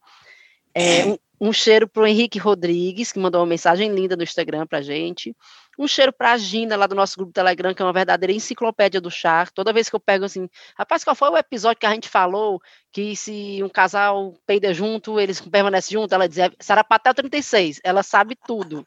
É, 0.79 1.07
um, 1.07 1.17
um 1.41 1.53
cheiro 1.55 1.89
para 1.89 2.03
o 2.03 2.07
Henrique 2.07 2.39
Rodrigues, 2.39 3.11
que 3.11 3.19
mandou 3.19 3.41
uma 3.41 3.47
mensagem 3.47 3.91
linda 3.95 4.15
no 4.15 4.23
Instagram 4.23 4.67
para 4.67 4.83
gente. 4.83 5.35
Um 5.79 5.89
cheiro 5.89 6.13
para 6.13 6.33
a 6.33 6.37
Gina, 6.37 6.77
lá 6.77 6.87
do 6.87 6.95
nosso 6.95 7.17
grupo 7.17 7.33
Telegram, 7.33 7.73
que 7.73 7.81
é 7.81 7.85
uma 7.85 7.95
verdadeira 7.95 8.31
enciclopédia 8.31 9.01
do 9.01 9.11
char. 9.11 9.51
Toda 9.53 9.73
vez 9.73 9.89
que 9.89 9.97
eu 9.97 10.01
pego 10.01 10.27
assim, 10.27 10.51
rapaz, 10.77 11.03
qual 11.03 11.17
foi 11.17 11.31
o 11.31 11.37
episódio 11.39 11.81
que 11.81 11.87
a 11.87 11.95
gente 11.95 12.11
falou 12.11 12.61
que 12.93 13.17
se 13.17 13.63
um 13.63 13.71
casal 13.71 14.35
peida 14.47 14.75
junto, 14.75 15.19
eles 15.19 15.41
permanecem 15.41 15.95
juntos? 15.95 16.13
Ela 16.13 16.29
dizia, 16.29 16.53
Sarapatel 16.61 17.15
36, 17.15 17.81
ela 17.83 18.03
sabe 18.03 18.37
tudo. 18.47 18.87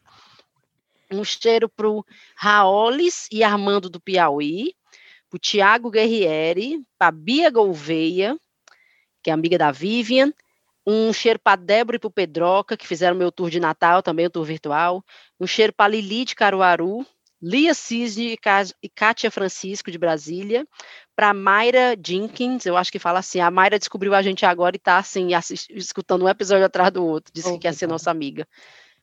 Um 1.12 1.24
cheiro 1.24 1.68
para 1.68 1.90
o 1.90 2.06
Raolis 2.36 3.28
e 3.32 3.44
Armando 3.44 3.90
do 3.90 4.00
Piauí, 4.00 4.76
para 5.28 5.38
o 5.38 5.40
Tiago 5.40 5.90
Guerrieri, 5.90 6.84
para 7.00 7.12
Bia 7.12 7.50
Gouveia, 7.50 8.38
que 9.24 9.32
é 9.32 9.34
amiga 9.34 9.58
da 9.58 9.72
Vivian, 9.72 10.32
um 10.92 11.14
cheiro 11.14 11.38
para 11.38 11.56
Débora 11.56 11.98
e 11.98 12.00
para 12.00 12.08
o 12.08 12.12
Pedroca, 12.12 12.76
que 12.76 12.88
fizeram 12.88 13.16
meu 13.16 13.32
tour 13.32 13.52
de 13.52 13.60
Natal, 13.60 14.02
também 14.02 14.26
o 14.26 14.30
tour 14.30 14.44
virtual, 14.44 15.04
um 15.40 15.46
cheiro 15.46 15.72
para 15.72 15.92
Lili 15.92 16.26
de 16.26 16.34
Caruaru, 16.34 17.06
Lia 17.40 17.76
Cisne 17.76 18.36
e 18.82 18.90
Kátia 18.90 19.30
Francisco 19.30 19.92
de 19.92 20.00
Brasília, 20.00 20.68
para 21.16 21.32
Mayra 21.34 21.96
Jenkins, 22.04 22.66
eu 22.66 22.76
acho 22.76 22.92
que 22.92 22.98
fala 22.98 23.20
assim, 23.20 23.40
a 23.40 23.52
Mayra 23.52 23.78
descobriu 23.78 24.16
a 24.16 24.22
gente 24.24 24.46
agora 24.48 24.76
e 24.76 24.78
está 24.78 24.98
assim, 24.98 25.34
assist- 25.36 25.70
escutando 25.70 26.26
um 26.26 26.30
episódio 26.30 26.66
atrás 26.66 26.92
do 26.92 27.06
outro, 27.06 27.32
disse 27.32 27.50
Oh, 27.50 27.54
que 27.54 27.60
quer 27.60 27.72
que 27.72 27.78
ser 27.78 27.88
nossa 27.88 28.10
amiga. 28.10 28.48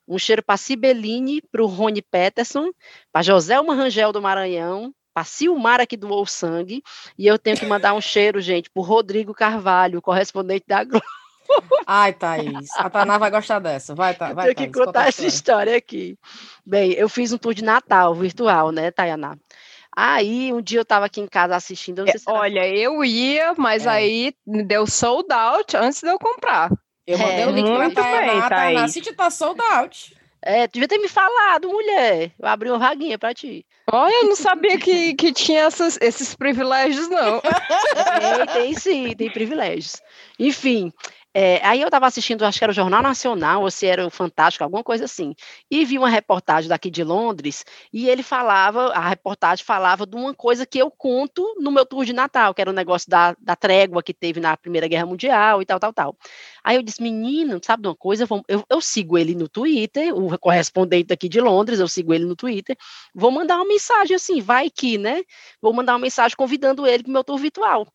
Um 0.08 0.18
cheiro 0.18 0.42
para 0.42 0.56
Cibeline, 0.56 1.40
para 1.40 1.62
o 1.62 1.66
Rony 1.66 2.02
Peterson, 2.02 2.70
para 3.12 3.22
Joselma 3.22 3.74
Rangel 3.74 4.12
do 4.12 4.20
Maranhão, 4.20 4.92
para 5.14 5.24
Silmar 5.24 5.80
aqui 5.80 5.96
do 5.96 6.08
Ou 6.08 6.26
Sangue, 6.26 6.82
e 7.16 7.26
eu 7.26 7.38
tenho 7.38 7.56
que 7.56 7.64
mandar 7.64 7.94
um 7.94 8.00
cheiro, 8.00 8.40
gente, 8.40 8.68
para 8.70 8.82
Rodrigo 8.82 9.32
Carvalho, 9.32 10.02
correspondente 10.02 10.64
da 10.66 10.84
Globo. 10.84 11.06
Ai, 11.86 12.12
Thaís. 12.12 12.68
A 12.76 12.88
Taná 12.90 13.18
vai 13.18 13.30
gostar 13.30 13.58
dessa. 13.58 13.94
Vai, 13.94 14.14
tá, 14.14 14.32
vai, 14.32 14.54
tenho 14.54 14.70
que 14.70 14.78
Thaís, 14.78 14.86
contar 14.86 15.08
essa 15.08 15.24
história. 15.26 15.70
história 15.70 15.76
aqui. 15.76 16.18
Bem, 16.64 16.92
eu 16.92 17.08
fiz 17.08 17.32
um 17.32 17.38
tour 17.38 17.54
de 17.54 17.62
Natal 17.64 18.14
virtual, 18.14 18.72
né, 18.72 18.90
Tayaná? 18.90 19.36
Aí, 19.96 20.52
um 20.52 20.60
dia 20.60 20.78
eu 20.78 20.82
estava 20.82 21.06
aqui 21.06 21.20
em 21.20 21.26
casa 21.26 21.56
assistindo, 21.56 22.00
eu 22.00 22.04
não 22.04 22.12
sei 22.12 22.20
se 22.20 22.28
era- 22.28 22.38
Olha, 22.38 22.68
eu 22.68 23.02
ia, 23.04 23.54
mas 23.56 23.86
É. 23.86 23.90
aí 23.90 24.34
deu 24.46 24.86
sold 24.86 25.32
out 25.32 25.74
antes 25.76 26.02
de 26.02 26.08
eu 26.08 26.18
comprar. 26.18 26.70
Eu 27.06 27.16
mandei 27.18 27.40
É, 27.42 27.46
o 27.46 27.50
link 27.50 27.66
pra 27.66 27.78
muito 27.78 27.94
Tayaná. 27.94 28.32
bem, 28.32 28.40
A 28.42 28.48
Tayaná. 28.48 28.88
City 28.88 29.12
tá 29.14 29.30
sold 29.30 29.60
out. 29.72 30.14
É, 30.42 30.66
tu 30.68 30.74
devia 30.74 30.86
ter 30.88 30.98
me 30.98 31.08
falado, 31.08 31.68
mulher. 31.68 32.30
Eu 32.38 32.46
abri 32.46 32.68
uma 32.70 32.78
vaguinha 32.78 33.18
pra 33.18 33.32
ti. 33.32 33.64
Olha, 33.90 34.12
eu 34.22 34.28
não 34.28 34.36
sabia 34.36 34.78
que, 34.78 35.14
que 35.14 35.32
tinha 35.32 35.62
essas- 35.62 35.98
esses 36.00 36.34
privilégios, 36.36 37.08
não. 37.08 37.40
Tem, 38.46 38.46
tem 38.46 38.74
sim, 38.74 39.16
tem 39.16 39.30
privilégios. 39.30 39.96
Enfim, 40.38 40.92
é, 41.38 41.60
aí 41.66 41.82
eu 41.82 41.88
estava 41.88 42.06
assistindo, 42.06 42.44
acho 42.46 42.56
que 42.58 42.64
era 42.64 42.70
o 42.70 42.74
Jornal 42.74 43.02
Nacional, 43.02 43.60
ou 43.62 43.70
se 43.70 43.86
era 43.86 44.06
o 44.06 44.10
Fantástico, 44.10 44.64
alguma 44.64 44.82
coisa 44.82 45.04
assim, 45.04 45.34
e 45.70 45.84
vi 45.84 45.98
uma 45.98 46.08
reportagem 46.08 46.66
daqui 46.68 46.90
de 46.90 47.04
Londres, 47.04 47.62
e 47.92 48.08
ele 48.08 48.22
falava, 48.22 48.86
a 48.94 49.06
reportagem 49.08 49.62
falava 49.62 50.06
de 50.06 50.16
uma 50.16 50.32
coisa 50.34 50.64
que 50.64 50.78
eu 50.78 50.90
conto 50.90 51.54
no 51.60 51.70
meu 51.70 51.84
tour 51.84 52.06
de 52.06 52.14
Natal, 52.14 52.54
que 52.54 52.60
era 52.62 52.70
o 52.70 52.72
negócio 52.72 53.10
da, 53.10 53.36
da 53.38 53.54
trégua 53.54 54.02
que 54.02 54.14
teve 54.14 54.40
na 54.40 54.56
Primeira 54.56 54.88
Guerra 54.88 55.04
Mundial 55.04 55.60
e 55.60 55.66
tal, 55.66 55.78
tal, 55.78 55.92
tal. 55.92 56.16
Aí 56.64 56.76
eu 56.76 56.82
disse, 56.82 57.02
menino, 57.02 57.60
sabe 57.62 57.82
de 57.82 57.88
uma 57.88 57.96
coisa? 57.96 58.24
Vamos- 58.26 58.44
Eu, 58.48 58.64
eu 58.70 58.80
sigo 58.80 59.18
ele 59.18 59.34
no 59.34 59.48
Twitter, 59.48 60.14
o 60.16 60.38
correspondente 60.38 61.12
aqui 61.12 61.28
de 61.28 61.40
Londres, 61.40 61.80
eu 61.80 61.88
sigo 61.88 62.14
ele 62.14 62.24
no 62.24 62.36
Twitter, 62.36 62.76
vou 63.14 63.30
mandar 63.30 63.56
uma 63.56 63.66
mensagem 63.66 64.16
assim, 64.16 64.40
vai 64.40 64.70
que, 64.70 64.98
né? 64.98 65.22
Vou 65.60 65.72
mandar 65.72 65.92
uma 65.92 65.98
mensagem 66.00 66.36
convidando 66.36 66.86
ele 66.86 67.02
para 67.02 67.10
o 67.10 67.12
meu 67.12 67.24
tour 67.24 67.38
virtual. 67.38 67.86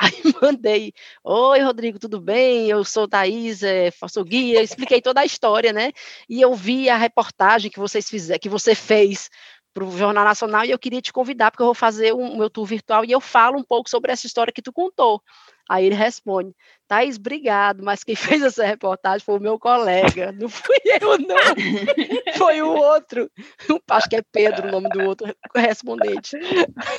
Aí 0.00 0.12
mandei, 0.40 0.94
oi 1.22 1.60
Rodrigo, 1.60 1.98
tudo 1.98 2.18
bem? 2.22 2.70
Eu 2.70 2.82
sou 2.84 3.06
Thaís, 3.06 3.62
é, 3.62 3.90
sou 4.08 4.24
guia, 4.24 4.62
expliquei 4.62 5.02
toda 5.02 5.20
a 5.20 5.26
história, 5.26 5.74
né? 5.74 5.92
E 6.26 6.40
eu 6.40 6.54
vi 6.54 6.88
a 6.88 6.96
reportagem 6.96 7.70
que 7.70 7.78
vocês 7.78 8.08
fizeram, 8.08 8.40
que 8.40 8.48
você 8.48 8.74
fez 8.74 9.28
para 9.74 9.84
o 9.84 9.96
Jornal 9.96 10.24
Nacional 10.24 10.64
e 10.64 10.70
eu 10.70 10.78
queria 10.78 11.02
te 11.02 11.12
convidar, 11.12 11.50
porque 11.50 11.62
eu 11.62 11.66
vou 11.66 11.74
fazer 11.74 12.12
o 12.12 12.36
meu 12.36 12.48
tour 12.48 12.64
virtual 12.64 13.04
e 13.04 13.12
eu 13.12 13.20
falo 13.20 13.58
um 13.58 13.62
pouco 13.62 13.90
sobre 13.90 14.10
essa 14.10 14.26
história 14.26 14.52
que 14.52 14.62
tu 14.62 14.72
contou. 14.72 15.22
Aí 15.70 15.86
ele 15.86 15.94
responde, 15.94 16.52
Thaís, 16.88 17.16
obrigado, 17.16 17.84
mas 17.84 18.02
quem 18.02 18.16
fez 18.42 18.42
essa 18.42 18.64
reportagem 18.66 19.24
foi 19.24 19.36
o 19.38 19.40
meu 19.40 19.56
colega, 19.56 20.32
não 20.32 20.48
fui 20.48 20.74
eu, 21.00 21.16
não. 21.16 21.36
Foi 22.36 22.62
o 22.62 22.72
outro. 22.72 23.30
Acho 23.90 24.08
que 24.08 24.16
é 24.16 24.22
Pedro 24.32 24.66
o 24.66 24.70
nome 24.70 24.88
do 24.88 25.02
outro 25.04 25.32
correspondente. 25.52 26.36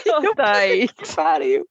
Eu 0.06 0.36
Thaís. 0.36 0.92
que 0.92 1.16
pariu. 1.16 1.66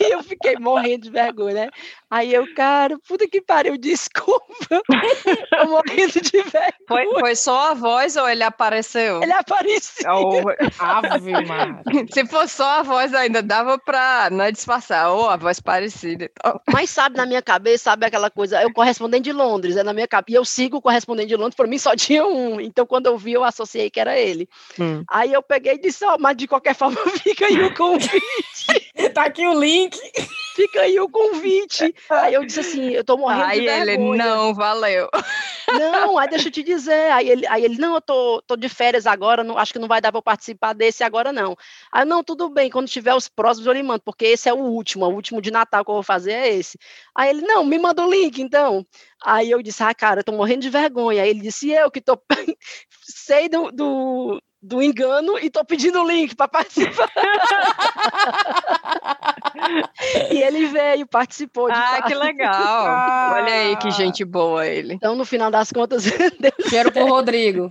E 0.00 0.12
eu 0.12 0.22
fiquei 0.22 0.56
morrendo 0.58 1.02
de 1.04 1.10
vergonha, 1.10 1.54
né? 1.54 1.68
Aí 2.10 2.32
eu, 2.32 2.46
cara, 2.54 2.96
puta 3.06 3.28
que 3.28 3.42
pariu, 3.42 3.76
desculpa. 3.76 4.42
Tô 4.68 5.66
morrendo 5.68 6.20
de 6.20 6.42
vergonha. 6.42 6.72
Foi, 6.88 7.04
foi 7.20 7.36
só 7.36 7.72
a 7.72 7.74
voz 7.74 8.16
ou 8.16 8.26
ele 8.28 8.42
apareceu? 8.42 9.22
Ele 9.22 9.32
apareceu. 9.32 10.10
Ou- 10.10 10.42
Ave 10.78 11.30
Maria. 11.30 11.82
se 12.10 12.26
fosse 12.26 12.54
só 12.54 12.80
a 12.80 12.82
voz 12.82 13.12
ainda 13.12 13.42
dava 13.42 13.78
pra 13.78 14.30
né, 14.30 14.50
disfarçar, 14.50 15.10
ou 15.12 15.28
a 15.28 15.36
voz 15.36 15.60
parecida 16.08 16.24
e 16.24 16.28
tal. 16.28 16.62
Mas 16.72 16.90
sabe, 16.90 17.16
na 17.16 17.26
minha 17.26 17.42
cabeça, 17.42 17.84
sabe 17.84 18.06
aquela 18.06 18.30
coisa, 18.30 18.62
eu 18.62 18.72
correspondente 18.72 19.24
de 19.24 19.32
Londres, 19.32 19.76
é 19.76 19.82
na 19.82 19.92
minha 19.92 20.08
cabeça. 20.08 20.32
E 20.32 20.34
eu 20.34 20.44
sigo 20.44 20.78
o 20.78 20.82
correspondente 20.82 21.28
de 21.28 21.36
Londres, 21.36 21.54
para 21.54 21.66
mim 21.66 21.78
só 21.78 21.94
tinha 21.96 22.24
um. 22.24 22.60
Então, 22.60 22.86
quando 22.86 23.06
eu 23.06 23.18
vi, 23.18 23.32
eu 23.32 23.44
associei 23.44 23.90
que 23.90 24.00
era 24.00 24.18
ele. 24.18 24.48
Hum. 24.78 25.04
Aí 25.08 25.32
eu 25.32 25.42
peguei 25.42 25.74
e 25.74 25.80
disse, 25.80 26.04
ó, 26.04 26.16
mas 26.18 26.36
de 26.36 26.46
qualquer 26.46 26.74
forma, 26.74 26.98
fica 27.22 27.46
aí 27.46 27.62
o 27.62 27.74
convite. 27.74 28.20
Tá 29.14 29.24
aqui 29.24 29.46
o 29.46 29.58
link. 29.58 29.98
Fica 30.58 30.80
aí 30.80 30.98
o 30.98 31.08
convite. 31.08 31.94
Aí 32.10 32.34
eu 32.34 32.44
disse 32.44 32.58
assim, 32.58 32.90
eu 32.90 33.04
tô 33.04 33.16
morrendo 33.16 33.44
Aí 33.44 33.60
de 33.60 33.66
ele, 33.68 33.84
vergonha. 33.96 34.24
não, 34.24 34.52
valeu. 34.52 35.08
Não, 35.78 36.16
aí 36.18 36.26
deixa 36.28 36.48
eu 36.48 36.52
te 36.52 36.62
dizer. 36.62 37.12
Aí 37.12 37.28
ele, 37.28 37.46
aí 37.46 37.62
ele 37.62 37.76
não, 37.76 37.94
eu 37.96 38.00
tô, 38.00 38.42
tô 38.46 38.56
de 38.56 38.70
férias 38.70 39.06
agora, 39.06 39.44
não, 39.44 39.58
acho 39.58 39.70
que 39.70 39.78
não 39.78 39.86
vai 39.86 40.00
dar 40.00 40.10
para 40.10 40.22
participar 40.22 40.72
desse 40.72 41.04
agora, 41.04 41.30
não. 41.30 41.54
Aí, 41.92 42.06
não, 42.06 42.24
tudo 42.24 42.48
bem, 42.48 42.70
quando 42.70 42.88
tiver 42.88 43.14
os 43.14 43.28
próximos 43.28 43.66
eu 43.66 43.74
lhe 43.74 43.82
mando, 43.82 44.00
porque 44.02 44.24
esse 44.24 44.48
é 44.48 44.52
o 44.54 44.56
último, 44.56 45.04
o 45.04 45.12
último 45.12 45.42
de 45.42 45.50
Natal 45.50 45.84
que 45.84 45.90
eu 45.90 45.96
vou 45.96 46.02
fazer 46.02 46.32
é 46.32 46.54
esse. 46.54 46.78
Aí 47.14 47.28
ele, 47.28 47.42
não, 47.42 47.62
me 47.66 47.78
manda 47.78 48.02
o 48.02 48.10
link, 48.10 48.40
então. 48.40 48.84
Aí 49.22 49.50
eu 49.50 49.62
disse, 49.62 49.82
ah, 49.82 49.94
cara, 49.94 50.20
eu 50.20 50.24
tô 50.24 50.32
morrendo 50.32 50.62
de 50.62 50.70
vergonha. 50.70 51.22
Aí 51.22 51.28
ele 51.28 51.42
disse, 51.42 51.70
eu 51.70 51.90
que 51.90 52.00
tô, 52.00 52.18
sei 53.02 53.46
do, 53.50 53.70
do, 53.70 54.42
do 54.62 54.82
engano 54.82 55.38
e 55.38 55.50
tô 55.50 55.62
pedindo 55.66 56.00
o 56.00 56.08
link 56.08 56.34
para 56.34 56.48
participar. 56.48 57.10
E 60.30 60.42
ele 60.42 60.66
veio, 60.66 61.06
participou 61.06 61.66
de 61.70 61.76
Ah, 61.78 61.96
fato. 61.96 62.06
que 62.08 62.14
legal. 62.14 62.52
Ah. 62.54 63.32
Olha 63.36 63.52
aí 63.52 63.76
que 63.76 63.90
gente 63.90 64.24
boa 64.24 64.66
ele. 64.66 64.94
Então, 64.94 65.14
no 65.14 65.24
final 65.24 65.50
das 65.50 65.70
contas, 65.72 66.04
Cheiro 66.68 66.92
pro 66.92 67.06
Rodrigo. 67.06 67.70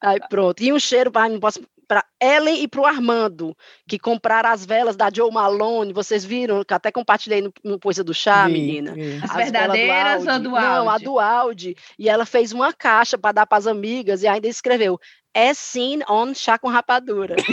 Aí 0.00 0.18
pronto. 0.28 0.62
E 0.62 0.72
um 0.72 0.78
cheiro 0.78 1.10
para 1.12 1.28
não 1.28 1.38
posso 1.38 1.60
para 1.86 2.02
Ellen 2.20 2.62
e 2.62 2.66
para 2.66 2.80
o 2.80 2.86
Armando, 2.86 3.54
que 3.86 3.98
compraram 3.98 4.48
as 4.50 4.64
velas 4.64 4.96
da 4.96 5.10
Joe 5.14 5.30
Malone. 5.30 5.92
Vocês 5.92 6.24
viram? 6.24 6.64
Que 6.64 6.72
até 6.72 6.90
compartilhei 6.90 7.42
no, 7.42 7.52
no 7.62 7.78
Coisa 7.78 8.02
do 8.02 8.14
Chá, 8.14 8.46
Vi, 8.46 8.52
menina. 8.54 8.94
vi. 8.94 9.20
As 9.22 9.34
verdadeiras 9.36 10.26
ou 10.26 10.38
do 10.40 10.50
Não, 10.50 10.88
a 10.88 10.92
Audi? 10.94 11.04
do 11.04 11.20
Audi. 11.20 11.76
E 11.98 12.08
ela 12.08 12.24
fez 12.24 12.52
uma 12.52 12.72
caixa 12.72 13.18
para 13.18 13.32
dar 13.32 13.46
para 13.46 13.58
as 13.58 13.66
amigas 13.66 14.22
e 14.22 14.26
ainda 14.26 14.48
escreveu 14.48 14.98
é 15.34 15.52
sim 15.52 16.00
on 16.08 16.32
chá 16.32 16.56
com 16.58 16.68
rapadura. 16.68 17.34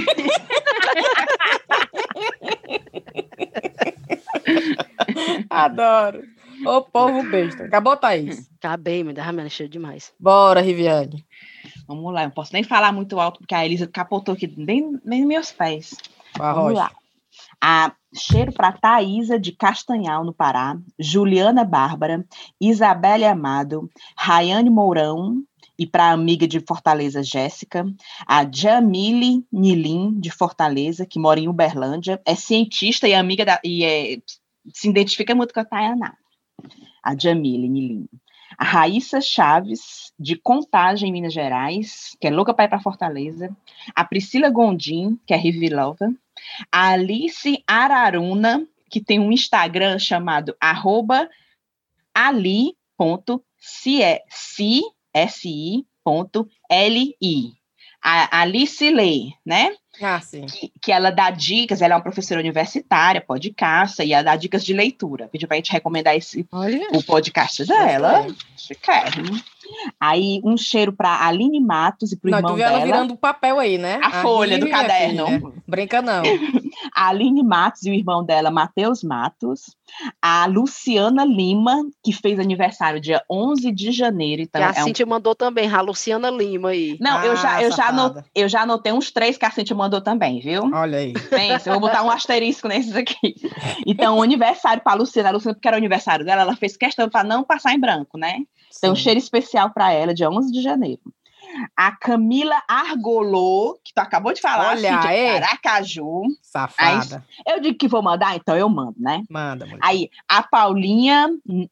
Adoro. 5.51 6.23
Ô, 6.65 6.81
povo 6.81 7.29
besta. 7.29 7.65
Acabou, 7.65 7.97
Thaís? 7.97 8.49
Acabei, 8.57 9.03
me 9.03 9.13
derramando 9.13 9.49
cheio 9.49 9.67
demais. 9.67 10.13
Bora, 10.19 10.61
Riviane. 10.61 11.25
Vamos 11.87 12.13
lá, 12.13 12.21
eu 12.21 12.27
não 12.27 12.33
posso 12.33 12.53
nem 12.53 12.63
falar 12.63 12.91
muito 12.93 13.19
alto, 13.19 13.39
porque 13.39 13.53
a 13.53 13.65
Elisa 13.65 13.85
capotou 13.85 14.33
aqui 14.33 14.47
bem, 14.47 14.97
bem 15.03 15.19
nos 15.19 15.27
meus 15.27 15.51
pés. 15.51 15.95
Vamos 16.37 16.73
lá. 16.73 16.91
A 17.61 17.93
cheiro 18.13 18.51
para 18.53 18.71
Thaísa 18.71 19.39
de 19.39 19.51
Castanhal, 19.51 20.23
no 20.23 20.33
Pará, 20.33 20.77
Juliana 20.97 21.63
Bárbara, 21.63 22.25
Isabelle 22.59 23.25
Amado, 23.25 23.89
Rayane 24.17 24.69
Mourão, 24.69 25.43
e 25.77 25.87
para 25.87 26.05
a 26.05 26.11
amiga 26.11 26.47
de 26.47 26.59
Fortaleza, 26.59 27.23
Jéssica, 27.23 27.85
a 28.27 28.45
Jamile 28.49 29.43
Nilim, 29.51 30.19
de 30.19 30.29
Fortaleza, 30.29 31.07
que 31.07 31.19
mora 31.19 31.39
em 31.39 31.47
Uberlândia, 31.47 32.21
é 32.23 32.35
cientista 32.35 33.07
e 33.07 33.15
amiga 33.15 33.43
da, 33.43 33.59
e 33.63 33.83
é, 33.83 34.17
se 34.73 34.89
identifica 34.89 35.35
muito 35.35 35.53
com 35.53 35.59
a 35.59 35.65
Tayaná. 35.65 36.15
A 37.03 37.17
Jamile 37.17 37.67
Nilim. 37.67 38.07
A 38.57 38.63
Raíssa 38.63 39.21
Chaves, 39.21 40.13
de 40.19 40.35
Contagem, 40.35 41.11
Minas 41.11 41.33
Gerais, 41.33 42.15
que 42.19 42.27
é 42.27 42.29
louca 42.29 42.53
para 42.53 42.65
ir 42.65 42.69
para 42.69 42.79
Fortaleza. 42.79 43.55
A 43.95 44.03
Priscila 44.03 44.49
Gondim, 44.49 45.17
que 45.25 45.33
é 45.33 45.37
Rivilova. 45.37 46.13
A 46.71 46.89
Alice 46.89 47.63
Araruna, 47.65 48.67
que 48.89 49.01
tem 49.01 49.19
um 49.19 49.31
Instagram 49.31 49.97
chamado 49.97 50.55
arroba 50.59 51.29
ali.si.li. 52.13 52.75
A 58.03 58.41
Alice 58.41 58.89
Lê, 58.89 59.31
né? 59.45 59.75
Ah, 60.01 60.19
sim. 60.19 60.45
que, 60.45 60.71
que 60.81 60.91
ela 60.91 61.11
dá 61.11 61.29
dicas, 61.29 61.81
ela 61.81 61.93
é 61.93 61.97
uma 61.97 62.03
professora 62.03 62.39
universitária, 62.39 63.21
podcast, 63.21 64.01
e 64.01 64.13
ela 64.13 64.23
dá 64.23 64.35
dicas 64.35 64.63
de 64.63 64.73
leitura. 64.73 65.27
Pediu 65.27 65.47
pra 65.47 65.57
gente 65.57 65.71
recomendar 65.71 66.15
esse, 66.15 66.47
Olha. 66.51 66.87
o 66.91 67.03
podcast 67.03 67.65
dela. 67.65 68.27
Chiquérrimo. 68.57 69.41
Aí, 69.99 70.41
um 70.43 70.57
cheiro 70.57 70.91
pra 70.93 71.25
Aline 71.25 71.59
Matos 71.59 72.11
e 72.11 72.17
pro 72.17 72.29
Não, 72.31 72.37
irmão 72.39 72.51
tu 72.53 72.55
viu 72.57 72.65
ela 72.65 72.79
dela. 72.79 72.85
virando 72.85 73.13
o 73.13 73.17
papel 73.17 73.59
aí, 73.59 73.77
né? 73.77 73.99
A 74.03 74.21
folha 74.21 74.57
do 74.57 74.65
minha 74.65 74.77
caderno. 74.77 75.25
filha. 75.27 75.53
Brinca 75.67 76.01
não. 76.01 76.23
A 76.95 77.07
Aline 77.09 77.43
Matos 77.43 77.83
e 77.85 77.91
o 77.91 77.93
irmão 77.93 78.23
dela, 78.23 78.49
Matheus 78.51 79.03
Matos. 79.03 79.75
A 80.21 80.45
Luciana 80.45 81.23
Lima, 81.25 81.83
que 82.03 82.13
fez 82.13 82.39
aniversário 82.39 82.99
dia 82.99 83.21
11 83.29 83.71
de 83.71 83.91
janeiro. 83.91 84.41
Então, 84.41 84.61
que 84.61 84.77
a 84.77 84.79
é 84.79 84.83
um 84.83 84.87
Cintia 84.87 85.05
mandou 85.05 85.35
também, 85.35 85.69
a 85.71 85.81
Luciana 85.81 86.29
Lima 86.29 86.69
aí. 86.69 86.97
Não, 86.99 87.23
eu, 87.23 87.35
já, 87.35 87.55
Ah, 87.57 87.63
eu, 87.63 87.71
já 87.71 87.87
anotei, 87.89 88.23
eu 88.35 88.49
já 88.49 88.61
anotei 88.61 88.93
uns 88.93 89.11
três 89.11 89.37
que 89.37 89.45
a 89.45 89.51
Cintia 89.51 89.75
mandou 89.75 90.01
também, 90.01 90.39
viu? 90.39 90.69
Olha 90.73 90.99
aí. 90.99 91.13
Pensa, 91.13 91.69
eu 91.69 91.73
vou 91.73 91.81
botar 91.81 92.03
um 92.03 92.09
asterisco 92.09 92.67
nesses 92.67 92.95
aqui. 92.95 93.35
Então, 93.85 94.17
o 94.17 94.23
aniversário 94.23 94.81
para 94.81 94.93
a 94.93 94.95
Luciana, 94.95 95.29
a 95.29 95.31
Luciana, 95.33 95.53
porque 95.55 95.67
era 95.67 95.75
o 95.75 95.79
aniversário 95.79 96.25
dela, 96.25 96.41
ela 96.43 96.55
fez 96.55 96.77
questão 96.77 97.09
para 97.09 97.23
não 97.23 97.43
passar 97.43 97.73
em 97.73 97.79
branco, 97.79 98.17
né? 98.17 98.39
Então, 98.77 98.93
um 98.93 98.95
Sim. 98.95 99.03
cheiro 99.03 99.19
especial 99.19 99.71
para 99.71 99.91
ela, 99.91 100.13
dia 100.13 100.29
11 100.29 100.51
de 100.51 100.61
janeiro. 100.61 101.01
A 101.75 101.91
Camila 101.91 102.61
Argolô, 102.67 103.77
que 103.83 103.93
tu 103.93 103.99
acabou 103.99 104.33
de 104.33 104.39
falar, 104.39 104.69
Olha, 104.69 104.99
assim, 104.99 105.07
de 105.07 105.13
é. 105.13 105.35
Aracaju. 105.35 106.23
Safada. 106.41 107.25
Eu 107.45 107.59
digo 107.59 107.77
que 107.77 107.87
vou 107.87 108.01
mandar, 108.01 108.35
então 108.35 108.55
eu 108.55 108.69
mando, 108.69 108.95
né? 108.97 109.23
Manda, 109.29 109.65
mulher. 109.65 109.79
Aí, 109.81 110.09
a 110.27 110.41
Paulinha.nat, 110.43 111.67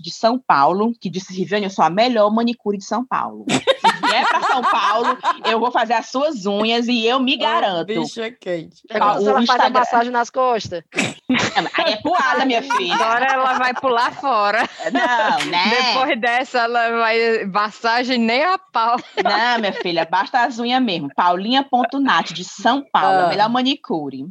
de 0.00 0.10
São 0.10 0.38
Paulo, 0.38 0.92
que 1.00 1.08
disse, 1.08 1.34
Riviane, 1.34 1.64
eu 1.64 1.70
sou 1.70 1.84
a 1.84 1.90
melhor 1.90 2.30
manicure 2.30 2.76
de 2.76 2.84
São 2.84 3.06
Paulo. 3.06 3.46
Se 3.84 4.06
vier 4.06 4.26
para 4.28 4.42
São 4.42 4.62
Paulo, 4.62 5.18
eu 5.44 5.60
vou 5.60 5.70
fazer 5.70 5.94
as 5.94 6.06
suas 6.06 6.46
unhas 6.46 6.86
e 6.88 7.04
eu 7.06 7.20
me 7.20 7.36
garanto. 7.36 7.86
Bicha 7.86 8.30
quente. 8.30 8.82
Pergunta 8.88 9.18
o 9.18 9.20
se 9.22 9.28
ela 9.28 9.34
faz 9.34 9.38
a 9.38 9.54
Instagram- 9.54 9.80
massagem 9.80 10.10
nas 10.10 10.30
costas. 10.30 10.82
Aí 11.74 11.92
é 11.94 11.96
poada, 11.96 12.44
minha 12.44 12.62
filha. 12.62 12.94
Agora 12.94 13.26
ela 13.26 13.58
vai 13.58 13.74
pular 13.74 14.12
fora. 14.14 14.68
Não, 14.92 15.46
né? 15.50 15.70
Depois 15.92 16.20
dessa, 16.20 16.58
ela 16.60 16.90
vai. 16.98 17.44
Massagem 17.46 18.18
nem 18.18 18.42
a 18.44 18.58
pau. 18.58 18.96
Não, 19.22 19.58
minha 19.60 19.72
filha, 19.72 20.06
basta 20.10 20.42
as 20.42 20.58
unhas 20.58 20.82
mesmo. 20.82 21.08
Paulinha.nat, 21.14 22.32
de 22.32 22.44
São 22.44 22.84
Paulo, 22.92 23.26
Ah. 23.26 23.28
melhor 23.28 23.48
manicure. 23.48 24.26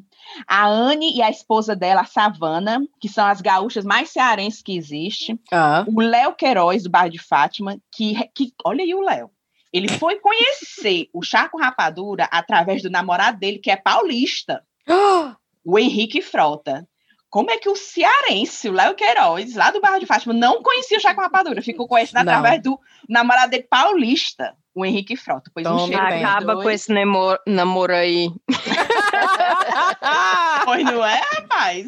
A 0.48 0.66
Anne 0.68 1.16
e 1.16 1.22
a 1.22 1.30
esposa 1.30 1.76
dela, 1.76 2.02
a 2.02 2.06
Savana, 2.06 2.82
que 3.00 3.10
são 3.10 3.26
as 3.26 3.42
gaúchas 3.42 3.84
mais 3.84 4.10
cearenses 4.10 4.62
que 4.62 4.76
existe. 4.78 5.38
Ah, 5.52 5.84
O 5.88 6.00
Léo 6.02 6.34
Queiroz, 6.34 6.84
do 6.84 6.90
bairro 6.90 7.10
de 7.12 7.20
Fátima, 7.20 7.78
que, 7.92 8.16
que 8.34 8.54
olha 8.66 8.84
aí 8.84 8.94
o 8.96 9.02
Léo. 9.02 9.30
Ele 9.74 9.90
foi 9.90 10.18
conhecer 10.20 11.10
o 11.12 11.24
chá 11.24 11.50
com 11.50 11.58
rapadura 11.58 12.30
através 12.32 12.84
do 12.84 12.92
namorado 12.92 13.40
dele, 13.40 13.58
que 13.58 13.72
é 13.72 13.76
paulista, 13.76 14.64
o 15.66 15.80
Henrique 15.80 16.22
Frota. 16.22 16.88
Como 17.30 17.50
é 17.50 17.58
que 17.58 17.68
o 17.68 17.76
cearense, 17.76 18.70
o 18.70 18.74
Léo 18.74 18.94
Queiroz, 18.94 19.56
lá 19.56 19.72
do 19.72 19.82
bairro 19.82 20.00
de 20.00 20.06
Fátima, 20.06 20.36
não 20.36 20.62
conhecia 20.62 21.00
o 21.00 21.02
chá 21.02 21.16
com 21.16 21.22
rapadura? 21.22 21.64
Ficou 21.64 21.88
conhecendo 21.88 22.24
Não. 22.24 22.32
através 22.32 22.62
do 22.62 22.80
namorado 23.10 23.50
dele 23.50 23.66
paulista, 23.68 24.56
o 24.76 24.86
Henrique 24.86 25.16
Frota. 25.16 25.50
Pois 25.52 25.66
um 25.66 25.76
Tome 25.76 25.96
cheiro 25.96 26.28
Acaba 26.28 26.54
dois. 26.54 26.64
com 26.64 26.70
esse 26.70 26.94
namoro, 26.94 27.40
namoro 27.48 27.96
aí. 27.96 28.30
Pois 30.66 30.84
não 30.86 31.04
é, 31.04 31.22
rapaz? 31.36 31.88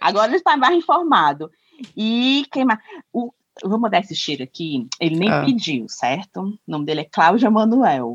Agora 0.00 0.28
ele 0.28 0.36
está 0.36 0.56
mais 0.56 0.76
informado. 0.76 1.50
E 1.96 2.46
quem 2.52 2.64
mais? 2.64 2.78
O, 3.12 3.32
eu 3.62 3.68
vou 3.70 3.78
mandar 3.78 4.00
esse 4.00 4.14
cheiro 4.14 4.42
aqui. 4.42 4.86
Ele 5.00 5.16
nem 5.16 5.30
Ah. 5.30 5.44
pediu, 5.44 5.86
certo? 5.88 6.40
O 6.42 6.58
nome 6.66 6.84
dele 6.84 7.00
é 7.02 7.04
Cláudia 7.10 7.50
Manuel, 7.50 8.14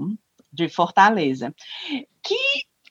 de 0.51 0.69
Fortaleza. 0.69 1.53
Que 2.23 2.35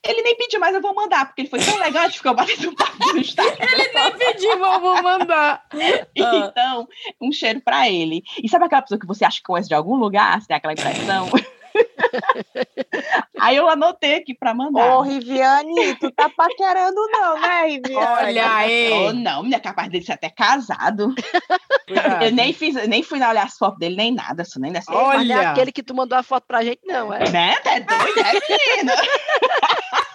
ele 0.03 0.23
nem 0.23 0.35
pediu, 0.35 0.59
mas 0.59 0.73
eu 0.73 0.81
vou 0.81 0.95
mandar, 0.95 1.25
porque 1.27 1.41
ele 1.41 1.49
foi 1.49 1.59
tão 1.59 1.77
legal, 1.77 2.05
gente 2.05 2.17
ficou 2.17 2.33
batendo 2.33 2.73
papo 2.75 2.97
no 3.13 3.19
Instagram. 3.21 3.67
Nem 3.77 4.17
pedi, 4.17 4.55
mas 4.55 4.81
vou 4.81 5.03
mandar. 5.03 5.63
Então, 6.15 6.87
um 7.21 7.31
cheiro 7.31 7.61
para 7.61 7.89
ele. 7.89 8.23
E 8.43 8.49
sabe 8.49 8.65
aquela 8.65 8.81
pessoa 8.81 8.99
que 8.99 9.05
você 9.07 9.23
acha 9.23 9.37
que 9.37 9.43
conhece 9.43 9.69
de 9.69 9.75
algum 9.75 9.95
lugar? 9.95 10.41
Você 10.41 10.47
tem 10.47 10.57
aquela 10.57 10.73
impressão? 10.73 11.27
Aí 13.39 13.55
eu 13.55 13.67
anotei 13.67 14.15
aqui 14.15 14.33
para 14.33 14.53
mandar. 14.53 14.95
Ô, 14.95 15.01
Riviane, 15.01 15.95
tu 15.95 16.11
tá 16.11 16.29
paquerando 16.29 17.01
não, 17.11 17.39
né, 17.39 17.65
Riviane? 17.67 17.95
Olha 17.95 18.55
aí. 18.55 18.91
Oh, 18.91 19.13
não, 19.13 19.43
minha 19.43 19.59
capaz 19.59 19.89
dele 19.89 20.05
ser 20.05 20.13
até 20.13 20.29
casado. 20.29 21.13
Cuidado. 21.87 22.25
Eu 22.25 22.31
nem 22.31 22.53
fiz, 22.53 22.75
nem 22.87 23.01
fui 23.01 23.17
olhar 23.17 23.45
as 23.45 23.57
fotos 23.57 23.79
dele, 23.79 23.95
nem 23.95 24.13
nada, 24.13 24.43
isso 24.43 24.59
nem 24.59 24.71
dessa. 24.71 24.93
Olha. 24.93 25.33
É 25.33 25.45
aquele 25.47 25.71
que 25.71 25.81
tu 25.81 25.95
mandou 25.95 26.17
a 26.17 26.23
foto 26.23 26.45
pra 26.47 26.63
gente, 26.63 26.81
não, 26.85 27.11
é? 27.11 27.29
Né? 27.29 27.55
Tá 27.63 27.79
doido, 27.79 28.19
é, 28.19 28.77
menina? 28.77 28.93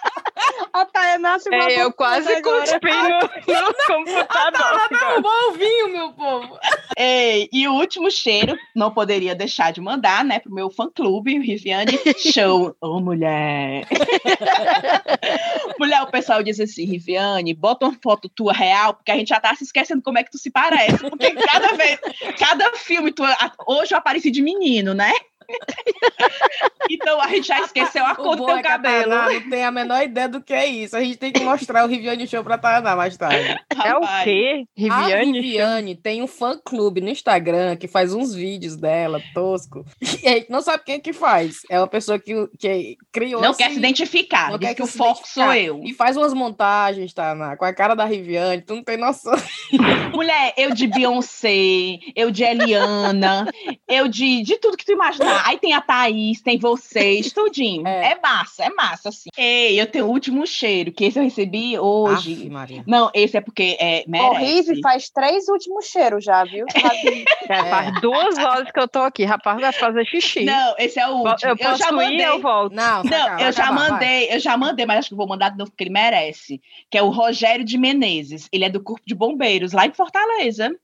A 0.73 0.85
Tayaná 0.85 1.39
se 1.39 1.53
É, 1.53 1.57
mandou 1.57 1.73
eu 1.75 1.93
quase 1.93 2.41
cuspi 2.41 2.87
no, 2.91 3.19
no 3.61 3.73
computador. 3.87 4.89
Não, 4.91 5.21
bom 5.21 5.51
vinho, 5.57 5.89
meu 5.89 6.11
povo. 6.13 6.57
Ei, 6.97 7.49
e 7.51 7.67
o 7.67 7.73
último 7.73 8.09
cheiro, 8.11 8.57
não 8.75 8.91
poderia 8.91 9.33
deixar 9.35 9.71
de 9.71 9.79
mandar, 9.81 10.23
né, 10.25 10.39
pro 10.39 10.53
meu 10.53 10.69
fã-clube, 10.69 11.37
o 11.37 11.41
Riviane 11.41 11.99
Show. 12.17 12.75
Ô, 12.81 12.99
mulher! 12.99 13.87
mulher, 15.79 16.01
o 16.01 16.07
pessoal 16.11 16.43
diz 16.43 16.59
assim, 16.59 16.85
Riviane, 16.85 17.53
bota 17.53 17.85
uma 17.85 17.97
foto 18.01 18.29
tua 18.29 18.53
real, 18.53 18.93
porque 18.93 19.11
a 19.11 19.15
gente 19.15 19.29
já 19.29 19.39
tá 19.39 19.55
se 19.55 19.63
esquecendo 19.63 20.01
como 20.01 20.17
é 20.17 20.23
que 20.23 20.31
tu 20.31 20.37
se 20.37 20.49
parece, 20.51 20.97
porque 21.09 21.31
cada 21.33 21.67
vez, 21.75 21.99
cada 22.37 22.71
filme, 22.75 23.11
tu, 23.11 23.23
a- 23.23 23.51
hoje 23.67 23.93
eu 23.93 23.97
apareci 23.97 24.31
de 24.31 24.41
menino, 24.41 24.93
né? 24.93 25.11
então 26.89 27.21
a 27.21 27.27
gente 27.27 27.47
já 27.47 27.61
esqueceu 27.61 28.05
a 28.05 28.13
O 28.13 28.15
cor 28.15 28.35
do 28.35 28.45
teu 28.45 28.57
é 28.57 28.61
que 28.61 28.67
cabelo. 28.67 29.11
Tainá 29.11 29.33
não 29.33 29.49
tem 29.49 29.63
a 29.63 29.71
menor 29.71 30.03
ideia 30.03 30.27
do 30.27 30.41
que 30.41 30.53
é 30.53 30.65
isso. 30.65 30.95
A 30.95 31.01
gente 31.01 31.17
tem 31.17 31.31
que 31.31 31.41
mostrar 31.41 31.85
o 31.85 31.87
Riviane 31.87 32.27
Show 32.27 32.43
pra 32.43 32.57
Tainá 32.57 32.95
mais 32.95 33.17
tarde. 33.17 33.57
É 33.85 33.95
o 33.95 34.01
quê? 34.23 34.65
A 34.89 35.01
Riviane? 35.05 35.39
Riviane 35.39 35.95
tem 35.95 36.23
um 36.23 36.27
fã-clube 36.27 36.99
no 36.99 37.09
Instagram 37.09 37.75
que 37.75 37.87
faz 37.87 38.11
uns 38.11 38.33
vídeos 38.33 38.75
dela, 38.75 39.21
tosco. 39.35 39.85
E 40.01 40.27
a 40.27 40.31
gente 40.31 40.49
não 40.49 40.61
sabe 40.61 40.83
quem 40.83 40.95
é 40.95 40.99
que 40.99 41.13
faz. 41.13 41.61
É 41.69 41.79
uma 41.79 41.87
pessoa 41.87 42.17
que, 42.17 42.33
que 42.57 42.97
criou 43.11 43.39
Não 43.39 43.51
assim, 43.51 43.63
quer 43.63 43.71
se 43.71 43.77
identificar, 43.77 44.49
não 44.49 44.57
diz 44.57 44.69
quer 44.69 44.75
que 44.75 44.83
o 44.83 44.87
se 44.87 44.97
foco 44.97 45.27
sou 45.27 45.53
eu. 45.53 45.81
E 45.83 45.93
faz 45.93 46.17
umas 46.17 46.33
montagens, 46.33 47.13
tá? 47.13 47.55
Com 47.55 47.65
a 47.65 47.73
cara 47.73 47.93
da 47.93 48.03
Riviane, 48.03 48.63
tu 48.63 48.75
não 48.75 48.83
tem 48.83 48.97
noção. 48.97 49.35
Mulher, 50.11 50.53
eu 50.57 50.73
de 50.73 50.87
Beyoncé, 50.87 51.99
eu 52.15 52.31
de 52.31 52.43
Eliana, 52.43 53.47
eu 53.87 54.07
de, 54.07 54.41
de 54.41 54.57
tudo 54.57 54.75
que 54.75 54.85
tu 54.85 54.93
imaginar. 54.93 55.36
Aí 55.45 55.57
tem 55.57 55.73
a 55.73 55.81
Thaís, 55.81 56.41
tem 56.41 56.57
você, 56.57 56.99
vocês, 56.99 57.31
tudinho. 57.31 57.87
É. 57.87 58.11
É. 58.11 58.19
massa, 58.21 58.63
é 58.65 58.69
massa, 58.69 59.09
assim. 59.09 59.29
Ei, 59.37 59.79
eu 59.79 59.85
tenho 59.87 60.05
o 60.05 60.09
último 60.09 60.45
cheiro, 60.45 60.91
que 60.91 61.05
esse 61.05 61.19
eu 61.19 61.23
recebi 61.23 61.77
hoje. 61.77 62.33
Aff, 62.33 62.49
Maria. 62.49 62.83
Não, 62.87 63.09
esse 63.13 63.37
é 63.37 63.41
porque 63.41 63.77
é, 63.79 64.03
merece. 64.07 64.29
Horrível, 64.29 64.75
faz 64.81 65.09
três 65.09 65.47
últimos 65.47 65.85
cheiros 65.85 66.23
já, 66.23 66.43
viu? 66.43 66.65
Sabe? 66.71 67.25
É, 67.49 67.69
Faz 67.69 68.01
duas 68.01 68.37
horas 68.37 68.71
que 68.71 68.79
eu 68.79 68.87
tô 68.87 68.99
aqui, 68.99 69.23
rapaz, 69.25 69.59
vai 69.59 69.71
fazer 69.73 70.05
xixi. 70.05 70.43
Não, 70.45 70.75
esse 70.77 70.99
é 70.99 71.07
o 71.07 71.17
último. 71.17 71.51
eu 71.51 71.57
posso 71.57 71.77
já 71.77 71.89
ir, 71.89 71.93
mandei. 71.93 72.25
eu 72.25 72.41
volto. 72.41 72.73
Não, 72.73 73.03
Não, 73.03 73.17
acabar, 73.17 73.41
eu 73.41 73.51
já 73.51 73.63
acabar, 73.63 73.79
vai. 73.79 73.89
mandei, 73.91 74.33
eu 74.33 74.39
já 74.39 74.57
mandei, 74.57 74.85
mas 74.85 74.99
acho 74.99 75.07
que 75.09 75.13
eu 75.13 75.17
vou 75.17 75.27
mandar 75.27 75.49
de 75.49 75.57
novo 75.57 75.71
porque 75.71 75.83
ele 75.83 75.91
merece. 75.91 76.61
Que 76.89 76.97
é 76.97 77.03
o 77.03 77.09
Rogério 77.09 77.63
de 77.65 77.77
Menezes. 77.77 78.47
Ele 78.51 78.65
é 78.65 78.69
do 78.69 78.81
Corpo 78.81 79.03
de 79.05 79.15
Bombeiros, 79.15 79.71
lá 79.73 79.85
em 79.85 79.93
Fortaleza. 79.93 80.75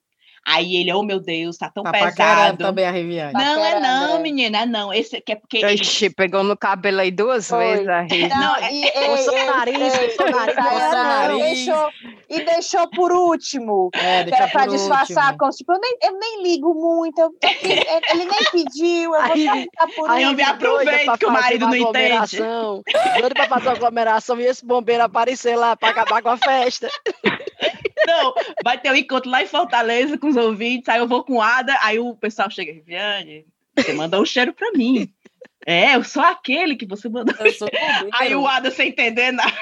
Aí 0.45 0.75
ele, 0.75 0.91
oh 0.93 1.03
meu 1.03 1.19
Deus, 1.21 1.57
tá 1.57 1.69
tão 1.69 1.83
Tá 1.83 1.91
pesado. 1.91 2.57
também 2.57 2.85
a 2.85 2.91
Riviane. 2.91 3.31
Não, 3.33 3.41
é 3.63 3.71
Paquerando, 3.75 4.07
não, 4.07 4.15
é. 4.17 4.19
menina, 4.19 4.57
é 4.63 4.65
não. 4.65 4.93
Esse 4.93 5.21
que 5.21 5.31
é 5.31 5.35
porque. 5.35 5.57
ele- 5.57 5.75
Ixi, 5.75 6.09
pegou 6.09 6.43
no 6.43 6.57
cabelo 6.57 6.99
aí 6.99 7.11
duas 7.11 7.47
Foi. 7.47 7.63
vezes 7.65 7.87
a 7.87 8.01
Rita. 8.01 8.35
Não, 8.35 8.55
é- 8.57 8.73
e, 8.73 8.81
o 8.83 9.35
ei, 9.35 9.45
nariz, 9.45 9.93
o 10.19 10.31
nariz. 10.31 11.65
Deixou, 11.65 11.89
e 12.29 12.41
deixou 12.45 12.87
por 12.89 13.11
último. 13.11 13.89
É, 13.95 14.21
era 14.21 14.47
pra 14.49 14.63
por 14.65 14.71
disfarçar, 14.71 15.23
último. 15.25 15.37
como, 15.39 15.51
tipo, 15.51 15.73
eu 15.73 15.79
nem, 15.79 15.97
eu 16.03 16.19
nem 16.19 16.43
ligo 16.43 16.73
muito, 16.73 17.19
eu- 17.21 17.33
eu- 17.41 17.41
ele 18.11 18.25
nem 18.25 18.39
pediu, 18.51 19.15
eu 19.15 19.21
vou 19.21 19.31
Aí- 19.31 19.67
por 19.95 20.09
Aí 20.09 20.23
eu 20.23 20.33
me 20.33 20.43
aproveito 20.43 21.17
que 21.17 21.25
o 21.25 21.31
marido 21.31 21.67
não 21.67 21.75
entende. 21.75 22.11
aglomeração, 22.39 22.81
Doido 23.19 23.33
pra 23.33 23.47
fazer 23.47 23.67
uma 23.69 23.75
aglomeração 23.75 24.39
e 24.39 24.45
esse 24.45 24.65
bombeiro 24.65 25.03
aparecer 25.03 25.55
lá 25.55 25.75
pra 25.75 25.89
acabar 25.89 26.21
com 26.21 26.29
a 26.29 26.37
festa. 26.37 26.89
Não, 28.05 28.33
vai 28.63 28.79
ter 28.79 28.91
um 28.91 28.95
encontro 28.95 29.29
lá 29.29 29.43
em 29.43 29.47
Fortaleza 29.47 30.17
com 30.17 30.27
os 30.27 30.35
ouvintes, 30.35 30.89
aí 30.89 30.99
eu 30.99 31.07
vou 31.07 31.23
com 31.23 31.41
Ada, 31.41 31.77
aí 31.81 31.99
o 31.99 32.15
pessoal 32.15 32.49
chega, 32.49 32.73
Viviane, 32.73 33.45
você 33.77 33.93
mandou 33.93 34.21
um 34.21 34.25
cheiro 34.25 34.53
pra 34.53 34.71
mim. 34.71 35.11
É, 35.65 35.95
eu 35.95 36.03
sou 36.03 36.23
aquele 36.23 36.75
que 36.75 36.85
você 36.85 37.07
mandou. 37.09 37.35
Eu 37.39 37.51
sou 37.53 37.67
bombeiro. 37.71 38.09
Aí 38.13 38.35
o 38.35 38.47
Ada 38.47 38.71
sem 38.71 38.89
entender 38.89 39.31
nada. 39.31 39.53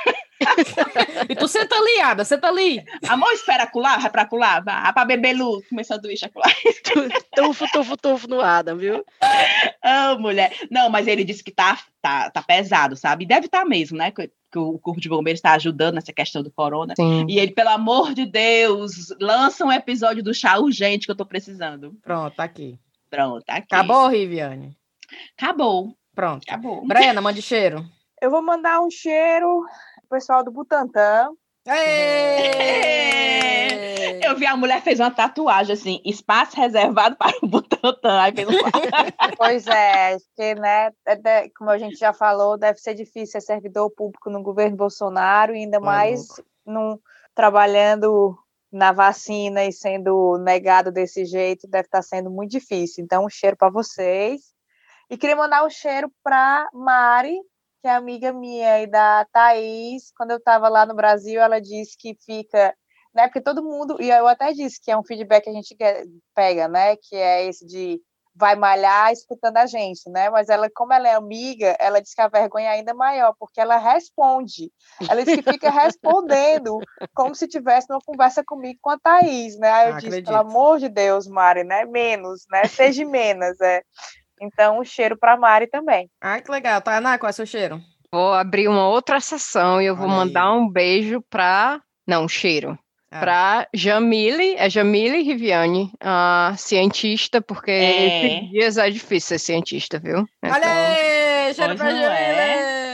E 1.29 1.35
tu 1.35 1.47
senta 1.47 1.75
ali, 1.75 2.01
Ada, 2.01 2.25
senta 2.25 2.47
ali. 2.47 2.83
Amor, 3.07 3.31
espera 3.31 3.63
acular, 3.63 4.01
vai 4.01 4.09
pra 4.09 4.21
acular, 4.23 4.63
vai 4.63 4.91
pra 4.93 5.05
beber 5.05 5.33
luz, 5.33 5.67
comer 5.67 5.83
sanduíche 5.83 6.25
acular. 6.25 6.51
Tufo, 7.35 7.65
tufo, 7.71 7.97
tufo 7.97 8.27
no 8.27 8.41
Adam, 8.41 8.77
viu? 8.77 9.05
Ah, 9.83 10.15
mulher. 10.19 10.53
Não, 10.69 10.89
mas 10.89 11.07
ele 11.07 11.23
disse 11.23 11.43
que 11.43 11.51
tá, 11.51 11.79
tá, 12.01 12.29
tá 12.29 12.41
pesado, 12.41 12.95
sabe? 12.95 13.23
E 13.23 13.27
deve 13.27 13.45
estar 13.45 13.65
mesmo, 13.65 13.97
né? 13.97 14.11
Que, 14.11 14.31
que 14.51 14.59
o 14.59 14.79
Corpo 14.79 14.99
de 14.99 15.09
Bombeiros 15.09 15.37
está 15.39 15.53
ajudando 15.53 15.95
nessa 15.95 16.11
questão 16.11 16.41
do 16.41 16.51
corona. 16.51 16.95
Sim. 16.95 17.25
E 17.29 17.39
ele, 17.39 17.51
pelo 17.51 17.69
amor 17.69 18.13
de 18.13 18.25
Deus, 18.25 19.13
lança 19.19 19.63
um 19.63 19.71
episódio 19.71 20.23
do 20.23 20.33
chá 20.33 20.57
urgente 20.57 21.05
que 21.05 21.11
eu 21.11 21.15
tô 21.15 21.25
precisando. 21.25 21.95
Pronto, 22.01 22.35
tá 22.35 22.43
aqui. 22.43 22.79
Pronto, 23.09 23.43
tá 23.45 23.55
aqui. 23.55 23.67
Acabou, 23.75 24.07
Riviane? 24.07 24.75
Acabou. 25.37 25.95
Pronto. 26.13 26.43
Acabou. 26.47 26.85
Brena, 26.85 27.21
mande 27.21 27.41
cheiro. 27.41 27.85
Eu 28.21 28.29
vou 28.29 28.41
mandar 28.41 28.81
um 28.81 28.89
cheiro 28.89 29.65
pro 30.07 30.17
pessoal 30.17 30.43
do 30.43 30.51
Butantan. 30.51 31.31
Ê! 31.67 33.01
Eu 34.25 34.35
vi 34.37 34.45
a 34.45 34.55
mulher 34.55 34.81
fez 34.81 34.99
uma 34.99 35.11
tatuagem 35.11 35.73
assim, 35.73 36.01
espaço 36.05 36.55
reservado 36.55 37.15
para 37.17 37.35
o 37.41 37.47
Butantan. 37.47 38.21
Aí 38.21 38.31
fez 38.33 38.47
um... 38.47 38.51
Pois 39.37 39.67
é, 39.67 40.17
porque, 40.17 40.55
né, 40.55 40.91
é 41.05 41.49
como 41.57 41.69
a 41.69 41.77
gente 41.77 41.97
já 41.97 42.13
falou, 42.13 42.57
deve 42.57 42.79
ser 42.79 42.93
difícil 42.93 43.39
ser 43.39 43.41
servidor 43.41 43.91
público 43.91 44.29
no 44.29 44.41
governo 44.41 44.77
Bolsonaro, 44.77 45.55
e 45.55 45.59
ainda 45.59 45.79
mais 45.79 46.27
num, 46.65 46.97
trabalhando 47.35 48.37
na 48.71 48.91
vacina 48.91 49.65
e 49.65 49.71
sendo 49.71 50.37
negado 50.37 50.91
desse 50.91 51.25
jeito, 51.25 51.67
deve 51.67 51.87
estar 51.87 52.01
sendo 52.01 52.29
muito 52.31 52.51
difícil. 52.51 53.03
Então, 53.03 53.25
um 53.25 53.29
cheiro 53.29 53.57
para 53.57 53.69
vocês. 53.69 54.50
E 55.11 55.17
queria 55.17 55.35
mandar 55.35 55.65
um 55.65 55.69
cheiro 55.69 56.09
para 56.23 56.69
Mari, 56.73 57.37
que 57.81 57.87
é 57.89 57.91
amiga 57.91 58.31
minha 58.31 58.81
e 58.81 58.87
da 58.87 59.25
Thaís. 59.25 60.09
Quando 60.15 60.31
eu 60.31 60.37
estava 60.37 60.69
lá 60.69 60.85
no 60.85 60.95
Brasil, 60.95 61.41
ela 61.41 61.59
disse 61.59 61.97
que 61.99 62.15
fica. 62.25 62.73
Né, 63.13 63.27
porque 63.27 63.41
todo 63.41 63.61
mundo, 63.61 63.97
e 63.99 64.09
eu 64.09 64.25
até 64.25 64.53
disse 64.53 64.79
que 64.81 64.89
é 64.89 64.97
um 64.97 65.03
feedback 65.03 65.43
que 65.43 65.49
a 65.49 65.53
gente 65.53 65.75
pega, 66.33 66.69
né? 66.69 66.95
Que 66.95 67.17
é 67.17 67.45
esse 67.45 67.67
de 67.67 67.99
vai 68.33 68.55
malhar 68.55 69.11
escutando 69.11 69.57
a 69.57 69.65
gente, 69.65 70.09
né? 70.09 70.29
Mas 70.29 70.47
ela, 70.47 70.69
como 70.73 70.93
ela 70.93 71.09
é 71.09 71.13
amiga, 71.13 71.75
ela 71.77 72.01
diz 72.01 72.13
que 72.13 72.21
a 72.21 72.29
vergonha 72.29 72.67
é 72.67 72.75
ainda 72.75 72.93
maior, 72.93 73.35
porque 73.37 73.59
ela 73.59 73.75
responde. 73.75 74.71
Ela 75.09 75.25
diz 75.25 75.35
que 75.35 75.51
fica 75.51 75.69
respondendo 75.69 76.79
como 77.13 77.35
se 77.35 77.49
tivesse 77.49 77.87
uma 77.89 77.99
conversa 77.99 78.41
comigo 78.45 78.79
com 78.81 78.91
a 78.91 78.97
Thaís, 78.97 79.57
né? 79.59 79.69
Aí 79.69 79.89
eu 79.89 79.93
Ah, 79.95 79.97
disse, 79.97 80.07
acredito. 80.07 80.27
pelo 80.27 80.37
amor 80.37 80.79
de 80.79 80.87
Deus, 80.87 81.27
Mari, 81.27 81.65
né? 81.65 81.83
Menos, 81.83 82.45
né? 82.49 82.63
Seja 82.65 83.03
menos, 83.05 83.59
é. 83.59 83.83
Então, 84.41 84.79
um 84.79 84.83
cheiro 84.83 85.15
para 85.17 85.37
Mari 85.37 85.67
também. 85.67 86.09
Ai, 86.21 86.41
que 86.41 86.49
legal. 86.51 86.81
Tainá, 86.81 87.17
qual 87.17 87.29
é 87.29 87.31
o 87.31 87.33
seu 87.33 87.45
cheiro? 87.45 87.79
Vou 88.11 88.33
abrir 88.33 88.67
uma 88.67 88.87
outra 88.87 89.19
sessão 89.19 89.81
e 89.81 89.85
eu 89.85 89.95
vou 89.95 90.05
Olha 90.07 90.13
aí. 90.13 90.19
mandar 90.19 90.51
um 90.53 90.67
beijo 90.69 91.23
pra. 91.29 91.79
Não, 92.07 92.25
um 92.25 92.27
cheiro. 92.27 92.77
Ah. 93.13 93.19
Pra 93.19 93.67
Jamile, 93.73 94.55
é 94.57 94.69
Jamile 94.69 95.21
Riviane, 95.21 95.91
a 96.01 96.53
cientista, 96.57 97.41
porque 97.41 97.69
É. 97.71 98.25
esses 98.37 98.49
dias 98.51 98.77
é 98.77 98.89
difícil 98.89 99.37
ser 99.37 99.39
cientista, 99.39 99.99
viu? 99.99 100.25
Olha 100.43 100.57
Então, 100.57 100.71
aí, 100.71 101.53
cheiro 101.53 101.75
Pois 101.75 101.79
pra 101.81 101.91
não 101.93 101.99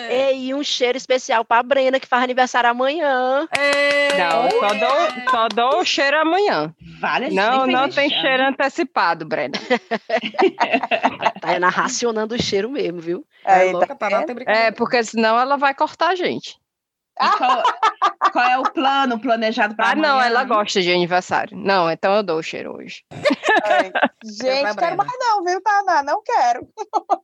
Jamile. 0.08 0.48
E 0.48 0.54
um 0.54 0.64
cheiro 0.64 0.98
especial 0.98 1.44
pra 1.44 1.62
Brena, 1.64 2.00
que 2.00 2.08
faz 2.08 2.24
aniversário 2.24 2.70
amanhã. 2.70 3.48
Ê! 3.58 4.18
Não, 4.18 4.50
só 4.52 4.74
dou, 4.74 5.32
só 5.32 5.48
dou 5.48 5.82
o 5.82 5.86
cheiro 5.86 6.20
amanhã. 6.20 6.74
Vale, 7.00 7.26
a 7.26 7.30
gente 7.30 7.38
Não, 7.38 7.68
não 7.68 7.90
tem 7.90 8.10
cheiro 8.10 8.44
antecipado, 8.44 9.26
Brena. 9.26 9.54
Tá 11.42 11.60
na 11.60 11.70
racionando 11.70 12.36
o 12.36 12.42
cheiro 12.42 12.70
mesmo, 12.70 13.00
viu? 13.00 13.26
É 13.46 13.54
Aí, 13.54 13.72
louca, 13.72 13.88
tá 13.88 13.96
tá 13.96 14.10
não 14.10 14.26
tem 14.26 14.36
brincadeira. 14.36 14.68
É, 14.68 14.72
porque 14.72 15.04
senão 15.04 15.40
ela 15.40 15.56
vai 15.56 15.74
cortar 15.74 16.10
a 16.10 16.16
gente. 16.16 16.58
E 17.20 17.38
qual, 17.38 17.64
qual 18.32 18.46
é 18.50 18.58
o 18.58 18.64
plano 18.64 19.20
planejado 19.20 19.76
para 19.76 19.90
Ah, 19.92 19.96
não, 19.96 20.16
amanhã? 20.16 20.26
ela 20.28 20.44
gosta 20.44 20.82
de 20.82 20.92
aniversário. 20.92 21.58
Não, 21.58 21.90
então 21.90 22.16
eu 22.16 22.24
dou 22.24 22.38
o 22.40 22.44
cheiro 22.44 22.76
hoje. 22.78 23.04
Ai, 23.64 23.90
pra 23.92 24.10
Gente, 24.24 24.76
quero 24.78 24.98
mais 24.98 25.12
não, 25.20 25.44
viu, 25.44 25.62
Tainá? 25.62 26.04
Não 26.04 26.22
quero. 26.24 26.68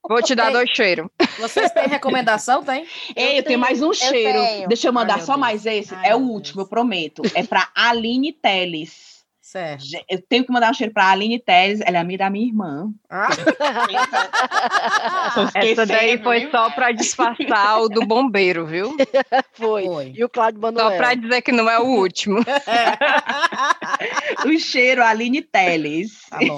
Vou 0.07 0.21
te 0.21 0.33
dar 0.35 0.47
Ei. 0.47 0.53
dois 0.53 0.69
cheiros. 0.69 1.07
Vocês 1.39 1.71
têm 1.71 1.87
recomendação, 1.87 2.63
tem? 2.63 2.87
Ei, 3.15 3.39
eu 3.39 3.43
tenho 3.43 3.59
mais 3.59 3.81
um 3.81 3.93
cheiro. 3.93 4.39
tenho. 4.39 4.67
Deixa 4.67 4.87
eu 4.87 4.93
mandar 4.93 5.15
Ai, 5.15 5.21
só 5.21 5.33
Deus. 5.33 5.39
mais 5.39 5.65
esse. 5.65 5.93
Ai, 5.95 6.09
é 6.11 6.15
o 6.15 6.19
último, 6.19 6.57
Deus. 6.57 6.65
eu 6.67 6.69
prometo. 6.69 7.21
É 7.35 7.43
para 7.43 7.67
Aline 7.75 8.33
Teles. 8.33 9.12
Certo. 9.53 9.85
Eu 10.09 10.19
tenho 10.19 10.43
que 10.43 10.51
mandar 10.51 10.71
um 10.71 10.73
cheiro 10.73 10.91
para 10.91 11.11
Aline 11.11 11.37
Teles. 11.37 11.79
Ela 11.85 11.97
é 11.97 12.01
amiga 12.01 12.23
da 12.23 12.29
minha 12.31 12.47
irmã. 12.47 12.91
Ah, 13.07 13.29
Essa 15.53 15.85
daí 15.85 16.17
foi 16.23 16.39
viu? 16.39 16.49
só 16.49 16.71
para 16.71 16.91
disfarçar 16.91 17.83
o 17.83 17.87
do 17.87 18.03
bombeiro, 18.03 18.65
viu? 18.65 18.97
Foi. 19.53 19.85
foi. 19.85 20.13
E 20.15 20.23
o 20.23 20.29
Cláudio 20.29 20.59
Só 20.59 20.71
Manuel. 20.71 20.97
para 20.97 21.13
dizer 21.13 21.43
que 21.43 21.51
não 21.51 21.69
é 21.69 21.79
o 21.79 21.85
último. 21.85 22.39
O 24.45 24.59
cheiro 24.59 25.03
Aline 25.03 25.41
Teles. 25.41 26.23
Tá 26.29 26.39
bom. 26.39 26.57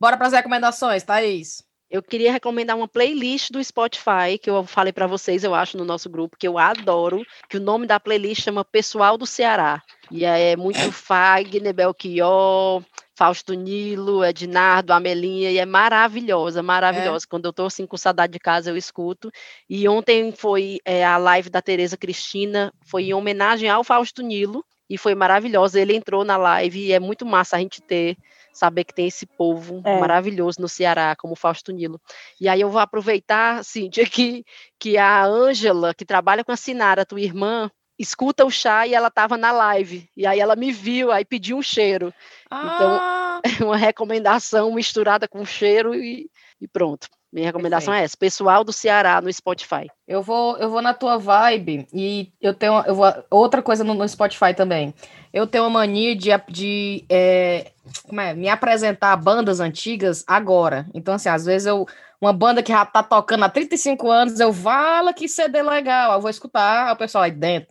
Bora 0.00 0.16
para 0.16 0.28
as 0.28 0.32
recomendações, 0.32 1.02
Thaís. 1.02 1.62
Eu 1.92 2.02
queria 2.02 2.32
recomendar 2.32 2.74
uma 2.74 2.88
playlist 2.88 3.50
do 3.50 3.62
Spotify, 3.62 4.38
que 4.40 4.48
eu 4.48 4.64
falei 4.64 4.94
para 4.94 5.06
vocês, 5.06 5.44
eu 5.44 5.54
acho, 5.54 5.76
no 5.76 5.84
nosso 5.84 6.08
grupo, 6.08 6.38
que 6.38 6.48
eu 6.48 6.56
adoro, 6.56 7.22
que 7.50 7.58
o 7.58 7.60
nome 7.60 7.86
da 7.86 8.00
playlist 8.00 8.44
chama 8.44 8.64
Pessoal 8.64 9.18
do 9.18 9.26
Ceará. 9.26 9.82
E 10.10 10.24
é 10.24 10.56
muito 10.56 10.80
Fagner, 10.90 11.74
Belchior, 11.74 12.82
Fausto 13.14 13.52
Nilo, 13.52 14.24
Ednardo, 14.24 14.94
Amelinha, 14.94 15.50
e 15.50 15.58
é 15.58 15.66
maravilhosa, 15.66 16.62
maravilhosa. 16.62 17.26
Quando 17.28 17.44
eu 17.44 17.52
tô 17.52 17.66
assim 17.66 17.86
com 17.86 17.98
saudade 17.98 18.32
de 18.32 18.38
casa, 18.38 18.70
eu 18.70 18.76
escuto. 18.78 19.30
E 19.68 19.86
ontem 19.86 20.32
foi 20.32 20.78
é, 20.86 21.04
a 21.04 21.18
live 21.18 21.50
da 21.50 21.60
Tereza 21.60 21.98
Cristina, 21.98 22.72
foi 22.86 23.02
em 23.04 23.12
homenagem 23.12 23.68
ao 23.68 23.84
Fausto 23.84 24.22
Nilo, 24.22 24.64
e 24.88 24.96
foi 24.96 25.14
maravilhosa. 25.14 25.78
Ele 25.78 25.94
entrou 25.94 26.24
na 26.24 26.38
live 26.38 26.86
e 26.86 26.92
é 26.92 26.98
muito 26.98 27.26
massa 27.26 27.56
a 27.56 27.58
gente 27.58 27.82
ter 27.82 28.16
saber 28.52 28.84
que 28.84 28.94
tem 28.94 29.06
esse 29.06 29.26
povo 29.26 29.80
É. 29.84 29.98
maravilhoso 29.98 30.60
no 30.60 30.68
Ceará, 30.68 31.14
como 31.16 31.32
o 31.32 31.36
Fausto 31.36 31.72
Nilo. 31.72 32.00
E 32.40 32.48
aí 32.48 32.60
eu 32.60 32.70
vou 32.70 32.80
aproveitar, 32.80 33.64
Cíntia, 33.64 34.04
que, 34.10 34.44
que 34.78 34.96
a 34.98 35.24
Ângela, 35.24 35.94
que 35.94 36.04
trabalha 36.04 36.44
com 36.44 36.52
a 36.52 36.56
Sinara, 36.56 37.04
tua 37.06 37.20
irmã, 37.20 37.70
escuta 37.98 38.44
o 38.44 38.50
chá 38.50 38.86
e 38.86 38.94
ela 38.94 39.08
estava 39.08 39.36
na 39.36 39.52
live. 39.52 40.08
E 40.16 40.26
aí 40.26 40.40
ela 40.40 40.56
me 40.56 40.72
viu, 40.72 41.12
aí 41.12 41.24
pediu 41.24 41.56
um 41.56 41.62
cheiro. 41.62 42.12
Então- 42.46 42.98
Ah, 43.00 43.40
Uma 43.66 43.76
recomendação 43.76 44.72
misturada 44.72 45.26
com 45.26 45.44
cheiro 45.44 45.94
e, 45.94 46.30
e 46.60 46.68
pronto. 46.68 47.08
Minha 47.32 47.46
recomendação 47.46 47.94
é 47.94 48.04
essa, 48.04 48.14
pessoal 48.14 48.62
do 48.62 48.72
Ceará 48.74 49.18
no 49.22 49.32
Spotify. 49.32 49.90
eu 50.06 50.22
vou, 50.22 50.58
eu 50.58 50.68
vou 50.68 50.82
na 50.82 50.92
tua 50.92 51.16
vibe 51.16 51.86
e 51.90 52.30
eu 52.40 52.52
tenho, 52.52 52.84
eu 52.84 52.94
vou 52.94 53.06
outra 53.30 53.62
coisa 53.62 53.82
no, 53.82 53.94
no 53.94 54.06
Spotify 54.06 54.52
também. 54.54 54.92
Eu 55.32 55.46
tenho 55.46 55.64
uma 55.64 55.70
mania 55.70 56.14
de, 56.14 56.28
de 56.48 57.06
é, 57.08 57.72
como 58.06 58.20
é, 58.20 58.34
me 58.34 58.50
apresentar 58.50 59.12
a 59.12 59.16
bandas 59.16 59.60
antigas 59.60 60.22
agora. 60.26 60.86
Então 60.92 61.14
assim, 61.14 61.30
às 61.30 61.46
vezes 61.46 61.66
eu 61.66 61.86
uma 62.20 62.32
banda 62.32 62.62
que 62.62 62.70
já 62.70 62.86
tá 62.86 63.02
tocando 63.02 63.44
há 63.44 63.48
35 63.48 64.08
anos, 64.08 64.38
eu 64.38 64.52
falo 64.52 65.12
que 65.12 65.26
CD 65.26 65.60
legal, 65.60 66.12
eu 66.12 66.20
vou 66.20 66.30
escutar, 66.30 66.92
o 66.92 66.96
pessoal 66.96 67.24
aí 67.24 67.32
dentro. 67.32 67.68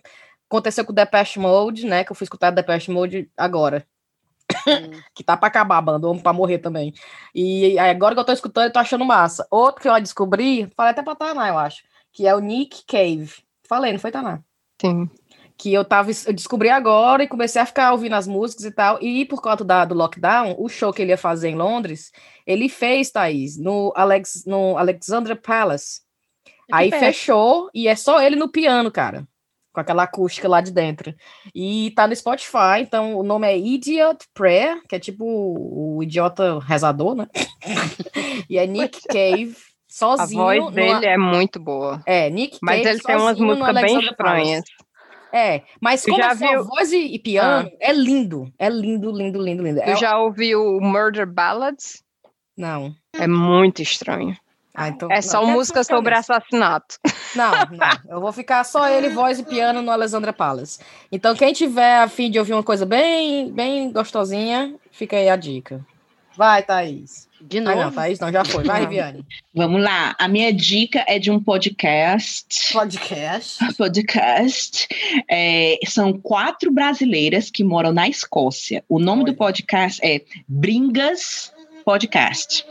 Aconteceu 0.50 0.84
com 0.84 0.92
o 0.92 0.96
Depeche 0.96 1.40
Mode, 1.40 1.86
né, 1.86 2.04
que 2.04 2.12
eu 2.12 2.16
fui 2.16 2.26
escutar 2.26 2.52
Depeche 2.52 2.92
Mode 2.92 3.30
agora. 3.38 3.86
que 5.16 5.24
tá 5.24 5.38
pra 5.38 5.48
acabar 5.48 5.78
a 5.78 5.82
banda, 5.82 6.08
ou 6.08 6.20
pra 6.20 6.34
morrer 6.34 6.60
também. 6.60 6.94
E 7.34 7.78
agora 7.80 8.14
que 8.14 8.20
eu 8.20 8.26
tô 8.26 8.32
escutando, 8.32 8.66
eu 8.66 8.74
tô 8.74 8.80
achando 8.80 9.06
massa. 9.06 9.46
Outro 9.50 9.82
que 9.82 9.90
eu 9.90 10.02
descobri, 10.02 10.70
falei 10.76 10.92
até 10.92 11.02
pra 11.02 11.16
Taná, 11.16 11.48
eu 11.48 11.58
acho, 11.58 11.84
que 12.12 12.28
é 12.28 12.36
o 12.36 12.40
Nick 12.40 12.84
Cave. 12.86 13.32
Falei, 13.68 13.92
não 13.92 14.00
foi, 14.00 14.12
Taná? 14.12 14.42
Sim. 14.82 15.10
Que 15.58 15.74
eu 15.74 15.86
tava, 15.86 16.10
eu 16.26 16.34
descobri 16.34 16.70
agora 16.70 17.24
e 17.24 17.28
comecei 17.28 17.62
a 17.62 17.66
ficar 17.66 17.92
ouvindo 17.92 18.16
as 18.16 18.28
músicas 18.28 18.66
e 18.66 18.72
tal. 18.72 19.02
E 19.02 19.26
por 19.26 19.42
conta 19.42 19.64
da, 19.64 19.86
do 19.86 19.94
lockdown, 19.94 20.56
o 20.58 20.68
show 20.68 20.92
que 20.92 21.02
ele 21.02 21.12
ia 21.12 21.18
fazer 21.18 21.50
em 21.50 21.56
Londres, 21.56 22.12
ele 22.48 22.68
fez, 22.68 23.12
Thaís, 23.12 23.58
no, 23.58 23.94
Alex, 23.96 24.44
no 24.46 24.78
Alexandra 24.78 25.36
Palace. 25.36 26.02
Aí 26.72 26.90
perto. 26.90 27.06
fechou 27.06 27.70
e 27.74 27.88
é 27.88 27.96
só 27.96 28.22
ele 28.22 28.36
no 28.36 28.50
piano, 28.50 28.90
cara. 28.90 29.28
Com 29.74 29.80
aquela 29.80 30.04
acústica 30.04 30.50
lá 30.50 30.60
de 30.60 30.72
dentro. 30.72 31.14
E 31.56 31.92
tá 31.96 32.06
no 32.08 32.16
Spotify, 32.16 32.82
então 32.82 33.16
o 33.16 33.24
nome 33.24 33.48
é 33.48 33.58
Idiot 33.58 34.26
Prayer, 34.34 34.82
que 34.88 34.96
é 34.96 35.00
tipo 35.00 35.24
o 35.26 36.04
idiota 36.04 36.60
rezador, 36.60 37.16
né? 37.16 37.28
e 38.50 38.58
é 38.58 38.68
Nick 38.68 39.00
Cave, 39.08 39.56
A 39.56 39.58
sozinho. 39.88 40.42
voz 40.44 40.60
numa- 40.60 40.72
dele 40.72 41.06
é 41.06 41.18
muito 41.18 41.60
boa. 41.60 42.02
É, 42.06 42.30
Nick 42.30 42.58
Mas 42.62 42.78
Cave 42.84 42.90
ele 42.90 43.00
tem 43.02 43.16
umas 43.16 43.40
músicas 43.40 43.82
bem 43.82 44.00
estranhas. 44.00 44.64
É, 45.34 45.62
mas 45.80 46.04
Tu 46.04 46.12
como 46.12 46.22
já 46.22 46.32
é 46.32 46.36
viu- 46.36 46.66
voz 46.66 46.92
e, 46.92 47.06
e 47.16 47.18
piano, 47.20 47.72
é 47.80 47.94
lindo. 47.94 48.52
É 48.60 48.68
lindo, 48.70 49.10
lindo, 49.10 49.42
lindo, 49.42 49.64
lindo. 49.64 49.80
Tu 49.82 49.90
É- 49.92 49.96
já 49.96 50.18
ouviu 50.20 50.62
o 50.62 50.82
Murder 50.82 51.26
Ballads? 51.26 52.04
Não. 52.58 52.94
É 53.18 53.26
muito 53.28 53.82
estranho. 53.82 54.36
Ah, 54.74 54.88
então, 54.88 55.12
É 55.12 55.16
não, 55.16 55.22
só 55.22 55.40
quero 55.42 55.52
música 55.52 55.84
sobre 55.84 56.16
nisso. 56.16 56.32
assassinato. 56.32 56.96
Não, 57.36 57.52
não. 57.52 58.00
Eu 58.16 58.22
vou 58.22 58.32
ficar 58.32 58.64
só 58.64 58.88
ele, 58.90 59.10
voz 59.10 59.40
e 59.40 59.44
piano 59.44 59.82
no 59.82 59.92
Alexandra 59.92 60.32
Palace. 60.32 60.80
Então, 61.12 61.36
quem 61.36 61.52
tiver 61.54 61.98
a 62.00 62.08
fim 62.08 62.32
de 62.32 62.40
ouvir 62.40 62.54
uma 62.54 62.64
coisa 62.64 62.86
bem, 62.86 63.52
bem 63.52 63.92
gostosinha, 63.92 64.74
fica 64.92 65.18
aí 65.18 65.30
a 65.30 65.36
dica. 65.36 65.86
Vai, 66.38 66.64
Thaís. 66.64 67.30
De 67.42 67.58
Ah, 67.58 67.62
novo. 67.62 67.82
não, 67.82 67.92
Thaís 67.92 68.20
não, 68.20 68.32
já 68.32 68.46
foi. 68.46 68.64
Vai, 68.64 68.82
Viviane. 68.82 69.26
Vamos 69.54 69.82
lá. 69.84 70.16
A 70.18 70.28
minha 70.30 70.54
dica 70.54 71.04
é 71.08 71.20
de 71.20 71.30
um 71.30 71.44
podcast. 71.44 72.72
Podcast. 72.72 73.58
Podcast. 73.76 74.88
É, 75.30 75.78
são 75.88 76.14
quatro 76.14 76.72
brasileiras 76.72 77.50
que 77.52 77.64
moram 77.64 77.92
na 77.92 78.08
Escócia. 78.08 78.84
O 78.88 79.00
nome 79.00 79.26
do 79.26 79.32
Olha. 79.32 79.38
podcast 79.38 80.00
é 80.06 80.22
Bringas 80.48 81.52
Podcast. 81.84 82.66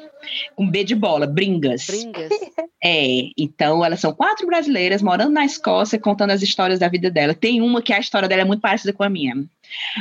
Com 0.55 0.69
B 0.69 0.85
de 0.85 0.95
bola, 0.95 1.27
Bringas. 1.27 1.87
Bringas. 1.87 2.31
É, 2.83 3.29
então 3.37 3.85
elas 3.85 4.01
são 4.01 4.11
quatro 4.11 4.47
brasileiras 4.47 5.03
morando 5.03 5.33
na 5.33 5.45
Escócia, 5.45 6.01
contando 6.01 6.31
as 6.31 6.41
histórias 6.41 6.79
da 6.79 6.89
vida 6.89 7.11
dela. 7.11 7.35
Tem 7.35 7.61
uma 7.61 7.83
que 7.83 7.93
a 7.93 7.99
história 7.99 8.27
dela 8.27 8.41
é 8.41 8.45
muito 8.47 8.63
parecida 8.63 8.91
com 8.91 9.03
a 9.03 9.11
minha. 9.11 9.35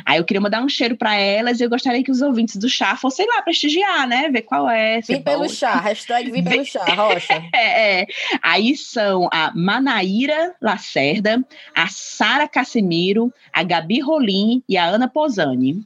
Aí 0.06 0.18
eu 0.18 0.24
queria 0.24 0.40
mandar 0.40 0.64
um 0.64 0.70
cheiro 0.70 0.96
para 0.96 1.16
elas 1.16 1.60
e 1.60 1.64
eu 1.64 1.70
gostaria 1.70 2.04
que 2.04 2.12
os 2.12 2.22
ouvintes 2.22 2.56
do 2.56 2.70
chá 2.70 2.96
fossem 2.96 3.28
lá 3.28 3.42
prestigiar, 3.42 4.08
né? 4.08 4.30
Ver 4.30 4.44
qual 4.44 4.70
é. 4.70 5.02
Vim 5.02 5.22
pelo 5.22 5.50
chá. 5.50 5.76
Hashtag 5.76 6.32
vim 6.32 6.44
pelo 6.44 6.66
chá, 6.66 6.86
Rocha. 6.96 7.44
É, 7.54 8.02
é. 8.02 8.06
Aí 8.42 8.76
são 8.76 9.28
a 9.32 9.52
Manaíra 9.54 10.56
Lacerda, 10.62 11.46
a 11.76 11.88
Sara 11.88 12.48
Casemiro, 12.48 13.34
a 13.54 13.62
Gabi 13.64 14.00
Rolim 14.00 14.64
e 14.68 14.78
a 14.78 14.86
Ana 14.86 15.08
Posani. 15.08 15.84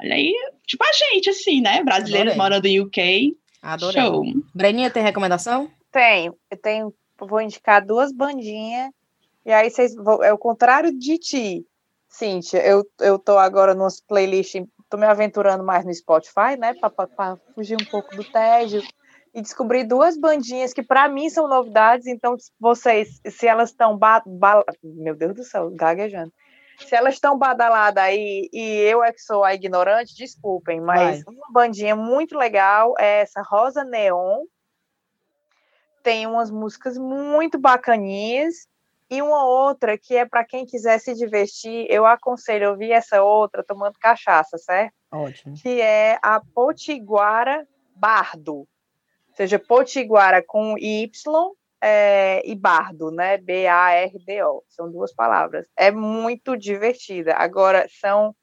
Olha 0.00 0.14
aí, 0.14 0.32
tipo 0.66 0.84
a 0.84 0.92
gente, 0.92 1.30
assim, 1.30 1.60
né? 1.60 1.82
Brasileiros 1.82 2.36
morando 2.36 2.66
em 2.66 2.80
UK. 2.80 3.36
Adorei. 3.62 4.02
Show. 4.02 4.24
Breninha, 4.54 4.90
tem 4.90 5.02
recomendação? 5.02 5.70
Tenho, 5.90 6.36
eu 6.50 6.56
tenho, 6.56 6.94
vou 7.18 7.40
indicar 7.40 7.84
duas 7.84 8.12
bandinhas, 8.12 8.90
e 9.44 9.52
aí 9.52 9.70
vocês 9.70 9.94
vão, 9.94 10.22
é 10.22 10.32
o 10.32 10.38
contrário 10.38 10.96
de 10.96 11.18
ti, 11.18 11.66
Cíntia, 12.08 12.64
eu, 12.66 12.84
eu 13.00 13.18
tô 13.18 13.36
agora 13.36 13.74
nos 13.74 14.00
playlists, 14.00 14.64
tô 14.88 14.96
me 14.96 15.06
aventurando 15.06 15.64
mais 15.64 15.84
no 15.84 15.92
Spotify, 15.92 16.56
né, 16.58 16.74
para 16.74 17.36
fugir 17.54 17.76
um 17.76 17.84
pouco 17.90 18.14
do 18.16 18.24
tédio, 18.24 18.82
e 19.34 19.42
descobri 19.42 19.84
duas 19.84 20.16
bandinhas 20.18 20.72
que 20.72 20.82
para 20.82 21.08
mim 21.08 21.28
são 21.28 21.48
novidades, 21.48 22.06
então 22.06 22.38
se 22.38 22.50
vocês, 22.58 23.20
se 23.26 23.46
elas 23.46 23.70
estão, 23.70 23.96
ba, 23.96 24.22
ba- 24.26 24.64
meu 24.82 25.14
Deus 25.14 25.34
do 25.34 25.44
céu, 25.44 25.70
gaguejando, 25.70 26.32
se 26.78 26.94
elas 26.94 27.14
estão 27.14 27.36
badaladas 27.36 28.02
aí 28.02 28.48
e 28.52 28.80
eu 28.80 29.02
é 29.02 29.12
que 29.12 29.20
sou 29.20 29.44
a 29.44 29.54
ignorante, 29.54 30.14
desculpem, 30.14 30.80
mas 30.80 31.22
uma 31.26 31.46
bandinha 31.50 31.96
muito 31.96 32.36
legal 32.36 32.94
é 32.98 33.20
essa 33.20 33.42
Rosa 33.42 33.84
Neon, 33.84 34.44
tem 36.02 36.26
umas 36.26 36.50
músicas 36.50 36.96
muito 36.96 37.58
bacaninhas 37.58 38.54
e 39.10 39.20
uma 39.22 39.44
outra 39.44 39.96
que 39.98 40.16
é 40.16 40.26
para 40.26 40.44
quem 40.44 40.66
quiser 40.66 40.98
se 40.98 41.14
divertir, 41.14 41.86
eu 41.88 42.06
aconselho 42.06 42.70
ouvir 42.70 42.92
essa 42.92 43.22
outra 43.22 43.64
tomando 43.64 43.98
cachaça, 43.98 44.58
certo? 44.58 44.94
Ótimo. 45.10 45.54
Que 45.56 45.80
é 45.80 46.18
a 46.22 46.40
Potiguara 46.54 47.66
Bardo. 47.96 48.58
Ou 48.58 48.66
seja, 49.34 49.58
Potiguara 49.58 50.42
com 50.42 50.76
Y 50.78 51.52
é, 51.82 52.42
e 52.44 52.54
Bardo, 52.54 53.10
né? 53.10 53.38
B-A-R-D-O. 53.38 54.64
São 54.68 54.90
duas 54.90 55.14
palavras. 55.14 55.66
É 55.76 55.90
muito 55.90 56.56
divertida. 56.56 57.34
Agora, 57.34 57.86
são 58.00 58.34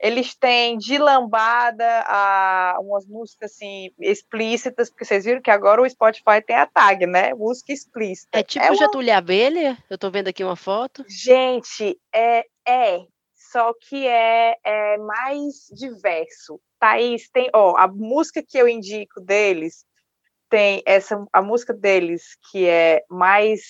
eles 0.00 0.32
têm 0.34 0.78
de 0.78 0.96
lambada 0.96 2.04
a 2.06 2.76
umas 2.80 3.04
músicas 3.06 3.50
assim 3.50 3.90
explícitas, 3.98 4.90
porque 4.90 5.04
vocês 5.04 5.24
viram 5.24 5.42
que 5.42 5.50
agora 5.50 5.82
o 5.82 5.90
Spotify 5.90 6.40
tem 6.46 6.54
a 6.54 6.66
tag, 6.66 7.04
né? 7.04 7.34
Música 7.34 7.72
explícita. 7.72 8.38
É 8.38 8.42
tipo 8.44 8.64
uma- 8.64 8.76
Getúlio 8.76 9.12
Abelha. 9.12 9.76
Eu 9.90 9.98
tô 9.98 10.08
vendo 10.08 10.28
aqui 10.28 10.44
uma 10.44 10.54
foto. 10.54 11.04
Gente, 11.08 11.98
é, 12.14 12.44
é, 12.66 13.00
só 13.34 13.72
que 13.88 14.06
é, 14.06 14.56
é 14.64 14.98
mais 14.98 15.66
diverso. 15.72 16.60
Thaís, 16.78 17.28
tem, 17.30 17.50
ó, 17.52 17.76
a 17.76 17.88
música 17.88 18.40
que 18.46 18.56
eu 18.56 18.68
indico 18.68 19.20
deles 19.20 19.84
tem 20.48 20.82
essa, 20.86 21.24
a 21.32 21.42
música 21.42 21.72
deles 21.74 22.36
que 22.50 22.66
é 22.66 23.02
mais 23.08 23.60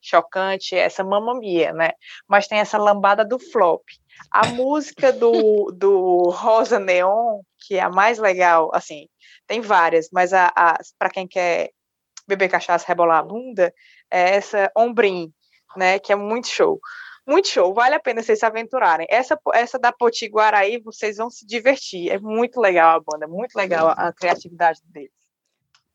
chocante, 0.00 0.74
é 0.74 0.80
essa 0.80 1.04
Mamma 1.04 1.34
Mia, 1.38 1.72
né? 1.72 1.90
Mas 2.26 2.46
tem 2.46 2.58
essa 2.58 2.78
lambada 2.78 3.24
do 3.24 3.38
flop. 3.38 3.82
A 4.30 4.46
música 4.48 5.12
do, 5.12 5.70
do 5.76 6.30
Rosa 6.30 6.78
Neon, 6.78 7.40
que 7.66 7.76
é 7.76 7.80
a 7.80 7.90
mais 7.90 8.18
legal, 8.18 8.70
assim, 8.72 9.08
tem 9.46 9.60
várias, 9.60 10.08
mas 10.12 10.32
a, 10.32 10.52
a 10.56 10.78
para 10.98 11.10
quem 11.10 11.26
quer 11.26 11.70
beber 12.26 12.48
cachaça, 12.48 12.86
rebolar 12.86 13.18
a 13.18 13.22
bunda, 13.22 13.72
é 14.10 14.36
essa 14.36 14.70
Ombrim, 14.76 15.32
né? 15.76 15.98
Que 15.98 16.12
é 16.12 16.16
muito 16.16 16.48
show. 16.48 16.80
Muito 17.26 17.48
show, 17.48 17.74
vale 17.74 17.94
a 17.94 18.00
pena 18.00 18.22
vocês 18.22 18.38
se 18.38 18.46
aventurarem. 18.46 19.06
Essa, 19.10 19.38
essa 19.52 19.78
da 19.78 19.92
Potiguara 19.92 20.58
aí, 20.58 20.80
vocês 20.80 21.18
vão 21.18 21.28
se 21.28 21.46
divertir. 21.46 22.10
É 22.10 22.18
muito 22.18 22.58
legal 22.58 22.96
a 22.96 23.00
banda, 23.00 23.28
muito 23.28 23.54
legal 23.54 23.88
a, 23.88 23.92
a 23.92 24.12
criatividade 24.14 24.80
deles. 24.86 25.17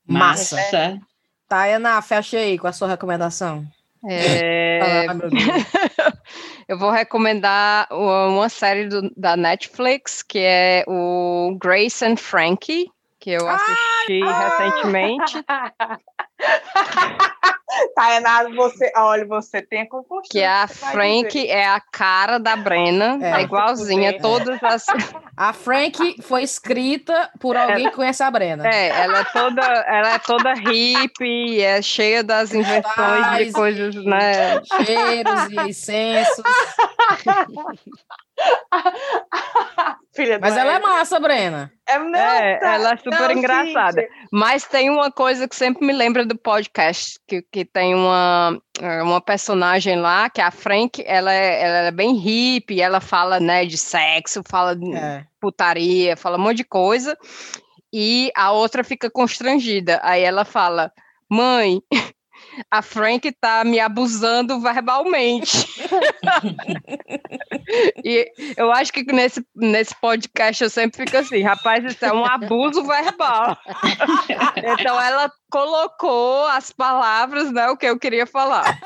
Massa. 0.08 0.56
Massa. 0.56 1.00
Tayana, 1.48 2.02
fecha 2.02 2.38
aí 2.38 2.58
com 2.58 2.68
a 2.68 2.74
sua 2.74 2.88
recomendação. 2.88 3.66
É, 4.06 5.06
Ah, 5.10 5.14
meu 5.14 5.30
Deus. 5.30 5.44
eu 6.68 6.78
vou 6.78 6.92
recomendar 6.92 7.88
uma 7.92 8.50
série 8.50 8.88
do- 8.88 9.12
da 9.16 9.38
Netflix, 9.38 10.24
que 10.24 10.40
é 10.40 10.84
o 10.88 11.58
Grace 11.62 12.04
and 12.04 12.18
Frankie, 12.18 12.90
que 13.20 13.32
eu 13.32 13.48
assisti 13.48 14.22
recentemente. 14.24 15.44
Tainá, 17.96 18.44
você, 18.56 18.92
olha, 18.96 19.26
você 19.26 19.62
tem 19.62 19.82
a 19.82 19.90
compostura. 19.90 20.30
Que 20.32 20.44
a 20.44 20.68
Frank 20.68 21.30
dizer. 21.30 21.48
é 21.48 21.66
a 21.66 21.80
cara 21.80 22.38
da 22.38 22.56
Brena, 22.56 23.20
É. 23.22 23.40
é, 23.40 23.42
igualzinha, 23.44 24.14
Fuder. 24.14 24.22
todas 24.22 24.64
as. 24.64 24.86
A 25.36 25.52
Frank 25.52 26.22
foi 26.22 26.44
escrita 26.44 27.28
por 27.40 27.58
alguém 27.58 27.90
que 27.90 27.96
conhece 27.96 28.22
a 28.22 28.30
Brena. 28.30 28.68
É, 28.68 28.90
ela 28.90 29.22
é 29.22 29.24
toda, 29.24 29.64
ela 29.64 30.14
é 30.14 30.20
toda 30.20 30.54
hippie, 30.54 31.60
é 31.60 31.82
cheia 31.82 32.24
das 32.24 32.54
invenções 32.54 33.38
de 33.38 33.52
coisas, 33.52 33.96
e 33.96 34.06
né? 34.06 34.62
Cheiros 34.86 35.50
e 35.50 35.70
incensos. 35.70 36.44
Filha 40.16 40.38
Mas 40.40 40.56
ela 40.56 40.74
é 40.76 40.80
massa, 40.80 41.20
Brena. 41.20 41.72
É, 41.88 41.98
não, 41.98 42.20
É, 42.20 42.58
tá- 42.60 42.74
ela 42.76 42.92
é 42.94 42.98
super 42.98 43.20
não, 43.30 43.32
engraçada. 43.32 44.02
gente. 44.02 44.12
Mas 44.32 44.64
tem 44.66 44.90
uma 44.90 45.12
coisa 45.12 45.48
que 45.48 45.56
sempre 45.56 45.86
me 45.86 45.92
lembra 45.92 46.24
do 46.26 46.38
podcast, 46.38 47.20
que, 47.28 47.42
que 47.52 47.66
tem 47.66 47.96
uma, 47.96 48.60
uma 49.02 49.20
personagem 49.20 50.00
lá, 50.00 50.30
que 50.30 50.40
é 50.40 50.44
a 50.44 50.52
Frank, 50.52 51.04
ela 51.06 51.34
é, 51.34 51.62
ela 51.64 51.88
é 51.88 51.92
bem 51.92 52.14
hippie, 52.16 52.80
ela 52.80 53.02
fala, 53.02 53.40
né, 53.40 53.66
de 53.66 53.78
sexo, 53.78 54.44
fala 54.48 54.76
de 54.76 54.94
É. 54.96 55.26
putaria, 55.42 56.16
fala 56.16 56.38
um 56.38 56.42
monte 56.42 56.58
de 56.58 56.64
coisa, 56.64 57.18
e 57.92 58.32
a 58.36 58.52
outra 58.52 58.84
fica 58.84 59.10
constrangida. 59.10 60.00
Aí 60.04 60.22
ela 60.22 60.46
fala, 60.46 60.92
mãe, 61.30 61.82
a 62.70 62.82
Frank 62.82 63.32
tá 63.34 63.64
me 63.64 63.80
abusando 63.80 64.60
verbalmente. 64.60 65.68
e 68.04 68.32
eu 68.58 68.72
acho 68.72 68.92
que 68.92 69.04
nesse, 69.12 69.46
nesse 69.56 69.96
podcast 70.00 70.64
eu 70.64 70.70
sempre 70.70 71.06
fico 71.06 71.18
assim, 71.18 71.42
rapaz, 71.42 71.84
isso 71.84 72.04
é 72.06 72.14
um 72.14 72.26
abuso 72.26 72.84
verbal. 72.84 73.58
então 74.58 75.02
ela 75.02 75.32
colocou 75.50 76.46
as 76.48 76.72
palavras, 76.72 77.52
né, 77.52 77.70
o 77.70 77.78
que 77.78 77.86
eu 77.86 78.00
queria 78.00 78.26
falar. 78.26 78.80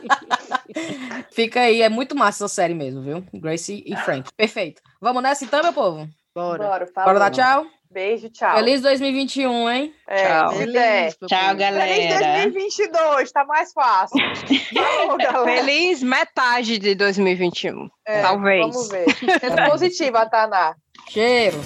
Fica 1.30 1.60
aí, 1.60 1.82
é 1.82 1.88
muito 1.88 2.16
massa 2.16 2.44
essa 2.44 2.54
série 2.54 2.74
mesmo, 2.74 3.02
viu? 3.02 3.24
Gracie 3.34 3.82
e 3.86 3.96
Frank. 3.96 4.30
Perfeito. 4.36 4.80
Vamos 5.00 5.22
nessa 5.22 5.44
então, 5.44 5.62
meu 5.62 5.72
povo? 5.72 6.08
Bora. 6.34 6.64
Bora, 6.64 6.86
Bora 6.94 7.18
dar 7.18 7.30
tchau? 7.30 7.79
Beijo, 7.92 8.30
tchau. 8.30 8.54
Feliz 8.54 8.82
2021, 8.82 9.68
hein? 9.70 9.94
É, 10.06 10.28
Tchau. 10.28 10.52
Feliz, 10.52 11.16
Tchau, 11.26 11.56
galera. 11.56 11.92
Feliz 11.92 12.18
2022, 12.52 13.32
tá 13.32 13.44
mais 13.44 13.72
fácil. 13.72 14.18
Falou, 14.72 15.18
galera. 15.18 15.44
Feliz 15.44 16.00
metade 16.00 16.78
de 16.78 16.94
2021. 16.94 17.88
É, 18.06 18.22
Talvez. 18.22 18.60
Vamos 18.60 18.88
ver. 18.90 19.06
Sendo 19.40 19.70
positiva, 19.70 20.24
Taná. 20.26 20.76
Cheiro. 21.08 21.58